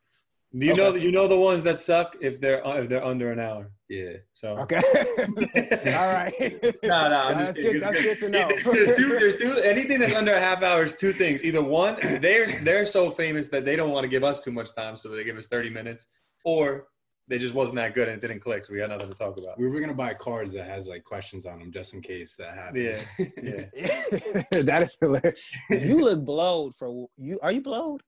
Do 0.57 0.65
you 0.65 0.73
Okay. 0.73 0.81
know 0.81 0.95
you 0.95 1.11
know 1.13 1.29
the 1.29 1.37
ones 1.37 1.63
that 1.63 1.79
suck 1.79 2.17
if 2.19 2.41
they're 2.41 2.65
uh, 2.67 2.75
if 2.81 2.89
they're 2.89 3.05
under 3.05 3.31
an 3.31 3.39
hour? 3.39 3.71
Yeah. 3.91 4.13
So 4.33 4.57
Okay. 4.59 4.79
all 5.97 6.13
right. 6.13 6.33
No, 6.83 7.09
no, 7.09 7.21
I'm 7.27 7.37
that's 7.37 7.57
just 7.57 7.73
good. 7.73 7.81
That's 7.83 8.01
good 8.01 8.19
to 8.19 8.29
know. 8.29 8.47
there's, 8.71 8.95
two, 8.97 9.09
there's 9.09 9.35
two. 9.35 9.51
Anything 9.57 9.99
that's 9.99 10.15
under 10.15 10.33
a 10.33 10.39
half 10.39 10.63
hour 10.63 10.83
is 10.83 10.95
two 10.95 11.11
things. 11.11 11.43
Either 11.43 11.61
one, 11.61 11.97
they're 12.21 12.47
they're 12.63 12.85
so 12.85 13.11
famous 13.11 13.49
that 13.49 13.65
they 13.65 13.75
don't 13.75 13.91
want 13.91 14.03
to 14.05 14.07
give 14.07 14.23
us 14.23 14.43
too 14.43 14.51
much 14.51 14.73
time, 14.73 14.95
so 14.95 15.09
they 15.09 15.25
give 15.25 15.35
us 15.37 15.47
30 15.47 15.69
minutes, 15.71 16.05
or 16.45 16.87
they 17.27 17.37
just 17.37 17.53
wasn't 17.53 17.75
that 17.75 17.93
good 17.93 18.07
and 18.07 18.17
it 18.17 18.25
didn't 18.25 18.41
click, 18.41 18.63
so 18.63 18.71
we 18.73 18.79
got 18.79 18.89
nothing 18.89 19.09
to 19.09 19.13
talk 19.13 19.37
about. 19.37 19.59
We 19.59 19.67
were 19.67 19.81
gonna 19.81 19.93
buy 19.93 20.13
cards 20.13 20.53
that 20.53 20.67
has 20.67 20.87
like 20.87 21.03
questions 21.03 21.45
on 21.45 21.59
them 21.59 21.71
just 21.71 21.93
in 21.93 22.01
case 22.01 22.35
that 22.37 22.55
happens. 22.55 23.05
Yeah. 23.19 23.65
that 24.61 24.83
is 24.83 24.97
hilarious. 25.01 25.39
You 25.69 25.99
look 26.01 26.23
blowed 26.23 26.75
for 26.75 27.07
you. 27.17 27.39
Are 27.43 27.51
you 27.51 27.61
blowed? 27.61 28.01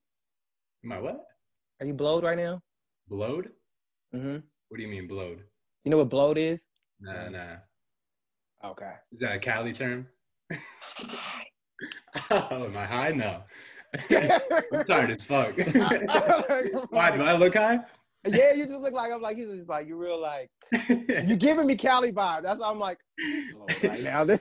My 0.82 1.00
what? 1.00 1.26
Are 1.82 1.86
you 1.86 1.94
blowed 1.94 2.24
right 2.24 2.38
now? 2.38 2.62
Blowed? 3.10 3.50
hmm 4.14 4.38
What 4.70 4.78
do 4.78 4.82
you 4.82 4.88
mean 4.90 5.08
blowed? 5.08 5.44
You 5.84 5.92
know 5.92 5.98
what 5.98 6.10
bloat 6.10 6.38
is? 6.38 6.68
Nah, 7.02 7.14
mm. 7.14 7.32
nah. 7.32 8.70
Okay. 8.70 8.94
Is 9.12 9.20
that 9.20 9.36
a 9.36 9.40
Cali 9.40 9.74
term? 9.74 10.08
oh, 12.32 12.66
am 12.66 12.78
I 12.78 12.86
high? 12.86 13.12
No. 13.12 13.44
I'm 14.74 14.86
tired 14.86 15.12
as 15.12 15.24
fuck. 15.24 15.58
Why 16.90 17.12
do 17.12 17.24
I 17.24 17.36
look 17.38 17.56
high? 17.56 17.80
yeah, 18.26 18.54
you 18.54 18.64
just 18.64 18.82
look 18.82 18.94
like 18.94 19.12
I'm 19.12 19.22
like 19.22 19.36
you 19.36 19.46
just 19.46 19.68
like 19.68 19.86
you 19.86 19.98
real 19.98 20.18
like 20.20 20.50
you 20.72 21.36
giving 21.36 21.68
me 21.68 21.76
Cali 21.76 22.14
vibe. 22.14 22.44
That's 22.44 22.62
why 22.62 22.70
I'm 22.70 22.80
like 22.80 23.00
oh, 23.22 23.66
right 23.84 24.02
now. 24.02 24.24
Nah, 24.24 24.38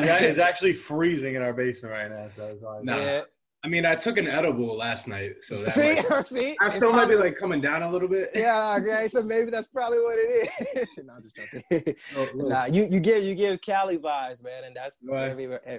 that 0.00 0.22
is 0.22 0.38
actually 0.38 0.74
freezing 0.74 1.34
in 1.34 1.42
our 1.42 1.52
basement 1.52 1.92
right 1.92 2.08
now, 2.08 2.28
so 2.28 2.46
that's 2.46 2.62
why. 2.62 2.78
Nah. 2.84 2.96
Yeah. 2.96 3.22
I 3.64 3.68
mean, 3.68 3.86
I 3.86 3.94
took 3.94 4.16
an 4.18 4.26
edible 4.26 4.76
last 4.76 5.06
night, 5.06 5.34
so 5.42 5.62
that 5.62 5.70
See, 5.72 6.00
might, 6.10 6.26
see, 6.26 6.56
I 6.60 6.68
still 6.70 6.92
might 6.92 7.06
be 7.08 7.14
like 7.14 7.36
coming 7.36 7.60
down 7.60 7.82
a 7.84 7.90
little 7.90 8.08
bit. 8.08 8.30
Yeah, 8.34 8.76
okay. 8.80 9.06
So 9.06 9.22
maybe 9.22 9.52
that's 9.52 9.68
probably 9.68 9.98
what 10.00 10.18
it 10.18 10.50
is. 10.76 10.88
no, 11.04 11.12
I'm 11.14 11.20
just 11.22 11.36
joking. 11.36 11.62
Oh, 11.70 12.20
little- 12.20 12.36
little- 12.38 12.50
nah, 12.50 12.64
you 12.64 12.88
you 12.90 12.98
give 12.98 13.22
you 13.22 13.36
give 13.36 13.60
Cali 13.60 13.98
vibes, 13.98 14.42
man, 14.42 14.64
and 14.64 14.74
that's 14.74 14.98
Right. 15.04 15.28
every, 15.30 15.44
every, 15.44 15.58
eh, 15.64 15.78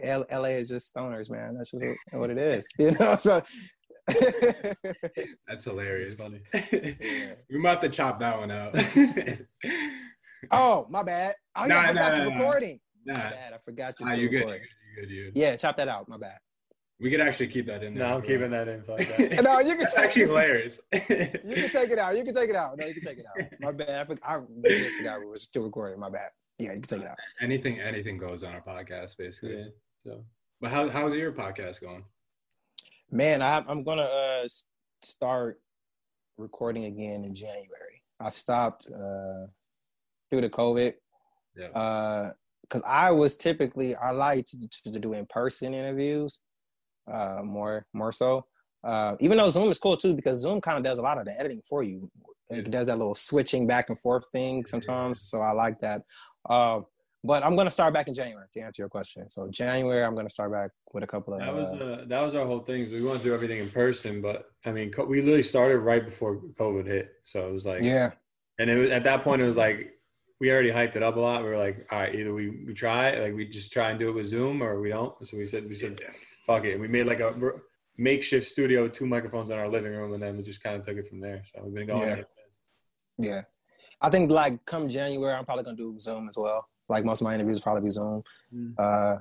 eh, 0.00 0.22
LA 0.38 0.48
is 0.60 0.68
just 0.68 0.94
stoners, 0.94 1.28
man. 1.28 1.56
That's 1.56 1.72
just 1.72 1.82
what 2.12 2.30
it 2.30 2.38
is, 2.38 2.68
you 2.78 2.92
know. 2.92 3.16
So 3.16 3.42
That's 5.46 5.64
hilarious. 5.64 6.12
It's 6.12 6.20
funny. 6.20 6.40
we 7.50 7.58
might 7.58 7.70
have 7.70 7.80
to 7.80 7.88
chop 7.88 8.20
that 8.20 8.38
one 8.38 8.50
out. 8.52 8.74
oh, 10.52 10.86
my 10.88 11.02
bad. 11.02 11.34
Oh 11.56 11.66
yeah, 11.66 11.74
Nah, 11.74 11.80
I 11.80 11.88
forgot 11.88 11.94
nah, 11.94 12.16
you're 12.16 12.24
nah, 12.30 12.30
nah. 12.30 12.38
recording. 12.38 12.80
nah, 13.04 13.14
My 13.14 13.20
bad, 13.30 13.52
I 13.54 13.58
forgot 13.64 13.94
you're 13.98 14.08
nah, 14.08 14.14
you're 14.14 14.30
good. 14.30 14.40
You're 14.48 14.58
good, 15.04 15.10
you're 15.10 15.24
good. 15.32 15.36
Yeah, 15.36 15.56
chop 15.56 15.76
that 15.78 15.88
out. 15.88 16.08
My 16.08 16.16
bad. 16.16 16.38
We 17.00 17.10
could 17.10 17.20
actually 17.20 17.46
keep 17.48 17.66
that 17.66 17.84
in 17.84 17.94
there. 17.94 18.08
No, 18.08 18.16
I'm 18.16 18.22
keeping 18.22 18.50
that 18.50 18.66
in. 18.66 18.82
Fuck 18.82 18.98
that. 19.16 19.42
No, 19.44 19.60
you 19.60 19.70
can 19.76 19.78
That's 19.80 19.94
take 19.94 20.04
actually 20.06 20.22
it. 20.22 20.28
hilarious. 20.28 20.80
You 20.92 21.54
can 21.54 21.70
take 21.70 21.90
it 21.90 21.98
out. 21.98 22.16
You 22.16 22.24
can 22.24 22.34
take 22.34 22.50
it 22.50 22.56
out. 22.56 22.76
No, 22.76 22.86
you 22.86 22.94
can 22.94 23.04
take 23.04 23.18
it 23.18 23.24
out. 23.26 23.48
My 23.60 23.70
bad. 23.70 23.90
I, 24.00 24.04
forgot, 24.04 24.28
I 24.28 24.40
legit 24.62 24.92
forgot 24.98 25.20
we 25.20 25.26
were 25.26 25.36
still 25.36 25.62
recording. 25.62 26.00
My 26.00 26.10
bad. 26.10 26.30
Yeah, 26.58 26.70
you 26.72 26.80
can 26.80 26.82
take 26.82 27.00
it 27.02 27.06
out. 27.06 27.16
anything, 27.40 27.78
anything 27.80 28.18
goes 28.18 28.42
on 28.42 28.52
our 28.52 28.60
podcast, 28.62 29.16
basically. 29.16 29.58
Yeah. 29.58 29.64
So 29.98 30.24
But 30.60 30.72
how, 30.72 30.88
how's 30.88 31.14
your 31.14 31.30
podcast 31.32 31.80
going? 31.80 32.04
Man, 33.12 33.42
I, 33.42 33.64
I'm 33.68 33.84
gonna 33.84 34.02
uh, 34.02 34.48
start 35.02 35.60
recording 36.36 36.86
again 36.86 37.24
in 37.24 37.34
January. 37.34 38.02
I've 38.20 38.32
stopped 38.34 38.88
uh, 38.92 39.46
due 40.32 40.40
to 40.40 40.48
COVID 40.48 40.94
Yeah. 41.56 42.30
because 42.62 42.82
I 42.86 43.12
was 43.12 43.36
typically 43.36 43.94
I 43.94 44.10
like 44.10 44.44
to, 44.46 44.58
to, 44.84 44.92
to 44.92 44.98
do 44.98 45.12
in 45.14 45.26
person 45.26 45.74
interviews 45.74 46.40
uh, 47.10 47.42
more 47.42 47.86
more 47.92 48.12
so. 48.12 48.44
Uh, 48.84 49.16
even 49.20 49.38
though 49.38 49.48
Zoom 49.48 49.70
is 49.70 49.78
cool 49.78 49.96
too 49.96 50.14
because 50.14 50.40
Zoom 50.40 50.60
kind 50.60 50.78
of 50.78 50.84
does 50.84 50.98
a 50.98 51.02
lot 51.02 51.18
of 51.18 51.24
the 51.24 51.32
editing 51.38 51.62
for 51.68 51.82
you. 51.82 52.10
it 52.50 52.70
does 52.70 52.86
that 52.86 52.96
little 52.96 53.14
switching 53.14 53.66
back 53.66 53.88
and 53.90 53.98
forth 53.98 54.24
thing 54.30 54.64
sometimes. 54.64 55.20
So 55.20 55.40
I 55.42 55.52
like 55.52 55.80
that. 55.80 56.02
Uh, 56.48 56.80
but 57.24 57.42
I'm 57.44 57.56
gonna 57.56 57.70
start 57.70 57.92
back 57.92 58.06
in 58.08 58.14
January 58.14 58.46
to 58.54 58.60
answer 58.60 58.82
your 58.82 58.88
question. 58.88 59.28
So 59.28 59.48
January, 59.50 60.04
I'm 60.04 60.14
gonna 60.14 60.30
start 60.30 60.52
back 60.52 60.70
with 60.92 61.02
a 61.02 61.06
couple 61.06 61.34
of. 61.34 61.40
That 61.40 61.52
was 61.54 61.68
uh, 61.72 61.84
uh, 61.84 62.04
that 62.06 62.20
was 62.22 62.34
our 62.36 62.46
whole 62.46 62.60
thing. 62.60 62.90
We 62.92 63.02
want 63.02 63.18
to 63.18 63.24
do 63.24 63.34
everything 63.34 63.58
in 63.58 63.68
person, 63.70 64.22
but 64.22 64.46
I 64.64 64.70
mean, 64.70 64.90
co- 64.92 65.04
we 65.04 65.20
literally 65.20 65.42
started 65.42 65.78
right 65.78 66.04
before 66.04 66.36
COVID 66.58 66.86
hit, 66.86 67.10
so 67.24 67.40
it 67.40 67.52
was 67.52 67.66
like, 67.66 67.82
yeah, 67.82 68.12
and 68.60 68.70
it 68.70 68.76
was 68.76 68.90
at 68.90 69.02
that 69.04 69.24
point 69.24 69.42
it 69.42 69.46
was 69.46 69.56
like 69.56 69.94
we 70.40 70.52
already 70.52 70.70
hyped 70.70 70.94
it 70.94 71.02
up 71.02 71.16
a 71.16 71.20
lot. 71.20 71.42
We 71.42 71.48
were 71.48 71.58
like, 71.58 71.86
all 71.90 71.98
right, 71.98 72.14
either 72.14 72.32
we 72.32 72.50
we 72.66 72.72
try, 72.72 73.18
like 73.18 73.34
we 73.34 73.46
just 73.46 73.72
try 73.72 73.90
and 73.90 73.98
do 73.98 74.08
it 74.10 74.12
with 74.12 74.26
Zoom, 74.26 74.62
or 74.62 74.80
we 74.80 74.90
don't. 74.90 75.12
So 75.26 75.36
we 75.36 75.44
said 75.44 75.68
we 75.68 75.74
said, 75.74 76.00
fuck 76.48 76.64
it. 76.64 76.80
We 76.80 76.88
made 76.88 77.06
like 77.06 77.20
a 77.20 77.32
makeshift 77.96 78.48
studio 78.48 78.84
with 78.84 78.94
two 78.94 79.06
microphones 79.06 79.50
in 79.50 79.58
our 79.58 79.68
living 79.68 79.92
room, 79.92 80.14
and 80.14 80.22
then 80.22 80.36
we 80.36 80.42
just 80.42 80.62
kind 80.62 80.76
of 80.76 80.84
took 80.84 80.96
it 80.96 81.06
from 81.06 81.20
there. 81.20 81.42
So 81.44 81.62
we've 81.62 81.74
been 81.74 81.86
going. 81.86 82.08
Yeah. 82.08 82.22
yeah. 83.18 83.42
I 84.00 84.10
think 84.10 84.30
like 84.30 84.64
come 84.64 84.88
January, 84.88 85.34
I'm 85.34 85.44
probably 85.44 85.64
gonna 85.64 85.76
do 85.76 85.98
Zoom 85.98 86.28
as 86.28 86.38
well. 86.38 86.66
Like 86.88 87.04
most 87.04 87.20
of 87.20 87.26
my 87.26 87.34
interviews 87.34 87.58
will 87.58 87.64
probably 87.64 87.82
be 87.82 87.90
Zoom. 87.90 88.22
Mm. 88.54 88.74
Uh, 88.78 89.18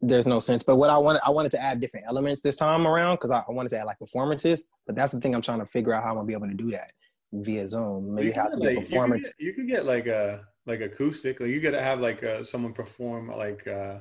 there's 0.00 0.26
no 0.26 0.38
sense. 0.38 0.62
But 0.62 0.76
what 0.76 0.90
I 0.90 0.96
wanted, 0.96 1.20
I 1.26 1.30
wanted 1.30 1.52
to 1.52 1.62
add 1.62 1.80
different 1.80 2.06
elements 2.08 2.40
this 2.40 2.56
time 2.56 2.86
around 2.86 3.16
because 3.16 3.30
I, 3.30 3.44
I 3.46 3.52
wanted 3.52 3.68
to 3.70 3.78
add 3.78 3.84
like 3.84 3.98
performances. 3.98 4.68
But 4.86 4.96
that's 4.96 5.12
the 5.12 5.20
thing 5.20 5.34
I'm 5.34 5.42
trying 5.42 5.58
to 5.60 5.66
figure 5.66 5.92
out 5.92 6.02
how 6.02 6.10
I'm 6.10 6.16
gonna 6.16 6.26
be 6.26 6.32
able 6.32 6.48
to 6.48 6.54
do 6.54 6.70
that 6.70 6.92
via 7.32 7.66
Zoom. 7.66 8.14
Maybe 8.14 8.32
could 8.32 8.50
to 8.52 8.56
a 8.56 8.64
like- 8.64 8.76
performance. 8.78 9.32
You 9.38 9.52
could, 9.52 9.66
get, 9.66 9.78
get 9.78 9.86
like 9.86 10.06
a 10.06 10.44
like 10.66 10.80
acoustic. 10.80 11.40
Like 11.40 11.50
you 11.50 11.60
gotta 11.60 11.82
have 11.82 12.00
like 12.00 12.22
uh, 12.22 12.42
someone 12.42 12.72
perform 12.72 13.28
like 13.28 13.66
uh, 13.66 13.98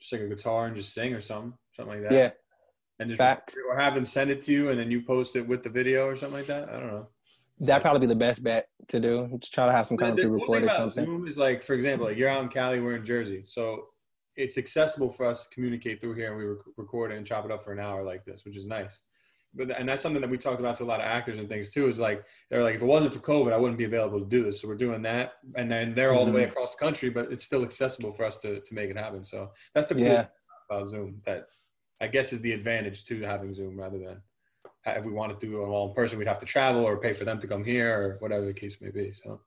just 0.00 0.12
like 0.12 0.22
a 0.22 0.28
guitar 0.28 0.66
and 0.66 0.76
just 0.76 0.92
sing 0.92 1.14
or 1.14 1.20
something, 1.20 1.54
something 1.76 2.00
like 2.02 2.10
that. 2.10 2.16
Yeah, 2.16 2.30
and 2.98 3.08
just 3.10 3.18
facts. 3.18 3.56
or 3.68 3.78
have 3.78 3.94
them 3.94 4.06
send 4.06 4.30
it 4.30 4.42
to 4.42 4.52
you 4.52 4.70
and 4.70 4.78
then 4.80 4.90
you 4.90 5.02
post 5.02 5.36
it 5.36 5.46
with 5.46 5.62
the 5.62 5.70
video 5.70 6.06
or 6.06 6.16
something 6.16 6.38
like 6.38 6.46
that. 6.46 6.68
I 6.68 6.72
don't 6.80 6.86
know. 6.88 7.08
that'd 7.60 7.82
probably 7.82 8.00
be 8.00 8.06
the 8.12 8.18
best 8.18 8.42
bet 8.42 8.68
to 8.88 9.00
do. 9.00 9.38
To 9.40 9.50
try 9.50 9.66
to 9.66 9.72
have 9.72 9.86
some 9.86 9.96
kind 9.96 10.12
of 10.12 10.16
pre-recorded 10.16 10.64
about 10.64 10.76
something. 10.76 11.04
Zoom 11.04 11.28
is 11.28 11.36
like, 11.38 11.62
for 11.62 11.74
example, 11.74 12.06
like 12.06 12.16
you're 12.16 12.28
out 12.28 12.42
in 12.42 12.48
Cali, 12.48 12.80
we're 12.80 12.96
in 12.96 13.04
Jersey, 13.04 13.42
so 13.44 13.86
it's 14.36 14.58
accessible 14.58 15.08
for 15.10 15.24
us 15.26 15.44
to 15.44 15.50
communicate 15.54 16.00
through 16.00 16.14
here, 16.14 16.28
and 16.28 16.36
we 16.38 16.44
rec- 16.44 16.58
record 16.76 17.12
it 17.12 17.16
and 17.16 17.26
chop 17.26 17.44
it 17.46 17.50
up 17.50 17.64
for 17.64 17.72
an 17.72 17.80
hour 17.80 18.02
like 18.02 18.24
this, 18.24 18.44
which 18.44 18.56
is 18.56 18.66
nice. 18.66 19.00
But 19.54 19.70
and 19.70 19.88
that's 19.88 20.02
something 20.02 20.20
that 20.20 20.28
we 20.28 20.36
talked 20.36 20.60
about 20.60 20.76
to 20.76 20.84
a 20.84 20.90
lot 20.92 21.00
of 21.00 21.06
actors 21.06 21.38
and 21.38 21.48
things 21.48 21.70
too. 21.70 21.88
Is 21.88 21.98
like 21.98 22.22
they're 22.50 22.62
like, 22.62 22.74
if 22.74 22.82
it 22.82 22.86
wasn't 22.86 23.14
for 23.14 23.20
COVID, 23.20 23.54
I 23.54 23.56
wouldn't 23.56 23.78
be 23.78 23.84
available 23.84 24.20
to 24.20 24.26
do 24.26 24.44
this. 24.44 24.60
So 24.60 24.68
we're 24.68 24.74
doing 24.74 25.00
that, 25.02 25.34
and 25.54 25.70
then 25.70 25.94
they're 25.94 26.12
all 26.12 26.26
the 26.26 26.32
way 26.32 26.42
Mm-hmm. 26.42 26.50
across 26.50 26.74
the 26.74 26.84
country, 26.84 27.08
but 27.08 27.32
it's 27.32 27.44
still 27.46 27.62
accessible 27.62 28.12
for 28.12 28.26
us 28.26 28.38
to 28.40 28.60
to 28.60 28.74
make 28.74 28.90
it 28.90 28.98
happen. 28.98 29.24
So 29.24 29.50
that's 29.74 29.88
the 29.88 29.94
cool 29.94 30.04
Yeah. 30.04 30.22
thing 30.24 30.30
about 30.70 30.86
Zoom. 30.88 31.22
That 31.24 31.46
I 32.00 32.08
guess 32.08 32.32
is 32.32 32.40
the 32.40 32.52
advantage 32.52 33.04
to 33.06 33.20
having 33.22 33.52
Zoom 33.52 33.78
rather 33.78 33.98
than 33.98 34.22
if 34.86 35.04
we 35.04 35.12
wanted 35.12 35.40
to 35.40 35.46
do 35.46 35.62
it 35.62 35.66
all 35.66 35.88
in 35.88 35.94
person, 35.94 36.18
we'd 36.18 36.28
have 36.28 36.38
to 36.38 36.46
travel 36.46 36.84
or 36.84 36.98
pay 36.98 37.12
for 37.12 37.24
them 37.24 37.40
to 37.40 37.46
come 37.46 37.64
here 37.64 37.90
or 37.90 38.16
whatever 38.20 38.46
the 38.46 38.52
case 38.52 38.76
may 38.80 38.90
be. 38.90 39.12
So. 39.12 39.40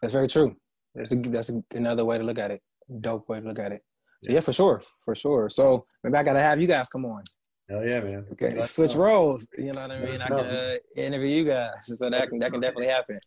That's 0.00 0.12
very 0.12 0.28
true. 0.28 0.56
That's 0.94 1.12
a, 1.12 1.16
that's 1.16 1.50
a, 1.50 1.62
another 1.72 2.04
way 2.04 2.18
to 2.18 2.24
look 2.24 2.38
at 2.38 2.50
it. 2.50 2.62
Dope 3.00 3.28
way 3.28 3.40
to 3.40 3.46
look 3.46 3.58
at 3.58 3.72
it. 3.72 3.82
So 4.24 4.32
yeah, 4.32 4.40
for 4.40 4.52
sure, 4.52 4.82
for 5.04 5.14
sure. 5.14 5.48
So 5.48 5.86
maybe 6.02 6.16
I 6.16 6.22
gotta 6.22 6.40
have 6.40 6.60
you 6.60 6.66
guys 6.66 6.88
come 6.88 7.04
on. 7.04 7.22
Hell 7.68 7.84
yeah, 7.84 8.00
man. 8.00 8.26
Okay, 8.32 8.54
Let's 8.56 8.72
switch 8.72 8.94
roles. 8.94 9.46
You 9.56 9.72
know 9.72 9.82
what 9.82 9.90
I 9.90 10.00
mean? 10.00 10.20
I 10.20 10.26
can 10.26 10.38
uh, 10.38 10.74
interview 10.96 11.28
you 11.28 11.44
guys, 11.44 11.70
so 11.82 12.10
that 12.10 12.28
can 12.28 12.38
that 12.40 12.50
can 12.50 12.60
definitely 12.60 12.86
happen. 12.86 13.20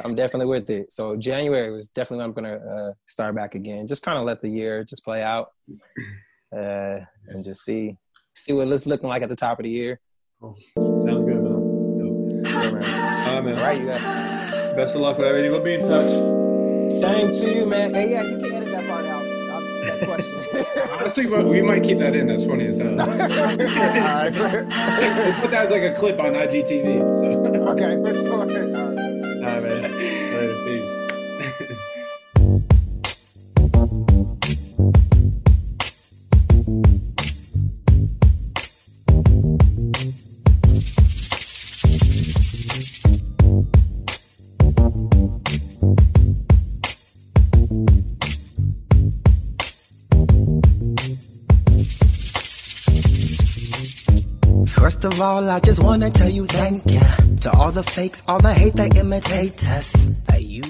I'm 0.00 0.14
definitely 0.14 0.46
with 0.46 0.70
it. 0.70 0.92
So 0.92 1.16
January 1.16 1.74
was 1.74 1.88
definitely 1.88 2.18
when 2.18 2.26
I'm 2.26 2.32
gonna 2.32 2.56
uh, 2.56 2.92
start 3.06 3.34
back 3.34 3.54
again. 3.54 3.86
Just 3.86 4.02
kind 4.02 4.16
of 4.16 4.24
let 4.24 4.40
the 4.40 4.48
year 4.48 4.84
just 4.84 5.04
play 5.04 5.22
out, 5.22 5.48
uh, 6.56 7.00
and 7.28 7.44
just 7.44 7.64
see 7.64 7.96
see 8.34 8.52
what 8.52 8.68
it's 8.68 8.86
looking 8.86 9.08
like 9.08 9.22
at 9.22 9.28
the 9.28 9.36
top 9.36 9.58
of 9.58 9.64
the 9.64 9.70
year. 9.70 10.00
Cool. 10.40 10.54
Sounds 10.76 11.24
good, 11.24 11.42
man. 11.42 11.64
Man, 12.42 12.74
All 12.74 13.34
right, 13.34 13.44
man. 13.44 13.58
All 13.58 13.64
right, 13.64 13.80
you 13.80 13.86
guys. 13.86 14.02
Best 14.74 14.94
of 14.94 15.00
luck 15.02 15.18
with 15.18 15.26
everything. 15.26 15.50
We'll 15.50 15.62
be 15.62 15.74
in 15.74 15.80
touch. 15.80 16.10
Same 16.92 17.32
to 17.32 17.54
you, 17.54 17.66
man. 17.66 17.94
Hey, 17.94 18.10
yeah, 18.10 18.22
you 18.22 18.38
can 18.38 18.52
edit 18.52 18.70
that 18.70 18.88
part 18.88 19.04
out. 19.06 19.22
That 19.84 20.00
question. 20.04 20.34
Honestly, 21.00 21.26
we 21.26 21.62
might 21.62 21.82
keep 21.82 21.98
that 21.98 22.14
in. 22.14 22.26
That's 22.26 22.44
funny 22.44 22.66
as 22.66 22.78
hell. 22.78 23.00
All 23.00 23.06
right. 23.06 24.32
We'll 24.34 25.34
put 25.40 25.50
that 25.50 25.66
as 25.66 25.70
like 25.70 25.82
a 25.82 25.94
clip 25.94 26.18
on 26.18 26.32
IGTV. 26.32 27.18
So. 27.18 27.24
okay, 27.70 27.96
for 28.02 28.14
sure. 28.14 28.34
All 28.34 28.46
right, 28.46 29.62
man. 29.62 29.93
All, 55.20 55.48
I 55.48 55.60
just 55.60 55.82
wanna 55.82 56.10
tell 56.10 56.28
you 56.28 56.46
thank 56.46 56.82
ya 56.86 57.00
to 57.42 57.50
all 57.56 57.72
the 57.72 57.82
fakes, 57.82 58.22
all 58.28 58.40
the 58.40 58.52
hate 58.52 58.74
that 58.74 58.96
imitate 58.96 59.62
us. 59.70 60.06
You. 60.38 60.62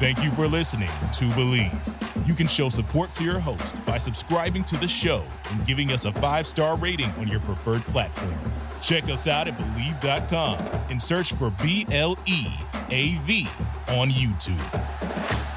Thank 0.00 0.22
you 0.24 0.30
for 0.30 0.46
listening 0.46 0.88
to 0.88 1.24
Bleav. 1.30 2.26
You 2.26 2.34
can 2.34 2.46
show 2.46 2.68
support 2.68 3.12
to 3.14 3.24
your 3.24 3.38
host 3.38 3.84
by 3.84 3.98
subscribing 3.98 4.64
to 4.64 4.76
the 4.76 4.88
show 4.88 5.24
and 5.50 5.64
giving 5.66 5.92
us 5.92 6.04
a 6.04 6.12
five 6.12 6.46
star 6.46 6.76
rating 6.76 7.10
on 7.12 7.28
your 7.28 7.40
preferred 7.40 7.82
platform. 7.82 8.34
Check 8.80 9.04
us 9.04 9.26
out 9.26 9.48
at 9.48 9.58
Bleav.com 9.58 10.58
and 10.90 11.00
search 11.00 11.32
for 11.32 11.50
B 11.62 11.86
L 11.90 12.16
E 12.26 12.46
A 12.90 13.14
V 13.22 13.46
on 13.88 14.10
YouTube. 14.10 15.47